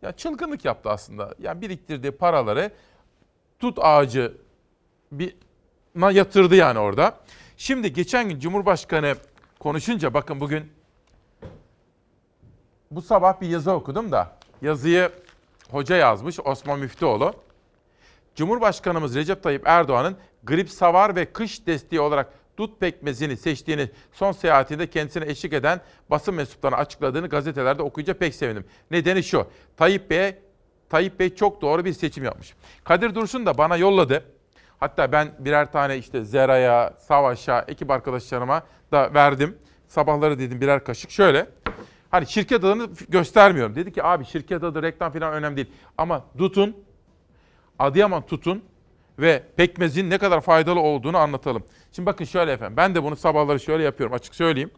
Ya 0.02 0.12
çılgınlık 0.12 0.64
yaptı 0.64 0.90
aslında. 0.90 1.34
Yani 1.38 1.60
biriktirdiği 1.60 2.12
paraları 2.12 2.72
tut 3.58 3.78
ağacı 3.80 4.36
bir 5.12 5.36
yatırdı 5.94 6.54
yani 6.54 6.78
orada. 6.78 7.18
Şimdi 7.56 7.92
geçen 7.92 8.28
gün 8.28 8.40
Cumhurbaşkanı 8.40 9.14
konuşunca 9.58 10.14
bakın 10.14 10.40
bugün 10.40 10.72
bu 12.96 13.02
sabah 13.02 13.40
bir 13.40 13.48
yazı 13.48 13.72
okudum 13.72 14.12
da 14.12 14.36
yazıyı 14.62 15.10
hoca 15.70 15.96
yazmış 15.96 16.40
Osman 16.44 16.78
Müftüoğlu. 16.78 17.34
Cumhurbaşkanımız 18.34 19.16
Recep 19.16 19.42
Tayyip 19.42 19.62
Erdoğan'ın 19.66 20.16
grip 20.44 20.70
savar 20.70 21.16
ve 21.16 21.24
kış 21.24 21.66
desteği 21.66 22.00
olarak 22.00 22.32
dut 22.56 22.80
pekmezini 22.80 23.36
seçtiğini 23.36 23.90
son 24.12 24.32
seyahatinde 24.32 24.86
kendisine 24.86 25.30
eşlik 25.30 25.52
eden 25.52 25.80
basın 26.10 26.34
mensuplarına 26.34 26.76
açıkladığını 26.76 27.28
gazetelerde 27.28 27.82
okuyunca 27.82 28.14
pek 28.14 28.34
sevindim. 28.34 28.64
Nedeni 28.90 29.22
şu. 29.22 29.46
Tayyip 29.76 30.10
Bey 30.10 30.34
Tayyip 30.90 31.20
Bey 31.20 31.34
çok 31.34 31.62
doğru 31.62 31.84
bir 31.84 31.92
seçim 31.92 32.24
yapmış. 32.24 32.54
Kadir 32.84 33.14
Dursun 33.14 33.46
da 33.46 33.58
bana 33.58 33.76
yolladı. 33.76 34.24
Hatta 34.80 35.12
ben 35.12 35.28
birer 35.38 35.72
tane 35.72 35.98
işte 35.98 36.24
Zera'ya, 36.24 36.94
Savaş'a, 36.98 37.64
ekip 37.68 37.90
arkadaşlarıma 37.90 38.62
da 38.92 39.14
verdim. 39.14 39.58
Sabahları 39.88 40.38
dedim 40.38 40.60
birer 40.60 40.84
kaşık. 40.84 41.10
Şöyle. 41.10 41.61
Hani 42.12 42.26
şirket 42.26 42.64
adını 42.64 42.88
göstermiyorum. 43.08 43.74
Dedi 43.74 43.92
ki 43.92 44.02
abi 44.04 44.24
şirket 44.24 44.64
adı 44.64 44.82
reklam 44.82 45.12
falan 45.12 45.32
önemli 45.32 45.56
değil. 45.56 45.70
Ama 45.98 46.24
Dut'un, 46.38 46.76
Adıyaman 47.78 48.26
Tut'un 48.26 48.64
ve 49.18 49.42
pekmezin 49.56 50.10
ne 50.10 50.18
kadar 50.18 50.40
faydalı 50.40 50.80
olduğunu 50.80 51.16
anlatalım. 51.16 51.64
Şimdi 51.92 52.06
bakın 52.06 52.24
şöyle 52.24 52.52
efendim. 52.52 52.76
Ben 52.76 52.94
de 52.94 53.02
bunu 53.02 53.16
sabahları 53.16 53.60
şöyle 53.60 53.82
yapıyorum 53.82 54.14
açık 54.14 54.34
söyleyeyim. 54.34 54.70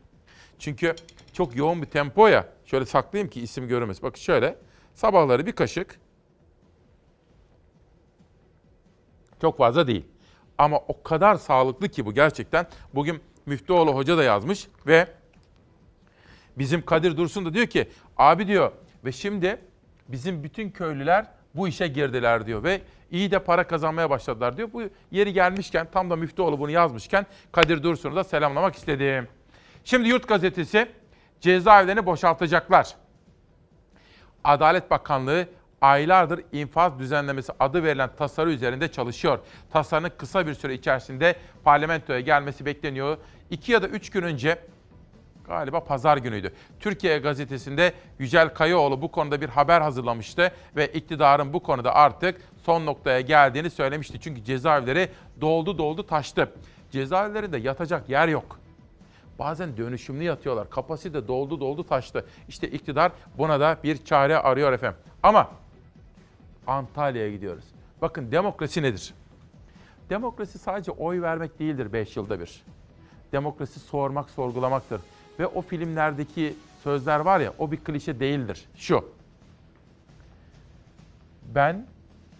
Çünkü 0.58 0.94
çok 1.32 1.56
yoğun 1.56 1.82
bir 1.82 1.86
tempo 1.86 2.26
ya. 2.26 2.48
Şöyle 2.64 2.86
saklayayım 2.86 3.30
ki 3.30 3.40
isim 3.40 3.68
görünmesin. 3.68 4.02
Bakın 4.02 4.20
şöyle. 4.20 4.58
Sabahları 4.94 5.46
bir 5.46 5.52
kaşık. 5.52 6.00
Çok 9.40 9.58
fazla 9.58 9.86
değil. 9.86 10.04
Ama 10.58 10.78
o 10.78 11.02
kadar 11.02 11.34
sağlıklı 11.34 11.88
ki 11.88 12.06
bu 12.06 12.12
gerçekten. 12.12 12.66
Bugün 12.94 13.20
Müftüoğlu 13.46 13.94
Hoca 13.94 14.18
da 14.18 14.24
yazmış 14.24 14.68
ve 14.86 15.08
bizim 16.58 16.84
Kadir 16.84 17.16
Dursun 17.16 17.44
da 17.44 17.54
diyor 17.54 17.66
ki 17.66 17.88
abi 18.16 18.46
diyor 18.46 18.72
ve 19.04 19.12
şimdi 19.12 19.60
bizim 20.08 20.44
bütün 20.44 20.70
köylüler 20.70 21.26
bu 21.54 21.68
işe 21.68 21.86
girdiler 21.86 22.46
diyor 22.46 22.62
ve 22.62 22.80
iyi 23.10 23.30
de 23.30 23.38
para 23.38 23.66
kazanmaya 23.66 24.10
başladılar 24.10 24.56
diyor. 24.56 24.68
Bu 24.72 24.82
yeri 25.10 25.32
gelmişken 25.32 25.88
tam 25.92 26.10
da 26.10 26.16
Müftüoğlu 26.16 26.58
bunu 26.58 26.70
yazmışken 26.70 27.26
Kadir 27.52 27.82
Dursun'u 27.82 28.16
da 28.16 28.24
selamlamak 28.24 28.74
istedim. 28.74 29.28
Şimdi 29.84 30.08
Yurt 30.08 30.28
Gazetesi 30.28 30.88
cezaevlerini 31.40 32.06
boşaltacaklar. 32.06 32.96
Adalet 34.44 34.90
Bakanlığı 34.90 35.48
aylardır 35.80 36.40
infaz 36.52 36.98
düzenlemesi 36.98 37.52
adı 37.60 37.84
verilen 37.84 38.10
tasarı 38.16 38.50
üzerinde 38.52 38.92
çalışıyor. 38.92 39.38
Tasarının 39.72 40.12
kısa 40.18 40.46
bir 40.46 40.54
süre 40.54 40.74
içerisinde 40.74 41.36
parlamentoya 41.64 42.20
gelmesi 42.20 42.66
bekleniyor. 42.66 43.16
İki 43.50 43.72
ya 43.72 43.82
da 43.82 43.88
üç 43.88 44.10
gün 44.10 44.22
önce 44.22 44.58
galiba 45.46 45.84
pazar 45.84 46.16
günüydü. 46.16 46.52
Türkiye 46.80 47.18
gazetesinde 47.18 47.92
Yücel 48.18 48.54
Kayaoğlu 48.54 49.02
bu 49.02 49.10
konuda 49.10 49.40
bir 49.40 49.48
haber 49.48 49.80
hazırlamıştı 49.80 50.52
ve 50.76 50.86
iktidarın 50.86 51.52
bu 51.52 51.62
konuda 51.62 51.94
artık 51.94 52.40
son 52.62 52.86
noktaya 52.86 53.20
geldiğini 53.20 53.70
söylemişti. 53.70 54.20
Çünkü 54.20 54.44
cezaevleri 54.44 55.08
doldu 55.40 55.78
doldu 55.78 56.06
taştı. 56.06 56.52
Cezaevlerinde 56.90 57.58
yatacak 57.58 58.08
yer 58.08 58.28
yok. 58.28 58.58
Bazen 59.38 59.76
dönüşümlü 59.76 60.24
yatıyorlar. 60.24 60.70
Kapasite 60.70 61.28
doldu 61.28 61.60
doldu 61.60 61.84
taştı. 61.84 62.26
İşte 62.48 62.68
iktidar 62.68 63.12
buna 63.38 63.60
da 63.60 63.76
bir 63.84 64.04
çare 64.04 64.38
arıyor 64.38 64.72
efendim. 64.72 64.98
Ama 65.22 65.50
Antalya'ya 66.66 67.30
gidiyoruz. 67.30 67.64
Bakın 68.02 68.32
demokrasi 68.32 68.82
nedir? 68.82 69.14
Demokrasi 70.10 70.58
sadece 70.58 70.90
oy 70.90 71.22
vermek 71.22 71.58
değildir 71.58 71.92
5 71.92 72.16
yılda 72.16 72.40
bir. 72.40 72.62
Demokrasi 73.32 73.80
sormak, 73.80 74.30
sorgulamaktır. 74.30 75.00
Ve 75.38 75.46
o 75.46 75.62
filmlerdeki 75.62 76.54
sözler 76.82 77.20
var 77.20 77.40
ya 77.40 77.52
o 77.58 77.70
bir 77.70 77.76
klişe 77.76 78.20
değildir. 78.20 78.64
Şu. 78.76 79.08
Ben 81.54 81.86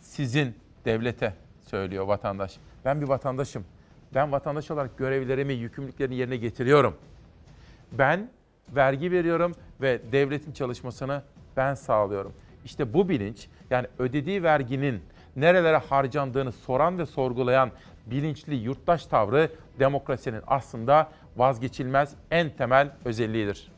sizin 0.01 0.55
devlete 0.85 1.35
söylüyor 1.63 2.07
vatandaş. 2.07 2.57
Ben 2.85 3.01
bir 3.01 3.09
vatandaşım. 3.09 3.65
Ben 4.15 4.33
vatandaş 4.33 4.71
olarak 4.71 4.99
görevlerimi, 4.99 5.53
yükümlülüklerimi 5.53 6.15
yerine 6.15 6.37
getiriyorum. 6.37 6.97
Ben 7.93 8.31
vergi 8.69 9.13
veriyorum 9.13 9.55
ve 9.81 10.01
devletin 10.13 10.53
çalışmasını 10.53 11.23
ben 11.57 11.75
sağlıyorum. 11.75 12.33
İşte 12.65 12.95
bu 12.95 13.09
bilinç 13.09 13.49
yani 13.71 13.87
ödediği 13.99 14.43
verginin 14.43 15.03
nerelere 15.37 15.77
harcandığını 15.77 16.53
soran 16.53 16.99
ve 16.99 17.07
sorgulayan 17.07 17.71
bilinçli 18.07 18.55
yurttaş 18.55 19.07
tavrı 19.07 19.51
demokrasinin 19.79 20.43
aslında 20.47 21.11
vazgeçilmez 21.37 22.11
en 22.31 22.57
temel 22.57 22.91
özelliğidir. 23.05 23.69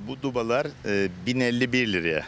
Bu 0.00 0.22
dubalar 0.22 0.66
e, 0.86 1.08
1051 1.26 1.92
liraya 1.92 2.24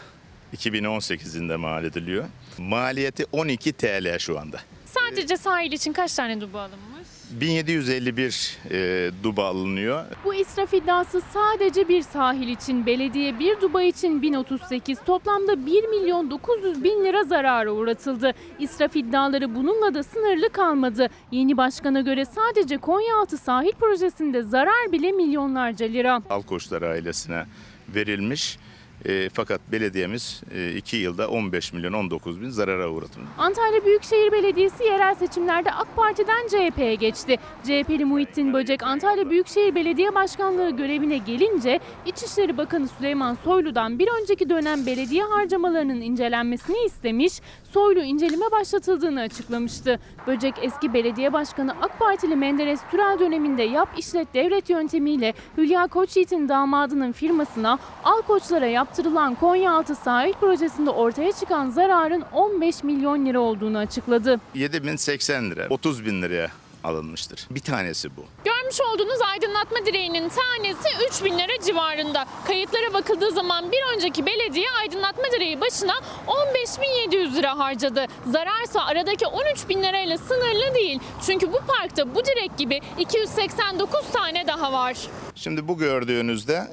2018'inde 0.57 1.57
mal 1.57 1.85
ediliyor. 1.85 2.24
Maliyeti 2.59 3.24
12 3.33 3.72
TL 3.72 4.18
şu 4.18 4.39
anda. 4.41 4.61
Sadece 4.85 5.37
sahil 5.37 5.72
için 5.72 5.93
kaç 5.93 6.14
tane 6.14 6.41
duba 6.41 6.61
alınmış? 6.61 6.89
1751 7.31 8.59
e, 8.70 9.11
duba 9.22 9.47
alınıyor. 9.47 10.05
Bu 10.24 10.35
israf 10.35 10.74
iddiası 10.74 11.22
sadece 11.33 11.89
bir 11.89 12.03
sahil 12.03 12.49
için, 12.49 12.87
belediye 12.87 13.39
bir 13.39 13.61
Dubai 13.61 13.89
için 13.89 14.22
1038, 14.22 14.99
toplamda 15.07 15.66
1 15.66 15.85
milyon 15.89 16.31
900 16.31 16.85
bin 16.85 17.05
lira 17.05 17.24
zarara 17.24 17.72
uğratıldı. 17.72 18.33
İsraf 18.59 18.97
iddiaları 18.97 19.55
bununla 19.55 19.95
da 19.95 20.03
sınırlı 20.03 20.49
kalmadı. 20.49 21.09
Yeni 21.31 21.57
başkana 21.57 22.01
göre 22.01 22.24
sadece 22.24 22.78
Konyaaltı 22.78 23.39
sahil 23.39 23.72
projesinde 23.72 24.43
zarar 24.43 24.93
bile 24.93 25.12
milyonlarca 25.12 25.87
lira. 25.87 26.22
Alkoçlar 26.31 26.83
ailesine 26.83 27.45
verilmiş. 27.89 28.59
E, 29.07 29.29
fakat 29.29 29.61
belediyemiz 29.73 30.43
2 30.77 30.97
yılda 30.97 31.29
15 31.29 31.73
milyon 31.73 31.93
19 31.93 32.41
bin 32.41 32.51
zarara 32.51 32.89
uğratılmış. 32.91 33.31
Antalya 33.39 33.85
Büyükşehir 33.85 34.33
Belediyesi 34.33 34.85
yerel 34.85 35.15
seçimlerde 35.15 35.73
AK 35.73 35.97
Parti'den 35.97 36.49
CHP'ye 36.49 36.95
geçti. 36.95 37.37
CHP'li 37.63 38.05
Muhittin 38.05 38.53
Böcek 38.53 38.83
Antalya 38.83 39.31
Büyükşehir 39.31 39.75
Belediye 39.75 40.15
Başkanlığı 40.15 40.71
görevine 40.71 41.19
gelince 41.19 41.81
İçişleri 42.07 42.57
Bakanı 42.57 42.89
Süleyman 42.89 43.37
Soylu'dan 43.45 43.99
bir 43.99 44.09
önceki 44.23 44.49
dönem 44.51 44.87
belediye 44.87 45.23
harcamalarının 45.23 46.01
incelenmesini 46.01 46.77
istemiş, 46.87 47.41
Soylu 47.73 48.01
inceleme 48.03 48.51
başlatıldığını 48.51 49.21
açıklamıştı. 49.21 49.99
Böcek 50.27 50.55
eski 50.62 50.95
belediye 50.95 51.33
başkanı 51.33 51.75
AK 51.83 51.99
Partili 51.99 52.37
Menderes 52.37 52.81
Türel 52.91 53.18
döneminde 53.18 53.62
yap 53.62 53.89
işlet 53.99 54.35
devlet 54.35 54.71
yöntemiyle 54.71 55.35
Hülya 55.59 55.87
Koçyiğit'in 55.87 56.49
damadının 56.49 57.12
firmasına 57.12 57.79
al 58.05 58.23
koçlara 58.23 58.66
yaptırılan 58.66 59.35
Konyaaltı 59.35 59.95
sahil 59.95 60.33
projesinde 60.33 60.91
ortaya 60.91 61.33
çıkan 61.33 61.71
zararın 61.71 62.25
15 62.33 62.85
milyon 62.85 63.27
lira 63.27 63.41
olduğunu 63.41 63.79
açıkladı. 63.79 64.41
7080 64.55 65.51
lira 65.51 65.66
30 65.71 66.07
bin 66.07 66.23
liraya 66.23 66.51
alınmıştır. 66.85 67.47
Bir 67.51 67.61
tanesi 67.61 68.16
bu. 68.16 68.24
Görmüş 68.45 68.81
olduğunuz 68.81 69.20
aydınlatma 69.33 69.87
direğinin 69.87 70.28
tanesi 70.28 70.89
3 71.11 71.24
bin 71.24 71.39
lira 71.39 71.64
civarında. 71.66 72.26
Kayıtlara 72.47 72.95
bakıldığı 72.95 73.31
zaman 73.31 73.72
bir 73.72 73.97
önceki 73.97 74.26
belediye 74.26 74.66
aydınlatma 74.81 75.24
direği 75.37 75.61
başına 75.61 75.95
15.700 76.26 77.37
lira 77.37 77.59
harcadı. 77.59 78.07
Zararsa 78.26 78.85
aradaki 78.85 79.26
13 79.26 79.68
bin 79.68 79.83
lirayla 79.83 80.18
sınırlı 80.18 80.74
değil. 80.74 81.01
Çünkü 81.26 81.53
bu 81.53 81.59
parkta 81.66 82.14
bu 82.14 82.24
direk 82.24 82.59
gibi 82.59 82.81
289 82.99 84.01
tane 84.12 84.47
daha 84.47 84.72
var. 84.72 84.97
Şimdi 85.35 85.68
bu 85.68 85.78
gördüğünüzde 85.78 86.68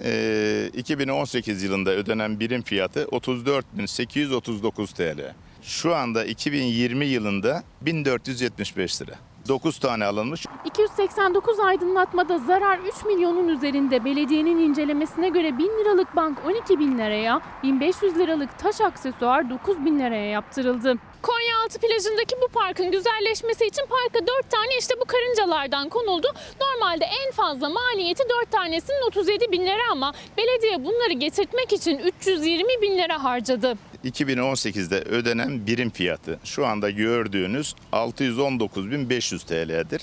e, 0.74 0.80
2018 0.80 1.64
yılında 1.64 1.92
ödenen 1.92 2.40
birim 2.40 2.62
fiyatı 2.62 3.04
34.839 3.04 4.94
TL. 4.96 5.34
Şu 5.62 5.96
anda 5.96 6.26
2020 6.26 7.06
yılında 7.06 7.64
1475 7.82 9.02
lira. 9.02 9.16
9 9.48 9.80
tane 9.80 10.06
alınmış. 10.06 10.46
289 10.66 11.60
aydınlatmada 11.60 12.38
zarar 12.38 12.80
3 12.80 13.06
milyonun 13.06 13.48
üzerinde. 13.48 14.06
Belediyenin 14.06 14.60
incelemesine 14.60 15.30
göre 15.30 15.58
1000 15.58 15.66
liralık 15.66 16.16
bank 16.16 16.38
12 16.46 16.80
bin 16.80 16.98
liraya, 16.98 17.42
1500 17.64 18.18
liralık 18.18 18.60
taş 18.60 18.82
aksesuar 18.82 19.50
9 19.50 19.86
bin 19.86 20.00
liraya 20.00 20.30
yaptırıldı. 20.30 20.96
Konyaaltı 21.22 21.80
plajındaki 21.80 22.36
bu 22.42 22.48
parkın 22.48 22.92
güzelleşmesi 22.92 23.66
için 23.66 23.84
parka 23.90 24.28
4 24.28 24.52
tane 24.52 24.78
işte 24.80 24.94
bu 25.02 25.06
karıncalardan 25.06 25.90
konuldu. 25.90 26.28
Normalde 26.62 27.06
en 27.06 27.32
fazla 27.32 27.70
maliyeti 27.70 28.24
4 28.42 28.52
tanesinin 28.52 29.08
37 29.08 29.52
bin 29.52 29.66
lira 29.66 29.92
ama 29.92 30.14
belediye 30.38 30.86
bunları 30.86 31.14
getirtmek 31.14 31.74
için 31.74 31.98
320 31.98 32.82
bin 32.82 32.98
lira 32.98 33.24
harcadı. 33.24 33.78
2018'de 34.08 34.96
ödenen 34.96 35.68
birim 35.68 35.90
fiyatı 35.90 36.40
şu 36.44 36.66
anda 36.66 36.90
gördüğünüz 36.90 37.76
619.500 37.92 39.46
TL'dir. 39.46 40.02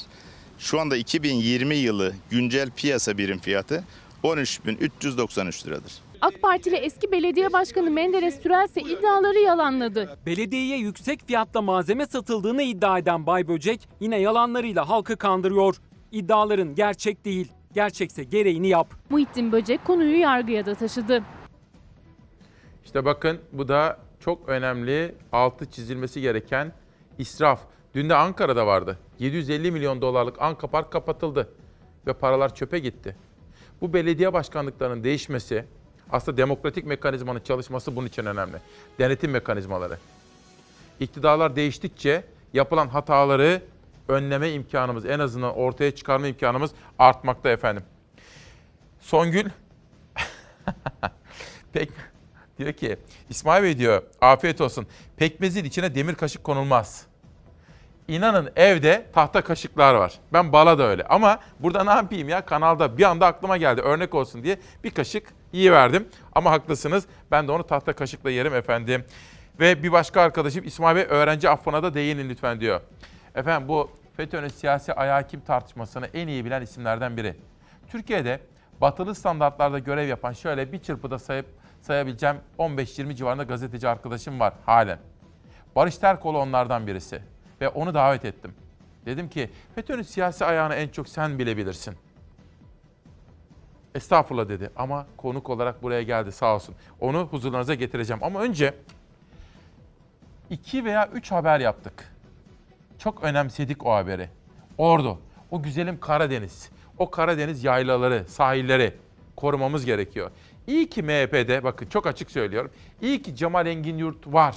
Şu 0.58 0.80
anda 0.80 0.96
2020 0.96 1.74
yılı 1.74 2.14
güncel 2.30 2.70
piyasa 2.70 3.18
birim 3.18 3.38
fiyatı 3.38 3.84
13.393 4.24 5.66
liradır. 5.66 5.92
AK 6.20 6.42
Partili 6.42 6.76
eski 6.76 7.12
belediye 7.12 7.52
başkanı 7.52 7.90
Menderes 7.90 8.42
Türel 8.42 8.64
ise 8.64 8.80
iddiaları 8.80 9.38
yalanladı. 9.38 10.18
Belediyeye 10.26 10.78
yüksek 10.78 11.26
fiyatla 11.26 11.62
malzeme 11.62 12.06
satıldığını 12.06 12.62
iddia 12.62 12.98
eden 12.98 13.26
Bay 13.26 13.48
Böcek 13.48 13.88
yine 14.00 14.20
yalanlarıyla 14.20 14.88
halkı 14.88 15.16
kandırıyor. 15.16 15.76
İddiaların 16.12 16.74
gerçek 16.74 17.24
değil, 17.24 17.48
gerçekse 17.74 18.24
gereğini 18.24 18.68
yap. 18.68 18.94
Muhittin 19.10 19.52
Böcek 19.52 19.84
konuyu 19.84 20.18
yargıya 20.18 20.66
da 20.66 20.74
taşıdı. 20.74 21.22
İşte 22.84 23.04
bakın 23.04 23.40
bu 23.52 23.68
da 23.68 23.98
çok 24.20 24.48
önemli 24.48 25.14
altı 25.32 25.70
çizilmesi 25.70 26.20
gereken 26.20 26.72
israf. 27.18 27.60
Dün 27.94 28.08
de 28.08 28.14
Ankara'da 28.14 28.66
vardı. 28.66 28.98
750 29.18 29.70
milyon 29.70 30.00
dolarlık 30.00 30.42
Anka 30.42 30.66
Park 30.66 30.92
kapatıldı 30.92 31.48
ve 32.06 32.12
paralar 32.12 32.54
çöpe 32.54 32.78
gitti. 32.78 33.16
Bu 33.80 33.92
belediye 33.92 34.32
başkanlıklarının 34.32 35.04
değişmesi, 35.04 35.64
aslında 36.10 36.36
demokratik 36.36 36.86
mekanizmanın 36.86 37.40
çalışması 37.40 37.96
bunun 37.96 38.06
için 38.06 38.26
önemli. 38.26 38.56
Denetim 38.98 39.30
mekanizmaları. 39.30 39.98
İktidarlar 41.00 41.56
değiştikçe 41.56 42.24
yapılan 42.52 42.88
hataları 42.88 43.62
önleme 44.08 44.50
imkanımız, 44.52 45.06
en 45.06 45.18
azından 45.18 45.56
ortaya 45.56 45.94
çıkarma 45.94 46.26
imkanımız 46.26 46.70
artmakta 46.98 47.50
efendim. 47.50 47.82
Songül 49.00 49.44
pek 51.72 51.90
diyor 52.58 52.72
ki 52.72 52.96
İsmail 53.28 53.62
Bey 53.62 53.78
diyor 53.78 54.02
afiyet 54.20 54.60
olsun. 54.60 54.86
Pekmezin 55.16 55.64
içine 55.64 55.94
demir 55.94 56.14
kaşık 56.14 56.44
konulmaz. 56.44 57.06
İnanın 58.08 58.52
evde 58.56 59.06
tahta 59.12 59.42
kaşıklar 59.42 59.94
var. 59.94 60.14
Ben 60.32 60.52
bala 60.52 60.78
da 60.78 60.82
öyle. 60.82 61.04
Ama 61.04 61.38
burada 61.60 61.84
ne 61.84 61.90
yapayım 61.90 62.28
ya 62.28 62.46
kanalda 62.46 62.98
bir 62.98 63.02
anda 63.02 63.26
aklıma 63.26 63.56
geldi 63.56 63.80
örnek 63.80 64.14
olsun 64.14 64.42
diye 64.42 64.58
bir 64.84 64.90
kaşık 64.90 65.26
iyi 65.52 65.72
verdim. 65.72 66.08
Ama 66.32 66.50
haklısınız 66.50 67.04
ben 67.30 67.48
de 67.48 67.52
onu 67.52 67.66
tahta 67.66 67.92
kaşıkla 67.92 68.30
yerim 68.30 68.54
efendim. 68.54 69.04
Ve 69.60 69.82
bir 69.82 69.92
başka 69.92 70.20
arkadaşım 70.20 70.64
İsmail 70.64 70.96
Bey 70.96 71.06
öğrenci 71.08 71.48
affına 71.48 71.82
da 71.82 71.94
değinin 71.94 72.28
lütfen 72.28 72.60
diyor. 72.60 72.80
Efendim 73.34 73.68
bu 73.68 73.90
FETÖ'nün 74.16 74.48
siyasi 74.48 74.92
ayağı 74.92 75.28
kim 75.28 75.40
tartışmasını 75.40 76.06
en 76.06 76.28
iyi 76.28 76.44
bilen 76.44 76.62
isimlerden 76.62 77.16
biri. 77.16 77.34
Türkiye'de 77.88 78.40
batılı 78.80 79.14
standartlarda 79.14 79.78
görev 79.78 80.08
yapan 80.08 80.32
şöyle 80.32 80.72
bir 80.72 80.78
çırpıda 80.78 81.18
sayıp 81.18 81.46
sayabileceğim 81.84 82.36
15-20 82.58 83.14
civarında 83.14 83.42
gazeteci 83.42 83.88
arkadaşım 83.88 84.40
var 84.40 84.54
halen. 84.66 84.98
Barış 85.76 85.98
Terkoğlu 85.98 86.38
onlardan 86.38 86.86
birisi 86.86 87.22
ve 87.60 87.68
onu 87.68 87.94
davet 87.94 88.24
ettim. 88.24 88.54
Dedim 89.06 89.28
ki 89.28 89.50
FETÖ'nün 89.74 90.02
siyasi 90.02 90.44
ayağını 90.44 90.74
en 90.74 90.88
çok 90.88 91.08
sen 91.08 91.38
bilebilirsin. 91.38 91.94
Estağfurullah 93.94 94.48
dedi 94.48 94.70
ama 94.76 95.06
konuk 95.16 95.50
olarak 95.50 95.82
buraya 95.82 96.02
geldi 96.02 96.32
sağ 96.32 96.54
olsun. 96.54 96.74
Onu 97.00 97.28
huzurlarınıza 97.30 97.74
getireceğim 97.74 98.24
ama 98.24 98.40
önce 98.40 98.74
iki 100.50 100.84
veya 100.84 101.08
üç 101.14 101.32
haber 101.32 101.60
yaptık. 101.60 102.12
Çok 102.98 103.24
önemsedik 103.24 103.86
o 103.86 103.94
haberi. 103.94 104.28
Ordu, 104.78 105.18
o 105.50 105.62
güzelim 105.62 106.00
Karadeniz, 106.00 106.70
o 106.98 107.10
Karadeniz 107.10 107.64
yaylaları, 107.64 108.24
sahilleri 108.28 108.94
korumamız 109.36 109.84
gerekiyor. 109.84 110.30
İyi 110.66 110.90
ki 110.90 111.02
MHP'de, 111.02 111.64
bakın 111.64 111.86
çok 111.86 112.06
açık 112.06 112.30
söylüyorum, 112.30 112.70
iyi 113.02 113.22
ki 113.22 113.36
Cemal 113.36 113.66
Engin 113.66 113.98
Yurt 113.98 114.26
var. 114.26 114.56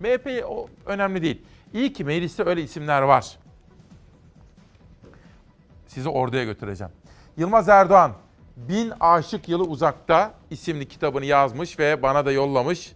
MHP 0.00 0.44
o 0.48 0.68
önemli 0.86 1.22
değil. 1.22 1.42
İyi 1.74 1.92
ki 1.92 2.04
mecliste 2.04 2.42
öyle 2.44 2.62
isimler 2.62 3.02
var. 3.02 3.38
Sizi 5.86 6.08
orduya 6.08 6.44
götüreceğim. 6.44 6.92
Yılmaz 7.36 7.68
Erdoğan, 7.68 8.12
Bin 8.56 8.92
Aşık 9.00 9.48
Yılı 9.48 9.64
Uzakta 9.64 10.34
isimli 10.50 10.88
kitabını 10.88 11.24
yazmış 11.24 11.78
ve 11.78 12.02
bana 12.02 12.26
da 12.26 12.32
yollamış. 12.32 12.92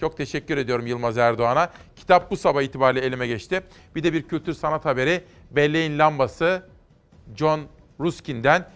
Çok 0.00 0.16
teşekkür 0.16 0.56
ediyorum 0.56 0.86
Yılmaz 0.86 1.18
Erdoğan'a. 1.18 1.70
Kitap 1.96 2.30
bu 2.30 2.36
sabah 2.36 2.62
itibariyle 2.62 3.06
elime 3.06 3.26
geçti. 3.26 3.62
Bir 3.94 4.02
de 4.02 4.12
bir 4.12 4.22
kültür 4.22 4.54
sanat 4.54 4.84
haberi. 4.84 5.24
Belleğin 5.50 5.98
Lambası 5.98 6.66
John 7.36 7.60
Ruskin'den. 8.00 8.68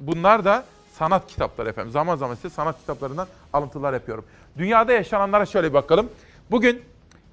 Bunlar 0.00 0.44
da 0.44 0.64
sanat 0.98 1.26
kitapları 1.26 1.68
efendim. 1.68 1.92
Zaman 1.92 2.16
zaman 2.16 2.34
size 2.34 2.50
sanat 2.50 2.80
kitaplarından 2.80 3.26
alıntılar 3.52 3.92
yapıyorum. 3.92 4.24
Dünyada 4.58 4.92
yaşananlara 4.92 5.46
şöyle 5.46 5.68
bir 5.68 5.74
bakalım. 5.74 6.10
Bugün 6.50 6.82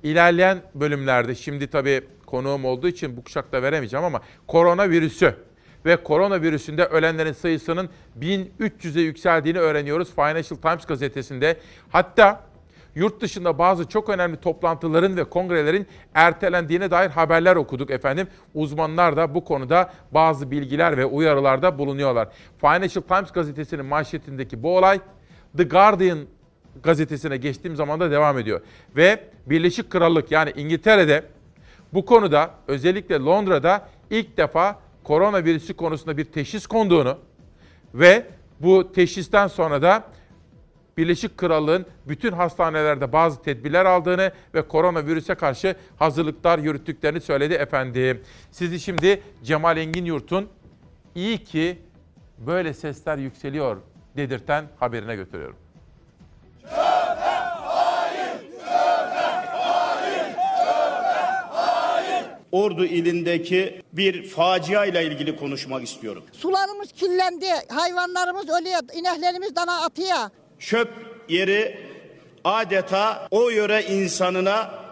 ilerleyen 0.04 0.62
bölümlerde 0.76 1.36
şimdi 1.36 1.68
tabii 1.68 2.02
konuğum 2.26 2.66
olduğu 2.66 2.88
için 2.88 3.18
bu 3.18 3.24
kuşakta 3.24 3.62
veremeyeceğim 3.62 4.06
ama 4.06 4.22
koronavirüsü 4.48 5.36
ve 5.86 6.04
koronavirüsünde 6.04 6.86
ölenlerin 6.86 7.34
sayısının 7.34 7.90
1300'e 8.20 9.02
yükseldiğini 9.02 9.60
öğreniyoruz 9.60 10.16
Financial 10.16 10.58
Times 10.62 10.86
gazetesinde. 10.86 11.58
Hatta 11.90 12.42
yurt 12.96 13.22
dışında 13.22 13.58
bazı 13.58 13.90
çok 13.90 14.10
önemli 14.10 14.38
toplantıların 14.38 15.18
ve 15.18 15.24
kongrelerin 15.24 15.88
ertelendiğine 16.14 16.92
dair 16.92 17.10
haberler 17.10 17.56
okuduk 17.56 17.92
efendim. 17.92 18.28
Uzmanlar 18.54 19.18
da 19.18 19.36
bu 19.36 19.44
konuda 19.44 19.94
bazı 20.12 20.52
bilgiler 20.52 20.98
ve 20.98 21.06
uyarılarda 21.06 21.78
bulunuyorlar. 21.78 22.28
Financial 22.62 23.04
Times 23.04 23.32
gazetesinin 23.32 23.86
manşetindeki 23.86 24.64
bu 24.64 24.78
olay 24.78 25.00
The 25.58 25.64
Guardian 25.64 26.20
gazetesine 26.84 27.38
geçtiğim 27.38 27.76
zaman 27.76 28.00
da 28.00 28.12
devam 28.12 28.40
ediyor. 28.40 28.62
Ve 28.96 29.24
Birleşik 29.46 29.90
Krallık 29.90 30.32
yani 30.32 30.54
İngiltere'de 30.56 31.24
bu 31.94 32.06
konuda 32.06 32.52
özellikle 32.68 33.20
Londra'da 33.20 33.88
ilk 34.10 34.38
defa 34.38 34.80
koronavirüsü 35.04 35.74
konusunda 35.74 36.18
bir 36.18 36.26
teşhis 36.26 36.68
konduğunu 36.68 37.18
ve 37.94 38.26
bu 38.60 38.92
teşhisten 38.92 39.48
sonra 39.48 39.82
da 39.82 40.04
Birleşik 40.98 41.38
Krallığın 41.38 41.86
bütün 42.08 42.32
hastanelerde 42.32 43.14
bazı 43.14 43.42
tedbirler 43.42 43.86
aldığını 43.86 44.32
ve 44.54 44.68
koronavirüse 44.68 45.36
karşı 45.36 45.76
hazırlıklar 46.00 46.60
yürüttüklerini 46.60 47.22
söyledi 47.22 47.54
efendim. 47.54 48.24
Sizi 48.52 48.80
şimdi 48.80 49.24
Cemal 49.44 49.78
Engin 49.78 50.06
Yurt'un 50.06 50.50
iyi 51.16 51.44
ki 51.44 51.80
böyle 52.38 52.74
sesler 52.74 53.18
yükseliyor 53.18 53.78
dedirten 54.18 54.66
haberine 54.80 55.16
götürüyorum. 55.16 55.56
Ordu 62.52 62.86
ilindeki 62.86 63.82
bir 63.94 64.28
facia 64.28 64.86
ile 64.86 65.06
ilgili 65.06 65.36
konuşmak 65.38 65.84
istiyorum. 65.84 66.24
Sularımız 66.32 66.92
kirlendi, 66.92 67.46
hayvanlarımız 67.70 68.50
ölüyor, 68.50 68.80
ineklerimiz 68.94 69.56
dana 69.56 69.82
atıyor. 69.86 70.30
Çöp 70.60 70.90
yeri 71.30 71.78
adeta 72.44 73.28
o 73.32 73.50
yöre 73.50 73.84
insanına 73.84 74.86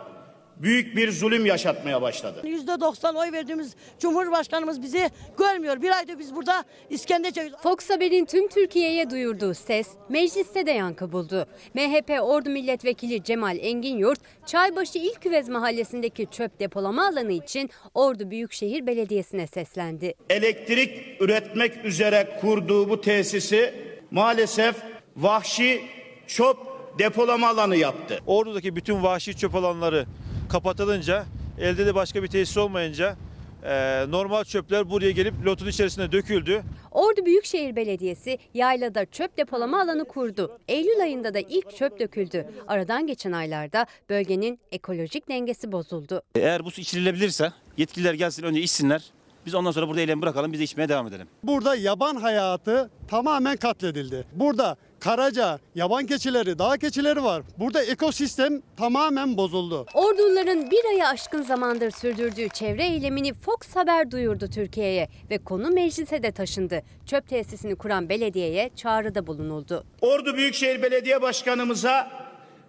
büyük 0.57 0.95
bir 0.95 1.11
zulüm 1.11 1.45
yaşatmaya 1.45 2.01
başladı. 2.01 2.41
%90 2.43 3.17
oy 3.17 3.31
verdiğimiz 3.31 3.75
Cumhurbaşkanımız 3.99 4.81
bizi 4.81 5.09
görmüyor. 5.37 5.81
Bir 5.81 5.97
aydır 5.97 6.19
biz 6.19 6.35
burada 6.35 6.63
İskender 6.89 7.31
çekiyoruz. 7.31 7.63
Fox 7.63 7.89
Haber'in 7.89 8.25
tüm 8.25 8.47
Türkiye'ye 8.47 9.09
duyurduğu 9.09 9.53
ses 9.53 9.87
mecliste 10.09 10.65
de 10.65 10.71
yankı 10.71 11.11
buldu. 11.11 11.45
MHP 11.73 12.19
Ordu 12.21 12.49
Milletvekili 12.49 13.23
Cemal 13.23 13.57
Engin 13.61 13.97
Yurt, 13.97 14.19
Çaybaşı 14.45 14.99
İlküvez 14.99 15.49
mahallesindeki 15.49 16.27
çöp 16.31 16.59
depolama 16.59 17.07
alanı 17.07 17.31
için 17.31 17.69
Ordu 17.93 18.31
Büyükşehir 18.31 18.87
Belediyesi'ne 18.87 19.47
seslendi. 19.47 20.13
Elektrik 20.29 21.21
üretmek 21.21 21.85
üzere 21.85 22.37
kurduğu 22.41 22.89
bu 22.89 23.01
tesisi 23.01 23.73
maalesef 24.11 24.75
vahşi 25.17 25.81
çöp 26.27 26.57
depolama 26.99 27.47
alanı 27.47 27.75
yaptı. 27.75 28.19
Ordu'daki 28.27 28.75
bütün 28.75 29.03
vahşi 29.03 29.37
çöp 29.37 29.55
alanları 29.55 30.05
kapatılınca 30.49 31.25
elde 31.59 31.85
de 31.85 31.95
başka 31.95 32.23
bir 32.23 32.27
tesis 32.27 32.57
olmayınca 32.57 33.15
e, 33.63 34.05
normal 34.09 34.43
çöpler 34.43 34.89
buraya 34.89 35.11
gelip 35.11 35.33
lotun 35.45 35.67
içerisine 35.67 36.11
döküldü. 36.11 36.63
Ordu 36.91 37.25
Büyükşehir 37.25 37.75
Belediyesi 37.75 38.37
yaylada 38.53 39.05
çöp 39.05 39.37
depolama 39.37 39.81
alanı 39.81 40.05
kurdu. 40.05 40.59
Eylül 40.67 41.01
ayında 41.01 41.33
da 41.33 41.39
ilk 41.39 41.75
çöp 41.77 41.99
döküldü. 41.99 42.47
Aradan 42.67 43.07
geçen 43.07 43.31
aylarda 43.31 43.85
bölgenin 44.09 44.59
ekolojik 44.71 45.29
dengesi 45.29 45.71
bozuldu. 45.71 46.21
Eğer 46.35 46.65
bu 46.65 46.71
su 46.71 46.81
içilebilirse 46.81 47.51
yetkililer 47.77 48.13
gelsin 48.13 48.43
önce 48.43 48.61
içsinler. 48.61 49.03
Biz 49.45 49.55
ondan 49.55 49.71
sonra 49.71 49.87
burada 49.87 50.01
eylemi 50.01 50.21
bırakalım 50.21 50.53
biz 50.53 50.59
de 50.59 50.63
içmeye 50.63 50.89
devam 50.89 51.07
edelim. 51.07 51.27
Burada 51.43 51.75
yaban 51.75 52.15
hayatı 52.15 52.89
tamamen 53.07 53.57
katledildi. 53.57 54.25
Burada 54.35 54.77
karaca, 55.03 55.59
yaban 55.75 56.05
keçileri, 56.05 56.59
dağ 56.59 56.77
keçileri 56.77 57.23
var. 57.23 57.43
Burada 57.59 57.83
ekosistem 57.83 58.61
tamamen 58.77 59.37
bozuldu. 59.37 59.85
Orduların 59.93 60.71
bir 60.71 60.85
ayı 60.85 61.07
aşkın 61.07 61.41
zamandır 61.41 61.91
sürdürdüğü 61.91 62.49
çevre 62.49 62.83
eylemini 62.83 63.33
Fox 63.33 63.75
Haber 63.75 64.11
duyurdu 64.11 64.47
Türkiye'ye 64.47 65.09
ve 65.29 65.37
konu 65.37 65.69
meclise 65.69 66.23
de 66.23 66.31
taşındı. 66.31 66.81
Çöp 67.05 67.29
tesisini 67.29 67.75
kuran 67.75 68.09
belediyeye 68.09 68.69
çağrıda 68.75 69.27
bulunuldu. 69.27 69.83
Ordu 70.01 70.37
Büyükşehir 70.37 70.81
Belediye 70.81 71.21
Başkanımıza 71.21 72.11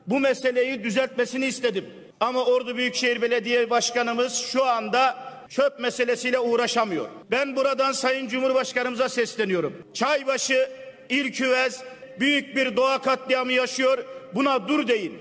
bu 0.06 0.20
meseleyi 0.20 0.84
düzeltmesini 0.84 1.46
istedim. 1.46 1.84
Ama 2.20 2.44
Ordu 2.44 2.76
Büyükşehir 2.76 3.22
Belediye 3.22 3.70
Başkanımız 3.70 4.34
şu 4.34 4.64
anda 4.64 5.16
çöp 5.48 5.80
meselesiyle 5.80 6.38
uğraşamıyor. 6.38 7.08
Ben 7.30 7.56
buradan 7.56 7.92
Sayın 7.92 8.28
Cumhurbaşkanımıza 8.28 9.08
sesleniyorum. 9.08 9.72
Çaybaşı, 9.94 10.68
İlküvez 11.08 11.82
büyük 12.20 12.56
bir 12.56 12.76
doğa 12.76 13.02
katliamı 13.02 13.52
yaşıyor. 13.52 14.04
Buna 14.34 14.68
dur 14.68 14.88
deyin. 14.88 15.20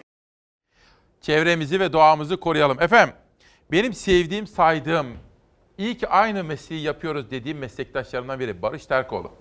Çevremizi 1.21 1.79
ve 1.79 1.93
doğamızı 1.93 2.37
koruyalım. 2.39 2.81
Efendim, 2.81 3.15
benim 3.71 3.93
sevdiğim, 3.93 4.47
saydığım, 4.47 5.07
iyi 5.77 5.97
ki 5.97 6.07
aynı 6.07 6.43
mesleği 6.43 6.81
yapıyoruz 6.81 7.31
dediğim 7.31 7.57
meslektaşlarımdan 7.57 8.39
biri 8.39 8.61
Barış 8.61 8.85
Terkoğlu. 8.85 9.31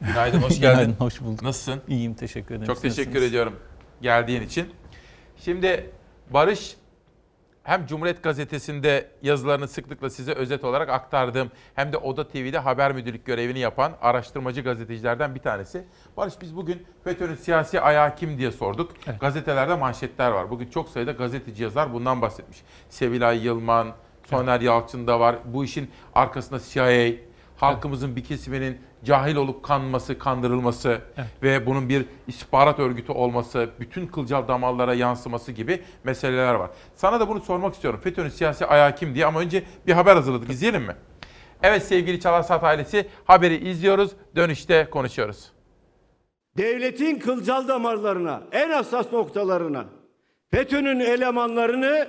Günaydın, 0.00 0.38
hoş 0.42 0.48
geldin. 0.60 0.80
Günaydın, 0.80 0.92
hoş 1.04 1.20
bulduk. 1.20 1.42
Nasılsın? 1.42 1.82
İyiyim, 1.88 2.14
teşekkür 2.14 2.54
ederim. 2.54 2.66
Çok 2.66 2.82
teşekkür 2.82 3.22
ediyorum 3.22 3.56
geldiğin 4.02 4.42
için. 4.42 4.70
Şimdi 5.36 5.90
Barış 6.30 6.76
hem 7.62 7.86
Cumhuriyet 7.86 8.22
Gazetesi'nde 8.22 9.10
yazılarını 9.22 9.68
sıklıkla 9.68 10.10
size 10.10 10.32
özet 10.32 10.64
olarak 10.64 10.88
aktardığım 10.88 11.50
hem 11.74 11.92
de 11.92 11.96
Oda 11.96 12.28
TV'de 12.28 12.58
haber 12.58 12.92
müdürlük 12.92 13.24
görevini 13.24 13.58
yapan 13.58 13.92
araştırmacı 14.02 14.60
gazetecilerden 14.60 15.34
bir 15.34 15.40
tanesi. 15.40 15.84
Barış 16.16 16.34
biz 16.40 16.56
bugün 16.56 16.86
FETÖ'nün 17.04 17.34
siyasi 17.34 17.80
ayağı 17.80 18.16
kim 18.16 18.38
diye 18.38 18.50
sorduk. 18.52 18.92
Gazetelerde 19.20 19.74
manşetler 19.74 20.30
var. 20.30 20.50
Bugün 20.50 20.70
çok 20.70 20.88
sayıda 20.88 21.12
gazeteci 21.12 21.62
yazar 21.62 21.92
bundan 21.92 22.22
bahsetmiş. 22.22 22.62
Sevilay 22.88 23.44
Yılman, 23.44 23.92
Soner 24.30 24.60
Yalçın 24.60 25.06
da 25.06 25.20
var. 25.20 25.36
Bu 25.44 25.64
işin 25.64 25.90
arkasında 26.14 26.60
CIA, 26.60 27.12
halkımızın 27.62 28.16
bir 28.16 28.24
kesiminin 28.24 28.78
cahil 29.04 29.36
olup 29.36 29.62
kanması, 29.62 30.18
kandırılması 30.18 31.00
ve 31.42 31.66
bunun 31.66 31.88
bir 31.88 32.06
istihbarat 32.26 32.78
örgütü 32.78 33.12
olması, 33.12 33.70
bütün 33.80 34.06
kılcal 34.06 34.48
damarlara 34.48 34.94
yansıması 34.94 35.52
gibi 35.52 35.82
meseleler 36.04 36.54
var. 36.54 36.70
Sana 36.96 37.20
da 37.20 37.28
bunu 37.28 37.40
sormak 37.40 37.74
istiyorum. 37.74 38.00
FETÖ'nün 38.04 38.28
siyasi 38.28 38.66
ayağı 38.66 38.94
kim 38.94 39.14
diye 39.14 39.26
ama 39.26 39.40
önce 39.40 39.62
bir 39.86 39.92
haber 39.92 40.16
hazırladık. 40.16 40.50
İzleyelim 40.50 40.82
mi? 40.82 40.96
Evet 41.62 41.82
sevgili 41.82 42.20
Çalarsat 42.20 42.64
ailesi 42.64 43.08
haberi 43.24 43.68
izliyoruz. 43.68 44.10
Dönüşte 44.36 44.88
konuşuyoruz. 44.90 45.52
devletin 46.56 47.18
kılcal 47.18 47.68
damarlarına, 47.68 48.42
en 48.52 48.70
hassas 48.70 49.12
noktalarına 49.12 49.84
FETÖ'nün 50.50 51.00
elemanlarını 51.00 52.08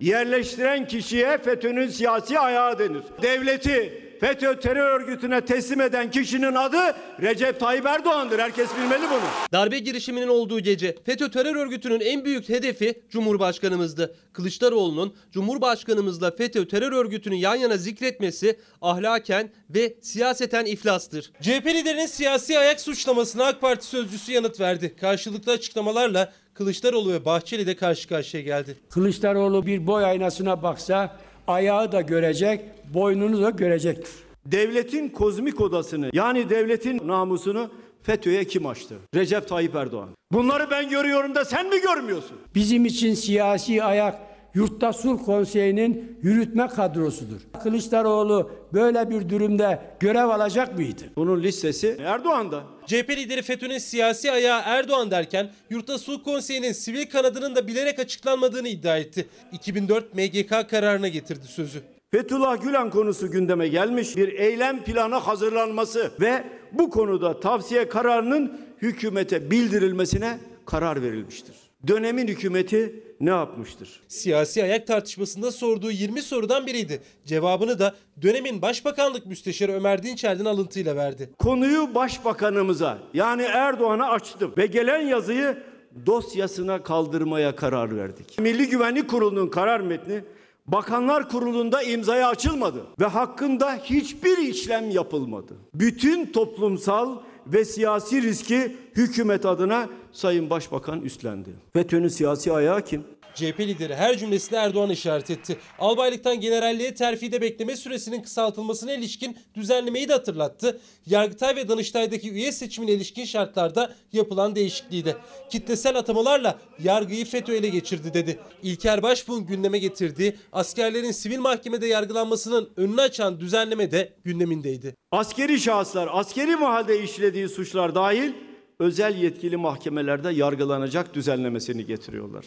yerleştiren 0.00 0.86
kişiye 0.86 1.38
FETÖ'nün 1.38 1.88
siyasi 1.88 2.38
ayağı 2.38 2.78
denir. 2.78 3.02
Devleti 3.22 4.05
FETÖ 4.20 4.60
terör 4.60 5.00
örgütüne 5.00 5.40
teslim 5.40 5.80
eden 5.80 6.10
kişinin 6.10 6.54
adı 6.54 6.96
Recep 7.22 7.60
Tayyip 7.60 7.86
Erdoğan'dır. 7.86 8.38
Herkes 8.38 8.68
bilmeli 8.76 9.02
bunu. 9.10 9.20
Darbe 9.52 9.78
girişiminin 9.78 10.28
olduğu 10.28 10.60
gece 10.60 10.96
FETÖ 11.06 11.30
terör 11.30 11.56
örgütünün 11.56 12.00
en 12.00 12.24
büyük 12.24 12.48
hedefi 12.48 13.02
Cumhurbaşkanımızdı. 13.10 14.16
Kılıçdaroğlu'nun 14.32 15.14
Cumhurbaşkanımızla 15.32 16.30
FETÖ 16.30 16.68
terör 16.68 16.92
örgütünü 16.92 17.34
yan 17.34 17.54
yana 17.54 17.76
zikretmesi 17.76 18.58
ahlaken 18.82 19.50
ve 19.70 19.94
siyaseten 20.00 20.64
iflastır. 20.64 21.32
CHP 21.42 21.66
liderinin 21.66 22.06
siyasi 22.06 22.58
ayak 22.58 22.80
suçlamasına 22.80 23.44
AK 23.44 23.60
Parti 23.60 23.86
sözcüsü 23.86 24.32
yanıt 24.32 24.60
verdi. 24.60 24.96
Karşılıklı 25.00 25.52
açıklamalarla 25.52 26.32
Kılıçdaroğlu 26.54 27.12
ve 27.12 27.24
Bahçeli 27.24 27.66
de 27.66 27.76
karşı 27.76 28.08
karşıya 28.08 28.42
geldi. 28.42 28.76
Kılıçdaroğlu 28.90 29.66
bir 29.66 29.86
boy 29.86 30.04
aynasına 30.04 30.62
baksa 30.62 31.16
ayağı 31.46 31.92
da 31.92 32.00
görecek, 32.00 32.60
boynunu 32.94 33.42
da 33.42 33.50
görecektir. 33.50 34.12
Devletin 34.46 35.08
kozmik 35.08 35.60
odasını 35.60 36.10
yani 36.12 36.50
devletin 36.50 37.08
namusunu 37.08 37.70
FETÖ'ye 38.02 38.44
kim 38.44 38.66
açtı? 38.66 38.94
Recep 39.14 39.48
Tayyip 39.48 39.74
Erdoğan. 39.74 40.08
Bunları 40.32 40.70
ben 40.70 40.88
görüyorum 40.88 41.34
da 41.34 41.44
sen 41.44 41.68
mi 41.68 41.80
görmüyorsun? 41.80 42.36
Bizim 42.54 42.84
için 42.84 43.14
siyasi 43.14 43.84
ayak 43.84 44.18
Yurtta 44.56 44.92
Sulh 44.92 45.24
Konseyi'nin 45.24 46.18
yürütme 46.22 46.68
kadrosudur. 46.68 47.40
Kılıçdaroğlu 47.62 48.50
böyle 48.72 49.10
bir 49.10 49.28
durumda 49.28 49.82
görev 50.00 50.28
alacak 50.28 50.78
mıydı? 50.78 51.02
Bunun 51.16 51.42
listesi 51.42 51.96
Erdoğan'da. 52.04 52.62
CHP 52.86 53.10
lideri 53.10 53.42
FETÖ'nün 53.42 53.78
siyasi 53.78 54.32
ayağı 54.32 54.62
Erdoğan 54.64 55.10
derken 55.10 55.50
Yurtta 55.70 55.98
Sulh 55.98 56.24
Konseyi'nin 56.24 56.72
sivil 56.72 57.06
kanadının 57.06 57.56
da 57.56 57.66
bilerek 57.66 57.98
açıklanmadığını 57.98 58.68
iddia 58.68 58.98
etti. 58.98 59.26
2004 59.52 60.14
MGK 60.14 60.70
kararına 60.70 61.08
getirdi 61.08 61.46
sözü. 61.46 61.82
Fethullah 62.10 62.62
Gülen 62.62 62.90
konusu 62.90 63.30
gündeme 63.30 63.68
gelmiş 63.68 64.16
bir 64.16 64.28
eylem 64.28 64.84
planı 64.84 65.14
hazırlanması 65.14 66.12
ve 66.20 66.44
bu 66.72 66.90
konuda 66.90 67.40
tavsiye 67.40 67.88
kararının 67.88 68.60
hükümete 68.82 69.50
bildirilmesine 69.50 70.38
karar 70.66 71.02
verilmiştir. 71.02 71.65
Dönemin 71.86 72.28
hükümeti 72.28 73.02
ne 73.20 73.30
yapmıştır? 73.30 74.00
Siyasi 74.08 74.62
ayak 74.62 74.86
tartışmasında 74.86 75.52
sorduğu 75.52 75.90
20 75.90 76.22
sorudan 76.22 76.66
biriydi. 76.66 77.02
Cevabını 77.24 77.78
da 77.78 77.94
dönemin 78.22 78.62
Başbakanlık 78.62 79.26
Müsteşarı 79.26 79.72
Ömer 79.72 80.02
Dinçer'den 80.02 80.44
alıntıyla 80.44 80.96
verdi. 80.96 81.30
Konuyu 81.38 81.94
başbakanımıza 81.94 82.98
yani 83.14 83.42
Erdoğan'a 83.42 84.08
açtım 84.08 84.52
ve 84.58 84.66
gelen 84.66 85.00
yazıyı 85.00 85.62
dosyasına 86.06 86.82
kaldırmaya 86.82 87.56
karar 87.56 87.96
verdik. 87.96 88.38
Milli 88.38 88.68
Güvenlik 88.68 89.10
Kurulu'nun 89.10 89.48
karar 89.48 89.80
metni 89.80 90.24
Bakanlar 90.66 91.28
Kurulu'nda 91.28 91.82
imzaya 91.82 92.28
açılmadı 92.28 92.86
ve 93.00 93.04
hakkında 93.06 93.74
hiçbir 93.74 94.38
işlem 94.38 94.90
yapılmadı. 94.90 95.54
Bütün 95.74 96.26
toplumsal 96.26 97.16
ve 97.46 97.64
siyasi 97.64 98.22
riski 98.22 98.76
hükümet 98.96 99.46
adına 99.46 99.88
Sayın 100.12 100.50
Başbakan 100.50 101.00
üstlendi. 101.00 101.50
FETÖ'nün 101.72 102.08
siyasi 102.08 102.52
ayağı 102.52 102.82
kim? 102.82 103.04
CHP 103.36 103.60
lideri 103.60 103.94
her 103.94 104.18
cümlesinde 104.18 104.56
Erdoğan 104.56 104.90
işaret 104.90 105.30
etti. 105.30 105.56
Albaylıktan 105.78 106.40
generalliğe 106.40 106.94
terfide 106.94 107.40
bekleme 107.40 107.76
süresinin 107.76 108.22
kısaltılmasına 108.22 108.92
ilişkin 108.92 109.36
düzenlemeyi 109.54 110.08
de 110.08 110.12
hatırlattı. 110.12 110.80
Yargıtay 111.06 111.56
ve 111.56 111.68
Danıştay'daki 111.68 112.30
üye 112.30 112.52
seçimine 112.52 112.92
ilişkin 112.92 113.24
şartlarda 113.24 113.94
yapılan 114.12 114.56
değişikliği 114.56 115.04
de. 115.04 115.16
Kitlesel 115.50 115.98
atamalarla 115.98 116.58
yargıyı 116.82 117.24
FETÖ 117.24 117.54
ele 117.54 117.68
geçirdi 117.68 118.14
dedi. 118.14 118.38
İlker 118.62 119.02
Başbuğ'un 119.02 119.46
gündeme 119.46 119.78
getirdiği 119.78 120.36
askerlerin 120.52 121.12
sivil 121.12 121.38
mahkemede 121.38 121.86
yargılanmasının 121.86 122.70
önünü 122.76 123.00
açan 123.00 123.40
düzenleme 123.40 123.90
de 123.90 124.12
gündemindeydi. 124.24 124.94
Askeri 125.12 125.60
şahıslar 125.60 126.08
askeri 126.12 126.56
mahalde 126.56 127.02
işlediği 127.02 127.48
suçlar 127.48 127.94
dahil 127.94 128.32
özel 128.80 129.16
yetkili 129.16 129.56
mahkemelerde 129.56 130.30
yargılanacak 130.30 131.14
düzenlemesini 131.14 131.86
getiriyorlar. 131.86 132.44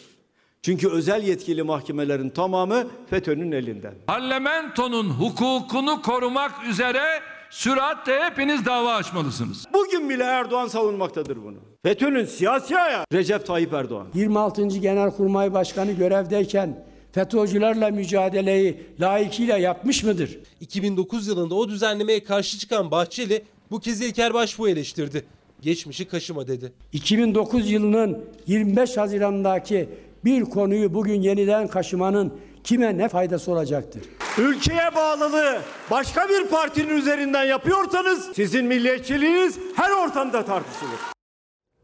Çünkü 0.62 0.88
özel 0.88 1.22
yetkili 1.22 1.62
mahkemelerin 1.62 2.30
tamamı 2.30 2.86
FETÖ'nün 3.10 3.52
elinden. 3.52 3.94
Parlamentonun 4.06 5.10
hukukunu 5.10 6.02
korumak 6.02 6.52
üzere 6.70 7.02
süratle 7.50 8.24
hepiniz 8.24 8.66
dava 8.66 8.94
açmalısınız. 8.94 9.66
Bugün 9.74 10.10
bile 10.10 10.22
Erdoğan 10.22 10.68
savunmaktadır 10.68 11.36
bunu. 11.44 11.56
FETÖ'nün 11.82 12.24
siyasi 12.24 12.78
ayağı 12.78 13.04
Recep 13.12 13.46
Tayyip 13.46 13.72
Erdoğan. 13.72 14.06
26. 14.14 14.66
Genelkurmay 14.66 15.52
Başkanı 15.52 15.92
görevdeyken 15.92 16.84
FETÖ'cülerle 17.12 17.90
mücadeleyi 17.90 18.86
layıkıyla 19.00 19.58
yapmış 19.58 20.04
mıdır? 20.04 20.38
2009 20.60 21.28
yılında 21.28 21.54
o 21.54 21.68
düzenlemeye 21.68 22.24
karşı 22.24 22.58
çıkan 22.58 22.90
Bahçeli 22.90 23.42
bu 23.70 23.80
kez 23.80 24.00
İlker 24.00 24.34
Başbuğ'u 24.34 24.68
eleştirdi. 24.68 25.24
Geçmişi 25.60 26.08
kaşıma 26.08 26.46
dedi. 26.46 26.72
2009 26.92 27.70
yılının 27.70 28.24
25 28.46 28.96
Haziran'daki 28.96 29.88
bir 30.24 30.44
konuyu 30.44 30.94
bugün 30.94 31.22
yeniden 31.22 31.68
kaşımanın 31.68 32.40
kime 32.64 32.98
ne 32.98 33.08
faydası 33.08 33.52
olacaktır? 33.52 34.02
Ülkeye 34.38 34.94
bağlılığı 34.94 35.60
başka 35.90 36.28
bir 36.28 36.48
partinin 36.48 36.96
üzerinden 36.96 37.44
yapıyorsanız 37.44 38.30
sizin 38.36 38.66
milliyetçiliğiniz 38.66 39.58
her 39.76 39.90
ortamda 39.90 40.44
tartışılır. 40.44 40.98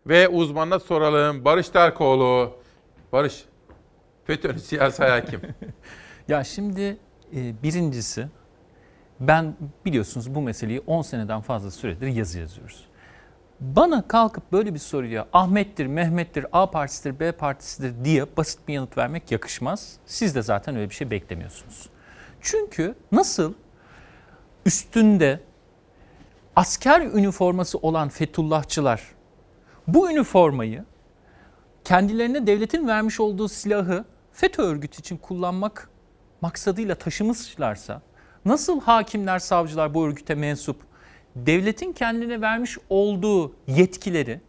Ve 0.07 0.29
uzmanına 0.29 0.79
soralım. 0.79 1.45
Barış 1.45 1.69
Terkoğlu. 1.69 2.53
Barış, 3.13 3.45
FETÖ'nün 4.25 4.59
siyasi 4.59 5.05
ayağı 5.05 5.25
kim? 5.27 5.41
Ya 6.29 6.45
şimdi 6.45 6.97
e, 7.37 7.63
birincisi 7.63 8.29
ben 9.21 9.55
biliyorsunuz 9.85 10.35
bu 10.35 10.41
meseleyi 10.41 10.81
10 10.87 11.03
seneden 11.03 11.41
fazla 11.41 11.71
süredir 11.71 12.07
yazı 12.07 12.39
yazıyoruz. 12.39 12.89
Bana 13.61 14.09
kalkıp 14.09 14.53
böyle 14.53 14.75
bir 14.75 14.79
soruya 14.79 15.27
Ahmet'tir, 15.33 15.87
Mehmet'tir, 15.87 16.47
A 16.53 16.71
partisidir, 16.71 17.21
B 17.21 17.33
partisidir 17.33 18.05
diye 18.05 18.37
basit 18.37 18.69
bir 18.69 18.75
yanıt 18.75 18.99
vermek 18.99 19.33
yakışmaz. 19.33 19.97
Siz 20.07 20.35
de 20.35 20.43
zaten 20.43 20.77
öyle 20.77 20.91
bir 20.91 20.95
şey 20.95 21.11
beklemiyorsunuz. 21.11 21.89
Çünkü 22.41 22.95
nasıl 23.13 23.55
üstünde 24.67 25.41
asker 26.57 27.01
üniforması 27.01 27.79
olan 27.79 28.09
Fethullahçılar 28.09 29.03
bu 29.89 30.11
üniformayı 30.11 30.85
kendilerine 31.85 32.47
devletin 32.47 32.89
vermiş 32.89 33.21
olduğu 33.21 33.49
silahı 33.49 34.05
FETÖ 34.33 34.63
örgütü 34.63 35.01
için 35.01 35.17
kullanmak 35.17 35.91
maksadıyla 36.41 36.95
taşımışlarsa 36.95 38.03
nasıl 38.45 38.81
hakimler, 38.81 39.39
savcılar 39.39 39.95
bu 39.95 40.07
örgüte 40.07 40.35
mensup 40.35 40.81
devletin 41.37 41.93
kendine 41.93 42.41
vermiş 42.41 42.79
olduğu 42.91 43.55
yetkileri 43.67 44.41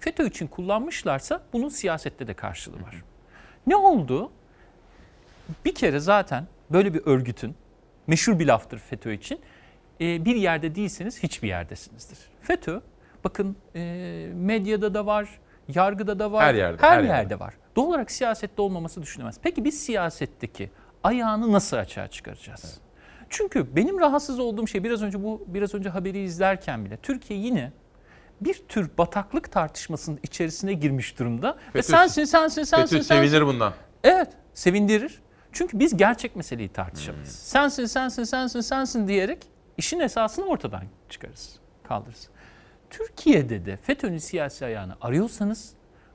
FETÖ 0.00 0.26
için 0.26 0.46
kullanmışlarsa 0.46 1.42
bunun 1.52 1.68
siyasette 1.68 2.26
de 2.26 2.34
karşılığı 2.34 2.82
var. 2.82 3.02
Ne 3.66 3.76
oldu? 3.76 4.30
Bir 5.64 5.74
kere 5.74 6.00
zaten 6.00 6.46
böyle 6.70 6.94
bir 6.94 7.02
örgütün 7.06 7.54
meşhur 8.06 8.38
bir 8.38 8.46
laftır 8.46 8.78
FETÖ 8.78 9.12
için 9.12 9.40
e, 10.00 10.24
bir 10.24 10.36
yerde 10.36 10.74
değilseniz 10.74 11.22
hiçbir 11.22 11.48
yerdesinizdir. 11.48 12.18
FETÖ 12.42 12.80
bakın 13.24 13.56
e, 13.74 13.80
medyada 14.34 14.94
da 14.94 15.06
var, 15.06 15.28
yargıda 15.74 16.18
da 16.18 16.32
var, 16.32 16.44
Her 16.44 16.54
yerde, 16.54 16.82
her, 16.82 16.90
her 16.90 17.02
yerde. 17.02 17.12
yerde 17.12 17.40
var. 17.40 17.54
Doğal 17.76 17.86
olarak 17.86 18.10
siyasette 18.10 18.62
olmaması 18.62 19.02
düşünülemez. 19.02 19.36
Peki 19.42 19.64
biz 19.64 19.80
siyasetteki 19.84 20.70
ayağını 21.04 21.52
nasıl 21.52 21.76
açığa 21.76 22.08
çıkaracağız? 22.08 22.80
Çünkü 23.30 23.76
benim 23.76 24.00
rahatsız 24.00 24.38
olduğum 24.38 24.66
şey 24.66 24.84
biraz 24.84 25.02
önce 25.02 25.22
bu 25.24 25.44
biraz 25.46 25.74
önce 25.74 25.88
haberi 25.88 26.18
izlerken 26.22 26.84
bile 26.84 26.96
Türkiye 26.96 27.40
yine 27.40 27.72
bir 28.40 28.54
tür 28.68 28.90
bataklık 28.98 29.52
tartışmasının 29.52 30.18
içerisine 30.22 30.72
girmiş 30.72 31.18
durumda. 31.18 31.56
Ve 31.74 31.78
FETÖ- 31.78 31.82
sensin, 31.82 32.24
sensin, 32.24 32.62
sensin, 32.62 32.96
FETÖ 32.96 33.04
sensin. 33.04 33.28
sevinir 33.28 33.46
bundan. 33.46 33.72
Evet, 34.04 34.28
sevindirir. 34.54 35.22
Çünkü 35.52 35.78
biz 35.78 35.96
gerçek 35.96 36.36
meseleyi 36.36 36.68
tartışamayız. 36.68 37.28
Sensin, 37.32 37.86
sensin, 37.86 38.24
sensin, 38.24 38.60
sensin 38.60 39.08
diyerek 39.08 39.38
işin 39.76 40.00
esasını 40.00 40.44
ortadan 40.46 40.82
çıkarız, 41.08 41.58
kaldırırız. 41.88 42.28
Türkiye'de 42.90 43.66
de 43.66 43.76
FETÖ'nün 43.76 44.18
siyasi 44.18 44.64
ayağını 44.64 44.96
arıyorsanız 45.00 45.72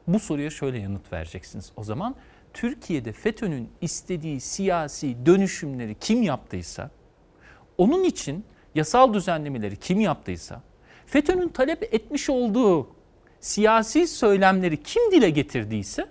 bu 0.08 0.20
soruya 0.20 0.50
şöyle 0.50 0.78
yanıt 0.78 1.14
vereceksiniz. 1.14 1.72
O 1.76 1.84
zaman 1.84 2.16
Türkiye'de 2.54 3.12
FETÖ'nün 3.14 3.70
istediği 3.82 4.42
siyasi 4.42 5.26
dönüşümleri 5.26 5.96
kim 6.00 6.24
yaptıysa, 6.24 6.90
onun 7.78 8.04
için 8.04 8.46
yasal 8.76 9.14
düzenlemeleri 9.14 9.76
kim 9.78 10.00
yaptıysa, 10.00 10.62
FETÖ'nün 11.06 11.50
talep 11.50 11.84
etmiş 11.94 12.30
olduğu 12.30 12.88
siyasi 13.40 14.08
söylemleri 14.08 14.84
kim 14.84 15.12
dile 15.12 15.30
getirdiyse 15.30 16.06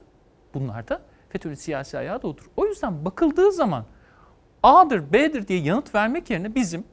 bunlar 0.55 0.89
da 0.89 1.03
FETÖ'nün 1.29 1.55
siyasi 1.55 1.99
ayağı 1.99 2.23
da 2.23 2.29
odur. 2.29 2.51
O 2.57 2.67
yüzden 2.67 3.05
bakıldığı 3.05 3.53
zaman 3.53 3.85
A'dır, 4.63 5.13
B'dir 5.13 5.49
diye 5.49 5.61
yanıt 5.61 5.95
vermek 5.95 6.31
yerine 6.31 6.55
bizim 6.55 6.85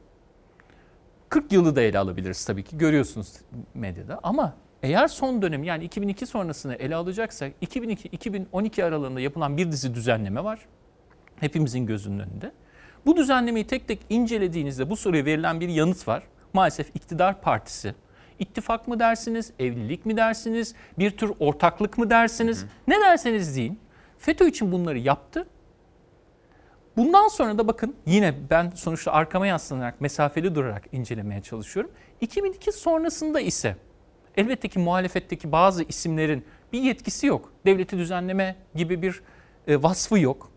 40 1.30 1.52
yılı 1.52 1.76
da 1.76 1.82
ele 1.82 2.00
alabiliriz 2.00 2.46
tabii 2.46 2.64
ki 2.64 2.78
görüyorsunuz 2.78 3.34
medyada 3.74 4.20
ama 4.24 4.54
eğer 4.84 5.08
son 5.08 5.42
dönem 5.42 5.64
yani 5.64 5.84
2002 5.84 6.26
sonrasını 6.26 6.76
ele 6.76 6.96
alacaksak 6.96 7.54
2002-2012 7.62 8.84
aralığında 8.84 9.20
yapılan 9.20 9.58
bir 9.58 9.72
dizi 9.72 9.96
düzenleme 9.96 10.44
var. 10.44 10.60
Hepimizin 11.40 11.86
gözünün 11.86 12.20
önünde. 12.20 12.52
Bu 13.08 13.18
düzenlemeyi 13.18 13.68
tek 13.68 13.88
tek 13.88 14.00
incelediğinizde 14.10 14.90
bu 14.90 14.96
soruya 14.96 15.26
verilen 15.26 15.60
bir 15.60 15.70
yanıt 15.70 16.08
var. 16.08 16.24
Maalesef 16.54 16.96
iktidar 16.96 17.42
partisi 17.42 17.96
ittifak 18.40 18.88
mı 18.88 19.00
dersiniz, 19.00 19.54
evlilik 19.60 20.06
mi 20.06 20.18
dersiniz, 20.18 20.76
bir 21.00 21.18
tür 21.18 21.32
ortaklık 21.40 21.98
mı 21.98 22.10
dersiniz? 22.10 22.66
Ne 22.88 23.02
derseniz 23.02 23.56
deyin. 23.56 23.80
FETÖ 24.18 24.48
için 24.48 24.72
bunları 24.72 25.00
yaptı. 25.00 25.48
Bundan 26.98 27.28
sonra 27.28 27.58
da 27.58 27.68
bakın 27.68 27.96
yine 28.06 28.36
ben 28.50 28.70
sonuçta 28.70 29.12
arkama 29.12 29.48
yaslanarak 29.48 30.02
mesafeli 30.02 30.56
durarak 30.56 30.84
incelemeye 30.92 31.42
çalışıyorum. 31.42 31.92
2002 32.22 32.72
sonrasında 32.72 33.40
ise 33.40 33.76
elbette 34.38 34.68
ki 34.68 34.80
muhalefetteki 34.80 35.52
bazı 35.52 35.84
isimlerin 35.84 36.46
bir 36.74 36.82
yetkisi 36.82 37.28
yok. 37.28 37.54
Devleti 37.66 37.98
düzenleme 37.98 38.56
gibi 38.76 39.02
bir 39.02 39.22
e, 39.68 39.84
vasfı 39.84 40.20
yok. 40.20 40.52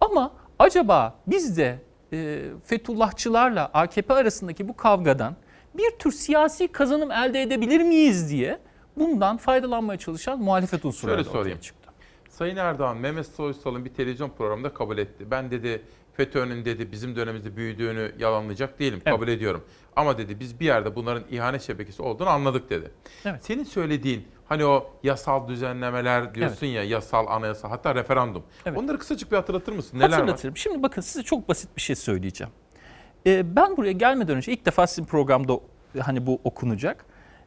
Ama 0.00 0.39
acaba 0.60 1.14
biz 1.26 1.56
de 1.56 1.78
e, 2.12 2.42
Fethullahçılarla 2.64 3.70
AKP 3.74 4.14
arasındaki 4.14 4.68
bu 4.68 4.76
kavgadan 4.76 5.36
bir 5.74 5.90
tür 5.98 6.12
siyasi 6.12 6.68
kazanım 6.68 7.10
elde 7.10 7.42
edebilir 7.42 7.80
miyiz 7.80 8.30
diye 8.30 8.58
bundan 8.96 9.36
faydalanmaya 9.36 9.98
çalışan 9.98 10.38
muhalefet 10.38 10.84
unsurları 10.84 11.16
Şöyle 11.16 11.30
sorayım. 11.30 11.58
çıktı. 11.58 11.90
Sayın 12.28 12.56
Erdoğan, 12.56 12.96
Mehmet 12.96 13.26
Soysal'ın 13.26 13.84
bir 13.84 13.94
televizyon 13.94 14.30
programında 14.30 14.74
kabul 14.74 14.98
etti. 14.98 15.30
Ben 15.30 15.50
dedi 15.50 15.82
FETÖ'nün 16.12 16.64
dedi 16.64 16.92
bizim 16.92 17.16
dönemimizde 17.16 17.56
büyüdüğünü 17.56 18.12
yalanlayacak 18.18 18.78
değilim. 18.78 19.00
Kabul 19.04 19.28
ediyorum. 19.28 19.64
Ama 19.96 20.18
dedi 20.18 20.40
biz 20.40 20.60
bir 20.60 20.64
yerde 20.64 20.94
bunların 20.96 21.22
ihanet 21.30 21.62
şebekesi 21.62 22.02
olduğunu 22.02 22.28
anladık 22.28 22.70
dedi. 22.70 22.90
Evet. 23.24 23.44
Senin 23.44 23.64
söylediğin 23.64 24.24
hani 24.50 24.64
o 24.64 24.90
yasal 25.02 25.48
düzenlemeler 25.48 26.34
diyorsun 26.34 26.66
ya 26.66 26.84
yasal 26.84 27.26
anayasa 27.26 27.70
hatta 27.70 27.94
referandum. 27.94 28.42
Onları 28.76 28.98
kısacık 28.98 29.32
bir 29.32 29.36
hatırlatır 29.36 29.72
mısın? 29.72 29.98
Neler 29.98 30.10
Hatırlatırım. 30.10 30.56
Şimdi 30.56 30.82
bakın 30.82 31.00
size 31.02 31.22
çok 31.22 31.48
basit 31.48 31.76
bir 31.76 31.82
şey 31.82 31.96
söyleyeceğim. 31.96 32.52
Ee, 33.26 33.56
ben 33.56 33.76
buraya 33.76 33.92
gelmeden 33.92 34.36
önce 34.36 34.52
ilk 34.52 34.66
defa 34.66 34.86
sizin 34.86 35.04
programda 35.04 35.52
hani 36.00 36.26
bu 36.26 36.40
okunacak. 36.44 37.04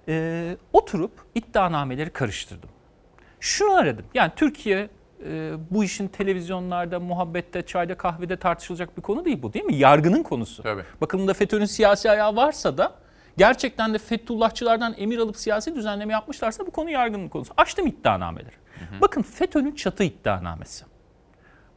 Ee, 0.08 0.58
oturup 0.74 1.12
iddianameleri 1.36 2.10
karıştırdım. 2.10 2.70
Şunu 3.40 3.76
aradım. 3.76 4.06
Yani 4.14 4.32
Türkiye 4.36 4.90
e, 5.26 5.52
bu 5.72 5.84
işin 5.84 6.08
televizyonlarda, 6.08 7.00
muhabbette, 7.00 7.62
çayda, 7.62 7.98
kahvede 7.98 8.38
tartışılacak 8.38 8.98
bir 8.98 9.02
konu 9.02 9.26
değil 9.26 9.44
bu 9.44 9.54
değil 9.54 9.66
mi? 9.66 9.76
Yargının 9.76 10.24
konusu. 10.24 10.64
Tabii. 10.64 10.84
Bakın 11.02 11.20
bunda 11.20 11.34
FETÖ'nün 11.34 11.66
siyasi 11.66 12.12
ayağı 12.12 12.36
varsa 12.36 12.78
da 12.78 12.96
gerçekten 13.38 13.94
de 13.94 13.98
Fethullahçılardan 13.98 14.94
emir 14.98 15.18
alıp 15.18 15.38
siyasi 15.38 15.76
düzenleme 15.76 16.14
yapmışlarsa 16.14 16.68
bu 16.68 16.72
konu 16.72 16.90
yargının 16.90 17.30
konusu. 17.30 17.54
Açtım 17.58 17.88
iddianameleri. 17.88 18.56
Bakın 19.02 19.22
FETÖ'nün 19.22 19.76
çatı 19.76 20.04
iddianamesi. 20.04 20.86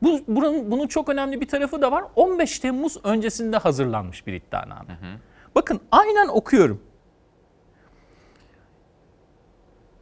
Bu, 0.03 0.21
buranın, 0.29 0.71
bunun 0.71 0.87
çok 0.87 1.09
önemli 1.09 1.41
bir 1.41 1.49
tarafı 1.49 1.83
da 1.83 1.93
var. 1.93 2.05
15 2.17 2.59
Temmuz 2.59 2.97
öncesinde 3.05 3.57
hazırlanmış 3.57 4.27
bir 4.27 4.33
iddianame. 4.33 4.99
Bakın 5.55 5.81
aynen 5.93 6.29
okuyorum. 6.29 6.83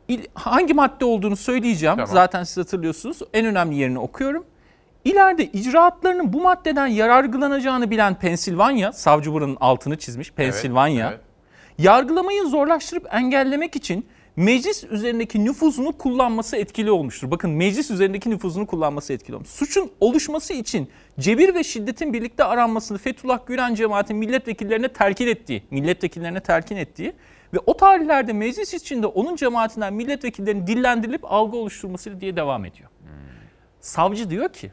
İl- 0.09 0.27
hangi 0.35 0.75
madde 0.75 1.05
olduğunu 1.05 1.37
söyleyeceğim. 1.37 1.97
Tamam. 1.97 2.13
Zaten 2.13 2.45
siz 2.45 2.57
hatırlıyorsunuz. 2.57 3.19
En 3.33 3.47
önemli 3.47 3.75
yerini 3.77 3.99
okuyorum. 3.99 4.47
İleride 5.05 5.45
icraatlarının 5.45 6.33
bu 6.33 6.41
maddeden 6.43 6.87
yararlanacağını 6.87 7.91
bilen 7.91 8.15
Pensilvanya, 8.15 8.93
savcı 8.93 9.33
buranın 9.33 9.57
altını 9.61 9.99
çizmiş 9.99 10.33
Pensilvanya, 10.33 11.11
evet. 11.11 11.21
Yargılamayı 11.79 12.47
zorlaştırıp 12.47 13.07
engellemek 13.15 13.77
için 13.77 14.07
meclis 14.37 14.85
üzerindeki 14.85 15.45
nüfuzunu 15.45 15.99
kullanması 15.99 16.57
etkili 16.57 16.91
olmuştur. 16.91 17.31
Bakın 17.31 17.51
meclis 17.51 17.91
üzerindeki 17.91 18.31
nüfuzunu 18.31 18.67
kullanması 18.67 19.13
etkili 19.13 19.37
olmuş. 19.37 19.49
Suçun 19.49 19.91
oluşması 20.01 20.53
için 20.53 20.89
cebir 21.19 21.55
ve 21.55 21.65
şiddetin 21.65 22.13
birlikte 22.13 22.45
aranmasını 22.45 22.99
Fethullah 22.99 23.47
Gülen 23.47 23.75
cemaatin 23.75 24.17
milletvekillerine 24.17 24.89
telkin 24.89 25.27
ettiği, 25.27 25.63
milletvekillerine 25.71 26.41
telkin 26.41 26.77
ettiği 26.77 27.13
ve 27.55 27.59
o 27.67 27.77
tarihlerde 27.77 28.33
meclis 28.33 28.75
içinde 28.75 29.07
onun 29.07 29.37
cemaatinden 29.37 29.95
milletvekillerinin 29.95 30.67
dillendirilip 30.67 31.25
algı 31.25 31.57
oluşturması 31.57 32.21
diye 32.21 32.37
devam 32.37 32.65
ediyor. 32.65 32.91
Savcı 33.81 34.31
diyor 34.31 34.53
ki 34.53 34.73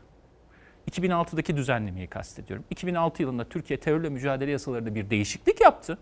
2006'daki 0.92 1.58
düzenlemeyi 1.58 2.08
kastediyorum. 2.08 2.66
2006 2.70 3.22
yılında 3.22 3.50
Türkiye 3.50 3.80
terörle 3.80 4.10
mücadele 4.10 4.52
yasalarında 4.52 4.96
bir 4.96 5.10
değişiklik 5.10 5.62
yaptı. 5.62 5.98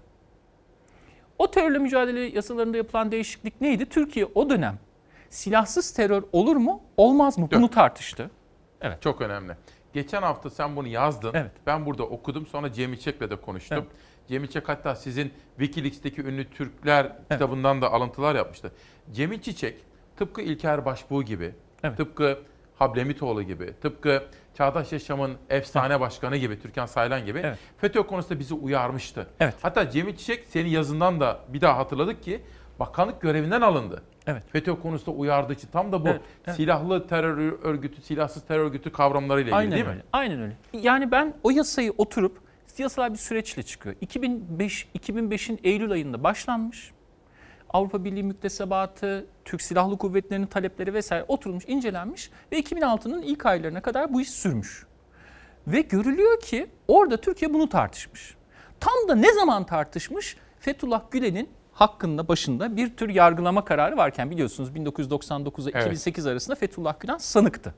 O 1.39 1.51
terörle 1.51 1.77
mücadele 1.77 2.19
yasalarında 2.19 2.77
yapılan 2.77 3.11
değişiklik 3.11 3.61
neydi? 3.61 3.85
Türkiye 3.85 4.25
o 4.35 4.49
dönem 4.49 4.79
silahsız 5.29 5.91
terör 5.93 6.23
olur 6.31 6.55
mu, 6.55 6.81
olmaz 6.97 7.37
mı? 7.37 7.47
Bunu 7.51 7.69
tartıştı. 7.69 8.31
Evet. 8.81 9.01
Çok 9.01 9.21
önemli. 9.21 9.53
Geçen 9.93 10.21
hafta 10.21 10.49
sen 10.49 10.75
bunu 10.75 10.87
yazdın. 10.87 11.31
Evet. 11.33 11.51
Ben 11.65 11.85
burada 11.85 12.03
okudum. 12.03 12.45
Sonra 12.45 12.73
Cem 12.73 12.93
İlçek'le 12.93 13.21
de 13.21 13.35
konuştum. 13.35 13.77
Evet. 13.77 13.87
Cem 14.27 14.43
İlçek 14.43 14.69
hatta 14.69 14.95
sizin 14.95 15.33
Wikileaks'teki 15.57 16.21
ünlü 16.21 16.49
Türkler 16.49 17.11
kitabından 17.31 17.81
da 17.81 17.91
alıntılar 17.93 18.35
yapmıştı. 18.35 18.71
Cemil 19.11 19.41
Çiçek 19.41 19.75
tıpkı 20.17 20.41
İlker 20.41 20.85
Başbuğ 20.85 21.23
gibi, 21.23 21.55
tıpkı 21.97 22.39
Hablemitoğlu 22.75 23.43
gibi, 23.43 23.73
tıpkı 23.81 24.23
Çağdaş 24.60 24.91
Yaşam'ın 24.91 25.38
efsane 25.49 25.99
başkanı 25.99 26.38
gibi, 26.38 26.61
Türkan 26.61 26.86
Saylan 26.86 27.26
gibi 27.26 27.44
FETÖ 27.77 28.03
konusunda 28.03 28.40
bizi 28.40 28.53
uyarmıştı. 28.53 29.27
Evet. 29.40 29.56
Hatta 29.61 29.90
Cemil 29.90 30.15
Çiçek 30.15 30.48
senin 30.48 30.69
yazından 30.69 31.19
da 31.19 31.40
bir 31.48 31.61
daha 31.61 31.77
hatırladık 31.77 32.23
ki 32.23 32.41
bakanlık 32.80 33.22
görevinden 33.22 33.61
alındı. 33.61 34.03
Evet. 34.27 34.44
FETÖ 34.52 34.76
konusunda 34.81 35.18
uyardığı 35.18 35.53
için 35.53 35.68
tam 35.72 35.91
da 35.91 36.06
bu 36.06 36.07
Evet, 36.07 36.22
evet. 36.48 36.56
silahlı 36.56 37.07
terör 37.07 37.38
örgütü, 37.64 38.02
silahsız 38.02 38.44
terör 38.44 38.65
örgütü 38.65 38.91
kavramlarıyla 38.91 39.41
ilgili 39.49 39.56
Aynen 39.56 39.72
değil 39.72 39.86
öyle. 39.86 39.95
mi? 39.95 40.03
Aynen 40.14 40.41
öyle. 40.41 40.57
Yani 40.73 41.11
ben 41.11 41.34
o 41.44 41.49
yasayı 41.49 41.94
oturup 41.98 42.38
yasal 42.77 43.14
bir 43.14 43.18
süreçle 43.18 43.64
çıkıyor. 43.64 43.95
2005 44.02 44.88
2005'in 44.99 45.60
Eylül 45.64 45.91
ayında 45.91 46.23
başlanmış. 46.23 46.91
Avrupa 47.69 48.03
Birliği 48.03 48.23
müktesebatı, 48.23 49.25
Türk 49.45 49.61
Silahlı 49.61 49.97
Kuvvetleri'nin 49.97 50.47
talepleri 50.47 50.93
vesaire 50.93 51.25
oturulmuş, 51.27 51.63
incelenmiş 51.67 52.31
ve 52.51 52.59
2006'nın 52.59 53.21
ilk 53.21 53.45
aylarına 53.45 53.81
kadar 53.81 54.13
bu 54.13 54.21
iş 54.21 54.29
sürmüş. 54.29 54.85
Ve 55.67 55.81
görülüyor 55.81 56.39
ki 56.39 56.69
orada 56.87 57.17
Türkiye 57.17 57.53
bunu 57.53 57.69
tartışmış. 57.69 58.35
Tam 58.79 59.07
da 59.07 59.15
ne 59.15 59.33
zaman 59.33 59.65
tartışmış? 59.65 60.37
Fethullah 60.59 61.11
Gülen'in 61.11 61.49
hakkında 61.71 62.27
başında 62.27 62.77
bir 62.77 62.97
tür 62.97 63.09
yargılama 63.09 63.65
kararı 63.65 63.97
varken 63.97 64.31
biliyorsunuz 64.31 64.69
1999'a 64.69 65.71
Evet. 65.73 65.85
2008 65.85 66.27
arasında 66.27 66.55
Fethullah 66.55 66.99
Gülen 66.99 67.17
sanıktı. 67.17 67.73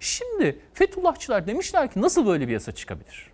Şimdi 0.00 0.60
Fethullahçılar 0.74 1.46
demişler 1.46 1.90
ki 1.90 2.02
nasıl 2.02 2.26
böyle 2.26 2.48
bir 2.48 2.52
yasa 2.52 2.72
çıkabilir? 2.72 3.30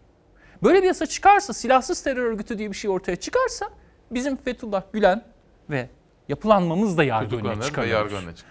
Böyle 0.63 0.83
bir 0.83 0.87
yasa 0.87 1.07
çıkarsa, 1.07 1.53
silahsız 1.53 2.03
terör 2.03 2.25
örgütü 2.25 2.59
diye 2.59 2.71
bir 2.71 2.77
şey 2.77 2.91
ortaya 2.91 3.17
çıkarsa 3.17 3.71
bizim 4.11 4.37
Fethullah 4.37 4.83
Gülen 4.93 5.25
ve 5.71 5.89
yapılanmamız 6.29 6.99
da 6.99 7.05
yargı 7.05 7.37
önüne 7.37 7.45
çıkar. 7.67 7.83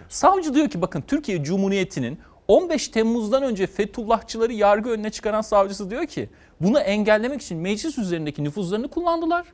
Savcı 0.08 0.54
diyor 0.54 0.68
ki 0.68 0.82
bakın 0.82 1.00
Türkiye 1.06 1.44
Cumhuriyeti'nin 1.44 2.18
15 2.48 2.88
Temmuz'dan 2.88 3.42
önce 3.42 3.66
Fethullahçıları 3.66 4.52
yargı 4.52 4.90
önüne 4.90 5.10
çıkaran 5.10 5.40
savcısı 5.40 5.90
diyor 5.90 6.06
ki 6.06 6.30
bunu 6.60 6.80
engellemek 6.80 7.42
için 7.42 7.58
meclis 7.58 7.98
üzerindeki 7.98 8.44
nüfuzlarını 8.44 8.88
kullandılar. 8.88 9.46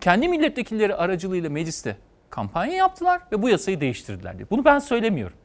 Kendi 0.00 0.28
milletvekilleri 0.28 0.94
aracılığıyla 0.94 1.50
mecliste 1.50 1.96
kampanya 2.30 2.74
yaptılar 2.76 3.20
ve 3.32 3.42
bu 3.42 3.48
yasayı 3.48 3.80
değiştirdiler 3.80 4.38
diyor. 4.38 4.50
Bunu 4.50 4.64
ben 4.64 4.78
söylemiyorum. 4.78 5.36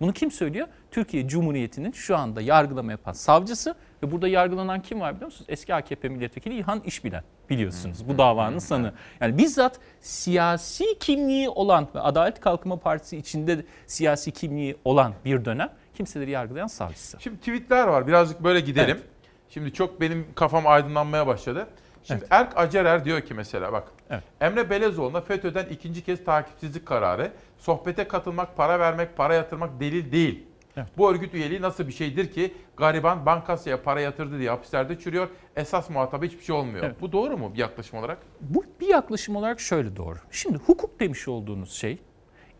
Bunu 0.00 0.12
kim 0.12 0.30
söylüyor? 0.30 0.68
Türkiye 0.90 1.28
Cumhuriyeti'nin 1.28 1.92
şu 1.92 2.16
anda 2.16 2.40
yargılama 2.40 2.90
yapan 2.90 3.12
savcısı 3.12 3.74
ve 4.02 4.12
burada 4.12 4.28
yargılanan 4.28 4.82
kim 4.82 5.00
var 5.00 5.14
biliyor 5.14 5.26
musunuz? 5.26 5.46
Eski 5.48 5.74
AKP 5.74 6.08
milletvekili 6.08 6.54
İlhan 6.54 6.80
İşbilen 6.84 7.22
biliyorsunuz 7.50 8.08
bu 8.08 8.18
davanın 8.18 8.58
sanığı. 8.58 8.92
Yani 9.20 9.38
bizzat 9.38 9.80
siyasi 10.00 10.98
kimliği 11.00 11.48
olan 11.48 11.88
ve 11.94 12.00
Adalet 12.00 12.40
Kalkınma 12.40 12.76
Partisi 12.76 13.16
içinde 13.16 13.58
de 13.58 13.64
siyasi 13.86 14.32
kimliği 14.32 14.76
olan 14.84 15.14
bir 15.24 15.44
dönem 15.44 15.70
kimseleri 15.94 16.30
yargılayan 16.30 16.66
savcısı. 16.66 17.16
Şimdi 17.20 17.38
tweetler 17.38 17.88
var. 17.88 18.06
Birazcık 18.06 18.44
böyle 18.44 18.60
gidelim. 18.60 19.00
Şimdi 19.48 19.72
çok 19.72 20.00
benim 20.00 20.26
kafam 20.34 20.66
aydınlanmaya 20.66 21.26
başladı. 21.26 21.66
Şimdi 22.04 22.24
Erk 22.30 22.58
Acerer 22.58 23.04
diyor 23.04 23.20
ki 23.20 23.34
mesela 23.34 23.72
bak. 23.72 23.88
Emre 24.40 24.70
Belezoğlu'na 24.70 25.20
FETÖ'den 25.20 25.66
ikinci 25.66 26.04
kez 26.04 26.24
takipsizlik 26.24 26.86
kararı. 26.86 27.32
Sohbete 27.58 28.08
katılmak, 28.08 28.56
para 28.56 28.80
vermek, 28.80 29.16
para 29.16 29.34
yatırmak 29.34 29.80
delil 29.80 30.12
değil. 30.12 30.46
Bu 30.98 31.10
örgüt 31.10 31.34
üyeliği 31.34 31.62
nasıl 31.62 31.86
bir 31.86 31.92
şeydir 31.92 32.32
ki 32.32 32.54
gariban 32.76 33.26
bankasya 33.26 33.82
para 33.82 34.00
yatırdı 34.00 34.38
diye 34.38 34.50
hapislerde 34.50 34.98
çürüyor. 34.98 35.28
Esas 35.56 35.90
muhatabı 35.90 36.26
hiçbir 36.26 36.44
şey 36.44 36.54
olmuyor. 36.56 36.84
Evet. 36.84 36.96
Bu 37.00 37.12
doğru 37.12 37.38
mu 37.38 37.54
bir 37.54 37.58
yaklaşım 37.58 37.98
olarak? 37.98 38.18
Bu 38.40 38.64
bir 38.80 38.88
yaklaşım 38.88 39.36
olarak 39.36 39.60
şöyle 39.60 39.96
doğru. 39.96 40.18
Şimdi 40.30 40.58
hukuk 40.58 41.00
demiş 41.00 41.28
olduğunuz 41.28 41.72
şey 41.72 41.98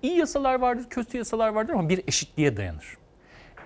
iyi 0.03 0.17
yasalar 0.17 0.55
vardır, 0.55 0.87
kötü 0.91 1.19
yasalar 1.19 1.49
vardır 1.49 1.73
ama 1.73 1.89
bir 1.89 2.03
eşitliğe 2.07 2.57
dayanır. 2.57 2.97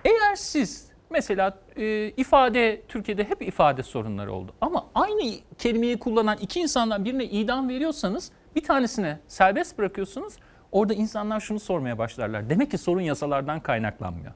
Eğer 0.05 0.35
siz 0.35 0.87
mesela 1.09 1.59
e, 1.75 2.09
ifade 2.09 2.81
Türkiye'de 2.87 3.23
hep 3.23 3.41
ifade 3.41 3.83
sorunları 3.83 4.33
oldu 4.33 4.53
ama 4.61 4.85
aynı 4.95 5.33
kelimeyi 5.57 5.99
kullanan 5.99 6.37
iki 6.41 6.59
insandan 6.59 7.05
birine 7.05 7.25
idam 7.25 7.69
veriyorsanız 7.69 8.31
bir 8.55 8.63
tanesine 8.63 9.19
serbest 9.27 9.77
bırakıyorsunuz. 9.77 10.33
Orada 10.73 10.93
insanlar 10.93 11.39
şunu 11.39 11.59
sormaya 11.59 11.97
başlarlar. 11.97 12.49
Demek 12.49 12.71
ki 12.71 12.77
sorun 12.77 13.01
yasalardan 13.01 13.59
kaynaklanmıyor. 13.59 14.33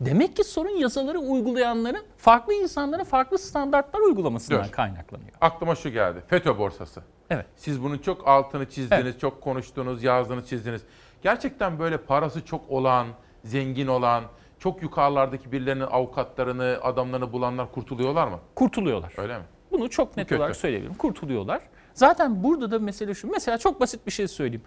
Demek 0.00 0.36
ki 0.36 0.44
sorun 0.44 0.76
yasaları 0.76 1.18
uygulayanların 1.18 2.02
farklı 2.16 2.54
insanlara 2.54 3.04
farklı 3.04 3.38
standartlar 3.38 4.00
uygulamasından 4.00 4.64
Dur. 4.64 4.70
kaynaklanıyor. 4.70 5.30
Aklıma 5.40 5.74
şu 5.74 5.90
geldi. 5.90 6.22
FETÖ 6.26 6.58
borsası. 6.58 7.02
Evet. 7.30 7.46
Siz 7.56 7.82
bunun 7.82 7.98
çok 7.98 8.28
altını 8.28 8.70
çizdiniz, 8.70 9.18
çok 9.18 9.40
konuştunuz, 9.40 10.02
yazdınız, 10.02 10.48
çizdiniz. 10.48 10.82
Gerçekten 11.22 11.78
böyle 11.78 11.96
parası 11.96 12.44
çok 12.44 12.70
olan, 12.70 13.06
zengin 13.44 13.86
olan, 13.86 14.24
çok 14.58 14.82
yukarılardaki 14.82 15.52
birilerinin 15.52 15.86
avukatlarını, 15.90 16.78
adamlarını 16.82 17.32
bulanlar 17.32 17.72
kurtuluyorlar 17.72 18.28
mı? 18.28 18.38
Kurtuluyorlar. 18.54 19.12
Öyle 19.16 19.38
mi? 19.38 19.44
Bunu 19.70 19.90
çok 19.90 20.16
net 20.16 20.28
kötü. 20.28 20.40
olarak 20.40 20.56
söyleyebilirim. 20.56 20.94
Kurtuluyorlar. 20.94 21.60
Zaten 21.94 22.42
burada 22.44 22.70
da 22.70 22.78
mesele 22.78 23.14
şu. 23.14 23.28
Mesela 23.28 23.58
çok 23.58 23.80
basit 23.80 24.06
bir 24.06 24.12
şey 24.12 24.28
söyleyeyim. 24.28 24.62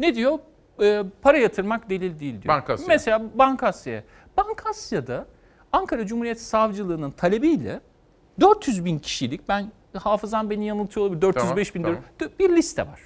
Ne 0.00 0.14
diyor? 0.14 0.38
Ee, 0.82 1.02
para 1.22 1.38
yatırmak 1.38 1.90
delil 1.90 2.20
değil 2.20 2.42
diyor. 2.42 2.54
Bankasya. 2.54 2.86
Mesela 2.88 3.22
Bankasya'ya. 3.34 4.02
Bankasya'da 4.36 5.26
Ankara 5.72 6.06
Cumhuriyet 6.06 6.40
Savcılığı'nın 6.40 7.10
talebiyle 7.10 7.80
400 8.40 8.84
bin 8.84 8.98
kişilik, 8.98 9.48
ben 9.48 9.72
hafızam 9.96 10.50
beni 10.50 10.66
yanıltıyor 10.66 11.06
olabilir, 11.06 11.22
405 11.22 11.74
bin 11.74 11.82
Tamam, 11.82 11.98
bir 12.38 12.56
liste 12.56 12.82
var. 12.82 13.00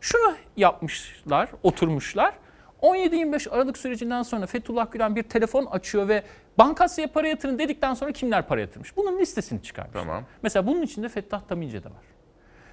Şunu 0.00 0.34
yapmışlar, 0.56 1.48
oturmuşlar. 1.62 2.34
17-25 2.82 3.50
Aralık 3.50 3.78
sürecinden 3.78 4.22
sonra 4.22 4.46
Fethullah 4.46 4.92
Gülen 4.92 5.16
bir 5.16 5.22
telefon 5.22 5.66
açıyor 5.66 6.08
ve 6.08 6.22
Bankasya'ya 6.58 7.12
para 7.12 7.28
yatırın 7.28 7.58
dedikten 7.58 7.94
sonra 7.94 8.12
kimler 8.12 8.48
para 8.48 8.60
yatırmış? 8.60 8.96
Bunun 8.96 9.18
listesini 9.18 9.62
çıkarmış. 9.62 9.92
Tamam. 9.92 10.24
Mesela 10.42 10.66
bunun 10.66 10.82
içinde 10.82 11.08
Fettah 11.08 11.40
Tamince 11.40 11.84
de 11.84 11.86
var. 11.88 12.02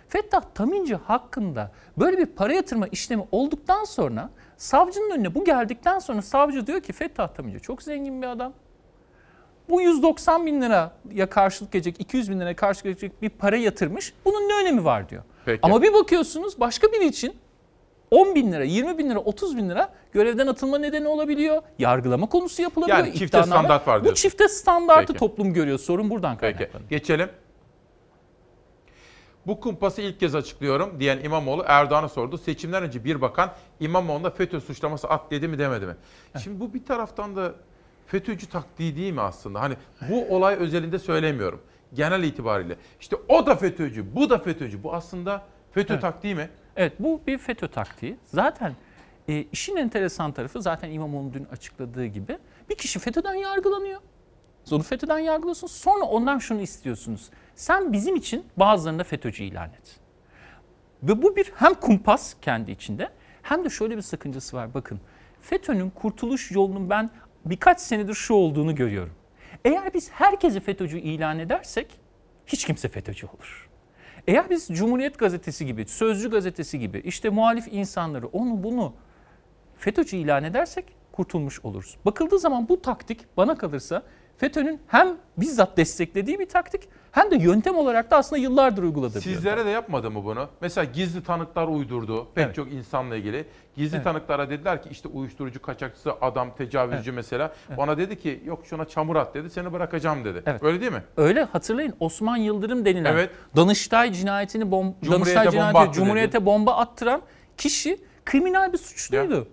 Fettah 0.10 0.42
Tamince 0.56 0.96
hakkında 0.96 1.72
böyle 1.98 2.18
bir 2.18 2.26
para 2.26 2.54
yatırma 2.54 2.88
işlemi 2.88 3.24
olduktan 3.32 3.84
sonra 3.84 4.30
savcının 4.58 5.12
önüne 5.12 5.36
bu 5.36 5.46
geldikten 5.46 6.00
sonra 6.00 6.22
savcı 6.22 6.68
diyor 6.68 6.82
ki 6.82 6.94
Fettah 6.94 7.28
Tamince 7.28 7.60
çok 7.60 7.84
zengin 7.84 8.22
bir 8.22 8.28
adam. 8.28 8.54
Bu 9.70 9.82
190 9.82 10.46
bin 10.46 10.62
liraya 10.62 11.30
karşılık 11.30 11.72
gelecek, 11.72 12.02
200 12.02 12.32
bin 12.32 12.40
liraya 12.40 12.56
karşılık 12.56 12.84
gelecek 12.84 13.22
bir 13.22 13.30
para 13.30 13.58
yatırmış. 13.58 14.14
Bunun 14.26 14.50
ne 14.50 14.54
önemi 14.62 14.86
var 14.86 15.10
diyor. 15.10 15.24
Peki. 15.46 15.60
Ama 15.64 15.82
bir 15.82 15.94
bakıyorsunuz 15.94 16.60
başka 16.60 16.88
biri 16.92 17.06
için 17.06 17.36
10 18.12 18.36
bin 18.36 18.52
lira, 18.52 18.64
20 18.64 18.98
bin 18.98 19.10
lira, 19.10 19.20
30 19.20 19.58
bin 19.58 19.70
lira 19.70 19.90
görevden 20.12 20.48
atılma 20.48 20.78
nedeni 20.78 21.08
olabiliyor. 21.08 21.62
Yargılama 21.80 22.26
konusu 22.30 22.62
yapılabiliyor. 22.62 23.00
Yani 23.00 23.14
çifte 23.14 23.44
standart 23.44 23.88
var 23.88 24.00
Bu 24.00 24.04
diyorsun. 24.04 24.22
çifte 24.22 24.48
standartı 24.48 25.08
Peki. 25.08 25.20
toplum 25.20 25.54
görüyor. 25.54 25.80
Sorun 25.80 26.10
buradan 26.10 26.38
Peki. 26.38 26.58
kaynaklanıyor. 26.58 26.90
Geçelim. 26.90 27.30
Bu 29.50 29.60
kumpası 29.60 30.02
ilk 30.02 30.20
kez 30.20 30.36
açıklıyorum 30.36 31.00
diyen 31.00 31.20
İmamoğlu 31.24 31.64
Erdoğan'a 31.68 32.10
sordu. 32.10 32.38
Seçimden 32.38 32.84
önce 32.84 33.04
bir 33.04 33.22
bakan 33.22 33.52
İmamoğlu'na 33.80 34.30
FETÖ 34.30 34.60
suçlaması 34.60 35.08
at 35.08 35.32
dedi 35.32 35.48
mi 35.48 35.60
demedi 35.60 35.86
mi? 35.86 35.96
Şimdi 36.44 36.60
bu 36.60 36.74
bir 36.74 36.86
taraftan 36.86 37.36
da 37.36 37.54
FETÖ'cü 38.08 38.50
taktiği 38.50 38.96
değil 38.96 39.14
mi 39.14 39.22
aslında? 39.22 39.62
Hani 39.62 39.76
bu 40.10 40.36
olay 40.36 40.56
özelinde 40.56 41.00
söylemiyorum. 41.00 41.62
Genel 41.94 42.24
itibariyle. 42.24 42.76
İşte 43.00 43.16
o 43.28 43.46
da 43.46 43.56
FETÖ'cü, 43.56 44.16
bu 44.16 44.30
da 44.30 44.38
FETÖ'cü. 44.38 44.84
Bu 44.84 44.94
aslında 44.94 45.42
FETÖ 45.72 45.94
Evet. 45.94 46.02
taktiği 46.02 46.36
mi? 46.36 46.50
Evet 46.76 46.94
bu 47.00 47.22
bir 47.28 47.38
FETÖ 47.38 47.68
taktiği. 47.68 48.18
Zaten 48.26 48.76
e, 49.30 49.46
işin 49.52 49.76
enteresan 49.76 50.32
tarafı 50.32 50.62
zaten 50.62 50.92
İmamoğlu 50.92 51.34
dün 51.34 51.46
açıkladığı 51.46 52.06
gibi 52.06 52.38
bir 52.70 52.76
kişi 52.76 53.00
FETÖ'den 53.00 53.34
yargılanıyor. 53.34 54.02
Onu 54.74 54.84
FETÖ'den 54.84 55.20
yargılıyorsunuz. 55.20 55.72
Sonra 55.74 56.06
ondan 56.06 56.38
şunu 56.38 56.62
istiyorsunuz. 56.62 57.30
Sen 57.56 57.94
bizim 57.94 58.16
için 58.16 58.46
bazılarını 58.58 59.00
da 59.00 59.04
FETÖ'cü 59.04 59.44
ilan 59.44 59.70
et. 59.70 60.00
Ve 61.04 61.22
bu 61.22 61.36
bir 61.36 61.52
hem 61.56 61.74
kumpas 61.74 62.36
kendi 62.42 62.72
içinde 62.72 63.10
hem 63.42 63.66
de 63.66 63.70
şöyle 63.70 63.98
bir 63.98 64.02
sakıncası 64.02 64.58
var. 64.58 64.74
Bakın 64.74 65.00
FETÖ'nün 65.42 65.90
kurtuluş 65.90 66.52
yolunun 66.52 66.90
ben 66.90 67.10
birkaç 67.46 67.80
senedir 67.80 68.14
şu 68.14 68.34
olduğunu 68.34 68.76
görüyorum. 68.76 69.14
Eğer 69.66 69.94
biz 69.94 70.12
herkesi 70.12 70.60
FETÖ'cü 70.60 70.98
ilan 71.00 71.40
edersek 71.40 72.00
hiç 72.48 72.66
kimse 72.66 72.88
FETÖ'cü 72.88 73.28
olur. 73.28 73.70
Eğer 74.28 74.50
biz 74.50 74.68
Cumhuriyet 74.68 75.20
Gazetesi 75.20 75.66
gibi, 75.66 75.86
Sözcü 75.86 76.32
Gazetesi 76.32 76.80
gibi 76.80 77.00
işte 77.00 77.30
muhalif 77.30 77.68
insanları 77.72 78.28
onu 78.28 78.64
bunu 78.64 78.94
FETÖ'cü 79.78 80.18
ilan 80.18 80.44
edersek 80.44 80.86
kurtulmuş 81.12 81.66
oluruz. 81.66 81.98
Bakıldığı 82.06 82.40
zaman 82.40 82.70
bu 82.70 82.82
taktik 82.82 83.38
bana 83.38 83.58
kalırsa 83.58 84.04
FETÖ'nün 84.40 84.80
hem 84.88 85.08
bizzat 85.38 85.78
desteklediği 85.78 86.40
bir 86.40 86.50
taktik 86.50 86.82
hem 87.12 87.32
de 87.32 87.36
yöntem 87.36 87.76
olarak 87.78 88.12
da 88.12 88.18
aslında 88.18 88.42
yıllardır 88.42 88.84
uyguladığı 88.84 89.16
bir 89.16 89.22
Sizlere 89.22 89.66
de 89.66 89.70
yapmadı 89.70 90.12
mı 90.12 90.24
bunu? 90.24 90.48
Mesela 90.62 90.86
gizli 90.86 91.24
tanıklar 91.24 91.68
uydurdu 91.68 92.28
pek 92.36 92.46
Evet. 92.46 92.56
çok 92.56 92.72
insanla 92.72 93.16
ilgili. 93.16 93.46
Gizli 93.76 93.96
Evet. 93.96 94.04
tanıklara 94.04 94.50
dediler 94.50 94.84
ki 94.84 94.90
işte 94.92 95.08
uyuşturucu 95.08 95.62
kaçakçısı 95.62 96.14
adam 96.22 96.56
tecavüzcü 96.56 97.12
mesela. 97.12 97.54
Bana 97.78 97.98
dedi 97.98 98.20
ki 98.20 98.44
yok 98.46 98.60
şuna 98.66 98.86
çamur 98.86 99.16
at 99.16 99.34
dedi 99.36 99.50
seni 99.50 99.74
bırakacağım 99.74 100.26
dedi. 100.26 100.44
Evet. 100.46 100.64
Öyle 100.64 100.82
değil 100.82 100.92
mi? 100.92 101.04
Öyle 101.18 101.44
hatırlayın 101.44 101.94
Osman 102.00 102.38
Yıldırım 102.38 102.86
denilen 102.86 103.14
Evet. 103.14 103.30
Danıştay 103.56 104.12
cinayetini 104.14 104.72
bom 104.72 104.96
Cumhuriyete 105.02 105.36
Danıştay 105.36 105.46
bomba 105.46 105.52
cinayeti 105.52 105.78
attı 105.80 105.92
Cumhuriyete 105.94 106.46
bomba 106.46 106.76
attıran 106.78 107.22
kişi 107.58 107.98
kriminal 108.26 108.74
bir 108.74 108.78
suçluydu. 108.78 109.48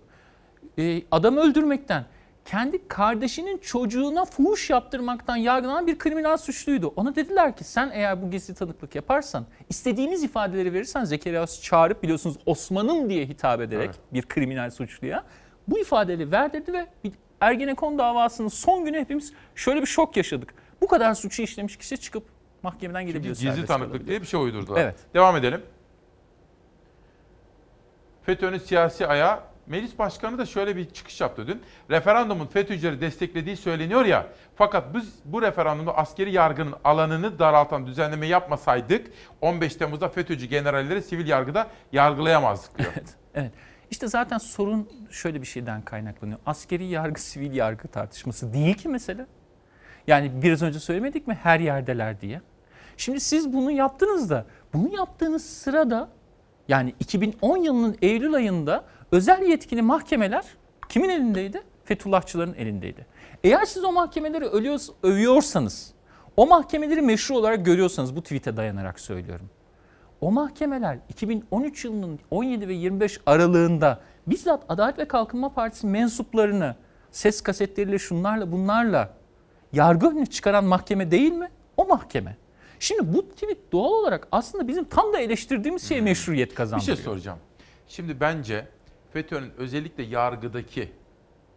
Ee, 0.78 1.02
adam 1.10 1.36
öldürmekten, 1.36 2.04
kendi 2.46 2.88
kardeşinin 2.88 3.58
çocuğuna 3.58 4.24
fuhuş 4.24 4.70
yaptırmaktan 4.70 5.36
yargılanan 5.36 5.86
bir 5.86 5.98
kriminal 5.98 6.36
suçluydu. 6.36 6.92
Ona 6.96 7.14
dediler 7.14 7.56
ki 7.56 7.64
sen 7.64 7.90
eğer 7.94 8.22
bu 8.22 8.30
gizli 8.30 8.54
tanıklık 8.54 8.94
yaparsan, 8.94 9.46
istediğiniz 9.68 10.24
ifadeleri 10.24 10.72
verirsen 10.72 11.04
Zekeriya 11.04 11.46
çağırıp 11.46 12.02
biliyorsunuz 12.02 12.36
Osman'ım 12.46 13.10
diye 13.10 13.26
hitap 13.26 13.60
ederek 13.60 13.86
Evet. 13.86 13.98
bir 14.12 14.22
kriminal 14.22 14.70
suçluya 14.70 15.24
bu 15.68 15.78
ifadeleri 15.78 16.32
verdirdi 16.32 16.72
ve 16.72 16.86
bir 17.04 17.12
Ergenekon 17.40 17.98
davasının 17.98 18.48
son 18.48 18.84
günü 18.84 19.00
hepimiz 19.00 19.32
şöyle 19.54 19.80
bir 19.80 19.86
şok 19.86 20.16
yaşadık. 20.16 20.54
Bu 20.80 20.86
kadar 20.86 21.14
suçu 21.14 21.42
işlemiş 21.42 21.76
kişi 21.76 21.98
çıkıp 21.98 22.24
mahkemeden 22.62 23.06
gidebiliyor. 23.06 23.36
Gizli 23.36 23.66
tanıklık 23.66 24.06
diye 24.06 24.20
bir 24.20 24.26
şey 24.26 24.40
uydurdular. 24.40 24.80
Evet. 24.80 24.96
Devam 25.14 25.36
edelim. 25.36 25.62
FETÖ'nün 28.22 28.58
siyasi 28.58 29.06
ayağı 29.06 29.40
Meclis 29.66 29.98
Başkanı 29.98 30.38
da 30.38 30.46
şöyle 30.46 30.76
bir 30.76 30.90
çıkış 30.90 31.20
yaptı 31.20 31.46
dün. 31.46 31.62
Referandumun 31.90 32.46
FETÖ'cüleri 32.46 33.00
desteklediği 33.00 33.56
söyleniyor 33.56 34.04
ya. 34.04 34.26
Fakat 34.54 34.94
biz 34.94 35.12
bu 35.24 35.42
referandumda 35.42 35.96
askeri 35.96 36.32
yargının 36.32 36.74
alanını 36.84 37.38
daraltan 37.38 37.86
düzenleme 37.86 38.26
yapmasaydık 38.26 39.06
15 39.40 39.76
Temmuz'da 39.76 40.08
FETÖ'cü 40.08 40.46
generalleri 40.46 41.02
sivil 41.02 41.28
yargıda 41.28 41.66
yargılayamazdık 41.92 42.78
diyor. 42.78 42.92
Evet, 42.94 43.08
evet. 43.34 43.52
İşte 43.90 44.08
zaten 44.08 44.38
sorun 44.38 44.90
şöyle 45.10 45.40
bir 45.42 45.46
şeyden 45.46 45.82
kaynaklanıyor. 45.82 46.38
Askeri 46.46 46.84
yargı, 46.84 47.20
sivil 47.20 47.52
yargı 47.54 47.88
tartışması 47.88 48.52
değil 48.52 48.74
ki 48.74 48.88
mesele. 48.88 49.26
Yani 50.06 50.42
biraz 50.42 50.62
önce 50.62 50.78
söylemedik 50.78 51.26
mi 51.26 51.38
her 51.42 51.60
yerdeler 51.60 52.20
diye. 52.20 52.40
Şimdi 52.96 53.20
siz 53.20 53.52
bunu 53.52 53.70
yaptınız 53.70 54.30
da 54.30 54.46
bunu 54.72 54.96
yaptığınız 54.96 55.46
sırada 55.46 56.08
yani 56.68 56.94
2010 57.00 57.56
yılının 57.56 57.96
Eylül 58.02 58.34
ayında 58.34 58.84
özel 59.12 59.42
yetkili 59.42 59.82
mahkemeler 59.82 60.44
kimin 60.88 61.08
elindeydi? 61.08 61.62
Fethullahçıların 61.84 62.54
elindeydi. 62.54 63.06
Eğer 63.44 63.64
siz 63.64 63.84
o 63.84 63.92
mahkemeleri 63.92 64.44
ölüyor- 64.44 64.88
övüyorsanız, 65.02 65.92
o 66.36 66.46
mahkemeleri 66.46 67.02
meşru 67.02 67.36
olarak 67.36 67.66
görüyorsanız 67.66 68.16
bu 68.16 68.22
tweet'e 68.22 68.56
dayanarak 68.56 69.00
söylüyorum. 69.00 69.50
O 70.20 70.30
mahkemeler 70.32 70.98
2013 71.08 71.84
yılının 71.84 72.18
17 72.30 72.68
ve 72.68 72.74
25 72.74 73.20
aralığında 73.26 74.00
bizzat 74.26 74.64
Adalet 74.68 74.98
ve 74.98 75.08
Kalkınma 75.08 75.48
Partisi 75.54 75.86
mensuplarını 75.86 76.76
ses 77.10 77.40
kasetleriyle 77.40 77.98
şunlarla 77.98 78.52
bunlarla 78.52 79.10
yargı 79.72 80.08
önüne 80.10 80.26
çıkaran 80.26 80.64
mahkeme 80.64 81.10
değil 81.10 81.32
mi? 81.32 81.48
O 81.76 81.86
mahkeme. 81.86 82.36
Şimdi 82.80 83.14
bu 83.14 83.28
tweet 83.28 83.72
doğal 83.72 83.90
olarak 83.90 84.28
aslında 84.32 84.68
bizim 84.68 84.84
tam 84.84 85.12
da 85.12 85.18
eleştirdiğimiz 85.18 85.88
şeye 85.88 86.00
meşruiyet 86.00 86.50
Bir 86.50 86.54
kazandırıyor. 86.54 86.96
şey 86.96 87.04
soracağım. 87.04 87.38
Şimdi 87.88 88.20
bence 88.20 88.66
FETÖ'nün 89.16 89.52
özellikle 89.58 90.02
yargıdaki 90.02 90.92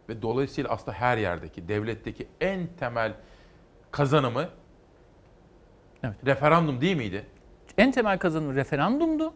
ve 0.08 0.22
dolayısıyla 0.22 0.70
aslında 0.70 0.92
her 0.92 1.18
yerdeki, 1.18 1.68
devletteki 1.68 2.28
en 2.40 2.66
temel 2.78 3.12
kazanımı 3.90 4.48
referandum 6.04 6.80
değil 6.80 6.96
miydi? 6.96 7.26
En 7.78 7.92
temel 7.92 8.18
kazanım 8.18 8.54
referandumdu. 8.54 9.34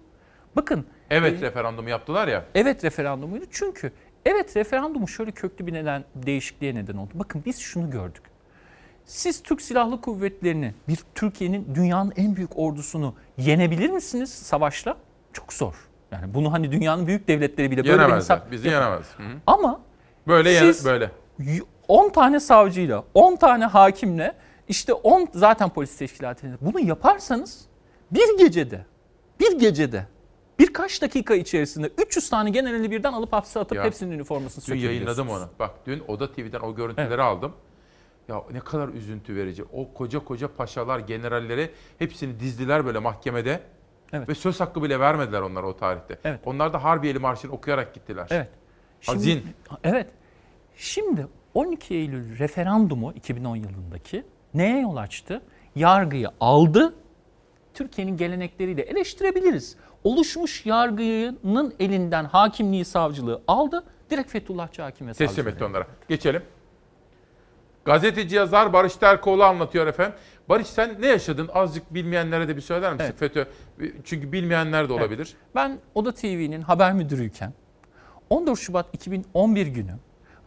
Bakın. 0.57 0.87
Evet 1.11 1.43
e, 1.43 1.47
referandum 1.47 1.89
yaptılar 1.89 2.29
ya. 2.29 2.45
Evet 2.55 2.85
referandumuydu. 2.85 3.45
Çünkü 3.51 3.93
evet 4.27 4.57
referandumu 4.57 5.09
şöyle 5.09 5.31
köklü 5.31 5.67
bir 5.67 5.73
neden 5.73 6.05
değişikliğe 6.15 6.75
neden 6.75 6.97
oldu. 6.97 7.11
Bakın 7.15 7.43
biz 7.47 7.59
şunu 7.59 7.91
gördük. 7.91 8.23
Siz 9.05 9.43
Türk 9.43 9.63
Silahlı 9.63 10.01
Kuvvetleri'ni, 10.01 10.75
bir 10.89 10.99
Türkiye'nin 11.15 11.75
dünyanın 11.75 12.13
en 12.17 12.37
büyük 12.37 12.59
ordusunu 12.59 13.15
yenebilir 13.37 13.91
misiniz 13.91 14.31
savaşla? 14.33 14.97
Çok 15.33 15.53
zor. 15.53 15.94
Yani 16.13 16.35
bunu 16.35 16.53
hani 16.53 16.73
dünyanın 16.73 17.07
büyük 17.07 17.29
devletleri 17.29 17.71
bile 17.71 17.85
böyle 17.85 18.09
bir 18.09 18.13
hesap 18.13 18.51
Bizi 18.53 18.69
yapar. 18.69 18.83
yenemez. 18.83 19.07
Hı. 19.17 19.23
Ama 19.47 19.81
Böyle 20.27 20.59
siz 20.59 20.85
böyle. 20.85 21.11
10 21.89 22.09
tane 22.09 22.41
savcıyla, 22.41 23.05
10 23.15 23.37
tane 23.37 23.65
hakimle, 23.65 24.35
işte 24.69 24.93
10 24.93 25.29
zaten 25.35 25.69
polis 25.69 25.97
teşkilatıyla 25.97 26.57
bunu 26.61 26.81
yaparsanız 26.81 27.65
bir 28.11 28.39
gecede, 28.39 28.87
bir 29.41 29.59
gecede 29.59 30.07
birkaç 30.59 31.03
dakika 31.03 31.35
içerisinde 31.35 31.91
300 32.07 32.31
tane 32.31 32.51
generali 32.51 32.91
birden 32.91 33.13
alıp 33.13 33.33
hapse 33.33 33.61
atıp 33.61 33.77
Ya, 33.77 33.85
hepsinin 33.85 34.11
üniformasını 34.13 34.75
Dün 34.75 34.81
yayınladım 34.81 35.29
onu. 35.29 35.49
Bak 35.59 35.71
dün 35.87 36.03
Oda 36.09 36.33
TV'den 36.33 36.61
o 36.61 36.75
görüntüleri 36.75 37.23
aldım. 37.23 37.53
Ya 38.29 38.43
ne 38.53 38.61
kadar 38.61 38.89
üzüntü 38.89 39.37
verici. 39.37 39.65
O 39.73 39.95
koca 39.95 40.19
koca 40.19 40.49
paşalar, 40.49 40.99
generalleri 40.99 41.71
hepsini 41.99 42.41
dizdiler 42.41 42.87
böyle 42.87 42.99
mahkemede. 42.99 43.61
Evet. 44.13 44.29
Ve 44.29 44.35
söz 44.35 44.61
hakkı 44.61 44.83
bile 44.83 45.01
vermediler 45.01 45.41
onlara 45.41 45.67
o 45.67 45.77
tarihte. 45.77 46.19
Evet. 46.25 46.41
Onlar 46.45 46.73
da 46.73 46.85
Harbiyeli 46.85 47.19
Marşı'nı 47.19 47.53
okuyarak 47.53 47.95
gittiler. 47.95 48.27
Evet. 48.31 48.49
Hazin. 49.07 49.47
Evet. 49.85 50.07
Şimdi 50.77 51.27
12 51.55 51.95
Eylül 51.95 52.39
referandumu 52.39 53.13
2010 53.13 53.57
yılındaki 53.57 54.25
neye 54.55 54.81
yol 54.81 54.97
açtı? 54.97 55.43
Yargıyı 55.77 56.29
aldı. 56.41 56.95
Türkiye'nin 57.75 58.17
gelenekleriyle 58.17 58.83
eleştirebiliriz. 58.83 59.77
Oluşmuş 60.05 60.67
yargının 60.67 61.75
elinden 61.81 62.25
hakimliği, 62.25 62.85
savcılığı 62.85 63.43
aldı. 63.49 63.85
Direkt 64.11 64.31
Fethullahçı 64.31 64.83
hakim 64.83 65.09
ve 65.09 65.13
Teslim 65.13 65.49
etti 65.49 65.65
onlara. 65.65 65.87
Geçelim. 66.09 66.43
Gazeteci 67.85 68.37
yazar 68.37 68.73
Barış 68.73 68.97
Terkoğlu 68.97 69.45
anlatıyor 69.45 69.87
efendim. 69.87 70.15
Barış 70.49 70.67
sen 70.67 70.97
ne 71.01 71.07
yaşadın? 71.07 71.51
Azıcık 71.55 71.95
bilmeyenlere 71.95 72.49
de 72.49 72.57
bir 72.57 72.61
söyler 72.61 72.93
misin 72.93 73.05
Evet. 73.05 73.19
FETÖ? 73.19 73.47
Çünkü 74.05 74.33
bilmeyenler 74.33 74.89
de 74.89 74.93
olabilir. 74.93 75.35
Ben 75.55 75.79
Oda 75.95 76.13
TV'nin 76.13 76.63
haber 76.63 76.93
müdürüyken 76.93 77.53
14 78.31 78.59
Şubat 78.59 78.87
2011 78.93 79.67
günü 79.67 79.95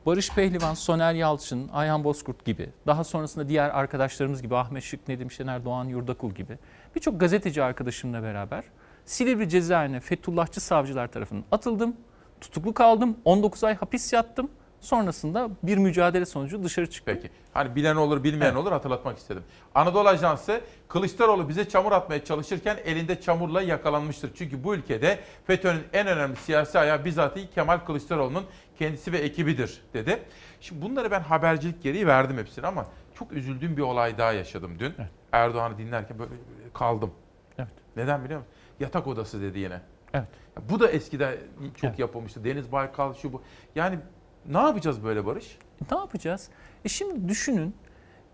Barış 0.06 0.34
Pehlivan, 0.34 0.74
Soner 0.74 1.14
Yalçın, 1.14 1.70
Ayhan 1.74 2.04
Bozkurt 2.04 2.46
gibi, 2.46 2.70
daha 2.88 3.04
sonrasında 3.04 3.50
diğer 3.50 3.70
arkadaşlarımız 3.70 4.42
gibi 4.42 4.56
Ahmet 4.56 4.84
Şık, 4.84 5.08
Nedim 5.08 5.32
Şener, 5.32 5.66
Doğan 5.66 5.86
Yurdakul 5.86 6.32
gibi 6.32 6.58
birçok 6.96 7.20
gazeteci 7.20 7.64
arkadaşımla 7.64 8.24
beraber 8.24 8.64
Silivri 9.06 9.50
cezaevine 9.50 10.00
Fethullahçı 10.00 10.62
savcılar 10.62 11.08
tarafından 11.08 11.44
atıldım. 11.52 11.96
Tutuklu 12.42 12.74
kaldım. 12.74 13.18
19 13.26 13.64
ay 13.64 13.76
hapis 13.76 14.14
yattım. 14.14 14.50
Sonrasında 14.82 15.50
bir 15.64 15.78
mücadele 15.78 16.26
sonucu 16.26 16.64
dışarı 16.64 16.90
çıktım. 16.90 17.16
Peki. 17.16 17.34
Hani 17.54 17.76
bilen 17.76 17.96
olur 17.96 18.24
bilmeyen 18.24 18.56
olur 18.56 18.72
hatırlatmak 18.72 19.18
istedim. 19.18 19.44
Anadolu 19.76 20.10
Ajansı 20.10 20.62
Kılıçdaroğlu 20.88 21.50
bize 21.50 21.70
çamur 21.70 21.92
atmaya 21.92 22.26
çalışırken 22.26 22.78
elinde 22.86 23.22
çamurla 23.22 23.62
yakalanmıştır. 23.62 24.32
Çünkü 24.36 24.64
bu 24.64 24.76
ülkede 24.76 25.20
FETÖ'nün 25.48 25.84
en 25.94 26.08
önemli 26.08 26.36
siyasi 26.36 26.80
ayağı 26.80 27.06
bizatihi 27.06 27.50
Kemal 27.50 27.78
Kılıçdaroğlu'nun 27.78 28.46
kendisi 28.80 29.12
ve 29.12 29.18
ekibidir 29.18 29.82
dedi. 29.94 30.20
Şimdi 30.62 30.82
bunları 30.82 31.12
ben 31.12 31.22
habercilik 31.22 31.84
gereği 31.84 32.08
verdim 32.08 32.38
hepsini 32.38 32.68
ama 32.68 32.86
çok 33.20 33.32
üzüldüğüm 33.32 33.78
bir 33.78 33.82
olay 33.82 34.18
daha 34.18 34.34
yaşadım 34.34 34.80
dün. 34.80 34.94
Erdoğan'ı 35.32 35.78
dinlerken 35.78 36.20
böyle 36.20 36.32
kaldım. 36.74 37.12
Evet. 37.58 37.70
Neden 37.96 38.24
biliyor 38.26 38.40
musun? 38.40 38.54
Yatak 38.80 39.08
odası 39.08 39.42
dedi 39.42 39.60
yine. 39.60 39.82
Evet. 40.14 40.28
Bu 40.70 40.80
da 40.80 40.90
eskiden 40.90 41.36
çok 41.82 42.00
yapılmıştı. 42.00 42.44
Deniz 42.44 42.72
Baykal 42.72 43.14
şu 43.14 43.34
bu. 43.34 43.42
Yani 43.76 44.00
ne 44.48 44.58
yapacağız 44.58 45.04
böyle 45.04 45.26
Barış? 45.26 45.58
Ne 45.92 45.98
yapacağız? 45.98 46.50
E 46.86 46.90
şimdi 46.90 47.30
düşünün 47.30 47.76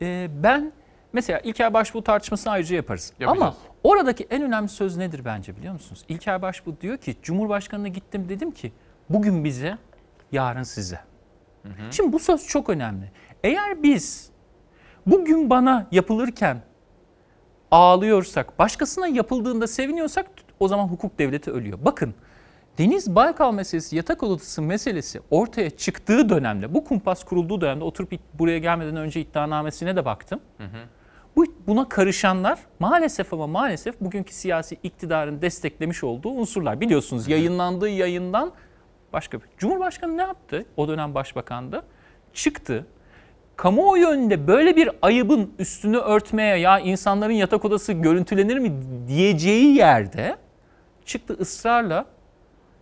e, 0.01 0.29
ben 0.43 0.71
mesela 1.13 1.39
İlker 1.39 1.73
Başbuğ 1.73 2.03
tartışmasını 2.03 2.53
ayrıca 2.53 2.75
yaparız. 2.75 3.13
Yapacağız. 3.19 3.41
Ama 3.41 3.55
oradaki 3.83 4.27
en 4.29 4.41
önemli 4.41 4.69
söz 4.69 4.97
nedir 4.97 5.25
bence 5.25 5.57
biliyor 5.57 5.73
musunuz? 5.73 6.05
İlker 6.07 6.41
Başbuğ 6.41 6.81
diyor 6.81 6.97
ki 6.97 7.15
Cumhurbaşkanı'na 7.21 7.87
gittim 7.87 8.29
dedim 8.29 8.51
ki 8.51 8.71
bugün 9.09 9.43
bize 9.43 9.77
yarın 10.31 10.63
size. 10.63 10.99
Şimdi 11.91 12.13
bu 12.13 12.19
söz 12.19 12.47
çok 12.47 12.69
önemli. 12.69 13.11
Eğer 13.43 13.83
biz 13.83 14.29
bugün 15.05 15.49
bana 15.49 15.87
yapılırken 15.91 16.61
ağlıyorsak, 17.71 18.59
başkasına 18.59 19.07
yapıldığında 19.07 19.67
seviniyorsak 19.67 20.25
o 20.59 20.67
zaman 20.67 20.87
hukuk 20.87 21.19
devleti 21.19 21.51
ölüyor. 21.51 21.79
Bakın 21.81 22.15
Deniz 22.77 23.15
Baykal 23.15 23.53
meselesi, 23.53 23.95
yatak 23.95 24.23
odası 24.23 24.61
meselesi 24.61 25.21
ortaya 25.31 25.69
çıktığı 25.69 26.29
dönemde, 26.29 26.73
bu 26.73 26.83
kumpas 26.83 27.23
kurulduğu 27.23 27.61
dönemde 27.61 27.83
oturup 27.83 28.11
buraya 28.33 28.57
gelmeden 28.57 28.95
önce 28.95 29.21
iddianamesine 29.21 29.95
de 29.95 30.05
baktım. 30.05 30.39
Bu 31.35 31.45
buna 31.67 31.89
karışanlar 31.89 32.59
maalesef 32.79 33.33
ama 33.33 33.47
maalesef 33.47 34.01
bugünkü 34.01 34.33
siyasi 34.33 34.77
iktidarın 34.83 35.41
desteklemiş 35.41 36.03
olduğu 36.03 36.29
unsurlar. 36.29 36.81
Biliyorsunuz 36.81 37.27
yayınlandığı 37.27 37.89
yayından 37.89 38.51
başka 39.13 39.37
bir. 39.41 39.45
Cumhurbaşkanı 39.57 40.17
ne 40.17 40.21
yaptı? 40.21 40.65
O 40.77 40.87
dönem 40.87 41.15
başbakandı. 41.15 41.83
Çıktı. 42.33 42.85
kamuoyu 43.55 44.07
önünde 44.07 44.47
böyle 44.47 44.75
bir 44.75 44.89
ayıbın 45.01 45.53
üstünü 45.59 45.97
örtmeye 45.97 46.57
ya 46.57 46.79
insanların 46.79 47.33
yatak 47.33 47.65
odası 47.65 47.93
görüntülenir 47.93 48.57
mi 48.57 48.71
diyeceği 49.07 49.75
yerde 49.75 50.35
çıktı 51.05 51.37
ısrarla 51.39 52.05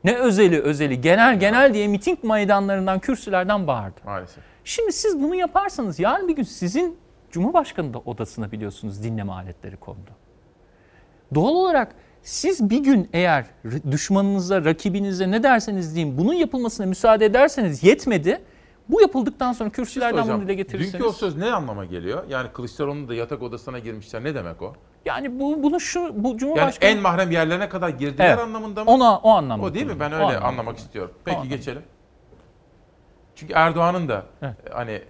ne 0.03 0.15
özeli 0.15 0.61
özeli 0.61 1.01
genel 1.01 1.39
genel 1.39 1.73
diye 1.73 1.87
miting 1.87 2.23
meydanlarından 2.23 2.99
kürsülerden 2.99 3.67
bağırdı. 3.67 3.99
Maalesef. 4.05 4.43
Şimdi 4.63 4.93
siz 4.93 5.23
bunu 5.23 5.35
yaparsanız 5.35 5.99
yarın 5.99 6.27
bir 6.27 6.35
gün 6.35 6.43
sizin 6.43 6.97
Cumhurbaşkanı 7.31 7.93
da 7.93 7.99
odasına 7.99 8.51
biliyorsunuz 8.51 9.03
dinleme 9.03 9.31
aletleri 9.31 9.77
kondu. 9.77 10.11
Doğal 11.35 11.55
olarak 11.55 11.95
siz 12.23 12.69
bir 12.69 12.83
gün 12.83 13.09
eğer 13.13 13.45
düşmanınıza, 13.91 14.65
rakibinize 14.65 15.31
ne 15.31 15.43
derseniz 15.43 15.95
deyin 15.95 16.17
bunun 16.17 16.33
yapılmasına 16.33 16.85
müsaade 16.85 17.25
ederseniz 17.25 17.83
yetmedi. 17.83 18.41
Bu 18.89 19.01
yapıldıktan 19.01 19.53
sonra 19.53 19.69
kürsülerden 19.69 20.21
Hocam, 20.21 20.37
bunu 20.37 20.45
dile 20.45 20.53
getirirseniz. 20.53 20.93
Dünkü 20.93 21.05
o 21.05 21.11
söz 21.11 21.37
ne 21.37 21.51
anlama 21.51 21.85
geliyor? 21.85 22.23
Yani 22.29 22.49
Kılıçdaroğlu'nun 22.53 23.07
da 23.07 23.13
yatak 23.13 23.41
odasına 23.41 23.79
girmişler. 23.79 24.23
Ne 24.23 24.35
demek 24.35 24.61
o? 24.61 24.73
Yani 25.05 25.39
bu 25.39 25.63
bunu 25.63 25.79
şu 25.79 26.23
bu 26.23 26.27
Yani 26.27 26.37
Cumhurbaşkanı 26.39 26.89
en 26.89 26.99
mahrem 26.99 27.31
yerlerine 27.31 27.69
kadar 27.69 27.89
girdiler 27.89 28.29
Evet. 28.29 28.39
anlamında 28.39 28.83
mı? 28.83 28.91
Ona 28.91 29.17
o 29.17 29.29
anlamda. 29.29 29.65
O 29.65 29.73
değil 29.73 29.85
mi? 29.85 29.99
Ben 29.99 30.11
öyle 30.13 30.23
anlamda. 30.23 30.45
anlamak 30.47 30.77
istiyorum. 30.77 31.13
Peki 31.25 31.37
anlamda. 31.37 31.55
geçelim. 31.55 31.83
Çünkü 33.35 33.53
Erdoğan'ın 33.53 34.07
da 34.07 34.25
Evet. 34.41 34.55
e, 34.69 34.73
hani 34.73 35.01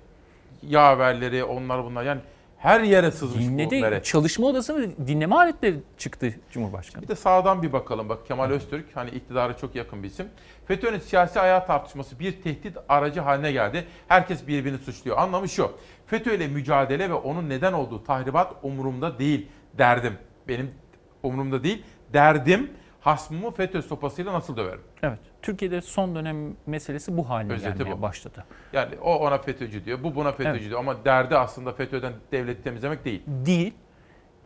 yaverleri 0.63 1.43
onlar 1.43 1.84
bunlar 1.85 2.03
yani 2.03 2.22
her 2.57 2.81
yere 2.81 3.11
sızmış 3.11 3.45
bu 3.45 3.49
Dinledi. 3.49 3.81
meret. 3.81 4.05
Çalışma 4.05 4.47
odasına 4.47 4.85
dinleme 5.07 5.35
aletleri 5.35 5.80
çıktı 5.97 6.34
Cumhurbaşkanı. 6.51 7.03
Bir 7.03 7.07
de 7.07 7.15
sağdan 7.15 7.61
bir 7.63 7.73
bakalım. 7.73 8.09
Bak 8.09 8.27
Kemal 8.27 8.49
Öztürk 8.49 8.85
hani 8.95 9.09
iktidara 9.09 9.57
çok 9.57 9.76
yakın 9.76 10.03
bir 10.03 10.07
isim. 10.07 10.27
FETÖ'nün 10.65 10.99
siyasi 10.99 11.39
ayağı 11.39 11.68
tartışması 11.68 12.19
bir 12.19 12.41
tehdit 12.41 12.77
aracı 12.89 13.19
haline 13.22 13.51
geldi. 13.51 13.85
Herkes 14.07 14.47
birbirini 14.47 14.77
suçluyor. 14.77 15.18
Anlamı 15.18 15.49
şu. 15.49 15.72
FETÖ 16.05 16.35
ile 16.35 16.47
mücadele 16.47 17.09
ve 17.09 17.13
onun 17.13 17.49
neden 17.49 17.73
olduğu 17.73 18.03
tahribat 18.03 18.53
umurumda 18.63 19.19
değil 19.19 19.47
derdim. 19.77 20.14
Benim 20.48 20.72
umurumda 21.23 21.64
değil. 21.64 21.84
Derdim 22.14 22.72
hasmımı 22.99 23.52
FETÖ 23.52 23.81
sopasıyla 23.81 24.34
nasıl 24.34 24.57
döverim? 24.57 24.81
Evet. 25.03 25.19
Türkiye'de 25.41 25.81
son 25.81 26.15
dönem 26.15 26.56
meselesi 26.65 27.18
bu 27.18 27.30
haline 27.30 27.53
Özeti 27.53 27.77
gelmeye 27.77 27.98
bu. 27.98 28.02
başladı. 28.02 28.45
Yani 28.73 28.95
o 29.02 29.15
ona 29.15 29.38
FETÖ'cü 29.38 29.85
diyor, 29.85 30.03
bu 30.03 30.15
buna 30.15 30.31
FETÖ'cü 30.31 30.49
Evet. 30.60 30.69
diyor. 30.69 30.80
Ama 30.80 31.06
derdi 31.06 31.38
aslında 31.38 31.73
FETÖ'den 31.73 32.14
devleti 32.31 32.64
temizlemek 32.64 33.06
değil. 33.06 33.22
Değil. 33.27 33.73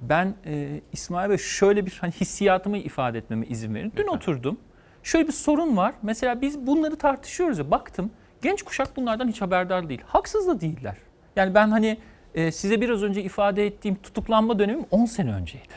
Ben 0.02 0.36
e, 0.46 0.82
İsmail 0.92 1.30
Bey 1.30 1.38
şöyle 1.38 1.86
bir 1.86 1.98
hani 2.02 2.12
hissiyatımı 2.12 2.78
ifade 2.78 3.18
etmeme 3.18 3.46
izin 3.46 3.76
verin. 3.76 3.94
Dün 3.98 4.08
oturdum. 4.08 4.58
Şöyle 5.04 5.28
bir 5.28 5.34
sorun 5.34 5.78
var. 5.78 5.94
Mesela 6.02 6.42
biz 6.42 6.68
bunları 6.68 6.96
tartışıyoruz 6.96 7.58
ya 7.60 7.72
baktım. 7.72 8.12
Genç 8.42 8.64
kuşak 8.64 8.98
bunlardan 8.98 9.28
hiç 9.28 9.42
haberdar 9.42 9.90
değil. 9.90 10.02
Haksız 10.08 10.48
da 10.48 10.62
değiller. 10.62 10.98
Yani 11.36 11.54
ben 11.56 11.68
hani 11.70 11.98
e, 12.36 12.52
size 12.52 12.82
biraz 12.82 13.04
önce 13.04 13.22
ifade 13.24 13.66
ettiğim 13.66 13.96
tutuklanma 13.96 14.60
dönemim 14.60 14.86
10 14.92 15.06
sene 15.06 15.34
önceydi. 15.34 15.74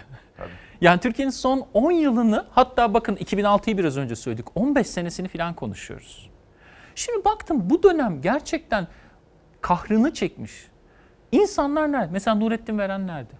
Yani 0.81 1.01
Türkiye'nin 1.01 1.31
son 1.31 1.67
10 1.75 1.91
yılını 1.91 2.47
hatta 2.51 2.95
bakın 2.95 3.17
2006'yı 3.17 3.79
biraz 3.79 3.97
önce 3.97 4.17
söyledik. 4.17 4.47
15 4.55 4.87
senesini 4.87 5.29
falan 5.29 5.55
konuşuyoruz. 5.55 6.31
Şimdi 6.95 7.25
baktım 7.25 7.71
bu 7.71 7.83
dönem 7.83 8.23
gerçekten 8.23 8.87
kahrını 9.61 10.15
çekmiş. 10.15 10.53
İnsanlar 11.33 11.93
nerede? 11.93 12.09
Mesela 12.13 12.35
Nurettin 12.35 12.79
Veren 12.79 13.07
nerede? 13.07 13.33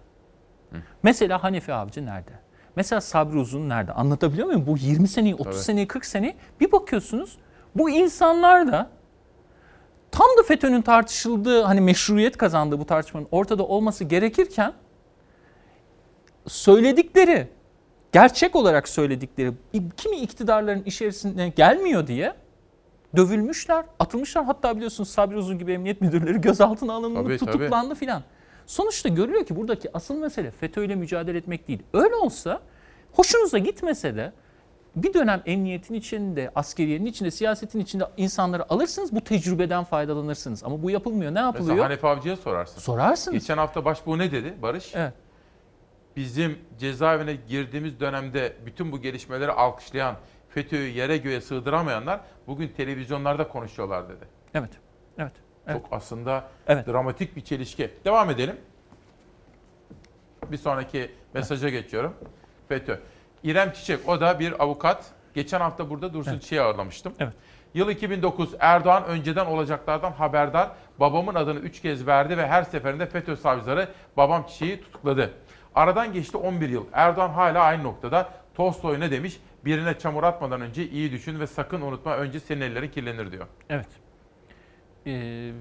Mesela 1.03 1.43
Hanife 1.43 1.73
Avcı 1.73 2.05
nerede? 2.05 2.31
Mesela 2.75 3.01
Sabri 3.01 3.37
Uzun 3.37 3.69
nerede? 3.69 3.93
Anlatabiliyor 3.93 4.47
muyum? 4.47 4.67
Bu 4.67 4.77
20 4.77 5.07
seneyi, 5.07 5.35
30 5.35 5.45
Tabii. 5.45 5.55
seneyi, 5.55 5.87
40 5.87 6.05
seneyi 6.05 6.35
bir 6.59 6.71
bakıyorsunuz 6.71 7.37
bu 7.75 7.89
insanlar 7.89 8.71
da 8.71 8.89
tam 10.11 10.27
da 10.39 10.43
FETÖ'nün 10.43 10.81
tartışıldığı 10.81 11.61
hani 11.61 11.81
meşruiyet 11.81 12.37
kazandığı 12.37 12.79
bu 12.79 12.85
tartışmanın 12.85 13.27
ortada 13.31 13.63
olması 13.63 14.03
gerekirken 14.03 14.73
söyledikleri 16.47 17.47
gerçek 18.11 18.55
olarak 18.55 18.89
söyledikleri 18.89 19.53
kimi 19.97 20.17
iktidarların 20.17 20.83
içerisine 20.83 21.49
gelmiyor 21.49 22.07
diye 22.07 22.33
dövülmüşler, 23.15 23.85
atılmışlar. 23.99 24.45
Hatta 24.45 24.75
biliyorsunuz 24.75 25.09
Sabri 25.09 25.37
Uzun 25.37 25.59
gibi 25.59 25.73
emniyet 25.73 26.01
müdürleri 26.01 26.41
gözaltına 26.41 26.93
alındı, 26.93 27.23
Tabii, 27.23 27.37
tutuklandı 27.37 27.95
filan. 27.95 28.23
Sonuçta 28.67 29.09
görülüyor 29.09 29.45
ki 29.45 29.55
buradaki 29.55 29.97
asıl 29.97 30.15
mesele 30.15 30.51
FETÖ 30.51 30.85
ile 30.85 30.95
mücadele 30.95 31.37
etmek 31.37 31.67
değil. 31.67 31.83
Öyle 31.93 32.15
olsa 32.15 32.61
hoşunuza 33.11 33.57
gitmese 33.57 34.15
de 34.15 34.33
bir 34.95 35.13
dönem 35.13 35.41
emniyetin 35.45 35.93
içinde, 35.93 36.51
askeriyenin 36.55 37.05
içinde, 37.05 37.31
siyasetin 37.31 37.79
içinde 37.79 38.03
insanları 38.17 38.73
alırsınız 38.73 39.15
bu 39.15 39.21
tecrübeden 39.21 39.83
faydalanırsınız. 39.83 40.63
Ama 40.63 40.83
bu 40.83 40.89
yapılmıyor. 40.91 41.33
Ne 41.33 41.39
yapılıyor? 41.39 41.69
Mesela 41.69 41.85
Hanife 41.85 42.07
Avcı'ya 42.07 42.35
sorarsın. 42.35 42.79
Sorarsınız. 42.79 43.39
Geçen 43.39 43.57
hafta 43.57 43.85
başbuğ 43.85 44.17
ne 44.17 44.31
dedi 44.31 44.53
Barış? 44.61 44.95
Evet. 44.95 45.13
Bizim 46.15 46.59
cezaevine 46.79 47.37
girdiğimiz 47.47 47.99
dönemde 47.99 48.53
bütün 48.65 48.91
bu 48.91 49.01
gelişmeleri 49.01 49.51
alkışlayan, 49.51 50.15
FETÖ'yü 50.49 50.89
yere 50.97 51.17
göğe 51.17 51.41
sığdıramayanlar 51.41 52.21
bugün 52.47 52.67
televizyonlarda 52.67 53.47
konuşuyorlar 53.47 54.09
dedi. 54.09 54.25
Evet. 54.53 54.69
Evet. 55.17 55.33
Çok 55.71 55.87
aslında 55.91 56.43
Evet. 56.67 56.87
dramatik 56.87 57.35
bir 57.35 57.41
çelişki. 57.41 57.91
Devam 58.05 58.29
edelim. 58.29 58.55
Bir 60.51 60.57
sonraki 60.57 61.11
mesaja 61.33 61.69
geçiyorum. 61.69 62.13
FETÖ. 62.69 62.99
İrem 63.43 63.71
Çiçek 63.71 64.09
o 64.09 64.21
da 64.21 64.39
bir 64.39 64.63
avukat. 64.63 65.05
Geçen 65.33 65.59
hafta 65.59 65.89
burada 65.89 66.13
Dursun 66.13 66.39
Çiçek'i 66.39 66.61
ağırlamıştım. 66.61 67.13
Evet. 67.19 67.33
Yıl 67.73 67.89
2009 67.89 68.55
Erdoğan 68.59 69.05
önceden 69.05 69.45
olacaklardan 69.45 70.11
haberdar. 70.11 70.69
Babamın 70.99 71.35
adını 71.35 71.59
3 71.59 71.81
kez 71.81 72.07
verdi 72.07 72.37
ve 72.37 72.47
her 72.47 72.63
seferinde 72.63 73.05
FETÖ 73.05 73.35
savcıları 73.35 73.87
babam 74.17 74.45
Çiçek'i 74.47 74.81
tutukladı. 74.81 75.33
Aradan 75.75 76.13
geçti 76.13 76.37
11 76.37 76.69
yıl. 76.69 76.85
Erdoğan 76.93 77.29
hala 77.29 77.61
aynı 77.61 77.83
noktada. 77.83 78.29
Tolstoy 78.55 78.99
ne 78.99 79.11
demiş? 79.11 79.39
Birine 79.65 79.99
çamur 79.99 80.23
atmadan 80.23 80.61
önce 80.61 80.89
iyi 80.89 81.11
düşün 81.11 81.39
ve 81.39 81.47
sakın 81.47 81.81
unutma 81.81 82.17
önce 82.17 82.39
senin 82.39 82.61
ellerin 82.61 82.89
kirlenir 82.89 83.31
diyor. 83.31 83.47
Evet. 83.69 83.87
Ee, 85.07 85.51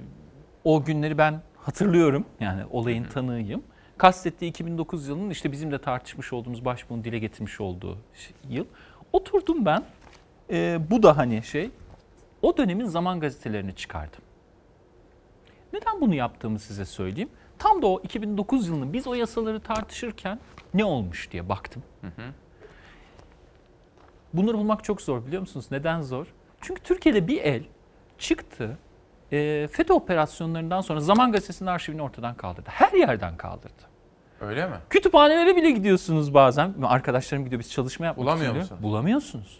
o 0.64 0.84
günleri 0.84 1.18
ben 1.18 1.42
hatırlıyorum. 1.56 2.24
Yani 2.40 2.62
olayın 2.70 3.04
tanığıyım. 3.04 3.62
Kastettiği 3.98 4.50
2009 4.50 5.08
yılının 5.08 5.30
işte 5.30 5.52
bizim 5.52 5.72
de 5.72 5.78
tartışmış 5.78 6.32
olduğumuz 6.32 6.64
başbuğun 6.64 7.04
dile 7.04 7.18
getirmiş 7.18 7.60
olduğu 7.60 7.98
ş- 8.14 8.34
yıl. 8.48 8.64
Oturdum 9.12 9.64
ben. 9.66 9.84
Ee, 10.50 10.78
bu 10.90 11.02
da 11.02 11.16
hani 11.16 11.42
şey. 11.42 11.70
O 12.42 12.56
dönemin 12.56 12.84
zaman 12.84 13.20
gazetelerini 13.20 13.74
çıkardım. 13.74 14.20
Neden 15.72 16.00
bunu 16.00 16.14
yaptığımı 16.14 16.58
size 16.58 16.84
söyleyeyim. 16.84 17.28
Tam 17.58 17.82
da 17.82 17.86
o 17.86 18.00
2009 18.00 18.68
yılının 18.68 18.92
biz 18.92 19.06
o 19.06 19.14
yasaları 19.14 19.60
tartışırken 19.60 20.38
ne 20.74 20.84
olmuş 20.84 21.30
diye 21.32 21.48
baktım. 21.48 21.82
Bunları 24.34 24.58
bulmak 24.58 24.84
çok 24.84 25.02
zor 25.02 25.26
biliyor 25.26 25.40
musunuz? 25.40 25.66
Neden 25.70 26.02
zor? 26.02 26.26
Çünkü 26.60 26.82
Türkiye'de 26.82 27.28
bir 27.28 27.40
el 27.42 27.62
çıktı. 28.18 28.78
E, 29.32 29.68
FETÖ 29.72 29.92
operasyonlarından 29.92 30.80
sonra 30.80 31.00
Zaman 31.00 31.32
Gazetesi'nin 31.32 31.68
arşivini 31.68 32.02
ortadan 32.02 32.34
kaldırdı. 32.34 32.68
Her 32.72 32.92
yerden 32.92 33.36
kaldırdı. 33.36 33.82
Öyle 34.40 34.66
mi? 34.66 34.76
Kütüphanelere 34.90 35.56
bile 35.56 35.70
gidiyorsunuz 35.70 36.34
bazen. 36.34 36.74
Arkadaşlarım 36.82 37.44
gidiyor 37.44 37.60
biz 37.60 37.72
çalışma 37.72 38.06
yapmak 38.06 38.24
Bulamıyor 38.26 38.46
istiyoruz. 38.46 38.70
musun? 38.70 38.82
Bulamıyorsunuz. 38.82 39.58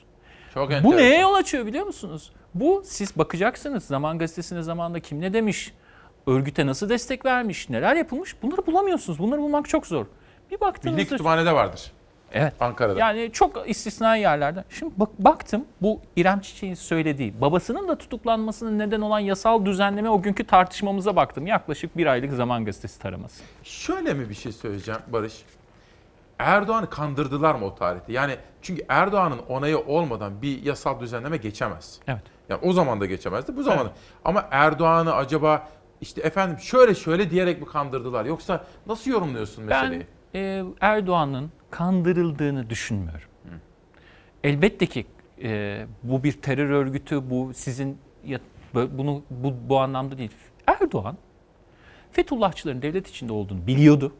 Çok 0.55 0.69
Bu 0.69 0.73
enteresan. 0.73 0.99
neye 0.99 1.20
yol 1.20 1.35
açıyor 1.35 1.66
biliyor 1.66 1.86
musunuz? 1.86 2.32
Bu 2.55 2.82
siz 2.85 3.19
bakacaksınız 3.19 3.85
Zaman 3.85 4.19
Gazetesi'ne 4.19 4.62
zamanında 4.62 5.01
kim 5.01 5.20
ne 5.20 5.32
demiş, 5.32 5.73
örgüte 6.27 6.66
nasıl 6.66 6.89
destek 6.89 7.24
vermiş, 7.24 7.69
neler 7.70 7.97
yapılmış 7.97 8.43
bunları 8.43 8.66
bulamıyorsunuz. 8.66 9.19
Bunları 9.19 9.40
bulmak 9.40 9.69
çok 9.69 9.86
zor. 9.86 10.07
Bir 10.51 10.61
baktığınızda... 10.61 10.97
Milli 11.01 11.09
Kütüphane'de 11.09 11.53
vardır. 11.53 11.93
Evet. 12.32 12.52
Ankara'da. 12.60 12.98
Yani 13.00 13.30
çok 13.32 13.70
istisnai 13.70 14.20
yerlerden. 14.20 14.64
Şimdi 14.70 14.92
bak, 14.96 15.09
baktım 15.18 15.64
bu 15.82 16.00
İrem 16.16 16.40
Çiçek'in 16.40 16.74
söylediği 16.74 17.40
babasının 17.40 17.88
da 17.88 17.98
tutuklanmasının 17.98 18.78
neden 18.78 19.00
olan 19.00 19.18
yasal 19.18 19.64
düzenleme 19.64 20.10
o 20.10 20.22
günkü 20.22 20.46
tartışmamıza 20.46 21.16
baktım. 21.16 21.46
Yaklaşık 21.46 21.96
bir 21.96 22.06
aylık 22.06 22.32
Zaman 22.32 22.64
Gazetesi 22.64 23.00
taraması. 23.00 23.42
Şöyle 23.62 24.14
mi 24.14 24.28
bir 24.28 24.34
şey 24.34 24.52
söyleyeceğim 24.52 25.00
Barış? 25.06 25.42
Erdoğan'ı 26.38 26.90
kandırdılar 26.90 27.55
mı 27.55 27.66
o 27.66 27.74
tarihte? 27.74 28.12
Yani 28.12 28.36
çünkü 28.62 28.84
Erdoğan'ın 28.88 29.38
onayı 29.48 29.78
olmadan 29.78 30.42
bir 30.42 30.62
yasal 30.62 31.00
düzenleme 31.00 31.36
geçemez. 31.36 32.00
Evet. 32.06 32.22
Yani 32.48 32.60
o 32.64 32.72
zaman 32.72 33.00
da 33.00 33.06
geçemezdi, 33.06 33.56
bu 33.56 33.62
zaman. 33.62 33.82
Evet. 33.82 33.96
Ama 34.24 34.48
Erdoğan'ı 34.50 35.14
acaba 35.14 35.68
işte 36.00 36.20
efendim 36.20 36.59
şöyle 36.59 36.94
şöyle 36.94 37.30
diyerek 37.30 37.60
mi 37.60 37.66
kandırdılar? 37.66 38.24
Yoksa 38.24 38.64
nasıl 38.86 39.10
yorumluyorsun 39.10 39.64
meseleyi? 39.64 40.00
Ben 40.00 40.06
e, 40.34 40.64
Erdoğan'ın 40.80 41.50
kandırıldığını 41.70 42.70
düşünmüyorum. 42.70 43.28
Elbette 44.44 44.86
ki 44.86 45.06
e, 45.42 45.86
bu 46.02 46.24
bir 46.24 46.32
terör 46.32 46.70
örgütü, 46.70 47.30
bu 47.30 47.50
sizin 47.55 47.98
ya, 48.24 48.40
bunu 48.74 49.22
bu, 49.30 49.55
bu 49.68 49.78
anlamda 49.78 50.18
değil. 50.18 50.30
Erdoğan 50.66 51.16
Fethullahçıların 52.12 52.82
devlet 52.82 53.09
içinde 53.09 53.32
olduğunu 53.32 53.66
biliyordu. 53.66 54.12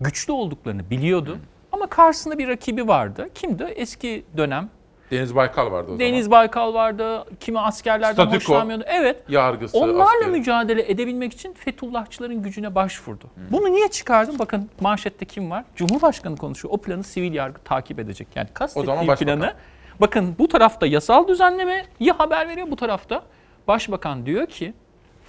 Güçlü 0.00 0.32
olduklarını 0.32 0.90
biliyordu. 0.90 1.38
Ama 1.72 1.86
karşısında 1.86 2.38
bir 2.38 2.48
rakibi 2.48 2.88
vardı. 2.88 3.28
Kimdi? 3.34 3.62
Eski 3.62 4.24
dönem 4.36 4.70
Deniz 5.10 5.34
Baykal 5.36 5.72
vardı 5.72 5.92
o 5.92 5.98
Deniz 5.98 6.30
Baykal 6.30 6.74
vardı. 6.74 7.24
Kimi 7.40 7.60
askerlerden 7.60 8.12
Statüko, 8.12 8.34
hoşlanmıyordu. 8.52 8.84
Evet. 8.86 9.22
yargısı, 9.28 9.78
Onlarla 9.78 10.04
askeri. 10.04 10.30
mücadele 10.30 10.90
edebilmek 10.90 11.32
için 11.32 11.52
Fethullahçıların 11.52 12.42
gücüne 12.42 12.74
başvurdu. 12.74 13.24
Bunu 13.50 13.72
niye 13.72 13.88
çıkardım? 13.88 14.38
Bakın 14.38 14.70
manşette 14.80 15.24
kim 15.24 15.50
var? 15.50 15.64
Cumhurbaşkanı 15.76 16.36
konuşuyor. 16.36 16.74
O 16.74 16.78
planı 16.78 17.04
sivil 17.04 17.34
yargı 17.34 17.58
takip 17.64 17.98
edecek. 17.98 18.28
Yani 18.34 18.48
kastettiği 18.54 19.14
planı. 19.16 19.54
Bakın 20.00 20.34
bu 20.38 20.48
tarafta 20.48 20.86
yasal 20.86 21.28
düzenlemeyi 21.28 22.12
haber 22.18 22.48
veriyor. 22.48 22.70
Bu 22.70 22.76
tarafta 22.76 23.22
başbakan 23.68 24.26
diyor 24.26 24.46
ki 24.46 24.74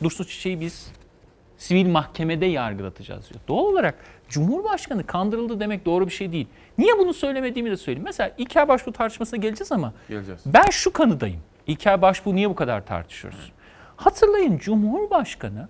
Dursun 0.04 0.24
Çiçek'i 0.24 0.60
biz 0.62 0.92
sivil 1.58 1.88
mahkemede 1.90 2.46
yargılatacağız 2.46 3.30
diyor. 3.30 3.40
Doğal 3.48 3.64
olarak 3.66 3.96
Cumhurbaşkanı 4.30 5.06
kandırıldı 5.06 5.60
demek 5.60 5.86
doğru 5.86 6.06
bir 6.08 6.12
şey 6.12 6.32
değil. 6.32 6.48
Niye 6.78 6.98
bunu 7.00 7.14
söylemediğimi 7.14 7.72
de 7.72 7.78
söyleyeyim. 7.78 8.06
Mesela 8.06 8.32
İlker 8.38 8.68
Başbuğ 8.68 8.92
tartışmasına 8.92 9.40
geleceğiz 9.40 9.72
ama 9.72 9.94
Geleceğiz. 10.10 10.42
ben 10.46 10.66
şu 10.72 10.94
kanıdayım. 10.94 11.40
İlker 11.68 12.02
Başbuğ 12.02 12.36
niye 12.36 12.50
bu 12.50 12.56
kadar 12.56 12.86
tartışıyoruz? 12.86 13.52
Hatırlayın 13.96 14.58
Cumhurbaşkanı 14.58 15.68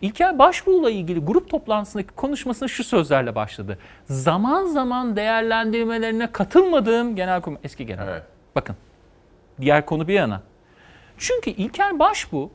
İlker 0.00 0.38
Başbuğ'la 0.38 0.90
ilgili 0.90 1.20
grup 1.20 1.50
toplantısındaki 1.50 2.08
konuşmasına 2.14 2.68
şu 2.68 2.84
sözlerle 2.84 3.34
başladı. 3.34 3.78
Zaman 4.04 4.64
zaman 4.66 5.16
değerlendirmelerine 5.16 6.32
katılmadığım 6.32 7.16
genelkurmay 7.16 7.60
eski 7.64 7.86
genel. 7.86 8.22
Bakın. 8.54 8.76
Diğer 9.60 9.86
konu 9.86 10.08
bir 10.08 10.14
yana. 10.14 10.42
Çünkü 11.18 11.50
İlker 11.50 11.98
Başbuğ 11.98 12.50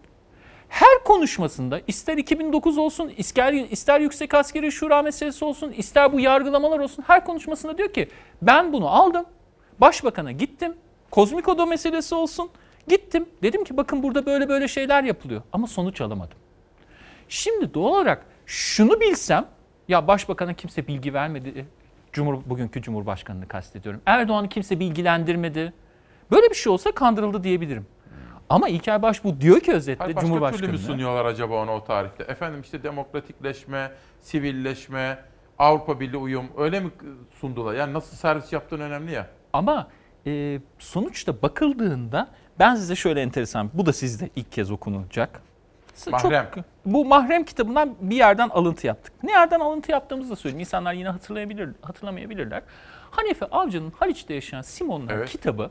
her 0.70 1.04
konuşmasında 1.06 1.82
ister 1.88 2.18
2009 2.18 2.78
olsun, 2.78 3.12
ister, 3.18 3.54
ister 3.54 4.00
Yüksek 4.00 4.34
Askeri 4.34 4.72
Şura 4.72 5.02
meselesi 5.02 5.46
olsun, 5.46 5.72
ister 5.72 6.14
bu 6.14 6.20
yargılamalar 6.20 6.80
olsun 6.80 7.04
her 7.08 7.26
konuşmasında 7.26 7.78
diyor 7.78 7.94
ki 7.94 8.10
ben 8.42 8.74
bunu 8.74 8.90
aldım, 8.90 9.26
başbakana 9.82 10.32
gittim, 10.32 10.74
Kozmikodo 11.12 11.68
meselesi 11.68 12.16
olsun, 12.16 12.50
gittim. 12.88 13.26
Dedim 13.44 13.64
ki 13.64 13.78
bakın 13.78 14.04
burada 14.04 14.26
böyle 14.26 14.50
böyle 14.50 14.68
şeyler 14.68 15.04
yapılıyor 15.04 15.42
ama 15.54 15.68
sonuç 15.68 16.02
alamadım. 16.02 16.38
Şimdi 17.30 17.74
doğal 17.74 17.92
olarak 17.92 18.26
şunu 18.46 19.00
bilsem, 19.00 19.46
ya 19.88 20.08
başbakana 20.08 20.54
kimse 20.54 20.88
bilgi 20.88 21.14
vermedi, 21.14 21.66
Cumhur, 22.14 22.38
bugünkü 22.46 22.82
Cumhurbaşkanını 22.82 23.48
kastediyorum. 23.48 24.02
Erdoğan'ı 24.06 24.50
kimse 24.50 24.80
bilgilendirmedi. 24.80 25.74
Böyle 26.32 26.50
bir 26.50 26.56
şey 26.56 26.72
olsa 26.72 26.92
kandırıldı 26.92 27.44
diyebilirim. 27.44 27.88
Ama 28.50 28.70
İlker 28.70 29.02
Başbuğ 29.02 29.42
diyor 29.42 29.60
ki 29.60 29.74
özetle 29.74 30.14
Hayır, 30.14 30.42
başka 30.42 30.58
türlü 30.58 30.72
mü 30.72 30.78
sunuyorlar 30.78 31.26
acaba 31.26 31.64
onu 31.64 31.72
o 31.72 31.84
tarihte? 31.84 32.24
Efendim 32.24 32.62
işte 32.62 32.84
demokratikleşme, 32.84 33.92
sivilleşme, 34.22 35.20
Avrupa 35.60 36.00
Birliği 36.00 36.18
uyum 36.18 36.46
öyle 36.58 36.80
mi 36.80 36.92
sundular? 37.40 37.74
Yani 37.74 37.94
nasıl 37.94 38.18
servis 38.18 38.54
yaptığın 38.54 38.80
önemli 38.80 39.12
ya. 39.12 39.28
Ama 39.54 39.88
e, 40.28 40.60
sonuçta 40.80 41.42
bakıldığında 41.42 42.28
ben 42.60 42.76
size 42.76 42.96
şöyle 42.96 43.22
enteresan, 43.22 43.70
bu 43.74 43.86
da 43.86 43.94
sizde 43.94 44.30
ilk 44.36 44.52
kez 44.52 44.72
okunacak. 44.72 45.42
Çok- 46.04 46.12
Mahrem. 46.14 46.50
bu 46.86 47.06
Mahrem 47.06 47.44
kitabından 47.44 47.96
bir 48.02 48.16
yerden 48.16 48.50
alıntı 48.50 48.88
yaptık. 48.88 49.14
Ne 49.24 49.32
yerden 49.32 49.60
alıntı 49.60 49.92
yaptığımızı 49.92 50.32
da 50.32 50.36
söyleyeyim. 50.36 50.60
İnsanlar 50.60 50.94
yine 50.94 51.10
hatırlayabilir, 51.10 51.70
hatırlamayabilirler. 51.82 52.62
Hanefi 53.12 53.46
Avcı'nın 53.46 53.92
Haliç'te 54.00 54.34
yaşayan 54.34 54.62
Simonlar 54.62 55.14
Evet. 55.14 55.30
kitabı 55.30 55.70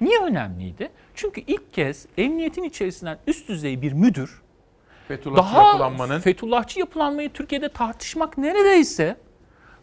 niye 0.00 0.18
önemliydi? 0.18 0.90
Çünkü 1.14 1.40
ilk 1.46 1.72
kez 1.72 2.06
emniyetin 2.18 2.62
içerisinden 2.62 3.18
üst 3.26 3.48
düzey 3.48 3.82
bir 3.82 3.92
müdür 3.92 4.42
Fethullahçı 5.08 5.54
daha 5.54 5.66
yapılanmanın 5.66 6.20
Fethullahçı 6.20 6.78
yapılanmayı 6.80 7.32
Türkiye'de 7.32 7.68
tartışmak 7.68 8.38
neredeyse 8.38 9.16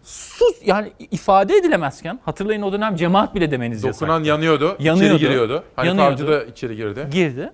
sus 0.03 0.55
yani 0.65 0.93
ifade 1.11 1.55
edilemezken 1.55 2.19
hatırlayın 2.25 2.61
o 2.61 2.71
dönem 2.73 2.95
cemaat 2.95 3.35
bile 3.35 3.51
demeniz 3.51 3.83
yasak. 3.83 4.01
dokunan 4.01 4.23
yanıyordu, 4.23 4.75
Yanıyordu. 4.79 5.15
içeri 5.15 5.29
giriyordu. 5.29 5.63
Hani 5.75 5.87
Yanıyordu. 5.87 6.13
Avcı 6.13 6.27
da 6.27 6.43
içeri 6.43 6.75
girdi. 6.75 7.07
Girdi. 7.11 7.51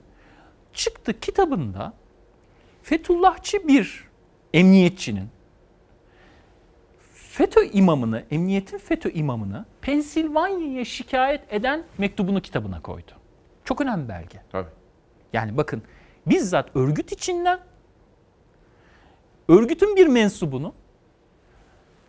Çıktı 0.74 1.20
kitabında 1.20 1.94
Fethullahçı 2.84 3.68
bir 3.68 4.04
emniyetçinin 4.54 5.28
FETÖ 7.38 7.66
imamını, 7.66 8.24
emniyetin 8.32 8.78
FETÖ 8.78 9.10
imamını 9.10 9.66
Pensilvanya'ya 9.82 10.86
şikayet 10.86 11.54
eden 11.54 11.84
mektubunu 11.98 12.42
kitabına 12.42 12.82
koydu. 12.82 13.12
Çok 13.66 13.82
önemli 13.82 14.10
belge. 14.10 14.42
Tabii. 14.52 14.70
Yani 15.34 15.58
bakın 15.58 15.82
bizzat 16.26 16.76
örgüt 16.76 17.12
içinden 17.12 17.60
örgütün 19.48 19.96
bir 19.96 20.08
mensubunu 20.08 20.74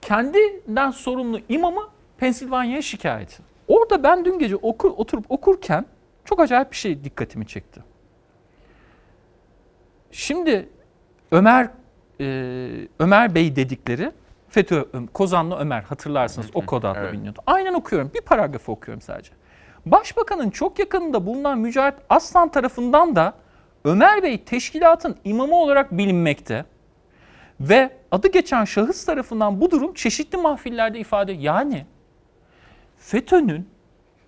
kendinden 0.00 0.90
sorumlu 0.90 1.40
imamı 1.48 1.88
Pensilvanya'ya 2.18 2.82
şikayet. 2.82 3.38
Orada 3.68 4.02
ben 4.02 4.24
dün 4.24 4.38
gece 4.38 4.56
okur, 4.56 4.90
oturup 4.96 5.24
okurken 5.28 5.86
çok 6.24 6.40
acayip 6.40 6.70
bir 6.70 6.76
şey 6.76 7.04
dikkatimi 7.04 7.46
çekti. 7.46 7.82
Şimdi 10.10 10.68
Ömer 11.30 11.70
e, 12.20 12.88
Ömer 12.98 13.34
Bey 13.34 13.56
dedikleri 13.56 14.12
FETÖ 14.48 14.84
Kozanlı 15.14 15.56
Ömer 15.56 15.82
hatırlarsınız 15.82 16.46
o 16.54 16.66
kod 16.66 16.82
adlı 16.82 17.00
evet. 17.00 17.12
biliniyordu. 17.12 17.40
Aynen 17.46 17.74
okuyorum. 17.74 18.10
Bir 18.14 18.20
paragrafı 18.20 18.72
okuyorum 18.72 19.00
sadece. 19.00 19.32
Başbakanın 19.86 20.50
çok 20.50 20.78
yakınında 20.78 21.26
bulunan 21.26 21.58
Mücahit 21.58 21.94
Aslan 22.08 22.48
tarafından 22.48 23.16
da 23.16 23.34
Ömer 23.84 24.22
Bey 24.22 24.44
teşkilatın 24.44 25.16
imamı 25.24 25.56
olarak 25.56 25.92
bilinmekte. 25.92 26.64
Ve 27.60 27.90
adı 28.10 28.28
geçen 28.28 28.64
şahıs 28.64 29.04
tarafından 29.04 29.60
bu 29.60 29.70
durum 29.70 29.94
çeşitli 29.94 30.38
mahfillerde 30.38 30.98
ifade 30.98 31.32
yani 31.32 31.86
FETÖ'nün 32.98 33.68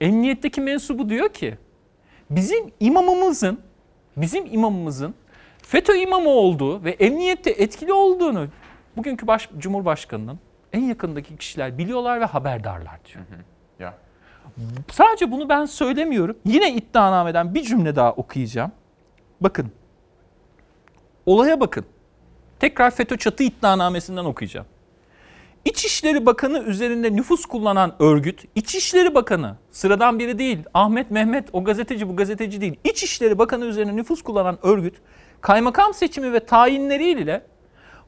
emniyetteki 0.01 0.61
mensubu 0.61 1.09
diyor 1.09 1.29
ki 1.29 1.59
bizim 2.31 2.73
imamımızın 2.81 3.61
bizim 4.17 4.47
imamımızın 4.47 5.15
FETÖ 5.63 5.97
imamı 5.97 6.29
olduğu 6.29 6.85
ve 6.85 6.91
emniyette 6.91 7.51
etkili 7.51 7.93
olduğunu 7.93 8.47
bugünkü 8.97 9.27
baş, 9.27 9.49
Cumhurbaşkanı'nın 9.59 10.39
en 10.73 10.81
yakındaki 10.81 11.37
kişiler 11.37 11.79
biliyorlar 11.79 12.21
ve 12.21 12.25
haberdarlar 12.25 13.01
diyor. 13.07 13.25
Ya. 13.79 13.95
Sadece 14.91 15.31
bunu 15.31 15.49
ben 15.49 15.65
söylemiyorum. 15.65 16.37
Yine 16.45 16.75
iddianameden 16.75 17.55
bir 17.55 17.63
cümle 17.63 17.97
daha 17.97 18.13
okuyacağım. 18.13 18.73
Bakın. 19.41 19.73
Olaya 21.27 21.61
bakın. 21.61 21.85
Tekrar 22.61 22.91
FETÖ 22.91 23.17
çatı 23.17 23.43
iddianamesinden 23.43 24.25
okuyacağım. 24.25 24.67
İçişleri 25.65 26.27
Bakanı 26.27 26.59
üzerinde 26.59 27.17
nüfus 27.17 27.47
kullanan 27.47 27.95
örgüt, 27.99 28.45
İçişleri 28.55 29.15
Bakanı 29.15 29.57
sıradan 29.71 30.19
biri 30.19 30.39
değil, 30.39 30.59
Ahmet 30.75 31.11
Mehmet 31.11 31.49
o 31.53 31.65
gazeteci 31.65 32.09
bu 32.09 32.17
gazeteci 32.17 32.61
değil. 32.61 32.77
İçişleri 32.85 33.39
Bakanı 33.39 33.65
üzerine 33.65 33.97
nüfus 33.97 34.23
kullanan 34.23 34.59
örgüt, 34.63 34.95
kaymakam 35.41 35.95
seçimi 35.95 36.33
ve 36.33 36.41
tayinleriyle 36.41 37.43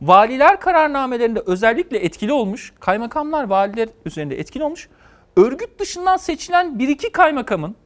valiler 0.02 0.60
kararnamelerinde 0.60 1.42
özellikle 1.46 1.98
etkili 1.98 2.32
olmuş, 2.32 2.72
kaymakamlar 2.80 3.44
valiler 3.44 3.88
üzerinde 4.04 4.38
etkili 4.38 4.64
olmuş, 4.64 4.88
örgüt 5.36 5.78
dışından 5.78 6.16
seçilen 6.16 6.78
bir 6.78 6.88
iki 6.88 7.12
kaymakamın 7.12 7.76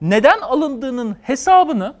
neden 0.00 0.40
alındığının 0.40 1.16
hesabını 1.22 1.94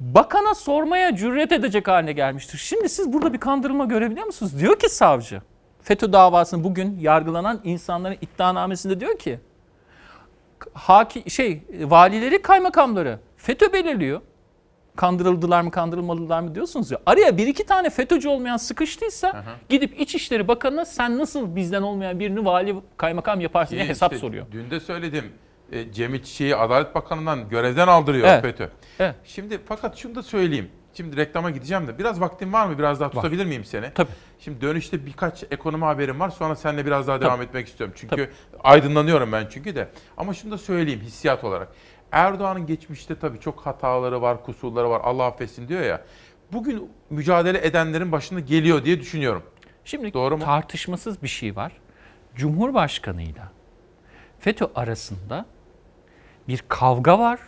bakana 0.00 0.54
sormaya 0.54 1.16
cüret 1.16 1.52
edecek 1.52 1.88
haline 1.88 2.12
gelmiştir. 2.12 2.58
Şimdi 2.58 2.88
siz 2.88 3.12
burada 3.12 3.32
bir 3.32 3.40
kandırılma 3.40 3.84
görebiliyor 3.84 4.26
musunuz? 4.26 4.60
Diyor 4.60 4.78
ki 4.78 4.88
savcı, 4.88 5.42
FETÖ 5.82 6.12
davasını 6.12 6.64
bugün 6.64 6.98
yargılanan 6.98 7.60
insanların 7.64 8.16
iddianamesinde 8.20 9.00
diyor 9.00 9.18
ki, 9.18 9.40
haki, 10.72 11.30
şey 11.30 11.62
valileri 11.80 12.42
kaymakamları 12.42 13.18
FETÖ 13.36 13.72
belirliyor. 13.72 14.20
Kandırıldılar 14.96 15.60
mı 15.60 15.70
kandırılmadılar 15.70 16.40
mı 16.40 16.54
diyorsunuz 16.54 16.90
ya. 16.90 16.98
Araya 17.06 17.36
bir 17.36 17.46
iki 17.46 17.66
tane 17.66 17.90
FETÖ'cü 17.90 18.28
olmayan 18.28 18.56
sıkıştıysa 18.56 19.44
gidip 19.68 20.00
İçişleri 20.00 20.48
Bakanı'na 20.48 20.84
sen 20.84 21.18
nasıl 21.18 21.56
bizden 21.56 21.82
olmayan 21.82 22.20
birini 22.20 22.44
vali 22.44 22.74
kaymakam 22.96 23.40
yaparsın 23.40 23.74
diye 23.74 23.84
İyi, 23.84 23.88
hesap 23.88 24.12
işte 24.12 24.26
soruyor. 24.26 24.46
Dün 24.52 24.70
de 24.70 24.80
söyledim. 24.80 25.24
E, 25.72 25.92
Cemil 25.92 26.22
Çiçek'i 26.22 26.56
Adalet 26.56 26.94
Bakanı'ndan 26.94 27.48
görevden 27.48 27.88
aldırıyor 27.88 28.28
Evet. 28.28 28.42
FETÖ. 28.42 28.68
Evet. 28.98 29.14
Şimdi 29.24 29.58
fakat 29.66 29.96
şunu 29.96 30.14
da 30.14 30.22
söyleyeyim. 30.22 30.70
Şimdi 30.94 31.16
reklama 31.16 31.50
gideceğim 31.50 31.86
de 31.86 31.98
biraz 31.98 32.20
vaktin 32.20 32.52
var 32.52 32.66
mı? 32.66 32.78
Biraz 32.78 33.00
daha 33.00 33.10
tutabilir 33.10 33.46
miyim 33.46 33.64
seni? 33.64 33.90
Tabii. 33.94 34.08
Şimdi 34.38 34.60
dönüşte 34.60 35.06
birkaç 35.06 35.44
ekonomi 35.50 35.84
haberim 35.84 36.20
var. 36.20 36.30
Sonra 36.30 36.56
seninle 36.56 36.86
biraz 36.86 37.08
daha 37.08 37.16
Tabii. 37.16 37.26
devam 37.26 37.42
etmek 37.42 37.66
istiyorum. 37.68 37.94
Çünkü 37.98 38.30
aydınlanıyorum 38.64 39.32
ben 39.32 39.46
çünkü 39.50 39.74
de. 39.74 39.88
Ama 40.16 40.34
şunu 40.34 40.50
da 40.52 40.58
söyleyeyim 40.58 41.00
hissiyat 41.00 41.44
olarak. 41.44 41.68
Erdoğan'ın 42.12 42.66
geçmişte 42.66 43.18
tabii 43.18 43.40
çok 43.40 43.60
hataları 43.66 44.22
var, 44.22 44.44
kusurları 44.44 44.90
var. 44.90 45.00
Allah 45.04 45.24
affetsin 45.24 45.68
diyor 45.68 45.82
ya. 45.82 46.02
Bugün 46.52 46.90
mücadele 47.10 47.66
edenlerin 47.66 48.12
başına 48.12 48.40
geliyor 48.40 48.84
diye 48.84 49.00
düşünüyorum. 49.00 49.42
Şimdi 49.84 50.14
Doğru 50.14 50.36
mu? 50.36 50.44
tartışmasız 50.44 51.22
bir 51.22 51.28
şey 51.28 51.56
var. 51.56 51.72
Cumhurbaşkanıyla 52.34 53.52
FETÖ 54.40 54.66
arasında 54.74 55.46
bir 56.48 56.62
kavga 56.68 57.18
var. 57.18 57.40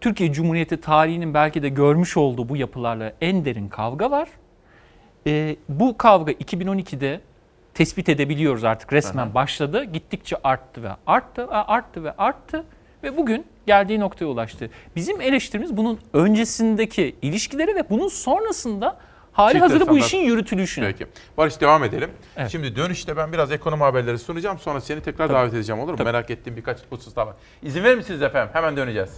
Türkiye 0.00 0.32
Cumhuriyeti 0.32 0.80
tarihinin 0.80 1.34
belki 1.34 1.62
de 1.62 1.68
görmüş 1.68 2.16
olduğu 2.16 2.48
bu 2.48 2.56
yapılarla 2.56 3.12
en 3.20 3.44
derin 3.44 3.68
kavga 3.68 4.10
var. 4.10 4.28
Ee, 5.26 5.56
bu 5.68 5.98
kavga 5.98 6.32
2012'de 6.32 7.20
tespit 7.74 8.08
edebiliyoruz 8.08 8.64
artık 8.64 8.92
resmen 8.92 9.26
Aha. 9.26 9.34
başladı. 9.34 9.84
Gittikçe 9.84 10.36
arttı 10.44 10.82
ve 10.82 10.90
arttı 11.06 11.48
ve 11.48 11.54
arttı 11.54 12.04
ve 12.04 12.12
arttı 12.16 12.64
ve 13.02 13.16
bugün 13.16 13.46
geldiği 13.70 14.00
noktaya 14.00 14.26
ulaştı. 14.26 14.70
Bizim 14.96 15.20
eleştirimiz 15.20 15.76
bunun 15.76 15.98
öncesindeki 16.12 17.16
ilişkileri 17.22 17.74
ve 17.74 17.90
bunun 17.90 18.08
sonrasında 18.08 18.96
hali 19.32 19.52
Çift 19.52 19.64
hazırda 19.64 19.88
bu 19.88 19.98
işin 19.98 20.18
yürütülüşünü. 20.18 20.86
Peki. 20.86 21.06
Barış 21.36 21.60
devam 21.60 21.84
edelim. 21.84 22.10
Şimdi 22.48 22.76
dönüşte 22.76 23.16
ben 23.16 23.32
biraz 23.32 23.52
ekonomi 23.52 23.82
haberleri 23.82 24.18
sunacağım. 24.18 24.58
Sonra 24.58 24.80
seni 24.80 25.00
tekrar 25.00 25.30
davet 25.30 25.54
edeceğim 25.54 25.80
olur 25.80 25.98
mu? 25.98 26.04
Merak 26.04 26.30
ettiğim 26.30 26.56
birkaç 26.56 26.78
husus 26.90 27.16
daha 27.16 27.26
var. 27.26 27.34
İzin 27.62 27.84
verir 27.84 27.96
misiniz 27.96 28.22
efendim? 28.22 28.50
Hemen 28.52 28.76
döneceğiz. 28.76 29.10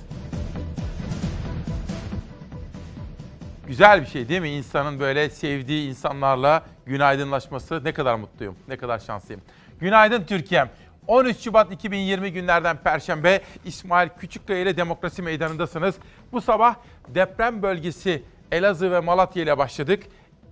Güzel 3.67 4.01
bir 4.01 4.07
şey 4.07 4.29
değil 4.29 4.41
mi? 4.41 4.51
İnsanın 4.51 5.01
böyle 5.01 5.31
sevdiği 5.31 5.89
insanlarla 5.89 6.63
günaydınlaşması. 6.87 7.85
Ne 7.85 7.93
kadar 7.93 8.15
mutluyum, 8.15 8.57
ne 8.69 8.77
kadar 8.77 8.99
şanslıyım. 8.99 9.43
Günaydın 9.81 10.25
Türkiye'm. 10.25 10.69
13 11.07 11.41
Şubat 11.41 11.73
2020 11.73 12.33
günlerden 12.33 12.77
Perşembe 12.77 13.41
İsmail 13.65 14.09
Küçükkaya 14.09 14.61
ile 14.61 14.77
Demokrasi 14.77 15.23
Meydanı'ndasınız. 15.23 15.95
Bu 16.33 16.41
sabah 16.41 16.75
deprem 17.09 17.63
bölgesi 17.63 18.23
Elazığ 18.53 18.91
ve 18.93 19.01
Malatya 19.01 19.43
ile 19.43 19.59
başladık. 19.59 20.03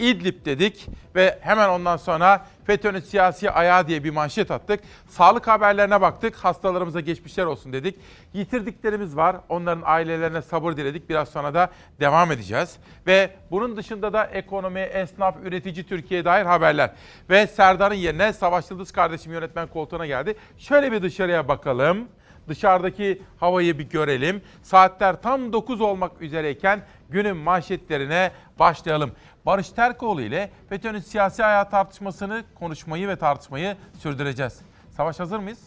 İdlib 0.01 0.45
dedik 0.45 0.89
ve 1.15 1.39
hemen 1.41 1.69
ondan 1.69 1.97
sonra 1.97 2.47
FETÖ'nün 2.65 3.01
siyasi 3.01 3.51
ayağı 3.51 3.89
diye 3.89 4.05
bir 4.05 4.11
manşet 4.11 4.51
attık. 4.51 4.81
Sağlık 5.09 5.49
haberlerine 5.49 6.01
baktık. 6.01 6.37
Hastalarımıza 6.37 7.01
geçmişler 7.01 7.45
olsun 7.45 7.73
dedik. 7.73 7.97
Yitirdiklerimiz 8.33 9.17
var. 9.17 9.37
Onların 9.49 9.83
ailelerine 9.85 10.43
sabır 10.43 10.77
diledik. 10.77 11.09
Biraz 11.09 11.29
sonra 11.29 11.55
da 11.55 11.71
devam 12.01 12.33
edeceğiz. 12.33 12.77
Ve 13.07 13.31
bunun 13.51 13.77
dışında 13.77 14.13
da 14.13 14.25
ekonomi, 14.25 14.81
esnaf, 14.81 15.37
üretici 15.45 15.87
Türkiye'ye 15.87 16.25
dair 16.25 16.45
haberler. 16.45 16.91
Ve 17.31 17.47
Serdar'ın 17.47 17.95
yerine 17.95 18.33
Savaş 18.33 18.71
Yıldız 18.71 18.93
kardeşim 18.93 19.33
yönetmen 19.33 19.67
koltuğuna 19.67 20.07
geldi. 20.07 20.35
Şöyle 20.59 20.93
bir 20.93 21.03
dışarıya 21.03 21.49
bakalım. 21.49 22.09
Dışarıdaki 22.49 23.23
havayı 23.41 23.79
bir 23.79 23.91
görelim. 23.91 24.43
Saatler 24.63 25.23
tam 25.23 25.53
9 25.53 25.81
olmak 25.81 26.23
üzereyken 26.23 26.83
günün 27.11 27.37
manşetlerine 27.37 28.31
başlayalım. 28.59 29.13
Barış 29.47 29.71
Terkoğlu 29.71 30.23
ile 30.23 30.51
FETÖ'nün 30.69 30.99
siyasi 30.99 31.45
ayağı 31.45 31.71
tartışmasını, 31.71 32.45
konuşmayı 32.55 33.09
ve 33.09 33.17
tartışmayı 33.17 33.77
sürdüreceğiz. 33.99 34.61
Savaş 34.91 35.21
hazır 35.21 35.39
mıyız? 35.39 35.61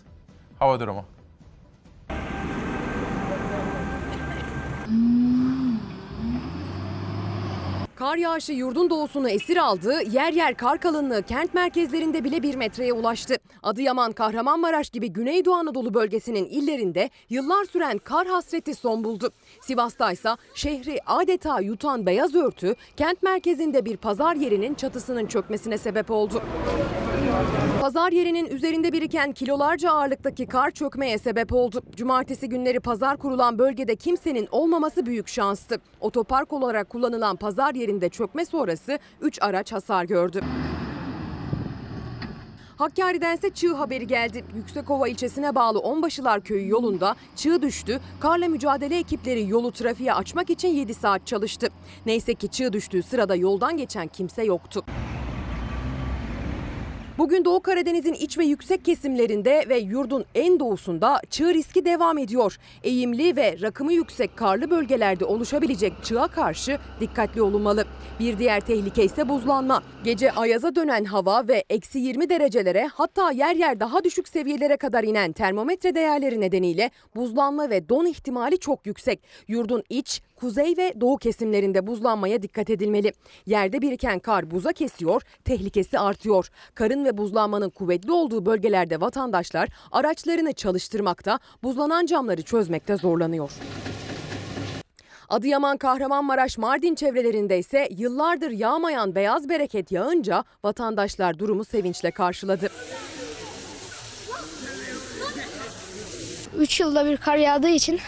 Hava 0.60 0.80
durumu. 0.80 1.06
Kar 7.96 8.18
yağışı 8.18 8.54
yurdun 8.54 8.90
doğusunu 8.90 9.30
esir 9.30 9.58
aldı, 9.58 9.94
yer 10.12 10.34
yer 10.34 10.58
kar 10.58 10.78
kalınlığı 10.78 11.24
kent 11.24 11.54
merkezlerinde 11.54 12.24
bile 12.24 12.44
bir 12.44 12.56
metreye 12.56 12.94
ulaştı. 12.94 13.36
Adıyaman, 13.64 14.12
Kahramanmaraş 14.12 14.90
gibi 14.90 15.10
Güneydoğu 15.14 15.54
Anadolu 15.54 15.94
bölgesinin 15.94 16.46
illerinde 16.46 17.10
yıllar 17.30 17.66
süren 17.66 17.98
kar 17.98 18.28
hasreti 18.28 18.76
son 18.76 19.04
buldu. 19.04 19.30
Sivas'ta 19.62 20.12
ise 20.12 20.30
şehri 20.56 21.00
adeta 21.06 21.60
yutan 21.60 22.06
beyaz 22.06 22.36
örtü, 22.36 22.76
kent 22.98 23.24
merkezinde 23.24 23.86
bir 23.86 23.98
pazar 23.98 24.36
yerinin 24.36 24.74
çatısının 24.74 25.26
çökmesine 25.26 25.78
sebep 25.78 26.12
oldu. 26.12 26.42
Pazar 27.82 28.12
yerinin 28.12 28.46
üzerinde 28.46 28.94
biriken 28.94 29.32
kilolarca 29.32 29.92
ağırlıktaki 29.92 30.46
kar 30.46 30.72
çökmeye 30.72 31.18
sebep 31.18 31.54
oldu. 31.54 31.82
Cumartesi 31.96 32.50
günleri 32.50 32.80
pazar 32.80 33.18
kurulan 33.18 33.60
bölgede 33.60 33.96
kimsenin 33.96 34.48
olmaması 34.52 35.06
büyük 35.06 35.28
şanstı. 35.28 35.82
Otopark 36.02 36.54
olarak 36.54 36.90
kullanılan 36.90 37.36
pazar 37.36 37.76
yerinde 37.84 38.10
çökme 38.10 38.46
sonrası 38.46 39.00
3 39.22 39.42
araç 39.42 39.72
hasar 39.72 40.04
gördü. 40.04 40.42
Hakkari'den 42.78 43.38
ise 43.38 43.50
çığ 43.50 43.74
haberi 43.74 44.08
geldi. 44.08 44.44
Yüksekova 44.56 45.08
ilçesine 45.08 45.56
bağlı 45.56 45.80
Onbaşılar 45.80 46.42
Köyü 46.42 46.70
yolunda 46.70 47.16
çığ 47.36 47.62
düştü. 47.62 48.00
Karla 48.20 48.48
mücadele 48.48 48.98
ekipleri 48.98 49.50
yolu 49.50 49.72
trafiğe 49.72 50.14
açmak 50.14 50.50
için 50.50 50.68
7 50.68 50.94
saat 50.94 51.28
çalıştı. 51.28 51.70
Neyse 52.06 52.34
ki 52.34 52.48
çığ 52.48 52.74
düştüğü 52.74 53.04
sırada 53.04 53.36
yoldan 53.36 53.78
geçen 53.78 54.08
kimse 54.08 54.44
yoktu. 54.44 54.84
Bugün 57.18 57.46
Doğu 57.46 57.62
Karadeniz'in 57.62 58.14
iç 58.14 58.38
ve 58.38 58.46
yüksek 58.46 58.86
kesimlerinde 58.86 59.66
ve 59.70 59.78
yurdun 59.78 60.26
en 60.36 60.60
doğusunda 60.60 61.22
çığ 61.30 61.54
riski 61.54 61.86
devam 61.86 62.18
ediyor. 62.18 62.58
Eğimli 62.84 63.36
ve 63.36 63.58
rakımı 63.62 63.94
yüksek 63.94 64.38
karlı 64.38 64.70
bölgelerde 64.70 65.26
oluşabilecek 65.26 65.94
çığa 66.04 66.28
karşı 66.28 66.80
dikkatli 67.00 67.42
olunmalı. 67.42 67.86
Bir 68.20 68.40
diğer 68.40 68.60
tehlike 68.60 69.04
ise 69.04 69.30
buzlanma. 69.30 69.84
Gece 70.04 70.32
ayaza 70.32 70.76
dönen 70.76 71.06
hava 71.06 71.48
ve 71.48 71.64
eksi 71.70 72.00
20 72.00 72.30
derecelere 72.30 72.88
hatta 72.94 73.32
yer 73.32 73.56
yer 73.56 73.80
daha 73.80 74.04
düşük 74.04 74.28
seviyelere 74.28 74.78
kadar 74.78 75.04
inen 75.04 75.32
termometre 75.32 75.96
değerleri 75.96 76.42
nedeniyle 76.42 76.92
buzlanma 77.16 77.70
ve 77.70 77.90
don 77.90 78.06
ihtimali 78.06 78.58
çok 78.58 78.86
yüksek. 78.86 79.20
Yurdun 79.48 79.84
iç, 79.90 80.22
kuzey 80.44 80.78
ve 80.78 80.94
doğu 81.02 81.18
kesimlerinde 81.18 81.88
buzlanmaya 81.88 82.42
dikkat 82.42 82.70
edilmeli. 82.70 83.14
Yerde 83.46 83.82
biriken 83.82 84.20
kar 84.20 84.52
buza 84.52 84.74
kesiyor, 84.74 85.22
tehlikesi 85.46 86.00
artıyor. 86.00 86.50
Karın 86.76 87.06
ve 87.06 87.18
buzlanmanın 87.18 87.70
kuvvetli 87.70 88.12
olduğu 88.12 88.46
bölgelerde 88.46 89.02
vatandaşlar 89.02 89.70
araçlarını 89.92 90.54
çalıştırmakta, 90.54 91.40
buzlanan 91.64 92.06
camları 92.06 92.42
çözmekte 92.42 92.98
zorlanıyor. 92.98 93.52
Adıyaman, 95.30 95.78
Kahramanmaraş, 95.78 96.58
Mardin 96.58 96.96
çevrelerinde 96.96 97.60
ise 97.60 97.90
yıllardır 97.98 98.52
yağmayan 98.52 99.16
beyaz 99.16 99.50
bereket 99.50 99.92
yağınca 99.92 100.44
vatandaşlar 100.64 101.40
durumu 101.40 101.66
sevinçle 101.66 102.12
karşıladı. 102.12 102.70
3 106.58 106.80
yılda 106.80 107.06
bir 107.06 107.18
kar 107.18 107.38
yağdığı 107.38 107.70
için 107.70 108.00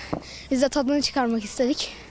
biz 0.52 0.62
de 0.62 0.70
tadını 0.70 1.02
çıkarmak 1.02 1.44
istedik. 1.44 2.05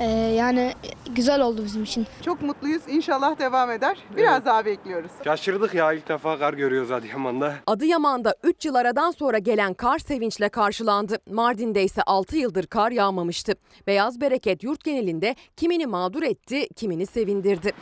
Ee, 0.00 0.04
yani 0.36 0.72
güzel 1.14 1.40
oldu 1.40 1.64
bizim 1.64 1.82
için. 1.82 2.06
Çok 2.24 2.42
mutluyuz. 2.42 2.82
İnşallah 2.88 3.38
devam 3.38 3.70
eder. 3.70 3.98
Biraz 4.16 4.44
daha 4.44 4.64
bekliyoruz. 4.64 5.10
Şaşırdık 5.24 5.74
ya 5.74 5.92
ilk 5.92 6.08
defa 6.08 6.38
kar 6.38 6.54
görüyoruz 6.54 6.90
Adıyaman'da. 6.90 7.54
Adıyaman'da 7.66 8.34
3 8.42 8.64
yıl 8.64 8.74
aradan 8.74 9.10
sonra 9.10 9.38
gelen 9.38 9.74
kar 9.74 9.98
sevinçle 9.98 10.48
karşılandı. 10.48 11.18
Mardin'de 11.30 11.84
ise 11.84 12.02
6 12.02 12.36
yıldır 12.36 12.66
kar 12.66 12.90
yağmamıştı. 12.90 13.54
Beyaz 13.86 14.20
bereket 14.20 14.62
yurt 14.62 14.84
genelinde 14.84 15.34
kimini 15.56 15.86
mağdur 15.86 16.22
etti, 16.22 16.68
kimini 16.76 17.06
sevindirdi. 17.06 17.72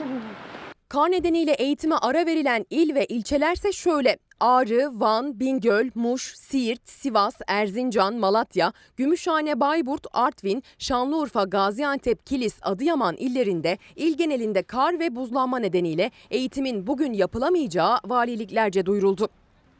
Kar 0.88 1.10
nedeniyle 1.10 1.52
eğitime 1.52 1.94
ara 1.94 2.26
verilen 2.26 2.66
il 2.70 2.94
ve 2.94 3.04
ilçelerse 3.06 3.72
şöyle. 3.72 4.16
Ağrı, 4.40 5.00
Van, 5.00 5.40
Bingöl, 5.40 5.90
Muş, 5.94 6.34
Siirt, 6.36 6.88
Sivas, 6.88 7.34
Erzincan, 7.46 8.14
Malatya, 8.14 8.72
Gümüşhane, 8.96 9.60
Bayburt, 9.60 10.06
Artvin, 10.12 10.62
Şanlıurfa, 10.78 11.44
Gaziantep, 11.44 12.26
Kilis, 12.26 12.58
Adıyaman 12.62 13.16
illerinde 13.16 13.78
il 13.96 14.16
genelinde 14.16 14.62
kar 14.62 15.00
ve 15.00 15.16
buzlanma 15.16 15.58
nedeniyle 15.58 16.10
eğitimin 16.30 16.86
bugün 16.86 17.12
yapılamayacağı 17.12 17.98
valiliklerce 18.04 18.86
duyuruldu. 18.86 19.28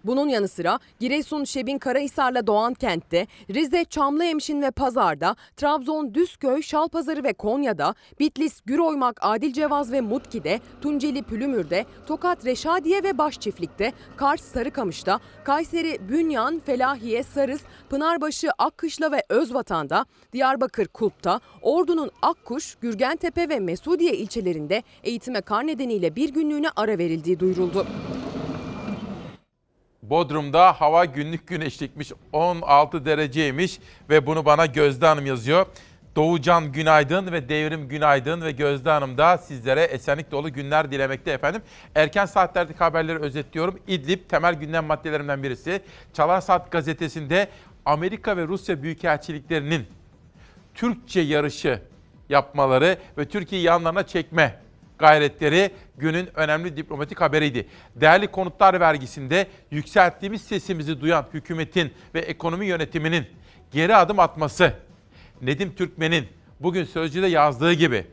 Bunun 0.06 0.28
yanı 0.28 0.48
sıra 0.48 0.78
Giresun, 1.00 1.44
Şebin, 1.44 1.78
Karahisar'la 1.78 2.46
Doğan 2.46 2.74
kentte, 2.74 3.26
Rize, 3.50 3.84
Çamlıhemşin 3.84 4.62
ve 4.62 4.70
Pazar'da, 4.70 5.36
Trabzon, 5.56 6.14
Düzköy, 6.14 6.62
Şalpazarı 6.62 7.24
ve 7.24 7.32
Konya'da, 7.32 7.94
Bitlis, 8.20 8.60
Güroymak, 8.66 9.18
Adilcevaz 9.20 9.92
ve 9.92 10.00
Mutki'de, 10.00 10.60
Tunceli, 10.80 11.22
Pülümür'de, 11.22 11.84
Tokat, 12.06 12.46
Reşadiye 12.46 13.02
ve 13.02 13.18
Başçiftlik'te, 13.18 13.92
Kars, 14.16 14.42
Sarıkamış'ta, 14.42 15.20
Kayseri, 15.44 15.98
Bünyan, 16.08 16.58
Felahiye, 16.58 17.22
Sarız, 17.22 17.60
Pınarbaşı, 17.90 18.50
Akkışla 18.58 19.12
ve 19.12 19.22
Özvatan'da, 19.28 20.06
Diyarbakır, 20.32 20.86
Kulp'ta, 20.86 21.40
Ordu'nun 21.62 22.10
Akkuş, 22.22 22.74
Gürgentepe 22.74 23.48
ve 23.48 23.60
Mesudiye 23.60 24.16
ilçelerinde 24.16 24.82
eğitime 25.02 25.40
kar 25.40 25.66
nedeniyle 25.66 26.16
bir 26.16 26.28
günlüğüne 26.28 26.68
ara 26.76 26.98
verildiği 26.98 27.40
duyuruldu. 27.40 27.86
Bodrum'da 30.10 30.72
hava 30.72 31.04
günlük 31.04 31.46
güneşlikmiş 31.46 32.12
16 32.32 33.04
dereceymiş 33.04 33.78
ve 34.10 34.26
bunu 34.26 34.44
bana 34.44 34.66
Gözde 34.66 35.06
Hanım 35.06 35.26
yazıyor. 35.26 35.66
Doğucan 36.16 36.72
günaydın 36.72 37.32
ve 37.32 37.48
Devrim 37.48 37.88
günaydın 37.88 38.42
ve 38.42 38.52
Gözde 38.52 38.90
Hanım 38.90 39.18
da 39.18 39.38
sizlere 39.38 39.82
esenlik 39.82 40.30
dolu 40.30 40.52
günler 40.52 40.90
dilemekte 40.90 41.30
efendim. 41.30 41.62
Erken 41.94 42.26
saatlerdeki 42.26 42.78
haberleri 42.78 43.18
özetliyorum. 43.18 43.78
İdlib 43.86 44.28
temel 44.28 44.54
gündem 44.54 44.84
maddelerinden 44.84 45.42
birisi. 45.42 45.82
Çalar 46.12 46.40
Saat 46.40 46.72
gazetesinde 46.72 47.48
Amerika 47.84 48.36
ve 48.36 48.46
Rusya 48.46 48.82
büyükelçiliklerinin 48.82 49.86
Türkçe 50.74 51.20
yarışı 51.20 51.82
yapmaları 52.28 52.98
ve 53.18 53.28
Türkiye'yi 53.28 53.66
yanlarına 53.66 54.06
çekme 54.06 54.65
gayretleri 54.98 55.70
günün 55.96 56.28
önemli 56.34 56.76
diplomatik 56.76 57.20
haberiydi. 57.20 57.66
Değerli 57.96 58.26
konutlar 58.26 58.80
vergisinde 58.80 59.46
yükselttiğimiz 59.70 60.42
sesimizi 60.42 61.00
duyan 61.00 61.26
hükümetin 61.34 61.92
ve 62.14 62.20
ekonomi 62.20 62.66
yönetiminin 62.66 63.26
geri 63.72 63.96
adım 63.96 64.18
atması, 64.18 64.72
Nedim 65.42 65.74
Türkmen'in 65.74 66.26
bugün 66.60 66.84
Sözcü'de 66.84 67.26
yazdığı 67.26 67.72
gibi 67.72 68.06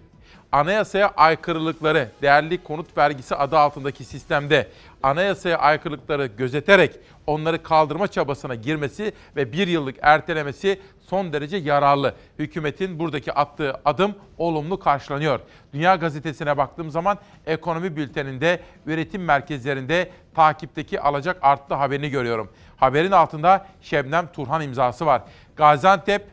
anayasaya 0.53 1.07
aykırılıkları, 1.17 2.09
değerli 2.21 2.63
konut 2.63 2.97
vergisi 2.97 3.35
adı 3.35 3.57
altındaki 3.57 4.05
sistemde 4.05 4.67
anayasaya 5.03 5.57
aykırılıkları 5.57 6.25
gözeterek 6.25 6.99
onları 7.27 7.63
kaldırma 7.63 8.07
çabasına 8.07 8.55
girmesi 8.55 9.13
ve 9.35 9.53
bir 9.53 9.67
yıllık 9.67 9.95
ertelemesi 10.01 10.79
son 11.09 11.33
derece 11.33 11.57
yararlı. 11.57 12.13
Hükümetin 12.39 12.99
buradaki 12.99 13.33
attığı 13.33 13.73
adım 13.85 14.15
olumlu 14.37 14.79
karşılanıyor. 14.79 15.39
Dünya 15.73 15.95
Gazetesi'ne 15.95 16.57
baktığım 16.57 16.91
zaman 16.91 17.17
ekonomi 17.45 17.95
bülteninde 17.95 18.59
üretim 18.85 19.23
merkezlerinde 19.23 20.09
takipteki 20.35 21.01
alacak 21.01 21.37
arttı 21.41 21.73
haberini 21.75 22.09
görüyorum. 22.09 22.49
Haberin 22.77 23.11
altında 23.11 23.65
Şebnem 23.81 24.27
Turhan 24.33 24.61
imzası 24.61 25.05
var. 25.05 25.21
Gaziantep, 25.55 26.25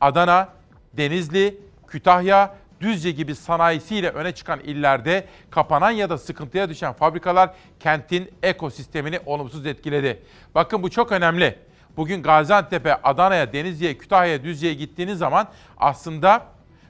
Adana, 0.00 0.48
Denizli, 0.92 1.58
Kütahya, 1.86 2.54
Düzce 2.84 3.10
gibi 3.10 3.34
sanayisiyle 3.34 4.10
öne 4.10 4.32
çıkan 4.32 4.60
illerde 4.60 5.26
kapanan 5.50 5.90
ya 5.90 6.10
da 6.10 6.18
sıkıntıya 6.18 6.68
düşen 6.68 6.92
fabrikalar 6.92 7.50
kentin 7.80 8.30
ekosistemini 8.42 9.20
olumsuz 9.26 9.66
etkiledi. 9.66 10.22
Bakın 10.54 10.82
bu 10.82 10.90
çok 10.90 11.12
önemli. 11.12 11.58
Bugün 11.96 12.22
Gaziantep'e, 12.22 12.94
Adana'ya, 13.02 13.52
Denizli'ye, 13.52 13.98
Kütahya'ya, 13.98 14.42
Düzce'ye 14.44 14.74
gittiğiniz 14.74 15.18
zaman 15.18 15.48
aslında 15.76 16.46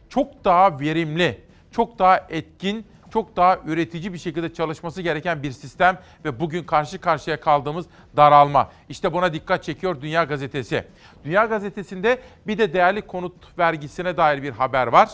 çok 0.08 0.44
daha 0.44 0.80
verimli, 0.80 1.40
çok 1.70 1.98
daha 1.98 2.16
etkin, 2.28 2.86
çok 3.12 3.36
daha 3.36 3.58
üretici 3.66 4.12
bir 4.12 4.18
şekilde 4.18 4.54
çalışması 4.54 5.02
gereken 5.02 5.42
bir 5.42 5.52
sistem 5.52 5.98
ve 6.24 6.40
bugün 6.40 6.64
karşı 6.64 7.00
karşıya 7.00 7.40
kaldığımız 7.40 7.86
daralma. 8.16 8.70
İşte 8.88 9.12
buna 9.12 9.32
dikkat 9.32 9.64
çekiyor 9.64 10.00
Dünya 10.00 10.24
Gazetesi. 10.24 10.84
Dünya 11.24 11.44
Gazetesi'nde 11.44 12.18
bir 12.46 12.58
de 12.58 12.72
değerli 12.72 13.02
konut 13.02 13.58
vergisine 13.58 14.16
dair 14.16 14.42
bir 14.42 14.50
haber 14.50 14.86
var. 14.86 15.10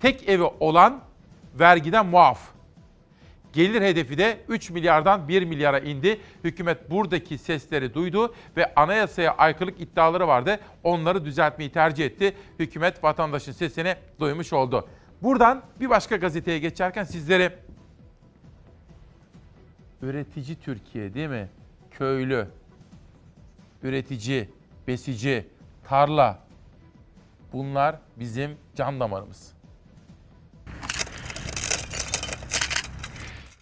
Tek 0.00 0.28
evi 0.28 0.42
olan 0.42 1.00
vergiden 1.54 2.06
muaf. 2.06 2.40
Gelir 3.52 3.82
hedefi 3.82 4.18
de 4.18 4.40
3 4.48 4.70
milyardan 4.70 5.28
1 5.28 5.44
milyara 5.44 5.78
indi. 5.78 6.20
Hükümet 6.44 6.90
buradaki 6.90 7.38
sesleri 7.38 7.94
duydu 7.94 8.34
ve 8.56 8.74
anayasaya 8.74 9.36
aykırılık 9.36 9.80
iddiaları 9.80 10.28
vardı. 10.28 10.60
Onları 10.84 11.24
düzeltmeyi 11.24 11.72
tercih 11.72 12.06
etti. 12.06 12.34
Hükümet 12.58 13.04
vatandaşın 13.04 13.52
sesini 13.52 13.96
duymuş 14.20 14.52
oldu. 14.52 14.88
Buradan 15.22 15.62
bir 15.80 15.90
başka 15.90 16.16
gazeteye 16.16 16.58
geçerken 16.58 17.04
sizlere 17.04 17.58
üretici 20.02 20.56
Türkiye 20.60 21.14
değil 21.14 21.28
mi? 21.28 21.48
Köylü, 21.90 22.48
üretici, 23.82 24.48
besici, 24.86 25.46
tarla 25.84 26.38
bunlar 27.52 27.98
bizim 28.16 28.56
can 28.74 29.00
damarımız. 29.00 29.57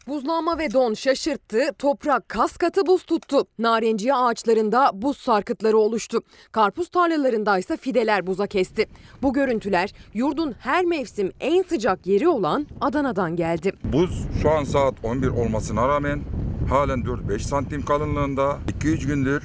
Buzlanma 0.09 0.59
ve 0.59 0.73
don 0.73 0.95
şaşırttı, 0.95 1.61
toprak 1.79 2.29
kas 2.29 2.57
katı 2.57 2.87
buz 2.87 3.03
tuttu. 3.03 3.47
Narenciye 3.59 4.15
ağaçlarında 4.15 4.91
buz 4.95 5.17
sarkıtları 5.17 5.79
oluştu. 5.79 6.21
Karpuz 6.53 6.89
tarlalarında 6.89 7.59
ise 7.59 7.77
fideler 7.77 8.27
buza 8.27 8.47
kesti. 8.47 8.87
Bu 9.23 9.33
görüntüler 9.33 9.93
yurdun 10.15 10.55
her 10.59 10.85
mevsim 10.85 11.33
en 11.41 11.63
sıcak 11.63 12.07
yeri 12.07 12.29
olan 12.29 12.67
Adana'dan 12.81 13.37
geldi. 13.37 13.73
Buz 13.85 14.27
şu 14.43 14.51
an 14.51 14.65
saat 14.65 14.95
11 15.03 15.29
olmasına 15.29 15.89
rağmen 15.89 16.21
halen 16.69 17.01
4-5 17.01 17.39
santim 17.39 17.85
kalınlığında 17.85 18.59
2-3 18.81 19.07
gündür 19.07 19.43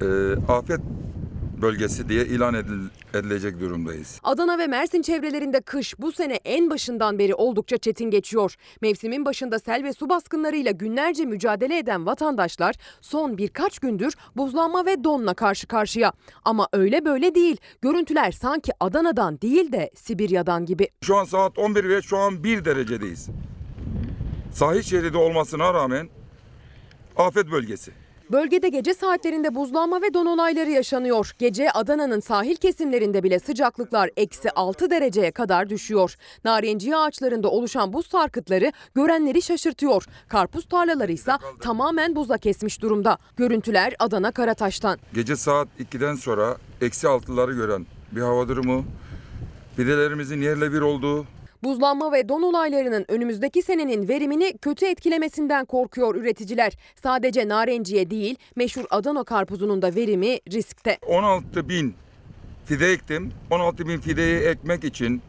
e, 0.00 0.06
afet 0.52 0.80
bölgesi 1.62 2.08
diye 2.08 2.24
ilan 2.26 2.54
edil- 2.54 2.88
edilecek 3.14 3.60
durumdayız. 3.60 4.20
Adana 4.22 4.58
ve 4.58 4.66
Mersin 4.66 5.02
çevrelerinde 5.02 5.60
kış 5.60 5.94
bu 5.98 6.12
sene 6.12 6.34
en 6.34 6.70
başından 6.70 7.18
beri 7.18 7.34
oldukça 7.34 7.78
çetin 7.78 8.10
geçiyor. 8.10 8.54
Mevsimin 8.80 9.24
başında 9.24 9.58
sel 9.58 9.84
ve 9.84 9.92
su 9.92 10.08
baskınlarıyla 10.08 10.70
günlerce 10.72 11.24
mücadele 11.24 11.78
eden 11.78 12.06
vatandaşlar 12.06 12.74
son 13.00 13.38
birkaç 13.38 13.78
gündür 13.78 14.14
buzlanma 14.36 14.86
ve 14.86 15.04
donla 15.04 15.34
karşı 15.34 15.66
karşıya. 15.66 16.12
Ama 16.44 16.68
öyle 16.72 17.04
böyle 17.04 17.34
değil. 17.34 17.56
Görüntüler 17.82 18.32
sanki 18.32 18.72
Adana'dan 18.80 19.40
değil 19.40 19.72
de 19.72 19.90
Sibirya'dan 19.94 20.66
gibi. 20.66 20.88
Şu 21.02 21.16
an 21.16 21.24
saat 21.24 21.58
11 21.58 21.88
ve 21.88 22.02
şu 22.02 22.16
an 22.18 22.44
1 22.44 22.64
derecedeyiz. 22.64 23.28
Sahil 24.52 24.82
şeridi 24.82 25.16
olmasına 25.16 25.74
rağmen 25.74 26.08
afet 27.16 27.50
bölgesi. 27.50 27.92
Bölgede 28.32 28.68
gece 28.68 28.94
saatlerinde 28.94 29.54
buzlanma 29.54 30.02
ve 30.02 30.14
don 30.14 30.26
olayları 30.26 30.70
yaşanıyor. 30.70 31.32
Gece 31.38 31.70
Adana'nın 31.70 32.20
sahil 32.20 32.56
kesimlerinde 32.56 33.22
bile 33.22 33.38
sıcaklıklar 33.38 34.10
eksi 34.16 34.50
6 34.50 34.90
dereceye 34.90 35.30
kadar 35.30 35.70
düşüyor. 35.70 36.14
Narenciye 36.44 36.96
ağaçlarında 36.96 37.50
oluşan 37.50 37.92
buz 37.92 38.06
sarkıtları 38.06 38.72
görenleri 38.94 39.42
şaşırtıyor. 39.42 40.04
Karpuz 40.28 40.64
tarlaları 40.64 41.12
ise 41.12 41.32
tamamen 41.60 42.16
buza 42.16 42.38
kesmiş 42.38 42.82
durumda. 42.82 43.18
Görüntüler 43.36 43.94
Adana 43.98 44.32
Karataş'tan. 44.32 44.98
Gece 45.14 45.36
saat 45.36 45.68
2'den 45.80 46.14
sonra 46.14 46.56
eksi 46.80 47.06
6'ları 47.06 47.54
gören 47.54 47.86
bir 48.12 48.20
hava 48.20 48.48
durumu. 48.48 48.84
Fidelerimizin 49.76 50.42
yerle 50.42 50.72
bir 50.72 50.80
olduğu 50.80 51.26
Buzlanma 51.62 52.12
ve 52.12 52.28
don 52.28 52.42
olaylarının 52.42 53.04
önümüzdeki 53.08 53.62
senenin 53.62 54.08
verimini 54.08 54.58
kötü 54.58 54.86
etkilemesinden 54.86 55.64
korkuyor 55.64 56.14
üreticiler. 56.14 56.72
Sadece 57.02 57.48
narenciye 57.48 58.10
değil, 58.10 58.36
meşhur 58.56 58.84
Adana 58.90 59.24
karpuzunun 59.24 59.82
da 59.82 59.94
verimi 59.94 60.38
riskte. 60.52 60.98
16 61.06 61.68
bin 61.68 61.94
fide 62.64 62.92
ektim. 62.92 63.32
16 63.50 63.88
bin 63.88 63.98
fideyi 63.98 64.40
ekmek 64.40 64.84
için 64.84 65.22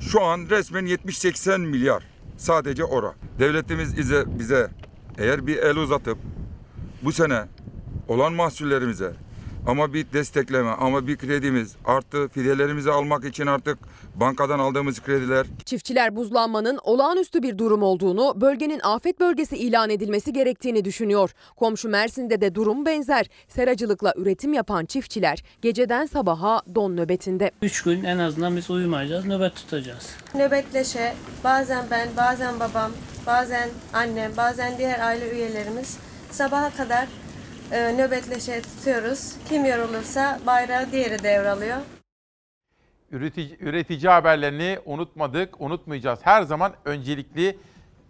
şu 0.00 0.22
an 0.22 0.46
resmen 0.50 0.86
70-80 0.86 1.58
milyar 1.58 2.04
sadece 2.36 2.84
ora. 2.84 3.14
Devletimiz 3.38 3.96
bize, 3.96 4.24
bize 4.38 4.70
eğer 5.18 5.46
bir 5.46 5.56
el 5.56 5.76
uzatıp 5.76 6.18
bu 7.02 7.12
sene 7.12 7.42
olan 8.08 8.32
mahsullerimize 8.32 9.12
ama 9.66 9.92
bir 9.92 10.06
destekleme 10.12 10.70
ama 10.70 11.06
bir 11.06 11.16
kredimiz 11.16 11.76
artı 11.84 12.28
fidelerimizi 12.28 12.90
almak 12.90 13.24
için 13.24 13.46
artık 13.46 13.78
bankadan 14.20 14.58
aldığımız 14.58 15.00
krediler 15.00 15.46
Çiftçiler 15.64 16.16
buzlanmanın 16.16 16.78
olağanüstü 16.82 17.42
bir 17.42 17.58
durum 17.58 17.82
olduğunu, 17.82 18.40
bölgenin 18.40 18.80
afet 18.84 19.20
bölgesi 19.20 19.56
ilan 19.56 19.90
edilmesi 19.90 20.32
gerektiğini 20.32 20.84
düşünüyor. 20.84 21.30
Komşu 21.56 21.88
Mersin'de 21.88 22.40
de 22.40 22.54
durum 22.54 22.86
benzer. 22.86 23.26
Seracılıkla 23.48 24.14
üretim 24.16 24.52
yapan 24.52 24.84
çiftçiler 24.84 25.42
geceden 25.62 26.06
sabaha 26.06 26.62
don 26.74 26.96
nöbetinde. 26.96 27.50
3 27.62 27.82
gün 27.82 28.04
en 28.04 28.18
azından 28.18 28.56
biz 28.56 28.70
uyumayacağız, 28.70 29.26
nöbet 29.26 29.54
tutacağız. 29.56 30.16
Nöbetleşe 30.34 31.14
bazen 31.44 31.84
ben, 31.90 32.08
bazen 32.16 32.60
babam, 32.60 32.90
bazen 33.26 33.68
annem, 33.92 34.36
bazen 34.36 34.78
diğer 34.78 35.00
aile 35.00 35.30
üyelerimiz 35.30 35.98
sabaha 36.30 36.70
kadar 36.76 37.08
e, 37.72 37.96
nöbetleşe 37.96 38.62
tutuyoruz. 38.62 39.32
Kim 39.48 39.64
yorulursa 39.64 40.40
bayrağı 40.46 40.92
diğeri 40.92 41.22
devralıyor. 41.22 41.76
Üretici, 43.12 43.56
üretici 43.60 44.08
haberlerini 44.08 44.78
unutmadık, 44.84 45.60
unutmayacağız. 45.60 46.18
Her 46.22 46.42
zaman 46.42 46.72
öncelikli 46.84 47.58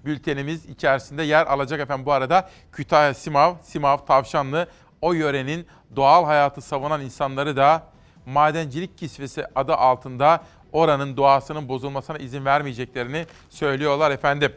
bültenimiz 0.05 0.67
içerisinde 0.67 1.23
yer 1.23 1.47
alacak 1.47 1.81
efendim. 1.81 2.07
Bu 2.07 2.13
arada 2.13 2.49
Kütahya 2.73 3.15
Simav, 3.15 3.55
Simav 3.63 3.99
Tavşanlı 4.07 4.69
o 5.03 5.13
yörenin 5.13 5.67
doğal 5.97 6.25
hayatı 6.25 6.61
savunan 6.61 7.01
insanları 7.01 7.57
da 7.57 7.83
madencilik 8.27 8.99
kisvesi 8.99 9.45
adı 9.55 9.75
altında 9.75 10.41
oranın 10.73 11.17
doğasının 11.17 11.69
bozulmasına 11.69 12.19
izin 12.19 12.45
vermeyeceklerini 12.45 13.27
söylüyorlar 13.51 14.11
efendim. 14.11 14.53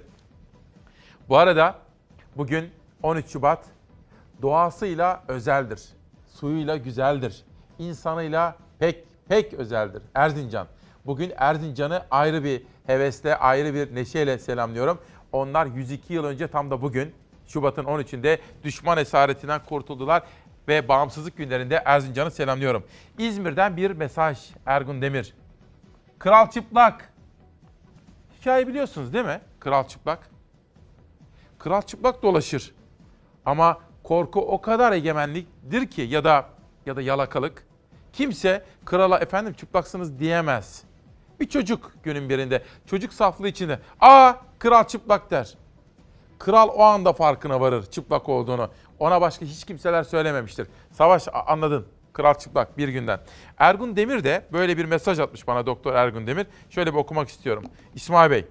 Bu 1.30 1.38
arada 1.38 1.76
bugün 2.38 2.70
13 3.04 3.28
Şubat 3.28 3.66
doğasıyla 4.42 5.24
özeldir. 5.28 5.82
Suyuyla 6.28 6.78
güzeldir. 6.78 7.44
İnsanıyla 7.80 8.56
pek 8.80 9.09
pek 9.30 9.54
özeldir. 9.54 10.02
Erzincan. 10.16 10.68
Bugün 11.06 11.32
Erzincan'ı 11.38 12.06
ayrı 12.12 12.44
bir 12.44 12.64
hevesle, 12.86 13.36
ayrı 13.36 13.74
bir 13.74 13.96
neşeyle 13.96 14.40
selamlıyorum. 14.40 15.00
Onlar 15.32 15.66
102 15.66 16.14
yıl 16.14 16.24
önce 16.26 16.48
tam 16.48 16.72
da 16.72 16.82
bugün 16.82 17.14
Şubat'ın 17.48 17.84
13'ünde 17.84 18.40
düşman 18.64 18.98
esaretinden 18.98 19.62
kurtuldular 19.66 20.24
ve 20.68 20.88
bağımsızlık 20.88 21.38
günlerinde 21.38 21.82
Erzincan'ı 21.86 22.32
selamlıyorum. 22.32 22.84
İzmir'den 23.18 23.78
bir 23.78 23.92
mesaj 23.92 24.50
Ergun 24.66 25.02
Demir. 25.02 25.34
Kral 26.20 26.50
Çıplak. 26.50 27.14
Hikaye 28.42 28.68
biliyorsunuz 28.68 29.14
değil 29.14 29.26
mi? 29.26 29.42
Kral 29.60 29.88
Çıplak. 29.88 30.30
Kral 31.60 31.82
Çıplak 31.82 32.24
dolaşır. 32.24 32.74
Ama 33.46 33.80
korku 34.04 34.42
o 34.42 34.62
kadar 34.62 34.92
egemenliktir 34.92 35.88
ki 35.88 36.02
ya 36.02 36.24
da 36.24 36.46
ya 36.86 36.96
da 36.96 37.02
yalakalık. 37.02 37.69
Kimse 38.20 38.64
krala 38.86 39.20
efendim 39.20 39.54
çıplaksınız 39.54 40.20
diyemez. 40.20 40.84
Bir 41.40 41.50
çocuk 41.50 41.92
günün 42.04 42.30
birinde 42.30 42.64
çocuk 42.86 43.14
saflığı 43.14 43.48
içinde 43.48 43.80
aa 44.00 44.34
kral 44.60 44.84
çıplak 44.84 45.32
der. 45.32 45.58
Kral 46.40 46.70
o 46.70 46.84
anda 46.84 47.14
farkına 47.14 47.62
varır 47.62 47.86
çıplak 47.86 48.30
olduğunu. 48.30 48.70
Ona 49.00 49.22
başka 49.22 49.46
hiç 49.46 49.66
kimseler 49.66 50.04
söylememiştir. 50.04 50.68
Savaş 50.92 51.28
anladın. 51.48 51.88
Kral 52.14 52.34
çıplak 52.34 52.78
bir 52.78 52.88
günden. 52.88 53.20
Ergun 53.58 53.96
Demir 53.96 54.24
de 54.24 54.46
böyle 54.54 54.78
bir 54.78 54.86
mesaj 54.86 55.20
atmış 55.20 55.48
bana 55.48 55.66
Doktor 55.66 55.94
Ergun 55.94 56.28
Demir. 56.28 56.48
Şöyle 56.70 56.94
bir 56.94 56.98
okumak 56.98 57.30
istiyorum. 57.30 57.64
İsmail 57.96 58.32
Bey, 58.32 58.46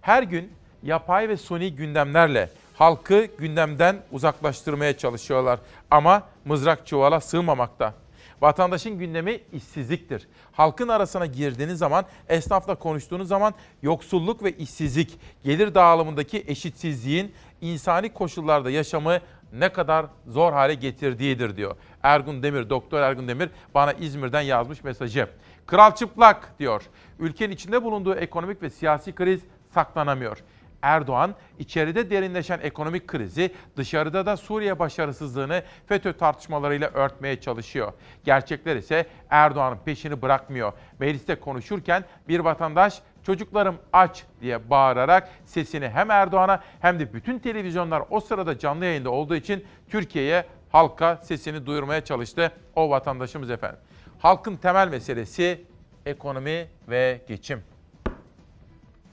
Her 0.00 0.22
gün 0.22 0.52
yapay 0.82 1.28
ve 1.28 1.36
suni 1.36 1.74
gündemlerle 1.74 2.50
halkı 2.74 3.24
gündemden 3.38 3.96
uzaklaştırmaya 4.12 4.98
çalışıyorlar. 4.98 5.60
Ama 5.90 6.22
mızrak 6.44 6.86
çuvala 6.86 7.20
sığmamakta. 7.20 7.94
Vatandaşın 8.40 8.98
gündemi 8.98 9.40
işsizliktir. 9.52 10.28
Halkın 10.52 10.88
arasına 10.88 11.26
girdiğiniz 11.26 11.78
zaman, 11.78 12.04
esnafla 12.28 12.74
konuştuğunuz 12.74 13.28
zaman 13.28 13.54
yoksulluk 13.82 14.42
ve 14.42 14.52
işsizlik, 14.52 15.20
gelir 15.44 15.74
dağılımındaki 15.74 16.44
eşitsizliğin 16.46 17.32
insani 17.60 18.12
koşullarda 18.12 18.70
yaşamı 18.70 19.18
ne 19.52 19.72
kadar 19.72 20.06
zor 20.26 20.52
hale 20.52 20.74
getirdiğidir 20.74 21.56
diyor. 21.56 21.76
Ergun 22.02 22.42
Demir, 22.42 22.70
Doktor 22.70 23.00
Ergun 23.00 23.28
Demir 23.28 23.50
bana 23.74 23.92
İzmir'den 23.92 24.40
yazmış 24.40 24.84
mesajı. 24.84 25.28
Kral 25.66 25.94
çıplak 25.94 26.58
diyor. 26.58 26.82
Ülkenin 27.18 27.54
içinde 27.54 27.82
bulunduğu 27.82 28.14
ekonomik 28.14 28.62
ve 28.62 28.70
siyasi 28.70 29.14
kriz 29.14 29.40
saklanamıyor. 29.74 30.38
Erdoğan 30.82 31.34
içeride 31.58 32.10
derinleşen 32.10 32.60
ekonomik 32.62 33.08
krizi 33.08 33.54
dışarıda 33.76 34.26
da 34.26 34.36
Suriye 34.36 34.78
başarısızlığını 34.78 35.62
FETÖ 35.86 36.12
tartışmalarıyla 36.12 36.88
örtmeye 36.88 37.40
çalışıyor. 37.40 37.92
Gerçekler 38.24 38.76
ise 38.76 39.06
Erdoğan'ın 39.30 39.78
peşini 39.84 40.22
bırakmıyor. 40.22 40.72
Mecliste 40.98 41.34
konuşurken 41.34 42.04
bir 42.28 42.40
vatandaş 42.40 43.02
çocuklarım 43.22 43.76
aç 43.92 44.24
diye 44.40 44.70
bağırarak 44.70 45.28
sesini 45.44 45.88
hem 45.88 46.10
Erdoğan'a 46.10 46.62
hem 46.80 47.00
de 47.00 47.12
bütün 47.12 47.38
televizyonlar 47.38 48.02
o 48.10 48.20
sırada 48.20 48.58
canlı 48.58 48.84
yayında 48.84 49.10
olduğu 49.10 49.36
için 49.36 49.64
Türkiye'ye 49.88 50.44
halka 50.72 51.16
sesini 51.16 51.66
duyurmaya 51.66 52.04
çalıştı 52.04 52.52
o 52.74 52.90
vatandaşımız 52.90 53.50
efendim. 53.50 53.78
Halkın 54.18 54.56
temel 54.56 54.88
meselesi 54.88 55.64
ekonomi 56.06 56.68
ve 56.88 57.20
geçim. 57.28 57.62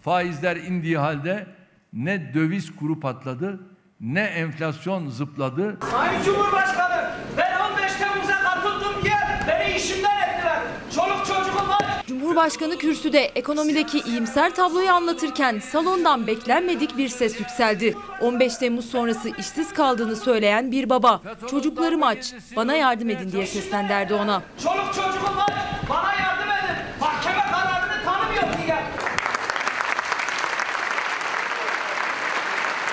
Faizler 0.02 0.56
indiği 0.56 0.98
halde 0.98 1.48
ne 1.96 2.34
döviz 2.34 2.76
kuru 2.76 3.00
patladı 3.00 3.60
ne 4.00 4.22
enflasyon 4.22 5.10
zıpladı. 5.10 5.78
Sayın 5.92 6.24
Cumhurbaşkanı 6.24 7.12
ben 7.38 7.60
15 7.72 7.94
Temmuz'a 7.94 8.40
katıldığım 8.44 9.06
yer 9.06 9.46
beni 9.48 9.76
işimden 9.76 10.22
ettiler. 10.30 10.60
Çoluk 10.96 11.26
çocuğum 11.26 11.70
var. 11.70 12.04
Cumhurbaşkanı 12.08 12.78
kürsüde 12.78 13.20
ekonomideki 13.20 14.00
iyimser 14.00 14.56
tabloyu 14.56 14.92
anlatırken 14.92 15.60
salondan 15.60 16.28
beklenmedik 16.28 16.98
bir 16.98 17.10
ses 17.10 17.40
yükseldi. 17.40 17.96
15 18.22 18.58
Temmuz 18.58 18.86
sonrası 18.86 19.30
işsiz 19.38 19.74
kaldığını 19.74 20.16
söyleyen 20.16 20.72
bir 20.72 20.90
baba, 20.90 21.22
çocuklarım 21.50 22.04
aç, 22.04 22.34
bana 22.56 22.76
yardım 22.76 23.10
edin 23.10 23.32
diye 23.32 23.48
seslendi 23.48 23.92
Erdoğan'a. 23.92 24.42
Çoluk 24.64 24.88
çocuğum 24.94 25.38
var. 25.38 25.54
Bana 25.90 26.14
yardım 26.14 26.50
edin. 26.52 26.76
Mahkeme 27.02 27.42
kararını 27.52 28.06
tanımıyor 28.06 28.44
diye. 28.66 28.84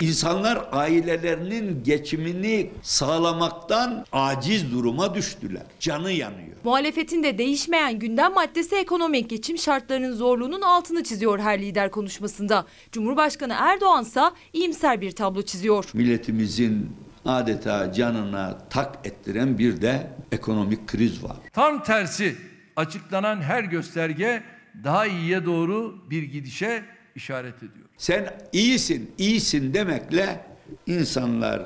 İnsanlar 0.01 0.69
ailelerinin 0.73 1.85
geçimini 1.85 2.71
sağlamaktan 2.83 4.07
aciz 4.13 4.73
duruma 4.73 5.15
düştüler. 5.15 5.63
Canı 5.81 6.13
yanıyor. 6.13 6.57
Muhalefetin 6.65 7.23
de 7.23 7.39
değişmeyen 7.39 7.99
gündem 7.99 8.35
maddesi 8.35 8.77
ekonomik 8.77 9.31
geçim 9.31 9.59
şartlarının 9.59 10.13
zorluğunun 10.13 10.63
altını 10.63 11.05
çiziyor 11.05 11.39
her 11.39 11.63
lider 11.63 11.91
konuşmasında. 11.91 12.67
Cumhurbaşkanı 12.93 13.55
Erdoğan 13.59 14.03
ise 14.03 14.21
iyimser 14.53 15.01
bir 15.01 15.13
tablo 15.13 15.43
çiziyor. 15.43 15.85
Milletimizin 15.95 16.97
adeta 17.25 17.93
canına 17.93 18.59
tak 18.71 18.99
ettiren 19.07 19.59
bir 19.59 19.83
de 19.83 20.11
ekonomik 20.33 20.87
kriz 20.89 21.25
var. 21.25 21.37
Tam 21.53 21.83
tersi 21.83 22.37
açıklanan 22.77 23.41
her 23.43 23.65
gösterge 23.65 24.43
daha 24.85 25.07
iyiye 25.07 25.45
doğru 25.47 25.95
bir 26.11 26.23
gidişe 26.23 26.85
işaret 27.15 27.57
ediyor. 27.57 27.87
Sen 27.99 28.35
iyisin, 28.53 29.15
iyisin 29.19 29.75
demekle 29.75 30.41
insanlar 30.87 31.63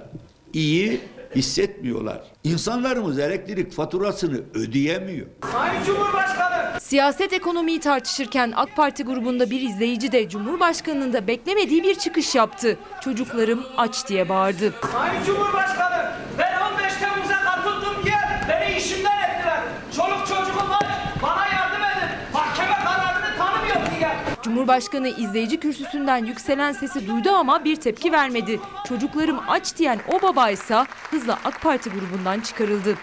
iyi 0.53 1.01
hissetmiyorlar. 1.37 2.23
İnsanlarımız 2.45 3.19
elektrik 3.19 3.73
faturasını 3.73 4.41
ödeyemiyor. 4.55 5.27
Sayın 5.53 5.85
Cumhurbaşkanı 5.85 6.81
Siyaset 6.81 7.33
ekonomiyi 7.33 7.81
tartışırken 7.81 8.53
AK 8.57 8.77
Parti 8.77 9.03
grubunda 9.05 9.51
bir 9.51 9.61
izleyici 9.61 10.13
de 10.13 10.29
Cumhurbaşkanı'nın 10.29 11.13
da 11.13 11.27
beklemediği 11.27 11.83
bir 11.83 11.95
çıkış 11.95 12.35
yaptı. 12.35 12.79
Çocuklarım 13.05 13.67
aç 13.77 14.09
diye 14.09 14.29
bağırdı. 14.29 14.73
Sayın 14.93 15.25
Cumhurbaşkanı 15.25 16.13
ben 16.39 16.61
15 16.73 16.93
Temmuz'a 17.01 17.45
katıldığım 17.45 18.07
yer 18.07 18.47
beni 18.49 18.77
işimden 18.79 19.19
ettiler. 19.23 19.61
Çoluk 19.97 20.27
çocuğum 20.27 20.71
var. 20.71 20.87
Bana 21.23 21.47
yardım 21.47 21.83
edin. 21.85 22.09
Mahkeme 22.33 22.75
kararını 22.85 23.39
tanımıyor 23.39 23.77
diye. 23.99 24.36
Cumhurbaşkanı 24.47 25.09
izleyici 25.09 25.61
kürsüsünden 25.61 26.25
yükselen 26.25 26.73
sesi 26.73 27.09
duydu 27.09 27.31
ama 27.31 27.65
bir 27.65 27.77
tepki 27.77 28.13
vermedi. 28.13 28.61
Çocuklarım 28.89 29.41
aç 29.49 29.77
diyen 29.79 30.01
o 30.13 30.23
baba 30.23 30.51
ise 30.51 30.85
hızla 31.11 31.39
AK 31.45 31.63
Parti 31.63 31.91
grubundan 31.91 32.41
çıkarıldı. 32.41 32.95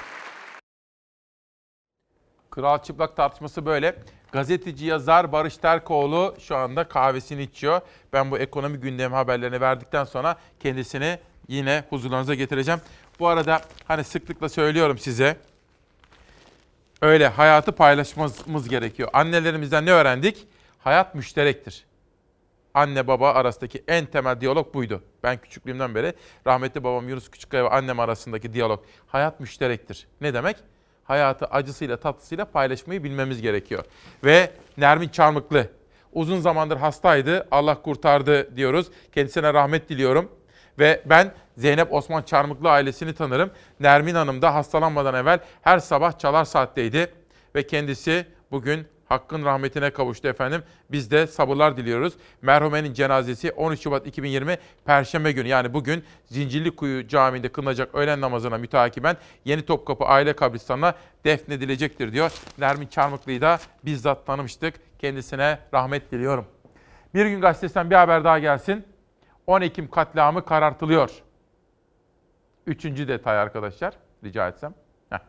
Kral 2.51 2.83
çıplak 2.83 3.15
tartışması 3.15 3.65
böyle. 3.65 3.95
Gazeteci 4.31 4.85
yazar 4.85 5.31
Barış 5.31 5.57
Terkoğlu 5.57 6.35
şu 6.39 6.55
anda 6.55 6.87
kahvesini 6.87 7.41
içiyor. 7.41 7.81
Ben 8.13 8.31
bu 8.31 8.37
ekonomi 8.37 8.77
gündemi 8.77 9.15
haberlerini 9.15 9.61
verdikten 9.61 10.03
sonra 10.03 10.35
kendisini 10.59 11.19
yine 11.47 11.83
huzurlarınıza 11.89 12.33
getireceğim. 12.33 12.81
Bu 13.19 13.27
arada 13.27 13.61
hani 13.87 14.03
sıklıkla 14.03 14.49
söylüyorum 14.49 14.97
size. 14.97 15.37
Öyle 17.01 17.27
hayatı 17.27 17.71
paylaşmamız 17.71 18.69
gerekiyor. 18.69 19.09
Annelerimizden 19.13 19.85
ne 19.85 19.91
öğrendik? 19.91 20.47
Hayat 20.83 21.15
müşterektir. 21.15 21.85
Anne 22.73 23.07
baba 23.07 23.33
arasındaki 23.33 23.83
en 23.87 24.05
temel 24.05 24.41
diyalog 24.41 24.73
buydu. 24.73 25.03
Ben 25.23 25.37
küçüklüğümden 25.37 25.95
beri 25.95 26.13
rahmetli 26.47 26.83
babam 26.83 27.09
Yunus 27.09 27.29
Küçükkaya 27.31 27.63
ve 27.63 27.69
annem 27.69 27.99
arasındaki 27.99 28.53
diyalog. 28.53 28.83
Hayat 29.07 29.39
müşterektir. 29.39 30.07
Ne 30.21 30.33
demek? 30.33 30.57
Hayatı 31.03 31.45
acısıyla 31.45 31.97
tatlısıyla 31.97 32.45
paylaşmayı 32.45 33.03
bilmemiz 33.03 33.41
gerekiyor. 33.41 33.85
Ve 34.23 34.51
Nermin 34.77 35.09
Çarmıklı 35.09 35.67
uzun 36.13 36.39
zamandır 36.39 36.77
hastaydı. 36.77 37.47
Allah 37.51 37.81
kurtardı 37.81 38.55
diyoruz. 38.55 38.87
Kendisine 39.11 39.53
rahmet 39.53 39.89
diliyorum. 39.89 40.31
Ve 40.79 41.03
ben 41.05 41.33
Zeynep 41.57 41.93
Osman 41.93 42.23
Çarmıklı 42.23 42.69
ailesini 42.69 43.13
tanırım. 43.13 43.51
Nermin 43.79 44.15
Hanım 44.15 44.41
da 44.41 44.55
hastalanmadan 44.55 45.15
evvel 45.15 45.39
her 45.61 45.79
sabah 45.79 46.19
çalar 46.19 46.45
saatteydi. 46.45 47.13
Ve 47.55 47.67
kendisi 47.67 48.25
bugün 48.51 48.92
Hakkın 49.09 49.45
rahmetine 49.45 49.89
kavuştu 49.89 50.27
efendim. 50.27 50.63
Biz 50.91 51.11
de 51.11 51.27
sabırlar 51.27 51.77
diliyoruz. 51.77 52.13
Merhumenin 52.41 52.93
cenazesi 52.93 53.51
13 53.51 53.81
Şubat 53.81 54.07
2020 54.07 54.57
Perşembe 54.85 55.31
günü 55.31 55.47
yani 55.47 55.73
bugün 55.73 56.03
Zincirlikuyu 56.25 57.07
Camii'nde 57.07 57.49
kılınacak 57.49 57.95
öğlen 57.95 58.21
namazına 58.21 58.57
mütakiben 58.57 59.17
Yeni 59.45 59.65
Topkapı 59.65 60.05
Aile 60.05 60.33
Kabristanı'na 60.33 60.93
defnedilecektir 61.25 62.13
diyor. 62.13 62.31
Nermin 62.57 62.87
Çarmıklı'yı 62.87 63.41
da 63.41 63.59
bizzat 63.85 64.25
tanımıştık. 64.25 64.75
Kendisine 64.99 65.59
rahmet 65.73 66.11
diliyorum. 66.11 66.45
Bir 67.13 67.25
gün 67.25 67.41
gazetesinden 67.41 67.89
bir 67.89 67.95
haber 67.95 68.23
daha 68.23 68.39
gelsin. 68.39 68.85
10 69.47 69.61
Ekim 69.61 69.89
katliamı 69.89 70.45
karartılıyor. 70.45 71.11
Üçüncü 72.67 73.07
detay 73.07 73.37
arkadaşlar 73.39 73.93
rica 74.23 74.47
etsem. 74.47 74.73
Heh. 75.09 75.19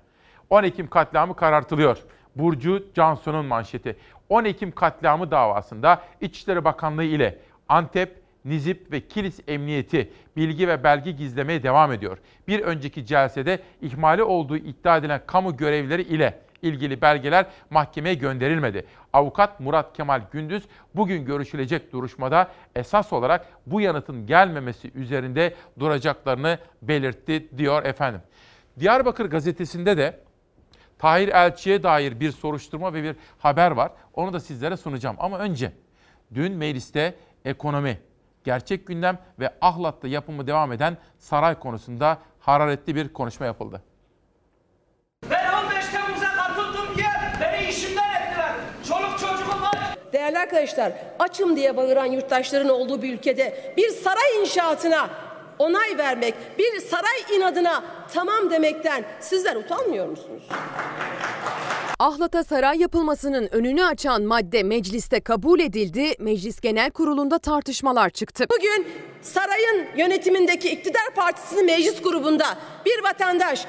10 0.50 0.62
Ekim 0.62 0.90
katliamı 0.90 1.36
karartılıyor. 1.36 1.98
Burcu 2.36 2.84
Cansu'nun 2.94 3.46
manşeti. 3.46 3.96
10 4.28 4.44
Ekim 4.44 4.72
katliamı 4.72 5.30
davasında 5.30 6.02
İçişleri 6.20 6.64
Bakanlığı 6.64 7.04
ile 7.04 7.38
Antep, 7.68 8.24
Nizip 8.44 8.92
ve 8.92 9.00
Kilis 9.00 9.40
Emniyeti 9.48 10.12
bilgi 10.36 10.68
ve 10.68 10.84
belge 10.84 11.10
gizlemeye 11.10 11.62
devam 11.62 11.92
ediyor. 11.92 12.18
Bir 12.48 12.60
önceki 12.60 13.06
celsede 13.06 13.58
ihmali 13.82 14.22
olduğu 14.22 14.56
iddia 14.56 14.96
edilen 14.96 15.20
kamu 15.26 15.56
görevlileri 15.56 16.02
ile 16.02 16.40
ilgili 16.62 17.00
belgeler 17.00 17.46
mahkemeye 17.70 18.14
gönderilmedi. 18.14 18.86
Avukat 19.12 19.60
Murat 19.60 19.96
Kemal 19.96 20.22
Gündüz 20.32 20.64
bugün 20.94 21.24
görüşülecek 21.24 21.92
duruşmada 21.92 22.48
esas 22.76 23.12
olarak 23.12 23.46
bu 23.66 23.80
yanıtın 23.80 24.26
gelmemesi 24.26 24.90
üzerinde 24.94 25.54
duracaklarını 25.78 26.58
belirtti 26.82 27.58
diyor 27.58 27.84
efendim. 27.84 28.20
Diyarbakır 28.80 29.26
gazetesinde 29.26 29.96
de 29.96 30.20
Tahir 31.04 31.28
Elçi'ye 31.28 31.82
dair 31.82 32.20
bir 32.20 32.32
soruşturma 32.32 32.94
ve 32.94 33.02
bir 33.02 33.16
haber 33.38 33.70
var. 33.70 33.90
Onu 34.14 34.32
da 34.32 34.40
sizlere 34.40 34.76
sunacağım. 34.76 35.16
Ama 35.18 35.38
önce 35.38 35.72
dün 36.34 36.52
mecliste 36.52 37.14
ekonomi, 37.44 37.98
gerçek 38.44 38.86
gündem 38.86 39.18
ve 39.40 39.54
Ahlat'ta 39.60 40.08
yapımı 40.08 40.46
devam 40.46 40.72
eden 40.72 40.96
saray 41.18 41.58
konusunda 41.58 42.18
hararetli 42.40 42.94
bir 42.94 43.12
konuşma 43.12 43.46
yapıldı. 43.46 43.82
Ben 45.30 45.64
15 45.64 45.88
Temmuz'a 45.88 46.36
katıldığım 46.36 46.98
yer 46.98 47.36
beni 47.40 47.68
işimden 47.68 48.14
ettiler. 48.14 48.54
Çoluk 48.88 49.18
çocuğum 49.18 49.62
var. 49.62 49.96
Değerli 50.12 50.38
arkadaşlar, 50.38 50.92
açım 51.18 51.56
diye 51.56 51.76
bağıran 51.76 52.06
yurttaşların 52.06 52.68
olduğu 52.68 53.02
bir 53.02 53.14
ülkede 53.14 53.74
bir 53.76 53.88
saray 53.88 54.40
inşaatına 54.40 55.10
onay 55.58 55.98
vermek, 55.98 56.34
bir 56.58 56.80
saray 56.80 57.36
inadına 57.36 57.84
tamam 58.14 58.50
demekten 58.50 59.04
sizler 59.20 59.56
utanmıyor 59.56 60.08
musunuz? 60.08 60.42
Ahlat'a 61.98 62.44
saray 62.44 62.78
yapılmasının 62.78 63.48
önünü 63.52 63.84
açan 63.84 64.22
madde 64.22 64.62
mecliste 64.62 65.20
kabul 65.20 65.60
edildi. 65.60 66.14
Meclis 66.18 66.60
Genel 66.60 66.90
Kurulu'nda 66.90 67.38
tartışmalar 67.38 68.10
çıktı. 68.10 68.46
Bugün 68.58 68.86
sarayın 69.22 69.86
yönetimindeki 69.96 70.70
iktidar 70.70 71.14
partisinin 71.14 71.66
meclis 71.66 72.02
grubunda 72.02 72.46
bir 72.86 73.04
vatandaş 73.04 73.66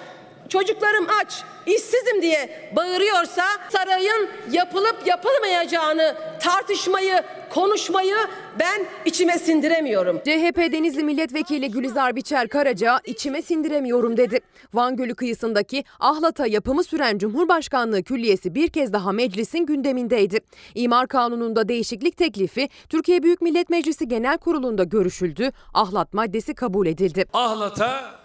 çocuklarım 0.49 1.07
aç, 1.23 1.43
işsizim 1.65 2.21
diye 2.21 2.71
bağırıyorsa 2.75 3.43
sarayın 3.69 4.29
yapılıp 4.51 4.95
yapılmayacağını 5.05 6.15
tartışmayı, 6.41 7.23
konuşmayı 7.49 8.15
ben 8.59 8.85
içime 9.05 9.39
sindiremiyorum. 9.39 10.17
CHP 10.17 10.57
Denizli 10.57 11.03
Milletvekili 11.03 11.71
Gülizar 11.71 12.15
Biçer 12.15 12.47
Karaca 12.47 12.99
içime 13.05 13.41
sindiremiyorum 13.41 14.17
dedi. 14.17 14.39
Van 14.73 14.95
Gölü 14.95 15.15
kıyısındaki 15.15 15.83
Ahlat'a 15.99 16.47
yapımı 16.47 16.83
süren 16.83 17.17
Cumhurbaşkanlığı 17.17 18.03
Külliyesi 18.03 18.55
bir 18.55 18.67
kez 18.67 18.93
daha 18.93 19.11
meclisin 19.11 19.65
gündemindeydi. 19.65 20.39
İmar 20.75 21.07
Kanunu'nda 21.07 21.67
değişiklik 21.67 22.17
teklifi 22.17 22.69
Türkiye 22.89 23.23
Büyük 23.23 23.41
Millet 23.41 23.69
Meclisi 23.69 24.07
Genel 24.07 24.37
Kurulu'nda 24.37 24.83
görüşüldü. 24.83 25.51
Ahlat 25.73 26.13
maddesi 26.13 26.53
kabul 26.53 26.87
edildi. 26.87 27.25
Ahlat'a 27.33 28.24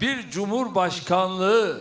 bir 0.00 0.30
cumhurbaşkanlığı 0.30 1.80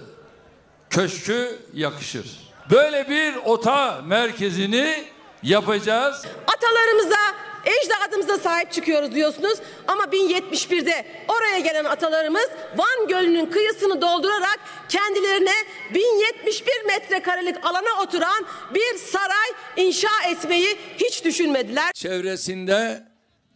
köşkü 0.90 1.60
yakışır. 1.74 2.26
Böyle 2.72 3.10
bir 3.10 3.36
ota 3.36 4.02
merkezini 4.02 5.04
yapacağız. 5.44 6.26
Atalarımıza, 6.48 7.18
ecdadımıza 7.66 8.38
sahip 8.38 8.72
çıkıyoruz 8.72 9.16
diyorsunuz 9.16 9.60
ama 9.88 10.04
1071'de 10.04 11.06
oraya 11.28 11.60
gelen 11.60 11.86
atalarımız 11.86 12.50
Van 12.78 13.08
Gölü'nün 13.08 13.46
kıyısını 13.46 14.02
doldurarak 14.02 14.60
kendilerine 14.90 15.54
1071 15.94 16.86
metrekarelik 16.88 17.66
alana 17.66 18.02
oturan 18.04 18.46
bir 18.74 18.98
saray 18.98 19.50
inşa 19.78 20.24
etmeyi 20.30 20.78
hiç 20.98 21.26
düşünmediler. 21.26 21.92
Çevresinde 21.94 23.04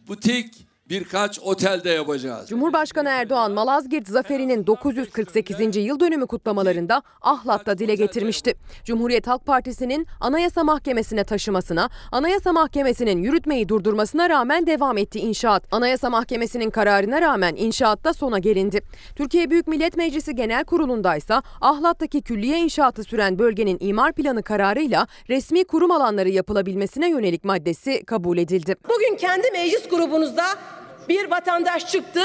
butik 0.08 0.54
birkaç 0.92 1.40
otelde 1.40 1.90
yapacağız. 1.90 2.48
Cumhurbaşkanı 2.48 3.08
Erdoğan 3.08 3.52
Malazgirt 3.52 4.08
Zaferi'nin 4.08 4.66
948. 4.66 5.76
yıl 5.76 6.00
dönümü 6.00 6.26
kutlamalarında 6.26 7.02
Ahlat'ta 7.22 7.78
dile 7.78 7.94
getirmişti. 7.94 8.54
Cumhuriyet 8.84 9.26
Halk 9.26 9.46
Partisi'nin 9.46 10.06
Anayasa 10.20 10.64
Mahkemesi'ne 10.64 11.24
taşımasına, 11.24 11.90
Anayasa 12.12 12.52
Mahkemesi'nin 12.52 13.22
yürütmeyi 13.22 13.68
durdurmasına 13.68 14.28
rağmen 14.28 14.66
devam 14.66 14.98
etti 14.98 15.18
inşaat. 15.18 15.62
Anayasa 15.70 16.10
Mahkemesi'nin 16.10 16.70
kararına 16.70 17.20
rağmen 17.20 17.54
inşaatta 17.56 18.14
sona 18.14 18.38
gelindi. 18.38 18.82
Türkiye 19.16 19.50
Büyük 19.50 19.68
Millet 19.68 19.96
Meclisi 19.96 20.34
Genel 20.34 20.64
Kurulu'ndaysa 20.64 21.42
Ahlat'taki 21.60 22.22
külliye 22.22 22.58
inşaatı 22.58 23.04
süren 23.04 23.38
bölgenin 23.38 23.76
imar 23.80 24.12
planı 24.12 24.42
kararıyla 24.42 25.06
resmi 25.28 25.64
kurum 25.64 25.90
alanları 25.90 26.28
yapılabilmesine 26.28 27.10
yönelik 27.10 27.44
maddesi 27.44 28.04
kabul 28.04 28.38
edildi. 28.38 28.76
Bugün 28.88 29.16
kendi 29.16 29.50
meclis 29.50 29.88
grubunuzda 29.88 30.44
bir 31.08 31.30
vatandaş 31.30 31.92
çıktı. 31.92 32.22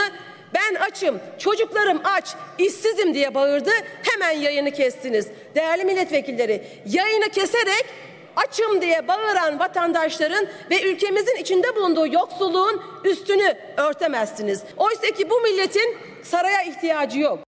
Ben 0.53 0.75
açım, 0.75 1.19
çocuklarım 1.39 2.01
aç, 2.03 2.35
işsizim 2.57 3.13
diye 3.13 3.35
bağırdı. 3.35 3.69
Hemen 4.03 4.31
yayını 4.31 4.71
kestiniz. 4.71 5.27
Değerli 5.55 5.85
milletvekilleri, 5.85 6.67
yayını 6.85 7.29
keserek 7.29 7.85
açım 8.35 8.81
diye 8.81 9.07
bağıran 9.07 9.59
vatandaşların 9.59 10.47
ve 10.71 10.91
ülkemizin 10.91 11.35
içinde 11.35 11.75
bulunduğu 11.75 12.07
yoksulluğun 12.07 12.81
üstünü 13.03 13.57
örtemezsiniz. 13.77 14.63
Oysa 14.77 15.07
ki 15.07 15.29
bu 15.29 15.41
milletin 15.41 15.97
saraya 16.23 16.63
ihtiyacı 16.63 17.19
yok. 17.19 17.39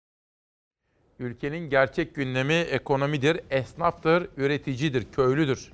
Ülkenin 1.19 1.69
gerçek 1.69 2.15
gündemi 2.15 2.53
ekonomidir, 2.53 3.39
esnaftır, 3.49 4.27
üreticidir, 4.37 5.05
köylüdür. 5.15 5.71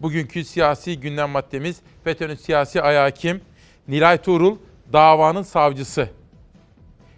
Bugünkü 0.00 0.44
siyasi 0.44 1.00
gündem 1.00 1.30
maddemiz 1.30 1.80
FETÖ'nün 2.04 2.34
siyasi 2.34 2.82
ayağı 2.82 3.12
kim? 3.12 3.40
Nilay 3.90 4.18
Tuğrul 4.18 4.56
davanın 4.92 5.42
savcısı. 5.42 6.08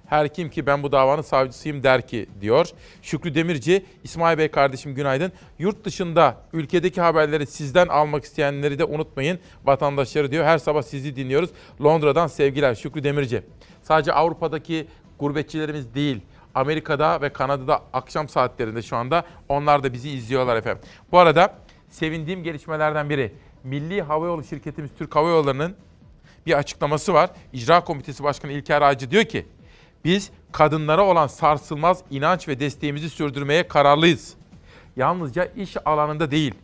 Her 0.07 0.35
kim 0.35 0.51
ki 0.51 0.67
ben 0.67 0.83
bu 0.83 0.93
davanın 0.93 1.23
savcısıyım 1.23 1.83
der 1.83 2.07
ki 2.07 2.27
diyor. 2.41 2.67
Şükrü 3.03 3.35
Demirci, 3.35 3.87
İsmail 4.05 4.39
Bey 4.39 4.49
kardeşim 4.49 4.95
günaydın. 4.95 5.33
Yurt 5.59 5.85
dışında 5.85 6.37
ülkedeki 6.53 7.01
haberleri 7.01 7.47
sizden 7.47 7.89
almak 7.89 8.25
isteyenleri 8.25 8.79
de 8.79 8.85
unutmayın. 8.85 9.39
Vatandaşları 9.65 10.31
diyor 10.31 10.45
her 10.45 10.59
sabah 10.59 10.83
sizi 10.83 11.17
dinliyoruz. 11.17 11.51
Londra'dan 11.83 12.27
sevgiler 12.27 12.75
Şükrü 12.75 13.05
Demirci. 13.05 13.43
Sadece 13.83 14.13
Avrupa'daki 14.13 14.87
gurbetçilerimiz 15.19 15.95
değil. 15.95 16.21
Amerika'da 16.55 17.21
ve 17.21 17.33
Kanada'da 17.33 17.83
akşam 17.93 18.29
saatlerinde 18.29 18.83
şu 18.83 18.97
anda 18.97 19.25
onlar 19.49 19.83
da 19.83 19.93
bizi 19.93 20.11
izliyorlar 20.11 20.57
efendim. 20.57 20.83
Bu 21.13 21.19
arada 21.19 21.55
sevindiğim 21.89 22.43
gelişmelerden 22.43 23.11
biri 23.11 23.33
Milli 23.65 24.03
Havayolu 24.03 24.45
şirketimiz 24.45 24.91
Türk 24.99 25.17
Hava 25.17 25.29
Yolları'nın 25.29 25.77
bir 26.47 26.59
açıklaması 26.59 27.15
var. 27.15 27.31
İcra 27.53 27.85
Komitesi 27.85 28.23
Başkanı 28.23 28.53
İlker 28.53 28.83
Ağacı 28.83 29.11
diyor 29.11 29.25
ki 29.25 29.47
biz 30.05 30.31
kadınlara 30.53 31.07
olan 31.07 31.27
sarsılmaz 31.27 32.03
inanç 32.11 32.49
ve 32.49 32.61
desteğimizi 32.61 33.11
sürdürmeye 33.11 33.69
kararlıyız. 33.69 34.35
Yalnızca 34.97 35.45
iş 35.45 35.77
alanında 35.85 36.31
değil, 36.31 36.55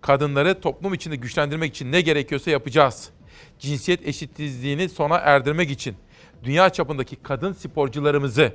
kadınları 0.00 0.60
toplum 0.60 0.94
içinde 0.94 1.16
güçlendirmek 1.16 1.74
için 1.74 1.92
ne 1.92 2.00
gerekiyorsa 2.00 2.50
yapacağız. 2.50 3.10
Cinsiyet 3.58 4.08
eşitsizliğini 4.08 4.88
sona 4.88 5.16
erdirmek 5.16 5.70
için 5.70 5.96
dünya 6.44 6.70
çapındaki 6.70 7.16
kadın 7.16 7.52
sporcularımızı, 7.52 8.52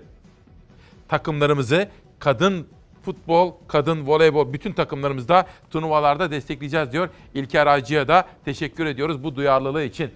takımlarımızı, 1.08 1.90
kadın 2.20 2.68
futbol, 3.06 3.54
kadın 3.68 4.08
voleybol 4.08 4.54
bütün 4.54 4.74
takımlarımızda 4.74 5.48
turnuvalarda 5.70 6.32
destekleyeceğiz 6.32 6.92
diyor. 6.92 7.10
İlker 7.34 7.68
Ağacı'ya 7.68 8.08
da 8.08 8.28
teşekkür 8.46 8.86
ediyoruz 8.86 9.24
bu 9.24 9.36
duyarlılığı 9.36 9.84
için. 9.84 10.12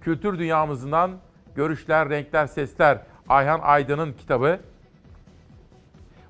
Kültür 0.00 0.38
dünyamızdan 0.38 1.18
görüşler, 1.54 2.08
renkler, 2.08 2.46
sesler. 2.46 2.98
Ayhan 3.28 3.60
Aydın'ın 3.62 4.12
kitabı. 4.12 4.60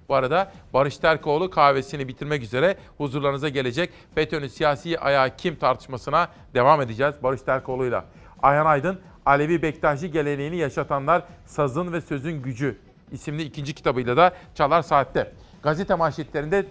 Bu 0.08 0.14
arada 0.14 0.52
Barış 0.74 0.98
Terkoğlu 0.98 1.50
kahvesini 1.50 2.08
bitirmek 2.08 2.42
üzere 2.42 2.76
huzurlarınıza 2.98 3.48
gelecek. 3.48 3.90
FETÖ'nün 4.14 4.48
siyasi 4.48 4.98
ayağı 4.98 5.36
kim 5.36 5.56
tartışmasına 5.56 6.28
devam 6.54 6.82
edeceğiz 6.82 7.14
Barış 7.22 7.42
Terkoğlu'yla. 7.42 8.04
Ayhan 8.42 8.66
Aydın, 8.66 9.00
Alevi 9.26 9.62
Bektaşi 9.62 10.10
geleneğini 10.10 10.56
yaşatanlar 10.56 11.22
Sazın 11.46 11.92
ve 11.92 12.00
Sözün 12.00 12.42
Gücü 12.42 12.78
isimli 13.12 13.42
ikinci 13.42 13.74
kitabıyla 13.74 14.16
da 14.16 14.34
Çalar 14.54 14.82
Saat'te. 14.82 15.32
Gazete 15.62 15.94
manşetlerinde 15.94 16.66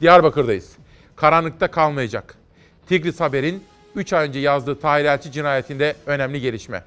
Diyarbakır'dayız. 0.00 0.76
Karanlıkta 1.16 1.70
kalmayacak. 1.70 2.34
Tigris 2.88 3.20
Haber'in 3.20 3.64
3 3.96 4.12
ay 4.12 4.28
önce 4.28 4.38
yazdığı 4.38 4.80
Tahir 4.80 5.04
Elçi 5.04 5.32
cinayetinde 5.32 5.96
önemli 6.06 6.40
gelişme. 6.40 6.82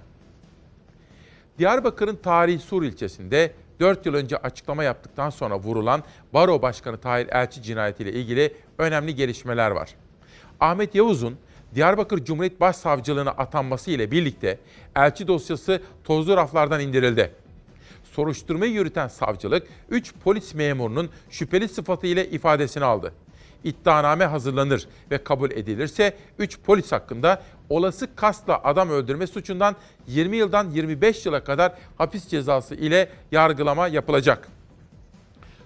Diyarbakır'ın 1.57 2.15
tarihi 2.15 2.59
Sur 2.59 2.83
ilçesinde 2.83 3.53
4 3.79 4.05
yıl 4.05 4.13
önce 4.13 4.37
açıklama 4.37 4.83
yaptıktan 4.83 5.29
sonra 5.29 5.59
vurulan 5.59 6.03
Baro 6.33 6.61
Başkanı 6.61 6.97
Tahir 6.97 7.27
Elçi 7.27 7.63
cinayetiyle 7.63 8.13
ilgili 8.13 8.53
önemli 8.77 9.15
gelişmeler 9.15 9.71
var. 9.71 9.95
Ahmet 10.59 10.95
Yavuz'un 10.95 11.37
Diyarbakır 11.75 12.25
Cumhuriyet 12.25 12.61
Başsavcılığına 12.61 13.31
atanması 13.31 13.91
ile 13.91 14.11
birlikte 14.11 14.59
elçi 14.95 15.27
dosyası 15.27 15.81
tozlu 16.03 16.37
raflardan 16.37 16.81
indirildi. 16.81 17.31
Soruşturmayı 18.03 18.71
yürüten 18.71 19.07
savcılık 19.07 19.67
3 19.89 20.13
polis 20.23 20.53
memurunun 20.53 21.09
şüpheli 21.29 21.67
sıfatı 21.67 22.07
ile 22.07 22.29
ifadesini 22.29 22.83
aldı 22.83 23.13
iddianame 23.63 24.25
hazırlanır 24.25 24.87
ve 25.11 25.23
kabul 25.23 25.51
edilirse 25.51 26.17
3 26.39 26.59
polis 26.59 26.91
hakkında 26.91 27.41
olası 27.69 28.15
kasla 28.15 28.63
adam 28.63 28.89
öldürme 28.89 29.27
suçundan 29.27 29.75
20 30.07 30.37
yıldan 30.37 30.69
25 30.69 31.25
yıla 31.25 31.43
kadar 31.43 31.73
hapis 31.97 32.27
cezası 32.27 32.75
ile 32.75 33.09
yargılama 33.31 33.87
yapılacak. 33.87 34.47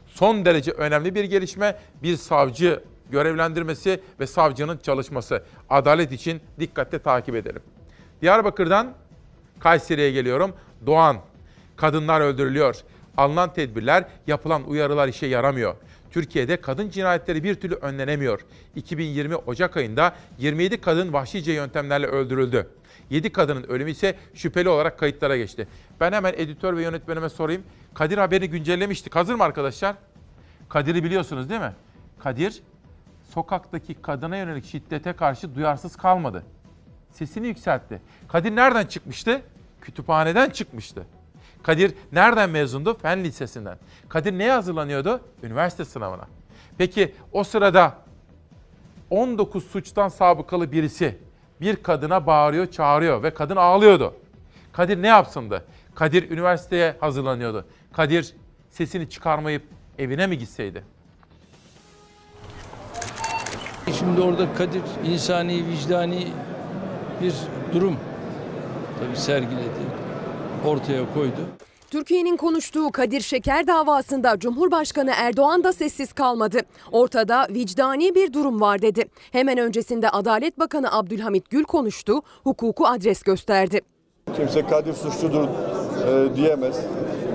Son 0.07 0.45
derece 0.45 0.71
önemli 0.71 1.15
bir 1.15 1.23
gelişme 1.23 1.77
bir 2.03 2.17
savcı 2.17 2.83
görevlendirmesi 3.11 3.99
ve 4.19 4.27
savcının 4.27 4.77
çalışması. 4.77 5.43
Adalet 5.69 6.11
için 6.11 6.41
dikkatle 6.59 6.99
takip 6.99 7.35
edelim. 7.35 7.61
Diyarbakır'dan 8.21 8.93
Kayseri'ye 9.59 10.11
geliyorum. 10.11 10.53
Doğan, 10.85 11.17
kadınlar 11.75 12.21
öldürülüyor. 12.21 12.75
Alınan 13.17 13.53
tedbirler, 13.53 14.05
yapılan 14.27 14.63
uyarılar 14.63 15.07
işe 15.07 15.27
yaramıyor. 15.27 15.75
Türkiye'de 16.13 16.61
kadın 16.61 16.89
cinayetleri 16.89 17.43
bir 17.43 17.55
türlü 17.55 17.75
önlenemiyor. 17.75 18.39
2020 18.75 19.35
Ocak 19.35 19.77
ayında 19.77 20.15
27 20.37 20.81
kadın 20.81 21.13
vahşice 21.13 21.53
yöntemlerle 21.53 22.07
öldürüldü. 22.07 22.69
7 23.09 23.31
kadının 23.31 23.63
ölümü 23.63 23.91
ise 23.91 24.15
şüpheli 24.33 24.69
olarak 24.69 24.99
kayıtlara 24.99 25.37
geçti. 25.37 25.67
Ben 25.99 26.11
hemen 26.11 26.33
editör 26.37 26.77
ve 26.77 26.83
yönetmenime 26.83 27.29
sorayım. 27.29 27.63
Kadir 27.93 28.17
haberi 28.17 28.49
güncellemiştik. 28.49 29.15
Hazır 29.15 29.35
mı 29.35 29.43
arkadaşlar? 29.43 29.95
Kadir'i 30.69 31.03
biliyorsunuz 31.03 31.49
değil 31.49 31.61
mi? 31.61 31.73
Kadir 32.19 32.61
sokaktaki 33.33 33.93
kadına 33.93 34.37
yönelik 34.37 34.65
şiddete 34.65 35.13
karşı 35.13 35.55
duyarsız 35.55 35.95
kalmadı. 35.95 36.43
Sesini 37.11 37.47
yükseltti. 37.47 38.01
Kadir 38.27 38.55
nereden 38.55 38.85
çıkmıştı? 38.85 39.41
Kütüphaneden 39.81 40.49
çıkmıştı. 40.49 41.05
Kadir 41.63 41.93
nereden 42.11 42.49
mezundu? 42.49 42.97
Fen 42.97 43.23
Lisesi'nden. 43.23 43.77
Kadir 44.09 44.37
neye 44.37 44.51
hazırlanıyordu? 44.51 45.21
Üniversite 45.43 45.85
sınavına. 45.85 46.27
Peki 46.77 47.15
o 47.31 47.43
sırada 47.43 47.97
19 49.09 49.63
suçtan 49.63 50.09
sabıkalı 50.09 50.71
birisi 50.71 51.17
bir 51.61 51.75
kadına 51.75 52.27
bağırıyor, 52.27 52.71
çağırıyor 52.71 53.23
ve 53.23 53.33
kadın 53.33 53.55
ağlıyordu. 53.55 54.13
Kadir 54.73 55.01
ne 55.01 55.07
yapsındı? 55.07 55.65
Kadir 55.95 56.31
üniversiteye 56.31 56.95
hazırlanıyordu. 56.99 57.65
Kadir 57.93 58.33
sesini 58.69 59.09
çıkarmayıp 59.09 59.63
evine 59.99 60.27
mi 60.27 60.37
gitseydi? 60.37 60.83
Şimdi 63.99 64.21
orada 64.21 64.53
Kadir 64.53 64.81
insani, 65.05 65.67
vicdani 65.67 66.27
bir 67.21 67.33
durum 67.73 67.97
tabii 68.99 69.17
sergiledi, 69.17 70.02
ortaya 70.65 71.13
koydu. 71.13 71.47
Türkiye'nin 71.91 72.37
konuştuğu 72.37 72.91
Kadir 72.91 73.21
Şeker 73.21 73.67
davasında 73.67 74.39
Cumhurbaşkanı 74.39 75.11
Erdoğan 75.17 75.63
da 75.63 75.73
sessiz 75.73 76.13
kalmadı. 76.13 76.59
Ortada 76.91 77.47
vicdani 77.49 78.15
bir 78.15 78.33
durum 78.33 78.61
var 78.61 78.81
dedi. 78.81 79.05
Hemen 79.31 79.57
öncesinde 79.57 80.09
Adalet 80.09 80.59
Bakanı 80.59 80.93
Abdülhamit 80.97 81.49
Gül 81.49 81.63
konuştu, 81.63 82.21
hukuku 82.43 82.87
adres 82.87 83.23
gösterdi. 83.23 83.81
Kimse 84.35 84.67
Kadir 84.67 84.93
suçludur 84.93 85.43
e, 85.43 86.35
diyemez. 86.35 86.79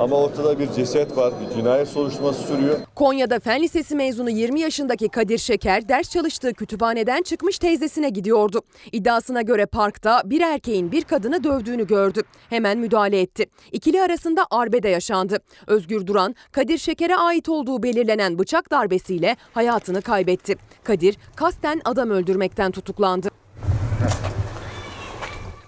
Ama 0.01 0.17
ortada 0.17 0.59
bir 0.59 0.73
ceset 0.73 1.17
var, 1.17 1.35
bir 1.41 1.57
cinayet 1.57 1.89
soruşturması 1.89 2.43
sürüyor. 2.43 2.79
Konya'da 2.95 3.41
Fen 3.41 3.63
Lisesi 3.63 3.95
mezunu 3.95 4.31
20 4.31 4.61
yaşındaki 4.61 5.09
Kadir 5.09 5.39
Şeker 5.39 5.89
ders 5.89 6.11
çalıştığı 6.11 6.53
kütüphaneden 6.55 7.23
çıkmış 7.23 7.59
teyzesine 7.59 8.09
gidiyordu. 8.09 8.63
İddiasına 8.93 9.43
göre 9.43 9.67
parkta 9.67 10.23
bir 10.25 10.41
erkeğin 10.41 10.93
bir 10.93 11.03
kadını 11.03 11.45
dövdüğünü 11.45 11.87
gördü. 11.87 12.23
Hemen 12.51 12.79
müdahale 12.79 13.21
etti. 13.21 13.47
İkili 13.73 14.03
arasında 14.03 14.47
arbede 14.51 14.89
yaşandı. 14.89 15.39
Özgür 15.67 16.07
Duran, 16.07 16.35
Kadir 16.53 16.79
Şeker'e 16.79 17.17
ait 17.17 17.49
olduğu 17.49 17.83
belirlenen 17.83 18.39
bıçak 18.39 18.71
darbesiyle 18.71 19.37
hayatını 19.53 20.03
kaybetti. 20.03 20.57
Kadir 20.85 21.17
kasten 21.37 21.81
adam 21.85 22.11
öldürmekten 22.11 22.71
tutuklandı. 22.71 23.29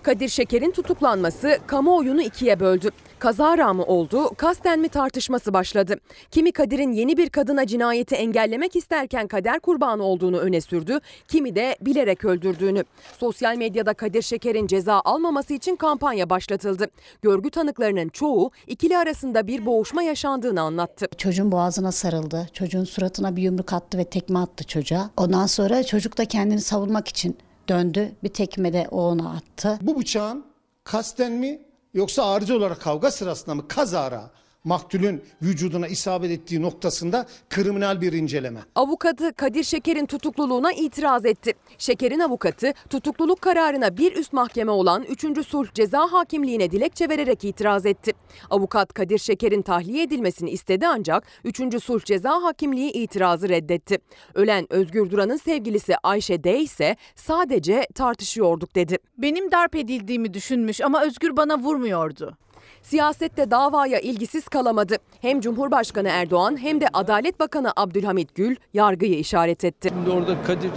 Kadir 0.03 0.29
Şeker'in 0.29 0.71
tutuklanması 0.71 1.59
kamuoyunu 1.67 2.23
ikiye 2.23 2.61
böldü. 2.61 2.91
Kazara 3.19 3.73
mı 3.73 3.85
oldu, 3.85 4.31
kasten 4.37 4.81
mi 4.81 4.89
tartışması 4.89 5.53
başladı. 5.53 5.97
Kimi 6.31 6.53
Kadir'in 6.53 6.93
yeni 6.93 7.17
bir 7.17 7.31
kadına 7.31 7.67
cinayeti 7.67 8.15
engellemek 8.15 8.77
isterken 8.77 9.27
kader 9.27 9.61
kurbanı 9.61 10.03
olduğunu 10.03 10.39
öne 10.39 10.61
sürdü, 10.61 10.99
kimi 11.29 11.55
de 11.55 11.77
bilerek 11.81 12.25
öldürdüğünü. 12.25 12.85
Sosyal 13.19 13.57
medyada 13.57 13.95
Kadir 13.95 14.23
Şeker'in 14.23 14.67
ceza 14.67 15.01
almaması 15.05 15.55
için 15.55 15.77
kampanya 15.77 16.31
başlatıldı. 16.31 16.87
Görgü 17.23 17.51
tanıklarının 17.51 18.09
çoğu 18.09 18.51
ikili 18.67 18.99
arasında 18.99 19.47
bir 19.47 19.67
boğuşma 19.67 20.03
yaşandığını 20.03 20.61
anlattı. 20.61 21.09
Çocuğun 21.17 21.53
boğazına 21.53 21.93
sarıldı. 21.93 22.49
Çocuğun 22.53 22.85
suratına 22.85 23.37
bir 23.37 23.43
yumruk 23.43 23.73
attı 23.73 23.99
ve 23.99 24.05
tekme 24.05 24.39
attı 24.39 24.65
çocuğa. 24.65 25.11
Ondan 25.17 25.47
sonra 25.47 25.83
çocuk 25.83 26.19
da 26.19 26.25
kendini 26.25 26.61
savunmak 26.61 27.09
için 27.09 27.37
döndü. 27.71 28.13
Bir 28.23 28.29
tekme 28.29 28.73
de 28.73 28.89
o 28.91 29.03
ona 29.03 29.31
attı. 29.31 29.79
Bu 29.83 30.01
bıçağın 30.01 30.45
kasten 30.85 31.33
mi 31.33 31.63
yoksa 31.95 32.25
arıcı 32.33 32.57
olarak 32.57 32.81
kavga 32.81 33.11
sırasında 33.11 33.55
mı 33.55 33.69
kazara 33.69 34.31
maktulün 34.65 35.23
vücuduna 35.43 35.89
isabet 35.89 36.31
ettiği 36.31 36.62
noktasında 36.62 37.27
kriminal 37.51 38.01
bir 38.01 38.12
inceleme. 38.12 38.61
Avukatı 38.74 39.32
Kadir 39.32 39.65
Şeker'in 39.65 40.07
tutukluluğuna 40.07 40.73
itiraz 40.73 41.27
etti. 41.27 41.53
Şeker'in 41.78 42.20
avukatı 42.20 42.73
tutukluluk 42.91 43.41
kararına 43.41 43.97
bir 43.97 44.16
üst 44.16 44.32
mahkeme 44.32 44.70
olan 44.70 45.03
3. 45.03 45.47
Sulh 45.47 45.74
Ceza 45.74 46.12
Hakimliğine 46.12 46.70
dilekçe 46.70 47.09
vererek 47.09 47.45
itiraz 47.45 47.87
etti. 47.87 48.12
Avukat 48.51 48.93
Kadir 48.93 49.19
Şeker'in 49.19 49.62
tahliye 49.62 50.03
edilmesini 50.03 50.51
istedi 50.51 50.87
ancak 50.87 51.27
3. 51.45 51.82
Sulh 51.82 52.05
Ceza 52.05 52.43
Hakimliği 52.43 52.93
itirazı 52.93 53.49
reddetti. 53.49 53.99
Ölen 54.35 54.66
Özgür 54.70 55.11
Duran'ın 55.11 55.37
sevgilisi 55.37 55.95
Ayşe 56.03 56.45
D 56.45 56.59
ise 56.61 56.97
sadece 57.16 57.87
tartışıyorduk 57.95 58.74
dedi. 58.74 58.99
Benim 59.19 59.53
darp 59.53 59.77
edildiğimi 59.77 60.35
düşünmüş 60.35 60.81
ama 60.81 61.03
Özgür 61.03 61.37
bana 61.37 61.59
vurmuyordu. 61.59 62.37
Siyasette 62.82 63.51
davaya 63.51 64.01
ilgisiz 64.01 64.48
kalamadı. 64.48 64.97
Hem 65.20 65.40
Cumhurbaşkanı 65.40 66.09
Erdoğan 66.09 66.62
hem 66.62 66.81
de 66.81 66.86
Adalet 66.93 67.40
Bakanı 67.40 67.73
Abdülhamit 67.77 68.35
Gül 68.35 68.57
yargıyı 68.74 69.19
işaret 69.19 69.65
etti. 69.65 69.89
Şimdi 69.89 70.11
orada 70.11 70.43
Kadir 70.47 70.70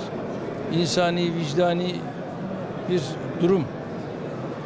insani, 0.74 1.32
vicdani 1.36 1.96
bir 2.90 3.02
durum 3.42 3.64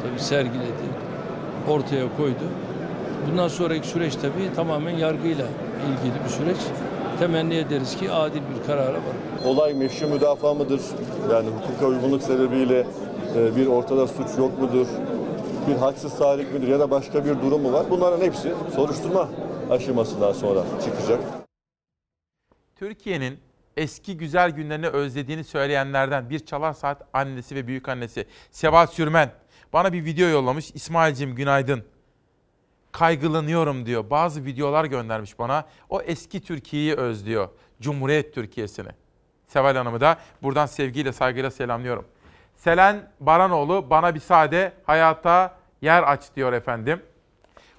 tabii 0.02 0.20
sergiledi, 0.20 0.88
ortaya 1.68 2.16
koydu. 2.16 2.44
Bundan 3.30 3.48
sonraki 3.48 3.88
süreç 3.88 4.14
tabii 4.14 4.54
tamamen 4.56 4.96
yargıyla 4.96 5.46
ilgili 5.88 6.24
bir 6.24 6.28
süreç. 6.30 6.56
Temenni 7.18 7.54
ederiz 7.54 7.96
ki 7.96 8.10
adil 8.10 8.40
bir 8.40 8.66
karara 8.66 8.88
varır. 8.92 9.44
Olay 9.46 9.74
meşru 9.74 10.08
müdafaa 10.08 10.54
mıdır? 10.54 10.80
Yani 11.32 11.48
hukuka 11.48 11.86
uygunluk 11.86 12.22
sebebiyle 12.22 12.86
e, 13.36 13.56
bir 13.56 13.66
ortada 13.66 14.06
suç 14.06 14.38
yok 14.38 14.58
mudur? 14.60 14.86
Bir 15.68 15.76
haksız 15.76 16.18
tahrik 16.18 16.52
midir 16.52 16.68
ya 16.68 16.80
da 16.80 16.90
başka 16.90 17.24
bir 17.24 17.30
durum 17.30 17.62
mu 17.62 17.72
var? 17.72 17.86
Bunların 17.90 18.20
hepsi 18.20 18.54
soruşturma 18.74 19.28
aşamasından 19.70 20.32
sonra 20.32 20.64
çıkacak. 20.84 21.20
Türkiye'nin 22.76 23.40
eski 23.76 24.16
güzel 24.16 24.50
günlerini 24.50 24.88
özlediğini 24.88 25.44
söyleyenlerden 25.44 26.30
bir 26.30 26.38
çalar 26.38 26.72
saat 26.72 27.02
annesi 27.12 27.54
ve 27.54 27.66
büyük 27.66 27.88
annesi 27.88 28.26
Seval 28.50 28.86
Sürmen 28.86 29.30
bana 29.72 29.92
bir 29.92 30.04
video 30.04 30.28
yollamış. 30.28 30.70
İsmail'cim 30.74 31.34
günaydın. 31.34 31.84
Kaygılanıyorum 32.92 33.86
diyor. 33.86 34.10
Bazı 34.10 34.44
videolar 34.44 34.84
göndermiş 34.84 35.38
bana. 35.38 35.64
O 35.88 36.00
eski 36.00 36.40
Türkiye'yi 36.40 36.94
özlüyor. 36.94 37.48
Cumhuriyet 37.80 38.34
Türkiye'sini. 38.34 38.90
Seval 39.46 39.76
Hanım'ı 39.76 40.00
da 40.00 40.16
buradan 40.42 40.66
sevgiyle 40.66 41.12
saygıyla 41.12 41.50
selamlıyorum. 41.50 42.04
Selen 42.56 43.10
Baranoğlu 43.20 43.90
bana 43.90 44.14
bir 44.14 44.20
sade 44.20 44.72
hayata 44.86 45.57
yer 45.82 46.02
aç 46.06 46.22
diyor 46.36 46.52
efendim. 46.52 47.02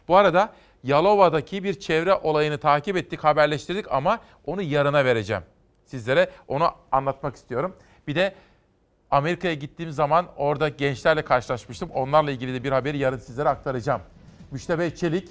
Bu 0.07 0.17
arada 0.17 0.53
Yalova'daki 0.83 1.63
bir 1.63 1.79
çevre 1.79 2.13
olayını 2.13 2.57
takip 2.57 2.97
ettik, 2.97 3.23
haberleştirdik 3.23 3.91
ama 3.91 4.19
onu 4.45 4.61
yarına 4.61 5.05
vereceğim. 5.05 5.43
Sizlere 5.85 6.29
onu 6.47 6.71
anlatmak 6.91 7.35
istiyorum. 7.35 7.75
Bir 8.07 8.15
de 8.15 8.33
Amerika'ya 9.11 9.53
gittiğim 9.53 9.91
zaman 9.91 10.25
orada 10.37 10.69
gençlerle 10.69 11.21
karşılaşmıştım. 11.21 11.89
Onlarla 11.89 12.31
ilgili 12.31 12.53
de 12.53 12.63
bir 12.63 12.71
haberi 12.71 12.97
yarın 12.97 13.17
sizlere 13.17 13.49
aktaracağım. 13.49 14.01
Müştebeh 14.51 14.95
Çelik 14.95 15.29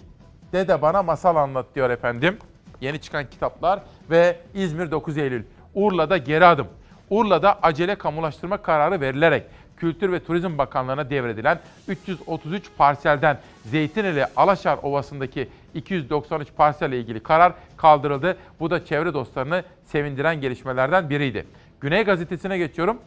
de 0.53 0.83
bana 0.83 1.03
masal 1.03 1.37
anlat 1.37 1.67
diyor 1.75 1.91
efendim. 1.91 2.39
Yeni 2.81 3.01
çıkan 3.01 3.31
kitaplar 3.31 3.81
ve 4.11 4.37
İzmir 4.55 4.91
9 4.91 5.19
Eylül. 5.19 5.45
Urla'da 5.75 6.17
geri 6.17 6.45
adım. 6.45 6.69
Urla'da 7.11 7.59
acele 7.63 7.95
kamulaştırma 7.95 8.63
kararı 8.63 9.01
verilerek 9.01 9.47
Kültür 9.79 10.13
ve 10.13 10.25
Turizm 10.25 10.59
Bakanlığı'na 10.59 11.11
devredilen 11.11 11.59
333 11.89 12.71
parselden 12.79 13.39
Zeytinli 13.65 14.27
Alaşar 14.37 14.79
Ovası'ndaki 14.83 15.49
293 15.75 16.49
parselle 16.57 16.99
ilgili 16.99 17.21
karar 17.21 17.53
kaldırıldı. 17.77 18.37
Bu 18.61 18.71
da 18.71 18.85
çevre 18.85 19.15
dostlarını 19.15 19.65
sevindiren 19.85 20.41
gelişmelerden 20.41 21.11
biriydi. 21.11 21.47
Güney 21.81 22.05
Gazetesi'ne 22.05 22.59
geçiyorum. 22.59 22.99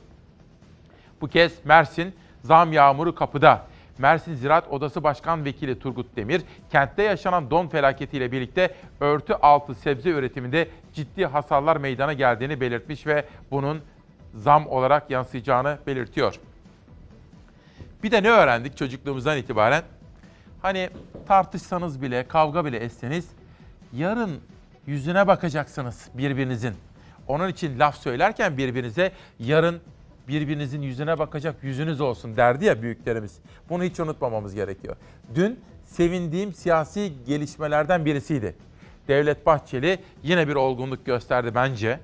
Bu 1.21 1.27
kez 1.27 1.65
Mersin 1.65 2.13
zam 2.43 2.73
yağmuru 2.73 3.15
kapıda. 3.15 3.65
Mersin 3.97 4.33
Ziraat 4.33 4.67
Odası 4.67 5.03
Başkan 5.03 5.45
Vekili 5.45 5.79
Turgut 5.79 6.15
Demir, 6.15 6.41
kentte 6.71 7.03
yaşanan 7.03 7.51
don 7.51 7.67
felaketiyle 7.67 8.31
birlikte 8.31 8.75
örtü 8.99 9.33
altı 9.33 9.75
sebze 9.75 10.09
üretiminde 10.09 10.67
ciddi 10.93 11.25
hasarlar 11.25 11.77
meydana 11.77 12.13
geldiğini 12.13 12.61
belirtmiş 12.61 13.07
ve 13.07 13.25
bunun 13.51 13.81
zam 14.33 14.67
olarak 14.67 15.09
yansıyacağını 15.09 15.77
belirtiyor. 15.87 16.39
Bir 18.03 18.11
de 18.11 18.23
ne 18.23 18.29
öğrendik 18.29 18.77
çocukluğumuzdan 18.77 19.37
itibaren? 19.37 19.83
Hani 20.61 20.89
tartışsanız 21.27 22.01
bile, 22.01 22.27
kavga 22.27 22.65
bile 22.65 22.77
etseniz 22.77 23.27
yarın 23.93 24.39
yüzüne 24.87 25.27
bakacaksınız 25.27 26.09
birbirinizin. 26.13 26.73
Onun 27.27 27.47
için 27.47 27.79
laf 27.79 27.97
söylerken 27.97 28.57
birbirinize 28.57 29.11
yarın 29.39 29.81
birbirinizin 30.27 30.81
yüzüne 30.81 31.19
bakacak 31.19 31.55
yüzünüz 31.63 32.01
olsun 32.01 32.37
derdi 32.37 32.65
ya 32.65 32.81
büyüklerimiz. 32.81 33.39
Bunu 33.69 33.83
hiç 33.83 33.99
unutmamamız 33.99 34.55
gerekiyor. 34.55 34.95
Dün 35.35 35.59
sevindiğim 35.83 36.53
siyasi 36.53 37.13
gelişmelerden 37.27 38.05
birisiydi. 38.05 38.55
Devlet 39.07 39.45
Bahçeli 39.45 39.99
yine 40.23 40.47
bir 40.47 40.55
olgunluk 40.55 41.05
gösterdi 41.05 41.51
bence. 41.55 41.99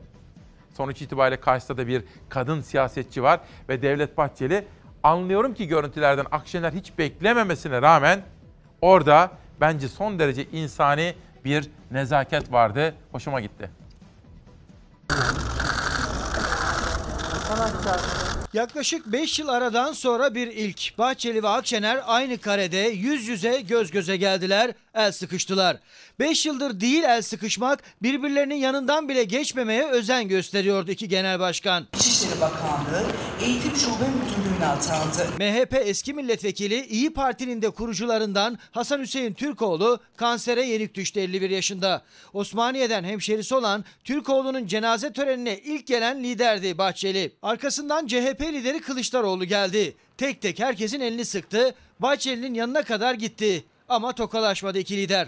Sonuç 0.73 1.01
itibariyle 1.01 1.39
karşısında 1.39 1.77
da 1.77 1.87
bir 1.87 2.03
kadın 2.29 2.61
siyasetçi 2.61 3.23
var 3.23 3.39
ve 3.69 3.81
Devlet 3.81 4.17
Bahçeli 4.17 4.65
anlıyorum 5.07 5.53
ki 5.53 5.67
görüntülerden 5.67 6.25
Akşener 6.31 6.71
hiç 6.71 6.97
beklememesine 6.97 7.81
rağmen 7.81 8.21
orada 8.81 9.31
bence 9.61 9.87
son 9.87 10.19
derece 10.19 10.45
insani 10.45 11.15
bir 11.45 11.69
nezaket 11.91 12.51
vardı. 12.51 12.95
Hoşuma 13.11 13.41
gitti. 13.41 13.69
Yaklaşık 18.53 19.11
5 19.11 19.39
yıl 19.39 19.47
aradan 19.47 19.93
sonra 19.93 20.35
bir 20.35 20.47
ilk. 20.47 20.97
Bahçeli 20.97 21.43
ve 21.43 21.47
Akşener 21.47 21.99
aynı 22.07 22.37
karede 22.37 22.77
yüz 22.77 23.27
yüze 23.27 23.61
göz 23.61 23.91
göze 23.91 24.17
geldiler. 24.17 24.71
El 24.97 25.11
sıkıştılar. 25.11 25.77
5 26.19 26.45
yıldır 26.45 26.79
değil 26.79 27.03
el 27.03 27.21
sıkışmak 27.21 27.83
birbirlerinin 28.03 28.55
yanından 28.55 29.09
bile 29.09 29.23
geçmemeye 29.23 29.87
özen 29.87 30.27
gösteriyordu 30.27 30.91
iki 30.91 31.07
genel 31.07 31.39
başkan. 31.39 31.87
İçişleri 31.95 32.41
Bakanlığı 32.41 33.05
Eğitim 33.43 33.75
Şube 33.75 33.91
Müdürlüğü'ne 33.93 34.65
atandı. 34.65 35.27
MHP 35.39 35.73
eski 35.85 36.13
milletvekili 36.13 36.85
İyi 36.85 37.13
Parti'nin 37.13 37.61
de 37.61 37.69
kurucularından 37.69 38.57
Hasan 38.71 38.99
Hüseyin 38.99 39.33
Türkoğlu 39.33 39.99
kansere 40.17 40.65
yenik 40.65 40.95
düştü 40.95 41.19
51 41.19 41.49
yaşında. 41.49 42.01
Osmaniye'den 42.33 43.03
hemşerisi 43.03 43.55
olan 43.55 43.85
Türkoğlu'nun 44.03 44.67
cenaze 44.67 45.13
törenine 45.13 45.57
ilk 45.57 45.87
gelen 45.87 46.23
liderdi 46.23 46.77
Bahçeli. 46.77 47.31
Arkasından 47.41 48.07
CHP 48.07 48.41
lideri 48.41 48.81
Kılıçdaroğlu 48.81 49.45
geldi. 49.45 49.95
Tek 50.17 50.41
tek 50.41 50.59
herkesin 50.59 50.99
elini 50.99 51.25
sıktı. 51.25 51.75
Bahçeli'nin 51.99 52.53
yanına 52.53 52.83
kadar 52.83 53.13
gitti. 53.13 53.63
Ama 53.89 54.13
tokalaşmadı 54.13 54.79
iki 54.79 54.97
lider. 54.97 55.27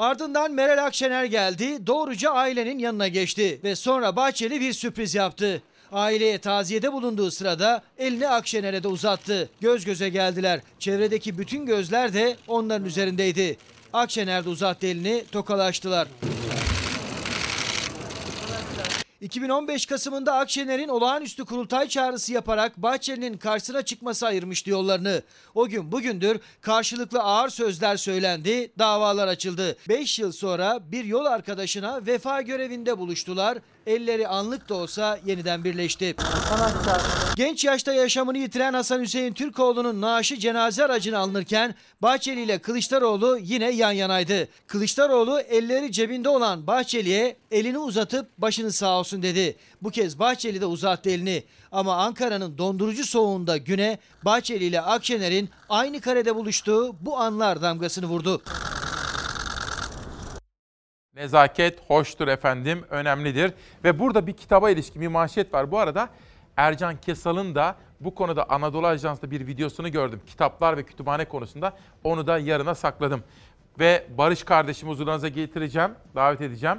Ardından 0.00 0.52
Meral 0.52 0.84
Akşener 0.86 1.24
geldi, 1.24 1.86
doğruca 1.86 2.30
ailenin 2.30 2.78
yanına 2.78 3.08
geçti 3.08 3.60
ve 3.64 3.76
sonra 3.76 4.16
Bahçeli 4.16 4.60
bir 4.60 4.72
sürpriz 4.72 5.14
yaptı. 5.14 5.62
Aileye 5.92 6.38
taziyede 6.38 6.92
bulunduğu 6.92 7.30
sırada 7.30 7.82
elini 7.98 8.28
Akşener'e 8.28 8.82
de 8.82 8.88
uzattı. 8.88 9.50
Göz 9.60 9.84
göze 9.84 10.08
geldiler. 10.08 10.60
Çevredeki 10.78 11.38
bütün 11.38 11.66
gözler 11.66 12.14
de 12.14 12.36
onların 12.48 12.86
üzerindeydi. 12.86 13.56
Akşener 13.92 14.44
de 14.44 14.48
uzattı 14.48 14.86
elini, 14.86 15.24
tokalaştılar. 15.32 16.08
2015 19.22 19.86
Kasım'ında 19.86 20.34
Akşener'in 20.34 20.88
olağanüstü 20.88 21.44
kurultay 21.44 21.88
çağrısı 21.88 22.32
yaparak 22.32 22.76
Bahçeli'nin 22.76 23.38
karşısına 23.38 23.82
çıkması 23.82 24.26
ayırmıştı 24.26 24.70
yollarını. 24.70 25.22
O 25.54 25.68
gün 25.68 25.92
bugündür 25.92 26.40
karşılıklı 26.60 27.20
ağır 27.20 27.48
sözler 27.48 27.96
söylendi, 27.96 28.72
davalar 28.78 29.28
açıldı. 29.28 29.76
5 29.88 30.18
yıl 30.18 30.32
sonra 30.32 30.92
bir 30.92 31.04
yol 31.04 31.24
arkadaşına 31.24 32.06
vefa 32.06 32.42
görevinde 32.42 32.98
buluştular. 32.98 33.58
Elleri 33.86 34.28
anlık 34.28 34.68
da 34.68 34.74
olsa 34.74 35.18
yeniden 35.26 35.64
birleşti. 35.64 36.14
Genç 37.36 37.64
yaşta 37.64 37.92
yaşamını 37.92 38.38
yitiren 38.38 38.74
Hasan 38.74 39.00
Hüseyin 39.00 39.32
Türkoğlu'nun 39.32 40.00
naaşı 40.00 40.38
cenaze 40.38 40.84
aracına 40.84 41.18
alınırken 41.18 41.74
Bahçeli 42.02 42.42
ile 42.42 42.58
Kılıçdaroğlu 42.58 43.38
yine 43.42 43.70
yan 43.70 43.92
yanaydı. 43.92 44.48
Kılıçdaroğlu 44.66 45.40
elleri 45.40 45.92
cebinde 45.92 46.28
olan 46.28 46.66
Bahçeli'ye 46.66 47.36
elini 47.50 47.78
uzatıp 47.78 48.28
başını 48.38 48.72
sağ 48.72 48.98
olsun 48.98 49.22
dedi. 49.22 49.56
Bu 49.82 49.90
kez 49.90 50.18
Bahçeli 50.18 50.60
de 50.60 50.66
uzattı 50.66 51.10
elini. 51.10 51.44
Ama 51.72 51.96
Ankara'nın 51.96 52.58
dondurucu 52.58 53.04
soğuğunda 53.04 53.56
güne 53.56 53.98
Bahçeli 54.22 54.64
ile 54.64 54.80
Akşener'in 54.80 55.50
aynı 55.68 56.00
karede 56.00 56.34
buluştuğu 56.34 56.96
bu 57.00 57.18
anlar 57.18 57.62
damgasını 57.62 58.06
vurdu. 58.06 58.42
Nezaket 61.16 61.90
hoştur 61.90 62.28
efendim, 62.28 62.84
önemlidir. 62.90 63.52
Ve 63.84 63.98
burada 63.98 64.26
bir 64.26 64.32
kitaba 64.32 64.70
ilişkin 64.70 65.02
bir 65.02 65.08
manşet 65.08 65.54
var. 65.54 65.70
Bu 65.70 65.78
arada 65.78 66.08
Ercan 66.56 66.96
Kesal'ın 66.96 67.54
da 67.54 67.76
bu 68.00 68.14
konuda 68.14 68.50
Anadolu 68.50 68.86
Ajans'ta 68.86 69.30
bir 69.30 69.46
videosunu 69.46 69.92
gördüm. 69.92 70.20
Kitaplar 70.26 70.76
ve 70.76 70.82
kütüphane 70.82 71.24
konusunda 71.24 71.72
onu 72.04 72.26
da 72.26 72.38
yarına 72.38 72.74
sakladım. 72.74 73.24
Ve 73.78 74.06
Barış 74.18 74.42
kardeşimi 74.42 74.90
huzurlarınıza 74.90 75.28
getireceğim, 75.28 75.90
davet 76.14 76.40
edeceğim. 76.40 76.78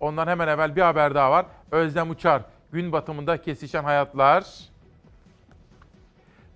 Ondan 0.00 0.26
hemen 0.26 0.48
evvel 0.48 0.76
bir 0.76 0.82
haber 0.82 1.14
daha 1.14 1.30
var. 1.30 1.46
Özlem 1.70 2.10
Uçar, 2.10 2.42
gün 2.72 2.92
batımında 2.92 3.42
kesişen 3.42 3.84
hayatlar. 3.84 4.44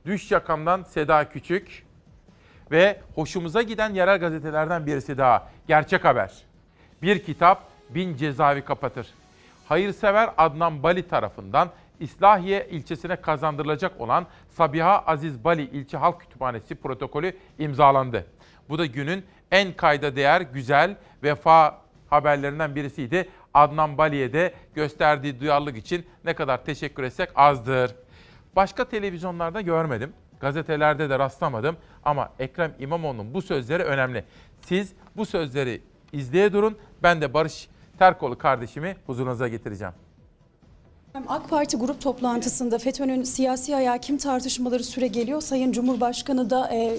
Düş 0.06 0.30
yakamdan 0.30 0.82
Seda 0.82 1.28
Küçük. 1.28 1.86
Ve 2.70 3.00
hoşumuza 3.14 3.62
giden 3.62 3.94
yerel 3.94 4.18
gazetelerden 4.18 4.86
birisi 4.86 5.18
daha. 5.18 5.48
Gerçek 5.66 6.04
haber. 6.04 6.47
Bir 7.02 7.22
kitap 7.22 7.62
bin 7.90 8.16
cezaevi 8.16 8.62
kapatır. 8.62 9.06
Hayırsever 9.68 10.30
Adnan 10.38 10.82
Bali 10.82 11.08
tarafından 11.08 11.70
İslahiye 12.00 12.68
ilçesine 12.70 13.16
kazandırılacak 13.16 14.00
olan 14.00 14.26
Sabiha 14.48 14.98
Aziz 15.06 15.44
Bali 15.44 15.62
İlçe 15.62 15.96
Halk 15.96 16.20
Kütüphanesi 16.20 16.74
protokolü 16.74 17.36
imzalandı. 17.58 18.26
Bu 18.68 18.78
da 18.78 18.86
günün 18.86 19.24
en 19.50 19.72
kayda 19.72 20.16
değer, 20.16 20.40
güzel, 20.40 20.96
vefa 21.22 21.78
haberlerinden 22.10 22.74
birisiydi. 22.74 23.28
Adnan 23.54 23.98
Bali'ye 23.98 24.32
de 24.32 24.54
gösterdiği 24.74 25.40
duyarlılık 25.40 25.76
için 25.76 26.06
ne 26.24 26.34
kadar 26.34 26.64
teşekkür 26.64 27.02
etsek 27.02 27.28
azdır. 27.34 27.94
Başka 28.56 28.84
televizyonlarda 28.84 29.60
görmedim. 29.60 30.12
Gazetelerde 30.40 31.10
de 31.10 31.18
rastlamadım 31.18 31.76
ama 32.04 32.32
Ekrem 32.38 32.74
İmamoğlu'nun 32.78 33.34
bu 33.34 33.42
sözleri 33.42 33.82
önemli. 33.82 34.24
Siz 34.60 34.92
bu 35.16 35.26
sözleri 35.26 35.82
izleye 36.12 36.52
durun. 36.52 36.76
Ben 37.02 37.20
de 37.20 37.34
Barış 37.34 37.68
Terkoğlu 37.98 38.38
kardeşimi 38.38 38.96
huzurunuza 39.06 39.48
getireceğim. 39.48 39.94
AK 41.28 41.50
Parti 41.50 41.76
grup 41.76 42.00
toplantısında 42.00 42.78
FETÖ'nün 42.78 43.22
siyasi 43.22 43.76
ayağı 43.76 43.98
kim 43.98 44.18
tartışmaları 44.18 44.84
süre 44.84 45.06
geliyor. 45.06 45.40
Sayın 45.40 45.72
Cumhurbaşkanı 45.72 46.50
da 46.50 46.74
e, 46.74 46.96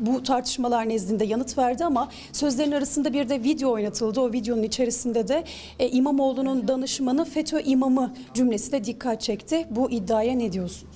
bu 0.00 0.22
tartışmalar 0.22 0.88
nezdinde 0.88 1.24
yanıt 1.24 1.58
verdi 1.58 1.84
ama 1.84 2.10
sözlerin 2.32 2.72
arasında 2.72 3.12
bir 3.12 3.28
de 3.28 3.42
video 3.42 3.72
oynatıldı. 3.72 4.20
O 4.20 4.32
videonun 4.32 4.62
içerisinde 4.62 5.28
de 5.28 5.44
e, 5.78 5.88
İmamoğlu'nun 5.88 6.68
danışmanı 6.68 7.24
FETÖ 7.24 7.60
imamı 7.60 8.14
cümlesi 8.34 8.72
de 8.72 8.84
dikkat 8.84 9.20
çekti. 9.20 9.66
Bu 9.70 9.90
iddiaya 9.90 10.34
ne 10.34 10.52
diyorsunuz? 10.52 10.94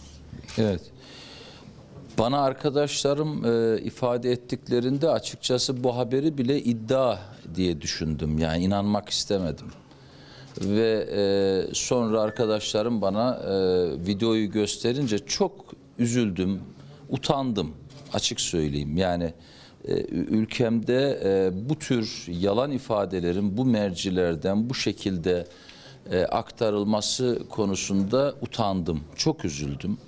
Evet. 0.58 0.80
Bana 2.20 2.40
arkadaşlarım 2.42 3.44
e, 3.44 3.80
ifade 3.82 4.30
ettiklerinde 4.30 5.10
açıkçası 5.10 5.84
bu 5.84 5.96
haberi 5.96 6.38
bile 6.38 6.62
iddia 6.62 7.18
diye 7.54 7.80
düşündüm. 7.80 8.38
Yani 8.38 8.64
inanmak 8.64 9.08
istemedim. 9.08 9.66
Ve 10.60 11.08
e, 11.12 11.74
sonra 11.74 12.20
arkadaşlarım 12.20 13.02
bana 13.02 13.34
e, 13.34 13.52
videoyu 14.06 14.50
gösterince 14.50 15.18
çok 15.18 15.52
üzüldüm, 15.98 16.60
utandım 17.08 17.74
açık 18.12 18.40
söyleyeyim. 18.40 18.96
Yani 18.96 19.34
e, 19.84 19.92
ülkemde 20.10 21.20
e, 21.24 21.50
bu 21.68 21.78
tür 21.78 22.26
yalan 22.28 22.70
ifadelerin 22.70 23.56
bu 23.56 23.64
mercilerden 23.64 24.70
bu 24.70 24.74
şekilde 24.74 25.46
e, 26.10 26.24
aktarılması 26.24 27.42
konusunda 27.50 28.34
utandım, 28.42 29.00
çok 29.16 29.44
üzüldüm. 29.44 29.98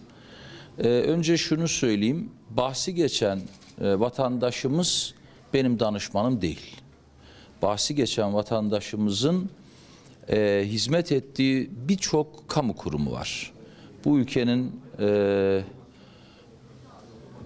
Ee, 0.79 0.89
önce 0.89 1.37
şunu 1.37 1.69
söyleyeyim. 1.69 2.31
Bahsi 2.51 2.95
geçen 2.95 3.41
e, 3.81 4.01
vatandaşımız 4.01 5.15
benim 5.55 5.81
danışmanım 5.81 6.41
değil. 6.41 6.77
Bahsi 7.63 7.95
geçen 7.95 8.35
vatandaşımızın 8.35 9.51
e, 10.29 10.63
hizmet 10.67 11.13
ettiği 11.13 11.71
birçok 11.89 12.49
kamu 12.49 12.77
kurumu 12.77 13.13
var. 13.13 13.53
Bu 14.05 14.19
ülkenin 14.19 14.81
e, 15.01 15.65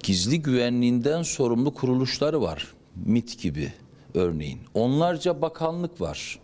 gizli 0.03 0.43
güvenliğinden 0.43 1.23
sorumlu 1.23 1.74
kuruluşları 1.74 2.43
var. 2.43 2.74
MIT 3.07 3.43
gibi 3.43 3.73
örneğin. 4.15 4.61
Onlarca 4.74 5.43
bakanlık 5.43 6.01
var. 6.01 6.39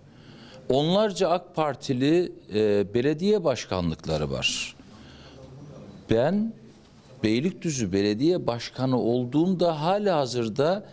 Onlarca 0.68 1.28
AK 1.28 1.54
Partili 1.54 2.32
e, 2.54 2.94
belediye 2.94 3.44
başkanlıkları 3.44 4.30
var. 4.30 4.76
Ben 6.10 6.52
Beylikdüzü 7.22 7.92
Belediye 7.92 8.46
Başkanı 8.46 9.00
olduğumda 9.00 9.80
hala 9.80 10.16
hazırda 10.16 10.84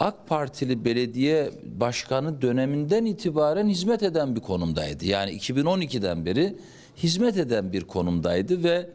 AK 0.00 0.28
Partili 0.28 0.84
belediye 0.84 1.50
başkanı 1.80 2.42
döneminden 2.42 3.04
itibaren 3.04 3.68
hizmet 3.68 4.02
eden 4.02 4.36
bir 4.36 4.40
konumdaydı. 4.40 5.04
Yani 5.06 5.30
2012'den 5.30 6.26
beri 6.26 6.56
hizmet 6.96 7.36
eden 7.36 7.72
bir 7.72 7.84
konumdaydı 7.84 8.64
ve 8.64 8.90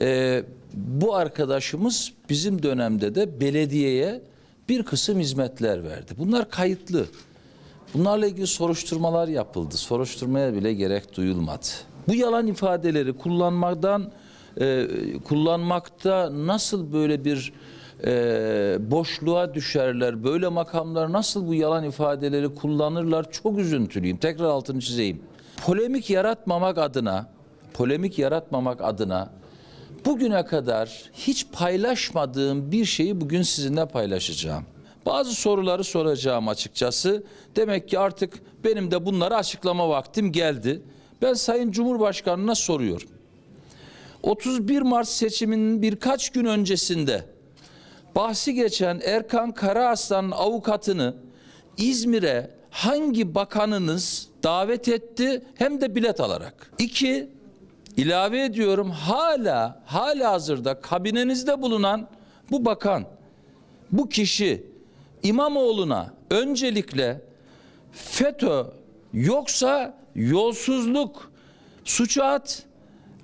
e, 0.00 0.42
bu 0.74 1.14
arkadaşımız 1.14 2.12
bizim 2.30 2.62
dönemde 2.62 3.14
de 3.14 3.40
belediyeye 3.40 4.22
bir 4.68 4.82
kısım 4.82 5.18
hizmetler 5.18 5.84
verdi. 5.84 6.12
Bunlar 6.18 6.50
kayıtlı. 6.50 7.06
Bunlarla 7.94 8.26
ilgili 8.26 8.46
soruşturmalar 8.46 9.28
yapıldı. 9.28 9.76
Soruşturmaya 9.76 10.54
bile 10.54 10.74
gerek 10.74 11.16
duyulmadı. 11.16 11.66
Bu 12.08 12.14
yalan 12.14 12.46
ifadeleri 12.46 13.16
kullanmaktan 13.16 14.12
e, 14.60 14.86
kullanmakta 15.24 16.30
nasıl 16.32 16.92
böyle 16.92 17.24
bir 17.24 17.52
e, 18.04 18.10
boşluğa 18.90 19.54
düşerler, 19.54 20.24
böyle 20.24 20.48
makamlar 20.48 21.12
nasıl 21.12 21.46
bu 21.46 21.54
yalan 21.54 21.84
ifadeleri 21.84 22.54
kullanırlar 22.54 23.30
çok 23.30 23.58
üzüntülüyüm. 23.58 24.16
Tekrar 24.16 24.44
altını 24.44 24.80
çizeyim. 24.80 25.22
Polemik 25.66 26.10
yaratmamak 26.10 26.78
adına, 26.78 27.30
polemik 27.74 28.18
yaratmamak 28.18 28.80
adına 28.82 29.30
bugüne 30.04 30.44
kadar 30.44 31.10
hiç 31.12 31.46
paylaşmadığım 31.52 32.72
bir 32.72 32.84
şeyi 32.84 33.20
bugün 33.20 33.42
sizinle 33.42 33.86
paylaşacağım. 33.86 34.64
Bazı 35.06 35.34
soruları 35.34 35.84
soracağım 35.84 36.48
açıkçası. 36.48 37.24
Demek 37.56 37.88
ki 37.88 37.98
artık 37.98 38.34
benim 38.64 38.90
de 38.90 39.06
bunları 39.06 39.36
açıklama 39.36 39.88
vaktim 39.88 40.32
geldi. 40.32 40.82
Ben 41.22 41.34
Sayın 41.34 41.70
Cumhurbaşkanı'na 41.70 42.54
soruyorum. 42.54 43.08
31 44.22 44.82
Mart 44.82 45.08
seçiminin 45.08 45.82
birkaç 45.82 46.30
gün 46.30 46.44
öncesinde 46.44 47.24
bahsi 48.14 48.54
geçen 48.54 49.00
Erkan 49.04 49.52
Karaaslan'ın 49.52 50.30
avukatını 50.30 51.14
İzmir'e 51.76 52.50
hangi 52.70 53.34
bakanınız 53.34 54.28
davet 54.42 54.88
etti 54.88 55.42
hem 55.54 55.80
de 55.80 55.94
bilet 55.94 56.20
alarak? 56.20 56.72
İki, 56.78 57.28
ilave 57.96 58.44
ediyorum 58.44 58.90
hala 58.90 59.82
hala 59.86 60.32
hazırda 60.32 60.80
kabinenizde 60.80 61.62
bulunan 61.62 62.08
bu 62.50 62.64
bakan, 62.64 63.04
bu 63.92 64.08
kişi 64.08 64.66
İmamoğlu'na 65.22 66.14
öncelikle 66.30 67.20
FETÖ 67.92 68.64
yoksa 69.12 69.94
yolsuzluk 70.14 71.32
suçu 71.84 72.24
at 72.24 72.67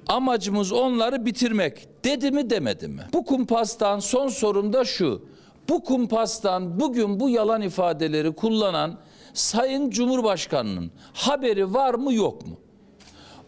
amacımız 0.08 0.72
onları 0.72 1.26
bitirmek 1.26 1.88
dedi 2.04 2.30
mi 2.30 2.50
demedi 2.50 2.88
mi? 2.88 3.02
Bu 3.12 3.24
kumpastan 3.24 3.98
son 3.98 4.28
sorum 4.28 4.72
da 4.72 4.84
şu. 4.84 5.22
Bu 5.68 5.84
kumpastan 5.84 6.80
bugün 6.80 7.20
bu 7.20 7.30
yalan 7.30 7.62
ifadeleri 7.62 8.32
kullanan 8.32 8.98
Sayın 9.34 9.90
Cumhurbaşkanı'nın 9.90 10.90
haberi 11.12 11.74
var 11.74 11.94
mı 11.94 12.14
yok 12.14 12.46
mu? 12.46 12.56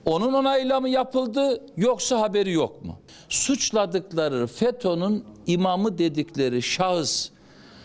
Onun 0.05 0.33
onayla 0.33 0.81
mı 0.81 0.89
yapıldı 0.89 1.67
yoksa 1.77 2.21
haberi 2.21 2.53
yok 2.53 2.85
mu? 2.85 3.01
Suçladıkları 3.29 4.47
FETÖ'nün 4.47 5.25
imamı 5.47 5.99
dedikleri 5.99 6.63
şahıs 6.63 7.31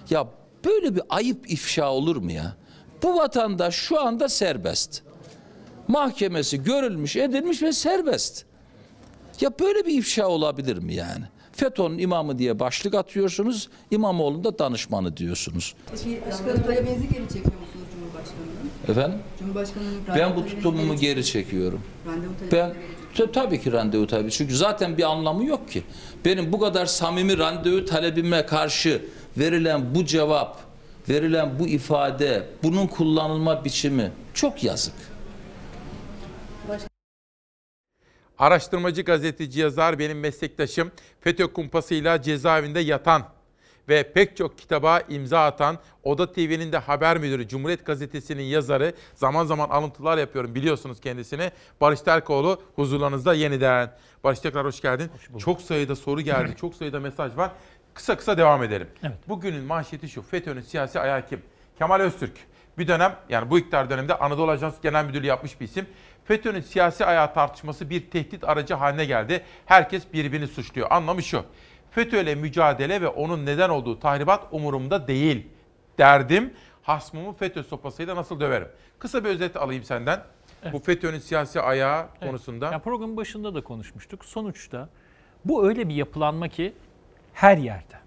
ya 0.09 0.27
böyle 0.65 0.95
bir 0.95 1.01
ayıp 1.09 1.51
ifşa 1.51 1.91
olur 1.91 2.15
mu 2.15 2.31
ya? 2.31 2.55
Bu 3.03 3.15
vatandaş 3.15 3.75
şu 3.75 4.01
anda 4.01 4.29
serbest. 4.29 5.03
Mahkemesi 5.87 6.63
görülmüş, 6.63 7.15
edilmiş 7.15 7.61
ve 7.61 7.73
serbest. 7.73 8.45
Ya 9.41 9.51
böyle 9.59 9.85
bir 9.85 9.97
ifşa 9.97 10.27
olabilir 10.27 10.77
mi 10.77 10.93
yani? 10.93 11.23
FETÖ'nün 11.51 11.97
imamı 11.97 12.39
diye 12.39 12.59
başlık 12.59 12.95
atıyorsunuz, 12.95 13.69
İmamoğlu'nun 13.91 14.43
da 14.43 14.59
danışmanı 14.59 15.17
diyorsunuz. 15.17 15.75
Başkanım 15.91 16.63
talebinizi 16.63 17.09
geri 17.09 17.23
çekiyor 17.23 17.59
musunuz 17.61 17.85
Cumhurbaşkanı'nın? 17.93 18.71
Efendim? 18.87 19.19
Cumhurbaşkanı'nın 19.39 20.01
Ben 20.17 20.35
bu 20.35 20.45
tutumumu 20.45 20.95
geri 20.95 21.25
çekiyorum. 21.25 21.81
Randevu 22.07 22.31
Ben 22.51 22.73
Ta- 23.17 23.31
tabii 23.31 23.61
ki 23.61 23.71
randevu 23.71 24.07
talebi. 24.07 24.31
Çünkü 24.31 24.55
zaten 24.55 24.97
bir 24.97 25.03
anlamı 25.03 25.45
yok 25.45 25.71
ki. 25.71 25.83
Benim 26.25 26.51
bu 26.53 26.59
kadar 26.59 26.85
samimi 26.85 27.37
randevu 27.37 27.85
talebime 27.85 28.45
karşı 28.45 29.05
verilen 29.37 29.95
bu 29.95 30.05
cevap, 30.05 30.57
verilen 31.09 31.59
bu 31.59 31.67
ifade, 31.67 32.47
bunun 32.63 32.87
kullanılma 32.87 33.65
biçimi 33.65 34.11
çok 34.33 34.63
yazık. 34.63 34.93
Araştırmacı 38.41 39.01
gazeteci 39.01 39.59
yazar 39.59 39.99
benim 39.99 40.19
meslektaşım 40.19 40.91
FETÖ 41.19 41.47
kumpasıyla 41.53 42.21
cezaevinde 42.21 42.79
yatan 42.79 43.23
ve 43.89 44.13
pek 44.13 44.37
çok 44.37 44.57
kitaba 44.57 44.99
imza 45.09 45.45
atan 45.45 45.77
Oda 46.03 46.31
TV'nin 46.31 46.71
de 46.71 46.77
haber 46.77 47.17
müdürü 47.17 47.47
Cumhuriyet 47.47 47.85
Gazetesi'nin 47.85 48.43
yazarı 48.43 48.93
zaman 49.15 49.45
zaman 49.45 49.69
alıntılar 49.69 50.17
yapıyorum 50.17 50.55
biliyorsunuz 50.55 50.99
kendisini. 50.99 51.51
Barış 51.81 52.01
Terkoğlu 52.01 52.61
huzurlarınızda 52.75 53.33
yeniden. 53.33 53.91
Barış 54.23 54.39
tekrar 54.39 54.65
hoş 54.65 54.81
geldin. 54.81 55.11
çok 55.39 55.61
sayıda 55.61 55.95
soru 55.95 56.21
geldi, 56.21 56.55
çok 56.55 56.75
sayıda 56.75 56.99
mesaj 56.99 57.37
var. 57.37 57.51
Kısa 57.93 58.17
kısa 58.17 58.37
devam 58.37 58.63
edelim. 58.63 58.87
Bugünün 59.27 59.63
manşeti 59.63 60.09
şu 60.09 60.21
FETÖ'nün 60.21 60.61
siyasi 60.61 60.99
ayağı 60.99 61.27
kim? 61.27 61.41
Kemal 61.77 61.99
Öztürk. 61.99 62.33
Bir 62.77 62.87
dönem 62.87 63.15
yani 63.29 63.49
bu 63.49 63.59
iktidar 63.59 63.89
döneminde 63.89 64.15
Anadolu 64.15 64.51
Ajansı 64.51 64.81
Genel 64.81 65.05
Müdürlüğü 65.05 65.27
yapmış 65.27 65.59
bir 65.59 65.65
isim. 65.65 65.85
FETÖ'nün 66.25 66.61
siyasi 66.61 67.05
ayağı 67.05 67.33
tartışması 67.33 67.89
bir 67.89 68.09
tehdit 68.11 68.43
aracı 68.43 68.73
haline 68.73 69.05
geldi. 69.05 69.43
Herkes 69.65 70.13
birbirini 70.13 70.47
suçluyor. 70.47 70.87
Anlamı 70.91 71.23
şu. 71.23 71.43
FETÖ 71.91 72.21
ile 72.21 72.35
mücadele 72.35 73.01
ve 73.01 73.07
onun 73.07 73.45
neden 73.45 73.69
olduğu 73.69 73.99
tahribat 73.99 74.47
umurumda 74.51 75.07
değil. 75.07 75.47
Derdim 75.97 76.53
hasmımı 76.83 77.33
FETÖ 77.33 77.63
sopasıyla 77.63 78.15
nasıl 78.15 78.39
döverim? 78.39 78.67
Kısa 78.99 79.23
bir 79.23 79.29
özet 79.29 79.55
alayım 79.55 79.83
senden. 79.83 80.23
Bu 80.73 80.79
FETÖ'nün 80.79 81.19
siyasi 81.19 81.61
ayağı 81.61 82.07
konusunda. 82.19 82.71
Ya 82.71 82.79
programın 82.79 83.17
başında 83.17 83.55
da 83.55 83.63
konuşmuştuk. 83.63 84.25
Sonuçta 84.25 84.89
bu 85.45 85.67
öyle 85.67 85.89
bir 85.89 85.95
yapılanma 85.95 86.47
ki 86.47 86.73
her 87.33 87.57
yerde. 87.57 88.00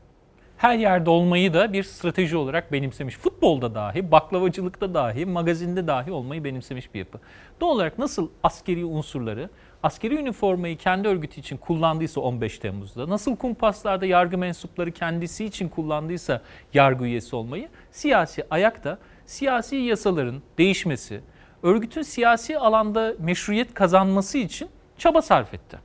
Her 0.57 0.79
yerde 0.79 1.11
olmayı 1.11 1.55
da 1.55 1.73
bir 1.73 1.83
strateji 1.83 2.37
olarak 2.37 2.73
benimsemiş. 2.73 3.17
Futbolda 3.17 3.75
dahi, 3.75 4.11
baklavacılıkta 4.11 4.95
dahi, 4.95 5.27
magazinde 5.27 5.87
dahi 5.87 6.13
olmayı 6.13 6.45
benimsemiş 6.45 6.95
bir 6.95 6.99
yapı. 6.99 7.19
Doğal 7.61 7.71
olarak 7.71 7.99
nasıl 7.99 8.29
askeri 8.43 8.85
unsurları, 8.85 9.51
askeri 9.83 10.15
üniformayı 10.15 10.77
kendi 10.77 11.09
örgütü 11.09 11.41
için 11.41 11.57
kullandıysa 11.57 12.21
15 12.21 12.59
Temmuz'da, 12.59 13.09
nasıl 13.09 13.37
kumpaslarda 13.37 14.07
yargı 14.07 14.39
mensupları 14.39 14.93
kendisi 14.93 15.45
için 15.45 15.69
kullandıysa 15.69 16.43
yargı 16.75 17.05
üyesi 17.05 17.37
olmayı, 17.37 17.69
siyasi 17.91 18.47
ayakta 18.51 18.99
siyasi 19.27 19.77
yasaların 19.77 20.43
değişmesi, 20.59 21.21
örgütün 21.63 22.03
siyasi 22.03 22.59
alanda 22.59 23.15
meşruiyet 23.19 23.75
kazanması 23.75 24.39
için 24.39 24.69
çaba 24.99 25.23
sarf 25.23 25.55
etti. 25.55 25.79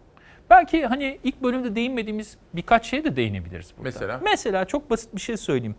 Belki 0.49 0.85
hani 0.85 1.19
ilk 1.23 1.43
bölümde 1.43 1.75
değinmediğimiz 1.75 2.37
birkaç 2.53 2.85
şeye 2.85 3.03
de 3.03 3.15
değinebiliriz 3.15 3.73
burada. 3.77 3.83
Mesela? 3.89 4.19
Mesela 4.23 4.65
çok 4.65 4.89
basit 4.89 5.15
bir 5.15 5.21
şey 5.21 5.37
söyleyeyim. 5.37 5.75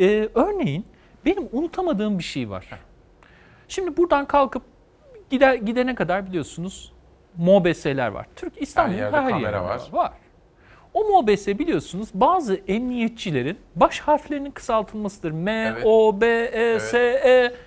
Ee, 0.00 0.28
örneğin 0.34 0.86
benim 1.24 1.48
unutamadığım 1.52 2.18
bir 2.18 2.24
şey 2.24 2.50
var. 2.50 2.68
Şimdi 3.68 3.96
buradan 3.96 4.26
kalkıp 4.26 4.62
gider, 5.30 5.54
gidene 5.54 5.94
kadar 5.94 6.26
biliyorsunuz 6.26 6.92
MOBS'ler 7.36 8.08
var. 8.08 8.26
Türk 8.36 8.62
İstanbul'un 8.62 8.96
her, 8.96 9.02
yerde 9.02 9.16
yerde 9.16 9.30
kamera 9.30 9.64
var. 9.64 9.80
var. 9.92 10.12
O 10.94 11.04
MOBS 11.04 11.46
biliyorsunuz 11.46 12.08
bazı 12.14 12.54
emniyetçilerin 12.68 13.58
baş 13.76 14.00
harflerinin 14.00 14.50
kısaltılmasıdır. 14.50 15.30
M, 15.30 15.50
Evet. 15.72 15.82
O, 15.86 16.20
B, 16.20 16.26
E, 16.26 16.80
S, 16.80 16.98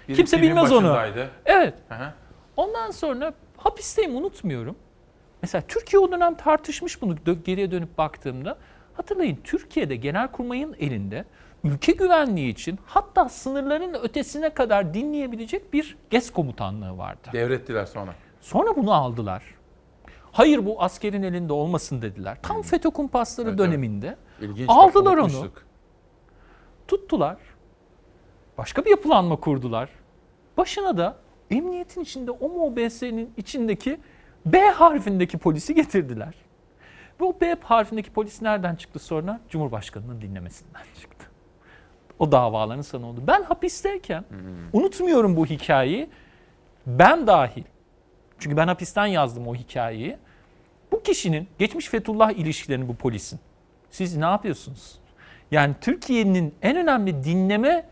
E. 0.07 0.13
Kimse 0.13 0.41
bilmez 0.41 0.71
onu. 0.71 0.97
Evet. 1.45 1.73
Hı 1.89 1.95
hı. 1.95 2.13
Ondan 2.57 2.91
sonra 2.91 3.33
hapisteyim 3.57 4.15
unutmuyorum. 4.15 4.75
Mesela 5.41 5.61
Türkiye 5.67 5.99
o 5.99 6.11
dönem 6.11 6.35
tartışmış 6.35 7.01
bunu 7.01 7.15
geriye 7.43 7.71
dönüp 7.71 7.97
baktığımda. 7.97 8.57
Hatırlayın 8.93 9.37
Türkiye'de 9.43 9.95
Genelkurmay'ın 9.95 10.75
elinde 10.79 11.25
ülke 11.63 11.91
güvenliği 11.91 12.51
için 12.51 12.79
hatta 12.85 13.29
sınırların 13.29 13.93
ötesine 14.03 14.49
kadar 14.49 14.93
dinleyebilecek 14.93 15.73
bir 15.73 15.97
GES 16.09 16.29
komutanlığı 16.31 16.97
vardı. 16.97 17.29
Devrettiler 17.33 17.85
sonra. 17.85 18.15
Sonra 18.41 18.75
bunu 18.75 18.93
aldılar. 18.93 19.43
Hayır 20.31 20.65
bu 20.65 20.81
askerin 20.83 21.23
elinde 21.23 21.53
olmasın 21.53 22.01
dediler. 22.01 22.37
Tam 22.41 22.61
FETÖ 22.61 22.89
kumpasları 22.89 23.57
döneminde 23.57 24.17
İlginç, 24.41 24.67
bak, 24.67 24.75
aldılar 24.77 25.13
onu. 25.17 25.21
unutmuştuk. 25.23 25.63
Tuttular. 26.87 27.37
Başka 28.57 28.85
bir 28.85 28.89
yapılanma 28.89 29.35
kurdular. 29.35 29.89
Başına 30.57 30.97
da 30.97 31.15
emniyetin 31.51 32.01
içinde 32.01 32.31
o 32.31 32.49
MOBS'nin 32.49 33.33
içindeki 33.37 33.99
B 34.45 34.59
harfindeki 34.59 35.37
polisi 35.37 35.75
getirdiler. 35.75 36.33
O 37.19 37.41
B 37.41 37.55
harfindeki 37.63 38.11
polis 38.11 38.41
nereden 38.41 38.75
çıktı 38.75 38.99
sonra? 38.99 39.39
Cumhurbaşkanının 39.49 40.21
dinlemesinden 40.21 40.83
çıktı. 41.01 41.25
O 42.19 42.31
davaların 42.31 42.81
sana 42.81 43.05
oldu. 43.05 43.23
Ben 43.27 43.43
hapisteyken 43.43 44.25
unutmuyorum 44.73 45.35
bu 45.35 45.45
hikayeyi. 45.45 46.09
Ben 46.87 47.27
dahil. 47.27 47.63
Çünkü 48.39 48.57
ben 48.57 48.67
hapisten 48.67 49.05
yazdım 49.05 49.47
o 49.47 49.55
hikayeyi. 49.55 50.17
Bu 50.91 51.03
kişinin 51.03 51.47
geçmiş 51.59 51.87
Fethullah 51.87 52.31
ilişkilerini 52.31 52.87
bu 52.87 52.95
polisin. 52.95 53.39
Siz 53.91 54.17
ne 54.17 54.25
yapıyorsunuz? 54.25 54.99
Yani 55.51 55.75
Türkiye'nin 55.81 56.55
en 56.61 56.77
önemli 56.77 57.23
dinleme 57.23 57.85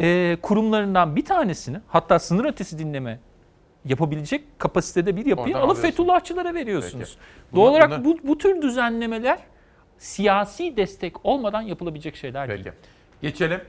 e, 0.00 0.36
kurumlarından 0.42 1.16
bir 1.16 1.24
tanesini 1.24 1.80
hatta 1.88 2.18
sınır 2.18 2.44
ötesi 2.44 2.78
dinleme 2.78 3.18
yapabilecek 3.88 4.58
kapasitede 4.58 5.16
bir 5.16 5.26
yapıyı 5.26 5.46
Oradan 5.54 5.58
alıp 5.68 5.70
alıyorsun. 5.70 5.82
Fethullahçılara 5.82 6.54
veriyorsunuz. 6.54 7.18
Peki. 7.18 7.56
Doğal 7.56 7.70
olarak 7.70 8.04
bu, 8.04 8.18
bu 8.22 8.38
tür 8.38 8.62
düzenlemeler 8.62 9.38
siyasi 9.98 10.76
destek 10.76 11.26
olmadan 11.26 11.62
yapılabilecek 11.62 12.16
şeyler 12.16 12.48
değil. 12.48 12.66
Geçelim. 13.22 13.60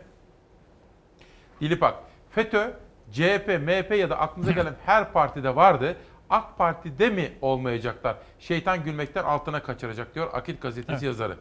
Dilipak. 1.61 1.95
FETÖ, 2.31 2.73
CHP, 3.11 3.47
MHP 3.47 3.95
ya 3.97 4.09
da 4.09 4.19
aklınıza 4.19 4.51
gelen 4.51 4.73
her 4.85 5.13
partide 5.13 5.55
vardı. 5.55 5.95
AK 6.29 6.57
Parti'de 6.57 7.09
mi 7.09 7.31
olmayacaklar? 7.41 8.15
Şeytan 8.39 8.83
gülmekten 8.83 9.23
altına 9.23 9.63
kaçıracak 9.63 10.15
diyor 10.15 10.29
Akit 10.33 10.61
gazetesi 10.61 10.91
Evet. 10.91 11.03
yazarı. 11.03 11.37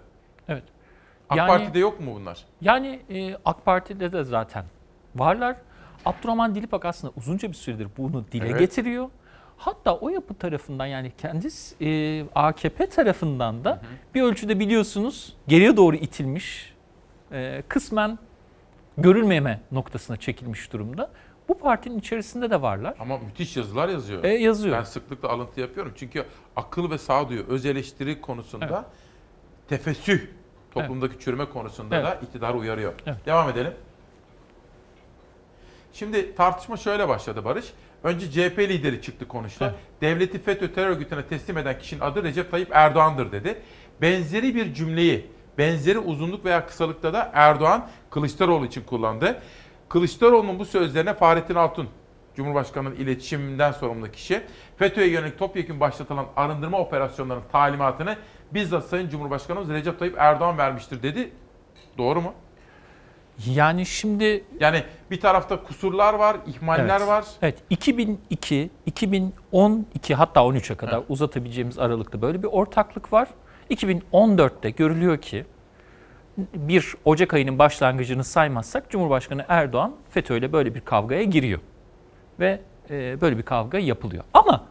Evet. 0.48 0.62
AK 1.30 1.36
Yani- 1.38 1.48
Parti'de 1.48 1.78
yok 1.78 2.00
mu 2.00 2.14
bunlar? 2.14 2.44
Yani 2.60 3.00
e, 3.10 3.34
AK 3.44 3.64
Parti'de 3.64 4.12
de 4.12 4.24
zaten 4.24 4.64
varlar. 5.16 5.56
Abdurrahman 6.08 6.54
Dilipak 6.54 6.84
aslında 6.84 7.12
uzunca 7.16 7.48
bir 7.48 7.54
süredir 7.54 7.88
bunu 7.98 8.24
dile 8.32 8.48
Evet. 8.48 8.60
getiriyor. 8.60 9.08
Hatta 9.56 9.96
o 9.96 10.08
yapı 10.08 10.34
tarafından 10.34 10.86
yani 10.86 11.12
kendi 11.18 11.48
e, 11.80 12.24
AKP 12.34 12.88
tarafından 12.88 13.64
da 13.64 13.80
bir 14.14 14.22
ölçüde 14.22 14.60
biliyorsunuz 14.60 15.36
geriye 15.48 15.76
doğru 15.76 15.96
itilmiş, 15.96 16.74
e, 17.32 17.62
kısmen 17.68 18.18
görülmeme 18.98 19.60
noktasına 19.72 20.16
çekilmiş 20.16 20.72
durumda. 20.72 21.10
Bu 21.48 21.58
partinin 21.58 21.98
içerisinde 21.98 22.50
de 22.50 22.62
varlar. 22.62 22.94
Ama 23.00 23.18
müthiş 23.18 23.56
yazılar 23.56 23.88
yazıyor. 23.88 24.24
E, 24.24 24.28
yazıyor. 24.28 24.76
Ben 24.76 24.82
sıklıkla 24.82 25.28
alıntı 25.28 25.60
yapıyorum. 25.60 25.92
Çünkü 25.96 26.24
akıl 26.56 26.90
ve 26.90 26.98
sağduyu, 26.98 27.44
öz 27.48 27.66
eleştiri 27.66 28.20
konusunda 28.20 28.84
tefessüh 29.68 30.20
Toplumdaki 30.70 31.18
çürüme 31.18 31.44
konusunda 31.44 31.96
Evet. 31.96 32.06
da 32.06 32.14
iktidar 32.14 32.54
uyarıyor. 32.54 32.92
Evet. 33.06 33.26
Devam 33.26 33.48
edelim. 33.50 33.72
Şimdi 35.92 36.34
tartışma 36.34 36.76
şöyle 36.76 37.08
başladı 37.08 37.44
Barış. 37.44 37.72
Önce 38.02 38.30
CHP 38.30 38.58
lideri 38.58 39.02
çıktı 39.02 39.28
konuştu. 39.28 39.64
Evet. 39.64 39.74
Devleti 40.00 40.38
FETÖ 40.38 40.72
terör 40.72 40.88
örgütüne 40.88 41.26
teslim 41.26 41.58
eden 41.58 41.78
kişinin 41.78 42.00
adı 42.00 42.22
Recep 42.22 42.50
Tayyip 42.50 42.68
Erdoğan'dır 42.72 43.32
dedi. 43.32 43.58
Benzeri 44.02 44.54
bir 44.54 44.74
cümleyi, 44.74 45.26
benzeri 45.58 45.98
uzunluk 45.98 46.44
veya 46.44 46.66
kısalıkta 46.66 47.12
da 47.12 47.30
Erdoğan 47.34 47.88
Kılıçdaroğlu 48.10 48.66
için 48.66 48.82
kullandı. 48.82 49.42
Kılıçdaroğlu'nun 49.88 50.58
bu 50.58 50.64
sözlerine 50.64 51.14
Fahrettin 51.14 51.54
Altun, 51.54 51.88
Cumhurbaşkanı'nın 52.36 52.94
iletişiminden 52.94 53.72
sorumlu 53.72 54.10
kişi, 54.10 54.42
FETÖ'ye 54.76 55.08
yönelik 55.08 55.38
topyekun 55.38 55.80
başlatılan 55.80 56.26
arındırma 56.36 56.78
operasyonlarının 56.78 57.44
talimatını 57.52 58.16
bizzat 58.54 58.84
Sayın 58.84 59.08
Cumhurbaşkanımız 59.08 59.68
Recep 59.68 59.98
Tayyip 59.98 60.18
Erdoğan 60.18 60.58
vermiştir 60.58 61.02
dedi. 61.02 61.30
Doğru 61.98 62.20
mu? 62.20 62.34
Yani 63.46 63.86
şimdi 63.86 64.44
Yani 64.60 64.82
bir 65.10 65.20
tarafta 65.20 65.62
kusurlar 65.62 66.14
var, 66.14 66.36
ihmaller 66.46 66.98
evet. 66.98 67.08
var. 67.08 67.24
Evet 67.42 67.58
2002, 67.70 68.70
2012 68.86 70.14
hatta 70.14 70.40
13'e 70.40 70.76
kadar 70.76 71.02
uzatabileceğimiz 71.08 71.78
aralıkta 71.78 72.22
böyle 72.22 72.42
bir 72.42 72.48
ortaklık 72.48 73.12
var. 73.12 73.28
2014'te 73.70 74.70
görülüyor 74.70 75.18
ki 75.18 75.44
bir 76.54 76.94
Ocak 77.04 77.34
ayının 77.34 77.58
başlangıcını 77.58 78.24
saymazsak 78.24 78.90
Cumhurbaşkanı 78.90 79.44
Erdoğan 79.48 79.92
FETÖ 80.10 80.36
ile 80.36 80.52
böyle 80.52 80.74
bir 80.74 80.80
kavgaya 80.80 81.22
giriyor. 81.22 81.60
Ve 82.40 82.60
e, 82.90 83.20
böyle 83.20 83.38
bir 83.38 83.42
kavga 83.42 83.78
yapılıyor. 83.78 84.24
Ama 84.34 84.64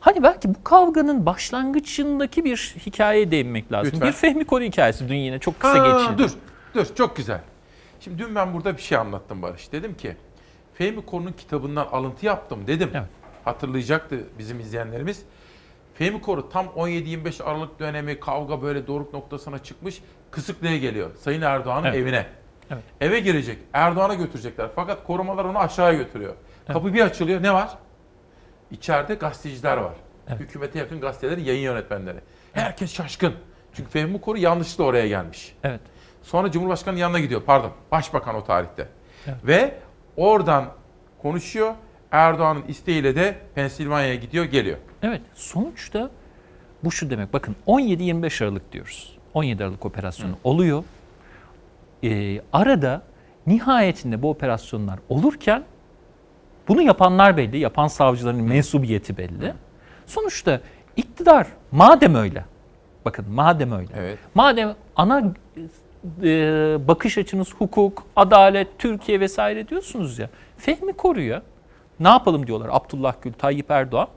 hani 0.00 0.22
belki 0.22 0.54
bu 0.54 0.64
kavganın 0.64 1.26
başlangıcındaki 1.26 2.44
bir 2.44 2.76
hikayeye 2.86 3.30
değinmek 3.30 3.72
lazım. 3.72 3.92
Lütfen. 3.92 4.08
Bir 4.08 4.12
Fehmi 4.12 4.44
Koru 4.44 4.64
hikayesi 4.64 5.08
dün 5.08 5.14
yine 5.14 5.38
çok 5.38 5.60
kısa 5.60 5.78
geçildi. 5.78 6.18
Dur, 6.18 6.30
dur 6.74 6.94
çok 6.94 7.16
güzel. 7.16 7.40
Şimdi 8.08 8.22
dün 8.22 8.34
ben 8.34 8.54
burada 8.54 8.76
bir 8.76 8.82
şey 8.82 8.98
anlattım 8.98 9.42
Barış. 9.42 9.72
Dedim 9.72 9.96
ki 9.96 10.16
Fehmi 10.74 11.06
Koru'nun 11.06 11.32
kitabından 11.32 11.86
alıntı 11.86 12.26
yaptım 12.26 12.66
dedim. 12.66 12.90
Hatırlayacaktı 13.44 14.24
bizim 14.38 14.60
izleyenlerimiz. 14.60 15.22
Fehmi 15.94 16.20
Koru 16.20 16.48
tam 16.48 16.66
17-25 16.66 17.42
Aralık 17.42 17.80
dönemi 17.80 18.20
kavga 18.20 18.62
böyle 18.62 18.86
doruk 18.86 19.14
noktasına 19.14 19.58
çıkmış. 19.58 20.02
Kısıklığa 20.30 20.76
geliyor. 20.76 21.10
Sayın 21.16 21.42
Erdoğan'ın 21.42 21.86
Evet. 21.86 21.96
evine. 21.96 22.26
Evet. 22.70 22.82
Eve 23.00 23.20
girecek. 23.20 23.58
Erdoğan'a 23.72 24.14
götürecekler. 24.14 24.68
Fakat 24.74 25.06
korumalar 25.06 25.44
onu 25.44 25.58
aşağıya 25.58 25.98
götürüyor. 25.98 26.34
Kapı 26.66 26.94
bir 26.94 27.00
açılıyor. 27.00 27.42
Ne 27.42 27.54
var? 27.54 27.78
İçeride 28.70 29.14
gazeteciler 29.14 29.76
var. 29.76 29.94
Hükümete 30.38 30.78
yakın 30.78 31.00
gazetelerin 31.00 31.44
yayın 31.44 31.62
yönetmenleri. 31.62 32.18
Herkes 32.52 32.92
şaşkın. 32.92 33.34
Çünkü 33.72 33.90
Fehmi 33.90 34.20
Koru 34.20 34.38
yanlışlıkla 34.38 34.84
oraya 34.84 35.08
gelmiş. 35.08 35.56
Evet. 35.64 35.80
Sonra 36.22 36.50
Cumhurbaşkanı'nın 36.50 37.00
yanına 37.00 37.20
gidiyor. 37.20 37.42
Pardon. 37.46 37.70
Başbakan 37.92 38.34
o 38.34 38.44
tarihte. 38.44 38.88
Evet. 39.26 39.36
Ve 39.44 39.74
oradan 40.16 40.64
konuşuyor. 41.22 41.74
Erdoğan'ın 42.10 42.62
isteğiyle 42.68 43.16
de 43.16 43.38
Pensilvanya'ya 43.54 44.14
gidiyor, 44.14 44.44
geliyor. 44.44 44.78
Evet 45.02 45.20
sonuçta 45.34 46.10
bu 46.84 46.92
şu 46.92 47.10
demek. 47.10 47.32
Bakın 47.32 47.56
17-25 47.66 48.44
Aralık 48.44 48.72
diyoruz. 48.72 49.18
17 49.34 49.64
Aralık 49.64 49.86
operasyonu 49.86 50.34
oluyor. 50.44 50.84
Ee, 52.04 52.40
arada 52.52 53.02
nihayetinde 53.46 54.22
bu 54.22 54.30
operasyonlar 54.30 54.98
olurken 55.08 55.64
bunu 56.68 56.82
yapanlar 56.82 57.36
belli. 57.36 57.58
Yapan 57.58 57.88
savcıların 57.88 58.42
mensubiyeti 58.42 59.16
belli. 59.16 59.54
Sonuçta 60.06 60.60
iktidar 60.96 61.46
madem 61.72 62.14
öyle. 62.14 62.44
Bakın 63.04 63.30
madem 63.30 63.72
öyle. 63.72 64.16
Madem 64.34 64.74
ana 64.96 65.32
bakış 66.88 67.18
açınız 67.18 67.54
hukuk, 67.54 68.02
adalet, 68.16 68.78
Türkiye 68.78 69.20
vesaire 69.20 69.68
diyorsunuz 69.68 70.18
ya. 70.18 70.30
Fehmi 70.58 70.92
koruyor. 70.92 71.40
Ne 72.00 72.08
yapalım 72.08 72.46
diyorlar 72.46 72.68
Abdullah 72.72 73.14
Gül, 73.22 73.32
Tayyip 73.32 73.70
Erdoğan. 73.70 74.08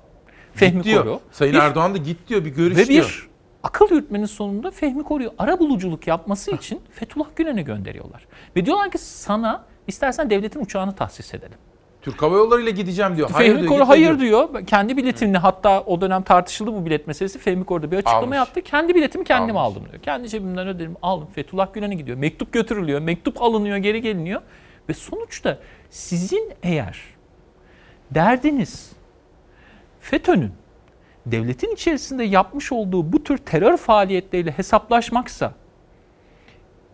Fehmi 0.54 0.78
Git 0.78 0.86
diyor. 0.86 1.04
Koru. 1.04 1.20
Sayın 1.32 1.54
Bir- 1.54 1.60
Erdoğan 1.60 1.94
da 1.94 1.98
git 1.98 2.28
diyor, 2.28 2.46
bir 2.46 2.50
görüş 2.50 2.78
ve 2.78 2.82
bir 2.82 2.88
diyor. 2.88 3.30
akıl 3.64 3.90
yürütmenin 3.92 4.26
sonunda 4.26 4.72
Fehmi 4.72 5.04
Koru'yu 5.04 5.34
ara 5.38 5.60
buluculuk 5.60 6.08
yapması 6.08 6.52
için 6.52 6.82
Fethullah 6.92 7.26
Gülen'e 7.36 7.62
gönderiyorlar. 7.62 8.26
Ve 8.56 8.66
diyorlar 8.66 8.92
ki 8.92 8.98
sana 8.98 9.66
istersen 9.88 10.30
devletin 10.30 10.60
uçağını 10.60 10.96
tahsis 10.96 11.34
edelim. 11.34 11.58
Türk 12.02 12.22
Hava 12.22 12.36
Yolları 12.38 12.62
ile 12.62 12.72
gideceğim 12.72 13.18
diyor. 13.18 13.30
Fehmi 13.30 13.60
diyor, 13.60 13.70
Koru 13.70 13.88
hayır 13.88 14.20
diyor. 14.20 14.66
Kendi 14.66 14.98
biletimini 14.98 15.38
hatta 15.38 15.82
o 15.82 16.02
dönem 16.02 16.22
tartışıldı 16.22 16.74
bu 16.74 16.86
bilet 16.86 17.08
meselesi. 17.08 17.40
Fehmi 17.40 17.64
Koru 17.66 17.84
da 17.84 17.92
bir 17.92 17.98
açıklama 17.98 18.18
Almış. 18.18 18.36
yaptı. 18.36 18.62
Kendi 18.62 18.96
biletimi 18.96 19.24
kendim 19.24 19.58
aldım 19.58 19.84
diyor. 19.92 20.04
Kendi 20.04 20.30
cebimden 20.30 20.68
ödedim 20.68 20.96
aldım. 21.02 21.28
Fethullah 21.36 21.74
Gülen'e 21.74 21.96
gidiyor. 21.96 22.18
Mektup 22.18 22.54
götürülüyor. 22.54 23.00
Mektup 23.02 23.42
alınıyor 23.42 23.78
geri 23.78 24.02
geliniyor. 24.02 24.42
Ve 24.90 24.94
sonuçta 24.94 25.58
sizin 25.90 26.54
eğer 26.64 27.00
derdiniz 28.12 28.92
FETÖ'nün 30.00 30.52
devletin 31.26 31.74
içerisinde 31.74 32.24
yapmış 32.24 32.72
olduğu 32.72 33.14
bu 33.14 33.24
tür 33.24 33.38
terör 33.38 33.78
faaliyetleriyle 33.78 34.52
hesaplaşmaksa 34.52 35.54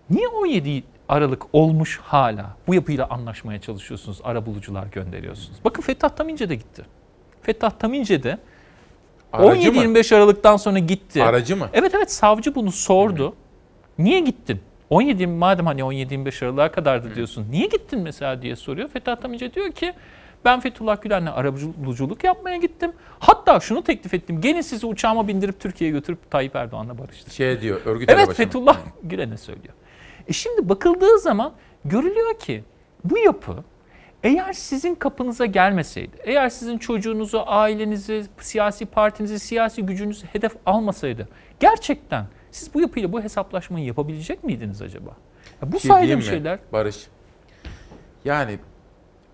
niye 0.09 0.27
17 0.27 0.83
Aralık 1.09 1.43
olmuş 1.53 1.99
hala 2.03 2.55
bu 2.67 2.73
yapıyla 2.73 3.07
anlaşmaya 3.09 3.61
çalışıyorsunuz, 3.61 4.21
arabulucular 4.23 4.85
gönderiyorsunuz? 4.87 5.57
Bakın 5.65 5.81
Fettah 5.81 6.09
Tamince 6.09 6.49
de 6.49 6.55
gitti. 6.55 6.85
Fettah 7.41 7.71
Tamince 7.71 8.23
de 8.23 8.37
Aracı 9.33 9.73
mı? 9.73 9.79
17-25 9.79 10.15
Aralık'tan 10.15 10.57
sonra 10.57 10.79
gitti. 10.79 11.23
Aracı 11.23 11.57
mı? 11.57 11.69
Evet 11.73 11.95
evet 11.95 12.11
savcı 12.11 12.55
bunu 12.55 12.71
sordu. 12.71 13.35
Niye 13.97 14.19
gittin? 14.19 14.61
17 14.89 15.27
madem 15.27 15.65
hani 15.65 15.81
17-25 15.81 16.45
Aralık'a 16.45 16.71
kadardı 16.71 17.15
diyorsun. 17.15 17.45
Niye 17.51 17.65
gittin 17.65 17.99
mesela 17.99 18.41
diye 18.41 18.55
soruyor. 18.55 18.87
Fettah 18.87 19.15
Tamince 19.15 19.53
diyor 19.53 19.71
ki 19.71 19.93
ben 20.45 20.59
Fethullah 20.59 21.01
Gülen'le 21.01 21.27
arabuluculuk 21.27 22.23
yapmaya 22.23 22.57
gittim. 22.57 22.91
Hatta 23.19 23.59
şunu 23.59 23.83
teklif 23.83 24.13
ettim. 24.13 24.41
Gelin 24.41 24.61
sizi 24.61 24.85
uçağıma 24.85 25.27
bindirip 25.27 25.59
Türkiye'ye 25.59 25.97
götürüp 25.97 26.31
Tayyip 26.31 26.55
Erdoğan'la 26.55 26.97
barıştırın. 26.97 27.31
Şey 27.33 27.61
diyor, 27.61 27.81
örgüt 27.85 28.09
Evet? 28.09 28.33
Fethullah 28.33 28.77
Gülen'e 29.03 29.37
söylüyor. 29.37 29.73
E 30.27 30.33
şimdi 30.33 30.69
bakıldığı 30.69 31.19
zaman 31.19 31.53
görülüyor 31.85 32.39
ki 32.39 32.63
bu 33.03 33.17
yapı 33.17 33.63
eğer 34.23 34.53
sizin 34.53 34.95
kapınıza 34.95 35.45
gelmeseydi, 35.45 36.17
eğer 36.23 36.49
sizin 36.49 36.77
çocuğunuzu, 36.77 37.43
ailenizi, 37.45 38.25
siyasi 38.39 38.85
partinizi, 38.85 39.39
siyasi 39.39 39.83
gücünüzü 39.83 40.27
hedef 40.27 40.51
almasaydı 40.65 41.29
gerçekten 41.59 42.25
siz 42.51 42.73
bu 42.73 42.81
yapıyla 42.81 43.11
bu 43.11 43.21
hesaplaşmayı 43.21 43.85
yapabilecek 43.85 44.43
miydiniz 44.43 44.81
acaba? 44.81 45.09
Ya 45.61 45.71
bu 45.71 45.79
şey 45.79 46.15
mi 46.15 46.23
şeyler. 46.23 46.59
Barış. 46.73 47.07
Yani 48.25 48.59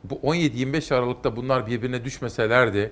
bu 0.04 0.16
17-25 0.16 0.96
Aralık'ta 0.96 1.36
bunlar 1.36 1.68
birbirine 1.68 2.06
düşmeselerdi 2.06 2.92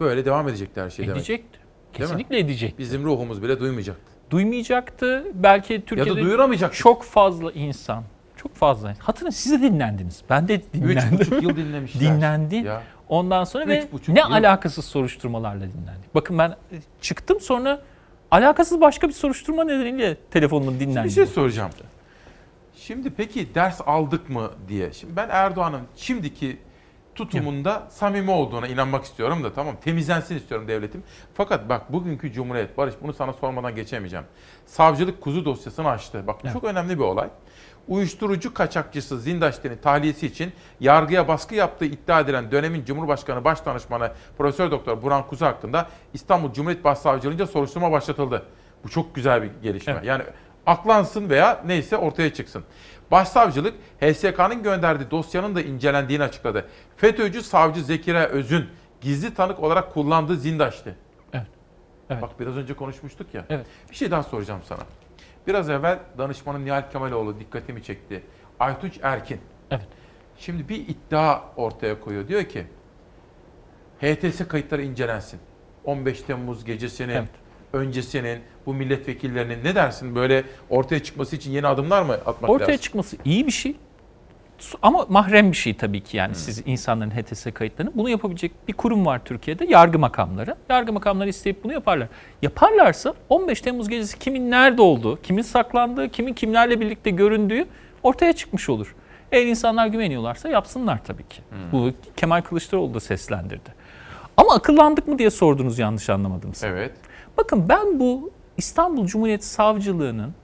böyle 0.00 0.24
devam 0.24 0.48
edecekti 0.48 0.80
her 0.80 0.90
şey 0.90 1.06
demek. 1.06 1.16
Edecekti. 1.16 1.58
Değil 1.58 1.64
mi? 1.64 1.92
Kesinlikle 1.92 2.38
edecekti. 2.38 2.78
Bizim 2.78 3.04
ruhumuz 3.04 3.42
bile 3.42 3.60
duymayacaktı. 3.60 4.13
Duymayacaktı. 4.34 5.24
Belki 5.34 5.84
Türkiye'de 5.86 6.22
duyuramayacaktık. 6.22 6.80
çok 6.80 7.02
fazla 7.02 7.52
insan, 7.52 8.02
çok 8.36 8.54
fazla. 8.54 8.94
Hatırlayın 8.98 9.30
siz 9.30 9.52
de 9.52 9.62
dinlendiniz. 9.62 10.22
Ben 10.30 10.48
de 10.48 10.62
dinlendim. 10.72 11.18
buçuk 11.18 11.42
yıl 11.42 11.56
dinlemişler. 11.56 12.00
Dinlendi. 12.00 12.56
Ya. 12.56 12.82
Ondan 13.08 13.44
sonra 13.44 13.66
ve 13.68 13.88
ne 14.08 14.20
yıl. 14.20 14.30
alakasız 14.30 14.84
soruşturmalarla 14.84 15.60
dinlendik. 15.60 16.14
Bakın 16.14 16.38
ben 16.38 16.50
e, 16.50 16.56
çıktım 17.00 17.40
sonra 17.40 17.82
alakasız 18.30 18.80
başka 18.80 19.08
bir 19.08 19.12
soruşturma 19.12 19.64
nedeniyle 19.64 20.16
telefonumun 20.30 20.80
dinlendi. 20.80 21.08
Bir 21.08 21.12
şey 21.12 21.26
soracağım. 21.26 21.70
Şimdi 22.76 23.10
peki 23.10 23.54
ders 23.54 23.80
aldık 23.86 24.30
mı 24.30 24.50
diye. 24.68 24.92
Şimdi 24.92 25.16
ben 25.16 25.28
Erdoğan'ın 25.28 25.82
şimdiki 25.96 26.58
tutumunda 27.14 27.86
samimi 27.90 28.30
olduğuna 28.30 28.66
inanmak 28.66 29.04
istiyorum 29.04 29.44
da 29.44 29.52
tamam 29.52 29.74
temizlensin 29.84 30.36
istiyorum 30.36 30.68
devletim. 30.68 31.02
Fakat 31.34 31.68
bak 31.68 31.92
bugünkü 31.92 32.32
Cumhuriyet 32.32 32.78
Barış 32.78 32.94
bunu 33.02 33.12
sana 33.12 33.32
sormadan 33.32 33.74
geçemeyeceğim. 33.74 34.24
Savcılık 34.66 35.20
kuzu 35.20 35.44
dosyasını 35.44 35.88
açtı. 35.88 36.26
Bak 36.26 36.44
bu 36.44 36.52
çok 36.52 36.64
önemli 36.64 36.98
bir 36.98 37.04
olay. 37.04 37.28
Uyuşturucu 37.88 38.54
kaçakçısı 38.54 39.20
Zindaşti'nin 39.20 39.76
tahliyesi 39.76 40.26
için 40.26 40.52
yargıya 40.80 41.28
baskı 41.28 41.54
yaptığı 41.54 41.84
iddia 41.84 42.20
edilen 42.20 42.50
dönemin 42.50 42.84
Cumhurbaşkanı 42.84 43.44
Başdanışmanı 43.44 44.12
Profesör 44.38 44.70
Doktor 44.70 45.02
Burhan 45.02 45.26
Kuzu 45.26 45.46
hakkında 45.46 45.88
İstanbul 46.14 46.52
Cumhuriyet 46.52 46.84
Başsavcılığınca 46.84 47.46
soruşturma 47.46 47.92
başlatıldı. 47.92 48.42
Bu 48.84 48.88
çok 48.88 49.14
güzel 49.14 49.42
bir 49.42 49.50
gelişme. 49.62 50.00
Yani 50.04 50.22
aklansın 50.66 51.30
veya 51.30 51.62
neyse 51.66 51.96
ortaya 51.96 52.34
çıksın. 52.34 52.64
Başsavcılık 53.14 53.74
HSK'nın 54.00 54.62
gönderdiği 54.62 55.10
dosyanın 55.10 55.54
da 55.54 55.62
incelendiğini 55.62 56.22
açıkladı. 56.22 56.68
FETÖ'cü 56.96 57.42
savcı 57.42 57.84
Zekeriya 57.84 58.26
Öz'ün 58.26 58.68
gizli 59.00 59.34
tanık 59.34 59.60
olarak 59.60 59.94
kullandığı 59.94 60.36
Zindaş'tı. 60.36 60.96
Evet. 61.32 61.46
Evet. 62.10 62.22
Bak 62.22 62.40
biraz 62.40 62.56
önce 62.56 62.74
konuşmuştuk 62.74 63.34
ya. 63.34 63.44
Evet. 63.48 63.66
Bir 63.90 63.94
şey 63.94 64.10
daha 64.10 64.22
soracağım 64.22 64.60
sana. 64.64 64.80
Biraz 65.46 65.70
evvel 65.70 65.98
danışmanım 66.18 66.64
Nihal 66.64 66.90
Kemaloğlu 66.90 67.40
dikkatimi 67.40 67.82
çekti. 67.82 68.22
Aytunç 68.60 68.98
Erkin. 69.02 69.40
Evet. 69.70 69.88
Şimdi 70.38 70.68
bir 70.68 70.88
iddia 70.88 71.42
ortaya 71.56 72.00
koyuyor. 72.00 72.28
Diyor 72.28 72.44
ki 72.44 72.66
HTS 74.00 74.48
kayıtları 74.48 74.82
incelensin. 74.82 75.40
15 75.84 76.22
Temmuz 76.22 76.64
gecesini 76.64 77.12
Evet. 77.12 77.28
Öncesinin, 77.74 78.38
bu 78.66 78.74
milletvekillerinin 78.74 79.64
ne 79.64 79.74
dersin? 79.74 80.14
Böyle 80.14 80.44
ortaya 80.70 81.02
çıkması 81.02 81.36
için 81.36 81.50
yeni 81.50 81.66
adımlar 81.66 82.02
mı 82.02 82.12
atmak 82.12 82.50
Ortaya 82.50 82.64
lazım? 82.68 82.80
çıkması 82.80 83.16
iyi 83.24 83.46
bir 83.46 83.52
şey. 83.52 83.76
Ama 84.82 85.06
mahrem 85.08 85.52
bir 85.52 85.56
şey 85.56 85.74
tabii 85.76 86.00
ki 86.00 86.16
yani 86.16 86.34
siz 86.34 86.62
insanların 86.66 87.10
HTS 87.10 87.46
kayıtlarını. 87.54 87.92
Bunu 87.94 88.08
yapabilecek 88.08 88.52
bir 88.68 88.72
kurum 88.72 89.06
var 89.06 89.20
Türkiye'de 89.24 89.64
yargı 89.64 89.98
makamları. 89.98 90.54
Yargı 90.68 90.92
makamları 90.92 91.28
isteyip 91.28 91.64
bunu 91.64 91.72
yaparlar. 91.72 92.08
Yaparlarsa 92.42 93.14
15 93.28 93.60
Temmuz 93.60 93.88
gecesi 93.88 94.18
kimin 94.18 94.50
nerede 94.50 94.82
olduğu, 94.82 95.22
kimin 95.22 95.42
saklandığı, 95.42 96.08
kimin 96.08 96.32
kimlerle 96.32 96.80
birlikte 96.80 97.10
göründüğü 97.10 97.64
ortaya 98.02 98.32
çıkmış 98.32 98.68
olur. 98.68 98.94
Eğer 99.32 99.46
insanlar 99.46 99.86
güveniyorlarsa 99.86 100.48
yapsınlar 100.48 101.04
tabii 101.04 101.28
ki. 101.28 101.42
Bu 101.72 101.90
Kemal 102.16 102.40
Kılıçdaroğlu 102.40 102.94
da 102.94 103.00
seslendirdi. 103.00 103.74
Ama 104.36 104.54
akıllandık 104.54 105.08
mı 105.08 105.18
diye 105.18 105.30
sordunuz 105.30 105.78
yanlış 105.78 106.10
anlamadım. 106.10 106.52
Evet. 106.62 106.92
Bakın 107.38 107.68
ben 107.68 108.00
bu 108.00 108.30
İstanbul 108.56 109.06
Cumhuriyet 109.06 109.44
Savcılığı'nın 109.44 110.34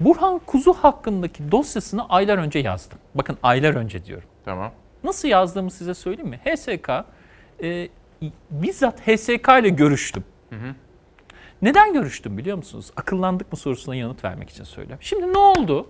Burhan 0.00 0.38
Kuzu 0.46 0.72
hakkındaki 0.72 1.52
dosyasını 1.52 2.08
aylar 2.08 2.38
önce 2.38 2.58
yazdım. 2.58 2.98
Bakın 3.14 3.38
aylar 3.42 3.74
önce 3.74 4.04
diyorum. 4.04 4.28
Tamam. 4.44 4.72
Nasıl 5.04 5.28
yazdığımı 5.28 5.70
size 5.70 5.94
söyleyeyim 5.94 6.30
mi? 6.30 6.40
HSK, 6.44 6.90
e, 7.62 7.88
bizzat 8.50 9.00
HSK 9.00 9.48
ile 9.60 9.68
görüştüm. 9.68 10.24
Hı 10.50 10.56
hı. 10.56 10.74
Neden 11.62 11.92
görüştüm 11.92 12.38
biliyor 12.38 12.56
musunuz? 12.56 12.90
Akıllandık 12.96 13.52
mı 13.52 13.58
sorusuna 13.58 13.94
yanıt 13.94 14.24
vermek 14.24 14.50
için 14.50 14.64
söylüyorum. 14.64 15.02
Şimdi 15.02 15.32
ne 15.32 15.38
oldu? 15.38 15.86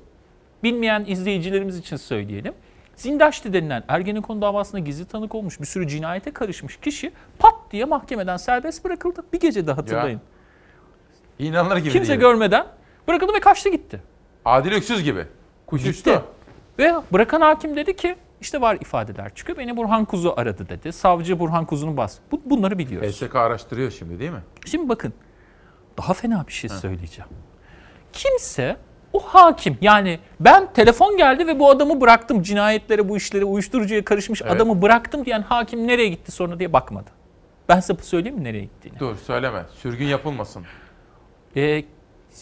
Bilmeyen 0.62 1.04
izleyicilerimiz 1.08 1.78
için 1.78 1.96
söyleyelim. 1.96 2.54
Zindaşti 2.96 3.52
denilen 3.52 3.84
Ergenekon 3.88 4.42
davasında 4.42 4.78
gizli 4.78 5.04
tanık 5.04 5.34
olmuş, 5.34 5.60
bir 5.60 5.66
sürü 5.66 5.88
cinayete 5.88 6.30
karışmış 6.30 6.76
kişi 6.76 7.12
pat 7.38 7.54
diye 7.70 7.84
mahkemeden 7.84 8.36
serbest 8.36 8.84
bırakıldı. 8.84 9.24
Bir 9.32 9.40
gecede 9.40 9.72
hatırlayın. 9.72 10.20
İnanılır 11.38 11.76
gibi 11.76 11.90
Kimse 11.92 12.08
değil. 12.08 12.20
görmeden 12.20 12.66
bırakıldı 13.08 13.32
ve 13.34 13.40
kaçtı 13.40 13.68
gitti. 13.68 14.00
Adil 14.44 14.72
Öksüz 14.72 15.02
gibi. 15.02 15.26
Kuş 15.66 15.82
Gitti. 15.84 16.20
Ve 16.78 16.94
bırakan 17.12 17.40
hakim 17.40 17.76
dedi 17.76 17.96
ki 17.96 18.16
işte 18.40 18.60
var 18.60 18.78
ifadeler 18.80 19.34
çıkıyor. 19.34 19.58
Beni 19.58 19.76
Burhan 19.76 20.04
Kuzu 20.04 20.34
aradı 20.36 20.68
dedi. 20.68 20.92
Savcı 20.92 21.38
Burhan 21.38 21.64
Kuzu'nun 21.64 21.96
bas. 21.96 22.18
Bu, 22.32 22.40
bunları 22.44 22.78
biliyoruz. 22.78 23.22
HSK 23.22 23.36
araştırıyor 23.36 23.90
şimdi 23.90 24.18
değil 24.18 24.30
mi? 24.30 24.42
Şimdi 24.66 24.88
bakın 24.88 25.12
daha 25.98 26.14
fena 26.14 26.44
bir 26.48 26.52
şey 26.52 26.70
söyleyeceğim. 26.70 27.30
Kimse 28.12 28.76
o 29.12 29.20
hakim 29.20 29.78
yani 29.80 30.18
ben 30.40 30.72
telefon 30.72 31.16
geldi 31.16 31.46
ve 31.46 31.58
bu 31.58 31.70
adamı 31.70 32.00
bıraktım 32.00 32.42
cinayetlere 32.42 33.08
bu 33.08 33.16
işlere 33.16 33.44
uyuşturucuya 33.44 34.04
karışmış 34.04 34.42
Evet. 34.42 34.52
adamı 34.52 34.82
bıraktım 34.82 35.24
diyen 35.24 35.42
hakim 35.42 35.86
nereye 35.86 36.08
gitti 36.08 36.32
sonra 36.32 36.58
diye 36.58 36.72
bakmadı. 36.72 37.10
Ben 37.68 37.80
size 37.80 38.02
söyleyeyim 38.02 38.38
mi 38.38 38.44
nereye 38.44 38.64
gittiğini? 38.64 38.98
Dur 38.98 39.16
söyleme. 39.16 39.62
Sürgün 39.74 40.06
yapılmasın. 40.06 40.64
Ee, 41.56 41.84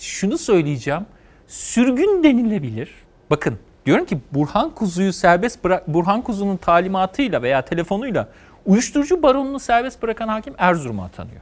şunu 0.00 0.38
söyleyeceğim. 0.38 1.06
Sürgün 1.46 2.22
denilebilir. 2.22 2.94
Bakın 3.30 3.58
diyorum 3.86 4.04
ki 4.06 4.18
Burhan 4.32 4.70
Kuzu'yu 4.70 5.12
serbest 5.12 5.64
bırak 5.64 5.88
Burhan 5.88 6.22
Kuzu'nun 6.22 6.56
talimatıyla 6.56 7.42
veya 7.42 7.64
telefonuyla 7.64 8.28
uyuşturucu 8.66 9.22
baronunu 9.22 9.58
serbest 9.58 10.02
bırakan 10.02 10.28
hakim 10.28 10.54
Erzurum'a 10.58 11.04
atanıyor. 11.04 11.40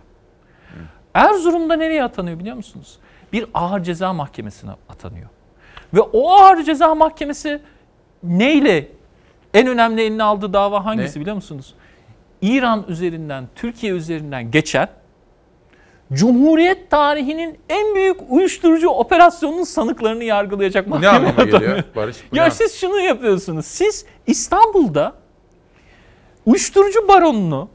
Erzurum'da 1.14 1.76
nereye 1.76 2.04
atanıyor 2.04 2.38
biliyor 2.38 2.56
musunuz? 2.56 2.98
Bir 3.32 3.46
ağır 3.54 3.82
ceza 3.82 4.12
mahkemesine 4.12 4.70
atanıyor. 4.88 5.28
Ve 5.94 6.00
o 6.00 6.30
ağır 6.30 6.62
ceza 6.62 6.94
mahkemesi 6.94 7.60
neyle 8.22 8.88
en 9.54 9.66
önemli 9.66 10.02
eline 10.02 10.22
aldığı 10.22 10.52
dava 10.52 10.84
hangisi 10.84 11.18
Ne? 11.18 11.20
biliyor 11.20 11.36
musunuz? 11.36 11.74
İran 12.42 12.84
üzerinden, 12.88 13.48
Türkiye 13.56 13.92
üzerinden 13.92 14.50
geçen 14.50 14.88
Cumhuriyet 16.12 16.90
tarihinin 16.90 17.58
en 17.68 17.94
büyük 17.94 18.16
uyuşturucu 18.28 18.88
operasyonunun 18.88 19.64
sanıklarını 19.64 20.24
yargılayacak 20.24 20.86
Bu 20.90 20.90
ne 20.90 21.06
mahkeme 21.10 21.28
anlama 21.28 21.44
geliyor. 21.44 21.82
Barış? 21.96 22.16
Ne 22.32 22.38
Ya 22.38 22.44
an- 22.44 22.50
siz 22.50 22.74
şunu 22.80 23.00
yapıyorsunuz. 23.00 23.66
Siz 23.66 24.04
İstanbul'da 24.26 25.12
uyuşturucu 26.46 27.08
baronunu 27.08 27.68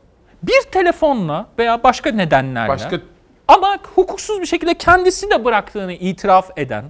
bir 0.43 0.61
telefonla 0.71 1.45
veya 1.59 1.83
başka 1.83 2.11
nedenlerle 2.11 2.69
Başka- 2.69 2.99
ama 3.47 3.77
hukuksuz 3.95 4.41
bir 4.41 4.45
şekilde 4.45 4.73
kendisi 4.73 5.29
de 5.31 5.45
bıraktığını 5.45 5.93
itiraf 5.93 6.49
eden 6.57 6.85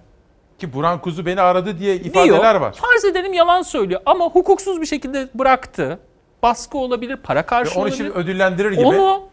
Ki 0.59 0.73
Burhan 0.73 1.01
Kuzu 1.01 1.25
beni 1.25 1.41
aradı 1.41 1.79
diye 1.79 1.95
ifadeler 1.95 2.25
diyor. 2.25 2.61
var. 2.61 2.73
Farz 2.73 3.05
edelim 3.05 3.33
yalan 3.33 3.61
söylüyor 3.61 4.01
ama 4.05 4.25
hukuksuz 4.25 4.81
bir 4.81 4.85
şekilde 4.85 5.27
bıraktı. 5.35 5.99
Baskı 6.43 6.77
olabilir, 6.77 7.15
para 7.15 7.39
Ve 7.39 7.43
karşı 7.45 7.71
onu 7.73 7.79
olabilir. 7.79 7.97
şimdi 7.97 8.09
ödüllendirir 8.09 8.71
gibi. 8.71 8.85
Onu 8.85 9.23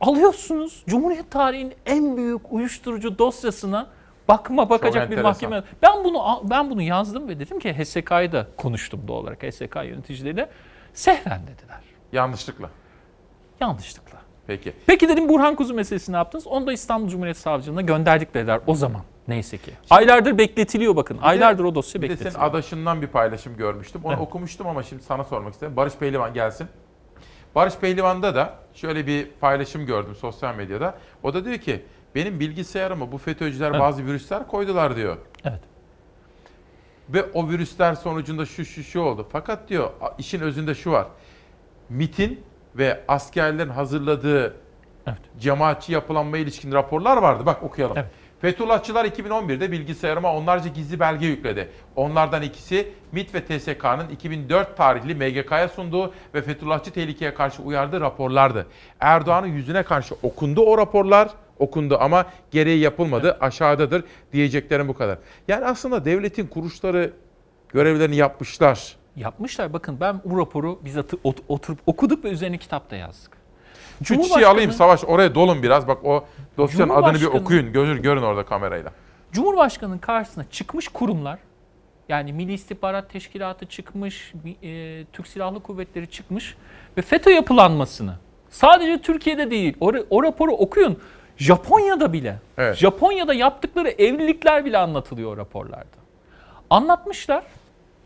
alıyorsunuz. 0.00 0.84
Cumhuriyet 0.88 1.30
tarihinin 1.30 1.74
en 1.86 2.16
büyük 2.16 2.52
uyuşturucu 2.52 3.18
dosyasına 3.18 3.86
bakma 4.28 4.70
bakacak 4.70 5.10
bir 5.10 5.16
enteresan. 5.16 5.50
mahkeme. 5.50 5.62
Ben 5.82 6.04
bunu 6.04 6.22
ben 6.50 6.70
bunu 6.70 6.82
yazdım 6.82 7.28
ve 7.28 7.38
dedim 7.40 7.58
ki 7.58 7.72
HSK'yı 7.74 8.32
da 8.32 8.46
konuştum 8.56 9.00
doğal 9.08 9.16
olarak. 9.18 9.42
HSK 9.42 9.76
yöneticileriyle 9.84 10.48
sehven 10.94 11.40
dediler. 11.42 11.80
Yanlışlıkla. 12.12 12.70
Yanlışlıkla. 13.60 14.18
Peki. 14.46 14.72
Peki 14.86 15.08
dedim 15.08 15.28
Burhan 15.28 15.54
Kuzu 15.54 15.74
meselesini 15.74 16.12
ne 16.12 16.16
yaptınız? 16.16 16.46
Onu 16.46 16.66
da 16.66 16.72
İstanbul 16.72 17.08
Cumhuriyet 17.08 17.36
Savcılığına 17.36 17.80
gönderdik 17.80 18.34
dediler 18.34 18.60
o 18.66 18.74
zaman. 18.74 19.00
Neyse 19.28 19.58
ki. 19.58 19.72
Aylardır 19.90 20.38
bekletiliyor 20.38 20.96
bakın. 20.96 21.18
Aylardır 21.22 21.64
o 21.64 21.74
dosya 21.74 22.02
Bir 22.02 22.06
de 22.06 22.10
bekletiliyor. 22.10 22.32
senin 22.34 22.44
adaşından 22.50 23.02
bir 23.02 23.06
paylaşım 23.06 23.56
görmüştüm. 23.56 24.00
Onu 24.04 24.12
Evet. 24.12 24.22
okumuştum 24.22 24.66
ama 24.66 24.82
şimdi 24.82 25.02
sana 25.02 25.24
sormak 25.24 25.52
istedim. 25.52 25.76
Barış 25.76 25.94
Pehlivan 25.94 26.34
gelsin. 26.34 26.66
Barış 27.54 27.76
Pehlivan'da 27.76 28.34
da 28.34 28.54
şöyle 28.74 29.06
bir 29.06 29.28
paylaşım 29.40 29.86
gördüm 29.86 30.14
sosyal 30.14 30.54
medyada. 30.54 30.94
O 31.22 31.34
da 31.34 31.44
diyor 31.44 31.58
ki 31.58 31.84
benim 32.14 32.40
bilgisayarıma 32.40 33.12
bu 33.12 33.18
FETÖ'cüler 33.18 33.70
Evet. 33.70 33.80
bazı 33.80 34.06
virüsler 34.06 34.46
koydular 34.46 34.96
diyor. 34.96 35.16
Evet. 35.44 35.60
Ve 37.08 37.22
o 37.22 37.48
virüsler 37.48 37.94
sonucunda 37.94 38.46
şu 38.46 38.64
şu 38.64 38.82
şu 38.82 39.00
oldu. 39.00 39.26
Fakat 39.32 39.68
diyor 39.68 39.90
işin 40.18 40.40
özünde 40.40 40.74
şu 40.74 40.90
var. 40.92 41.06
MIT'in 41.88 42.40
ve 42.76 43.00
askerlerin 43.08 43.68
hazırladığı 43.70 44.56
cemaatçi 45.40 45.92
yapılanmaya 45.92 46.42
ilişkin 46.42 46.72
raporlar 46.72 47.16
vardı. 47.16 47.46
Bak 47.46 47.62
okuyalım. 47.62 47.96
Fethullahçılar 48.40 49.04
2011'de 49.04 49.72
bilgisayarıma 49.72 50.34
onlarca 50.34 50.68
gizli 50.68 51.00
belge 51.00 51.26
yükledi. 51.26 51.68
Onlardan 51.96 52.42
ikisi 52.42 52.92
MIT 53.12 53.34
ve 53.34 53.44
TSK'nın 53.44 54.08
2004 54.08 54.76
tarihli 54.76 55.14
MGK'ya 55.14 55.68
sunduğu 55.68 56.14
ve 56.34 56.42
Fethullahçı 56.42 56.90
tehlikeye 56.90 57.34
karşı 57.34 57.62
uyardığı 57.62 58.00
raporlardı. 58.00 58.66
Erdoğan'ın 59.00 59.46
yüzüne 59.46 59.82
karşı 59.82 60.14
okundu 60.22 60.62
o 60.62 60.78
raporlar, 60.78 61.30
okundu 61.58 61.98
ama 62.00 62.26
gereği 62.50 62.80
yapılmadı. 62.80 63.36
Aşağıdadır 63.40 64.04
diyeceklerim 64.32 64.88
bu 64.88 64.94
kadar. 64.94 65.18
Yani 65.48 65.64
aslında 65.64 66.04
devletin 66.04 66.46
kuruluşları 66.46 67.12
görevlerini 67.68 68.16
yapmışlar. 68.16 68.96
Yapmışlar. 69.16 69.72
Bakın 69.72 70.00
ben 70.00 70.20
bu 70.24 70.38
raporu 70.38 70.80
biz 70.84 70.96
oturup 71.48 71.78
okuduk 71.86 72.24
ve 72.24 72.28
üzerine 72.28 72.58
kitap 72.58 72.90
da 72.90 72.96
yazdık. 72.96 73.39
Şu 74.04 74.22
çiçeği 74.22 74.46
alayım 74.46 74.72
Savaş 74.72 75.04
oraya 75.04 75.34
dolun 75.34 75.62
biraz. 75.62 75.88
Bak 75.88 76.04
o 76.04 76.24
dosyanın 76.58 76.90
adını 76.94 77.20
bir 77.20 77.26
okuyun. 77.26 77.72
Görün, 77.72 78.02
görün 78.02 78.22
orada 78.22 78.44
kamerayla. 78.44 78.92
Cumhurbaşkanının 79.32 79.98
karşısına 79.98 80.44
çıkmış 80.50 80.88
kurumlar 80.88 81.38
yani 82.08 82.32
Milli 82.32 82.52
İstihbarat 82.52 83.10
Teşkilatı 83.10 83.66
çıkmış, 83.66 84.32
e, 84.62 85.04
Türk 85.12 85.26
Silahlı 85.26 85.60
Kuvvetleri 85.60 86.10
çıkmış 86.10 86.56
ve 86.96 87.02
FETÖ 87.02 87.30
yapılanmasını 87.30 88.14
sadece 88.50 88.98
Türkiye'de 89.02 89.50
değil 89.50 89.76
o, 89.80 89.92
o 90.10 90.22
raporu 90.22 90.52
okuyun. 90.52 90.98
Japonya'da 91.36 92.12
bile, 92.12 92.38
Evet. 92.58 92.76
Japonya'da 92.76 93.34
yaptıkları 93.34 93.88
evlilikler 93.88 94.64
bile 94.64 94.78
anlatılıyor 94.78 95.32
o 95.32 95.36
raporlarda. 95.36 96.00
Anlatmışlar. 96.70 97.42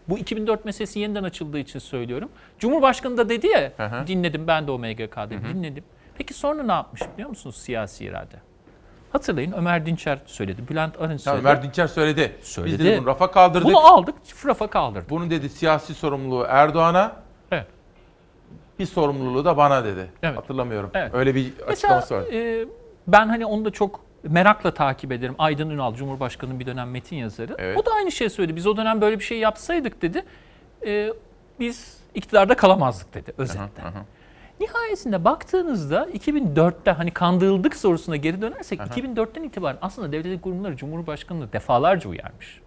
Bu 0.09 0.19
2004 0.19 0.65
meselesi 0.65 0.99
yeniden 0.99 1.25
açıldığı 1.25 1.59
için 1.59 1.79
söylüyorum. 1.79 2.29
Cumhurbaşkanı 2.59 3.17
da 3.17 3.29
dedi 3.29 3.47
ya, 3.47 3.73
hı. 3.77 4.07
dinledim 4.07 4.47
ben 4.47 4.67
de 4.67 4.71
o 4.71 4.79
MGK'da 4.79 5.31
dinledim. 5.31 5.85
Peki 6.19 6.35
sonra 6.35 6.63
ne 6.63 6.73
yapmış 6.73 7.03
biliyor 7.15 7.29
musunuz 7.29 7.57
siyasi 7.57 8.05
irade? 8.05 8.37
Hatırlayın 9.13 9.53
Ömer 9.53 9.87
Dinçer 9.87 10.19
söyledi, 10.27 10.69
Bülent 10.69 11.01
Arınç 11.01 11.21
söyledi. 11.21 11.41
Ömer 11.41 11.63
Dinçer 11.63 11.87
söyledi. 11.87 12.37
Söyledi. 12.43 12.79
Biz 12.79 12.87
dedi 12.87 12.99
bunu 12.99 13.07
rafa 13.07 13.31
kaldırdık. 13.31 13.69
Bunu 13.69 13.79
aldık, 13.79 14.15
rafa 14.47 14.67
kaldırdık. 14.67 15.11
Bunun 15.11 15.31
dedi 15.31 15.49
siyasi 15.49 15.95
sorumluluğu 15.95 16.47
Erdoğan'a. 16.49 17.17
Evet. 17.51 17.67
Bir 18.79 18.87
sorumluluğu 18.87 19.45
da 19.45 19.57
bana 19.57 19.85
dedi. 19.85 20.07
Evet. 20.23 20.37
Hatırlamıyorum. 20.37 20.91
Evet. 20.95 21.15
Öyle 21.15 21.35
bir 21.35 21.53
Mesela 21.69 21.73
açıklaması 21.73 22.15
var. 22.15 22.23
e, 22.33 22.67
ben 23.07 23.29
hani 23.29 23.47
onu 23.47 23.65
da 23.65 23.71
çok 23.71 24.01
merakla 24.29 24.75
takip 24.75 25.13
ederim. 25.13 25.35
Aydın 25.39 25.71
Ünal 25.71 25.95
Cumhurbaşkanı'nın 25.95 26.61
bir 26.61 26.67
dönem 26.67 26.91
metin 26.91 27.17
yazarı. 27.17 27.55
Evet. 27.59 27.79
O 27.79 27.87
da 27.87 27.91
aynı 27.95 28.13
şey 28.13 28.31
söyledi. 28.31 28.57
Biz 28.57 28.67
o 28.67 28.77
dönem 28.77 29.01
böyle 29.01 29.19
bir 29.19 29.25
şey 29.25 29.39
yapsaydık 29.39 30.03
dedi. 30.03 30.25
e, 30.87 31.13
biz 31.61 31.99
iktidarda 32.15 32.57
kalamazdık 32.57 33.15
dedi 33.15 33.33
özetle. 33.39 33.83
Nihayetinde 34.61 35.25
baktığınızda 35.25 36.09
2004'te 36.15 36.91
hani 36.91 37.11
kandırıldık 37.11 37.77
sorusuna 37.77 38.17
geri 38.17 38.43
dönersek 38.43 38.81
2004'ten 38.81 39.43
itibaren 39.43 39.79
aslında 39.83 40.13
devletin 40.13 40.39
kurumları 40.39 40.77
Cumhurbaşkanı'nı 40.77 41.53
defalarca 41.53 42.11
uyarmış. 42.11 42.61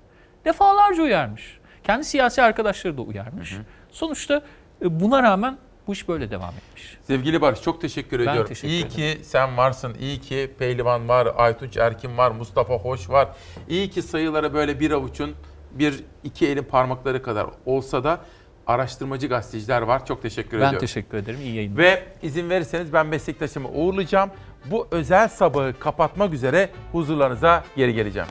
Defalarca 0.46 1.04
uyarmış. 1.04 1.60
Kendi 1.84 2.04
siyasi 2.06 2.42
arkadaşları 2.44 2.98
da 2.98 3.02
uyarmış. 3.02 3.56
Sonuçta 3.92 4.42
e, 4.82 5.00
buna 5.00 5.24
rağmen 5.24 5.58
Bu 5.88 5.94
iş 5.94 6.08
böyle 6.08 6.32
devam 6.32 6.54
etmiş. 6.56 6.98
Sevgili 7.04 7.42
Barış 7.42 7.62
çok 7.62 7.82
teşekkür 7.82 8.20
Ben 8.20 8.24
ediyorum. 8.28 8.48
teşekkür 8.48 8.68
iyi 8.68 8.80
ederim. 8.86 8.96
ki 9.18 9.26
sen 9.26 9.58
varsın. 9.58 9.96
İyi 10.00 10.22
ki 10.22 10.52
Pehlivan 10.60 11.10
var, 11.10 11.28
Aytunç 11.38 11.78
Erkin 11.78 12.18
var, 12.18 12.32
Mustafa 12.32 12.74
Hoş 12.74 13.10
var. 13.10 13.28
İyi 13.70 13.90
ki 13.90 14.02
sayıları 14.02 14.54
böyle 14.54 14.80
bir 14.80 14.92
avuçun 14.92 15.36
bir 15.72 16.04
iki 16.24 16.48
elin 16.48 16.64
parmakları 16.64 17.22
kadar 17.24 17.48
olsa 17.66 18.04
da 18.04 18.20
araştırmacı 18.68 19.28
gazeteciler 19.28 19.82
var. 19.82 20.06
Çok 20.06 20.22
teşekkür 20.22 20.52
Ben 20.58 20.64
ediyorum. 20.64 20.80
teşekkür 20.80 21.18
ederim. 21.18 21.40
İyi 21.42 21.56
yayınlar. 21.56 21.78
Ve 21.78 22.04
izin 22.22 22.50
verirseniz 22.50 22.94
ben 22.94 23.08
meslektaşımı 23.08 23.70
uğurlayacağım. 23.70 24.30
Bu 24.66 24.88
özel 24.92 25.28
sabahı 25.28 25.74
kapatmak 25.80 26.34
üzere 26.34 26.70
huzurlarınıza 26.92 27.64
geri 27.76 27.94
geleceğim. 27.94 28.28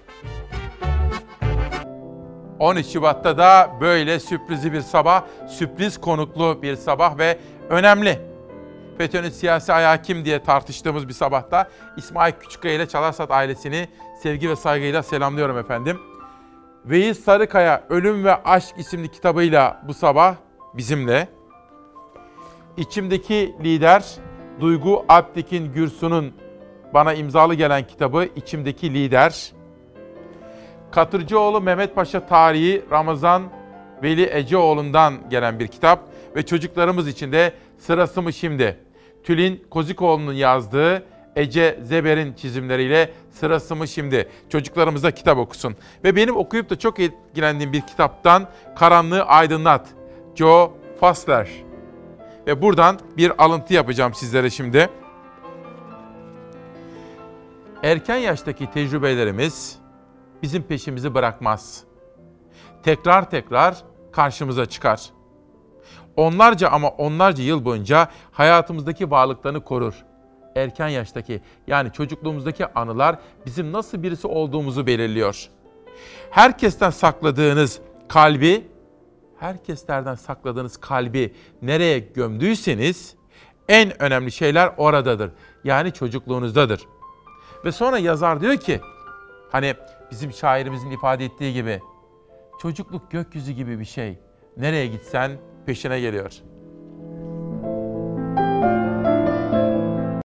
13 2.58 2.86
Şubat'ta 2.86 3.38
da 3.38 3.70
böyle 3.80 4.20
sürprizli 4.20 4.72
bir 4.72 4.80
sabah, 4.80 5.22
sürpriz 5.48 6.00
konuklu 6.00 6.62
bir 6.62 6.76
sabah 6.76 7.18
ve 7.18 7.38
önemli. 7.70 8.18
FETÖ'nün 8.98 9.30
siyasi 9.30 9.72
ayağı 9.72 10.02
kim 10.02 10.24
diye 10.24 10.42
tartıştığımız 10.42 11.08
bir 11.08 11.12
sabahta 11.12 11.68
İsmail 11.96 12.32
Küçükkaya 12.32 12.74
ile 12.74 12.88
Çalarsat 12.88 13.30
ailesini 13.30 13.88
sevgi 14.22 14.50
ve 14.50 14.56
saygıyla 14.56 15.02
selamlıyorum 15.02 15.58
efendim. 15.58 16.00
Veys 16.84 17.24
Sarıkaya 17.24 17.84
Ölüm 17.88 18.24
ve 18.24 18.42
Aşk 18.42 18.74
isimli 18.78 19.10
kitabıyla 19.10 19.82
bu 19.88 19.94
sabah 19.94 20.34
bizimle. 20.74 21.28
İçimdeki 22.76 23.54
lider 23.64 24.04
Duygu 24.60 25.04
Alptekin 25.08 25.72
Gürsu'nun 25.72 26.32
bana 26.94 27.14
imzalı 27.14 27.54
gelen 27.54 27.86
kitabı 27.86 28.28
İçimdeki 28.36 28.94
Lider. 28.94 29.52
Katırcıoğlu 30.96 31.60
Mehmet 31.60 31.94
Paşa 31.94 32.26
tarihi 32.26 32.82
Ramazan 32.90 33.42
Veli 34.02 34.28
Eceoğlu'ndan 34.32 35.30
gelen 35.30 35.58
bir 35.58 35.66
kitap 35.66 36.00
ve 36.36 36.46
çocuklarımız 36.46 37.08
için 37.08 37.32
de 37.32 37.52
sırası 37.78 38.22
mı 38.22 38.32
şimdi? 38.32 38.78
Tülin 39.24 39.64
Kozikoğlu'nun 39.70 40.32
yazdığı 40.32 41.04
Ece 41.36 41.78
Zeber'in 41.82 42.34
çizimleriyle 42.34 43.10
sırası 43.30 43.76
mı 43.76 43.88
şimdi? 43.88 44.28
Çocuklarımıza 44.48 45.10
kitap 45.10 45.38
okusun. 45.38 45.76
Ve 46.04 46.16
benim 46.16 46.36
okuyup 46.36 46.70
da 46.70 46.78
çok 46.78 47.00
etkilendiğim 47.00 47.72
bir 47.72 47.80
kitaptan 47.80 48.48
Karanlığı 48.76 49.22
Aydınlat. 49.22 49.86
Joe 50.34 50.72
Fassler. 51.00 51.48
Ve 52.46 52.62
buradan 52.62 52.98
bir 53.16 53.44
alıntı 53.44 53.74
yapacağım 53.74 54.14
sizlere 54.14 54.50
şimdi. 54.50 54.88
Erken 57.82 58.16
yaştaki 58.16 58.70
tecrübelerimiz 58.70 59.85
bizim 60.46 60.62
peşimizi 60.62 61.14
bırakmaz. 61.14 61.84
Tekrar 62.82 63.30
tekrar 63.30 63.76
karşımıza 64.12 64.66
çıkar. 64.66 65.10
Onlarca 66.16 66.68
ama 66.68 66.88
onlarca 66.88 67.44
yıl 67.44 67.64
boyunca 67.64 68.08
hayatımızdaki 68.32 69.10
varlıklarını 69.10 69.64
korur. 69.64 69.94
Erken 70.56 70.88
yaştaki 70.88 71.42
yani 71.66 71.92
çocukluğumuzdaki 71.92 72.66
anılar 72.66 73.18
bizim 73.46 73.72
nasıl 73.72 74.02
birisi 74.02 74.26
olduğumuzu 74.26 74.86
belirliyor. 74.86 75.48
Herkesten 76.30 76.90
sakladığınız 76.90 77.80
kalbi, 78.08 78.64
herkeslerden 79.38 80.14
sakladığınız 80.14 80.76
kalbi 80.76 81.34
nereye 81.62 81.98
gömdüyseniz 81.98 83.14
en 83.68 84.02
önemli 84.02 84.32
şeyler 84.32 84.72
oradadır. 84.76 85.30
Yani 85.64 85.92
çocukluğunuzdadır. 85.92 86.80
Ve 87.64 87.72
sonra 87.72 87.98
yazar 87.98 88.40
diyor 88.40 88.56
ki 88.56 88.80
hani 89.52 89.74
bizim 90.10 90.32
şairimizin 90.32 90.90
ifade 90.90 91.24
ettiği 91.24 91.52
gibi 91.52 91.80
çocukluk 92.62 93.10
gökyüzü 93.10 93.52
gibi 93.52 93.78
bir 93.78 93.84
şey. 93.84 94.18
Nereye 94.56 94.86
gitsen 94.86 95.38
peşine 95.66 96.00
geliyor. 96.00 96.42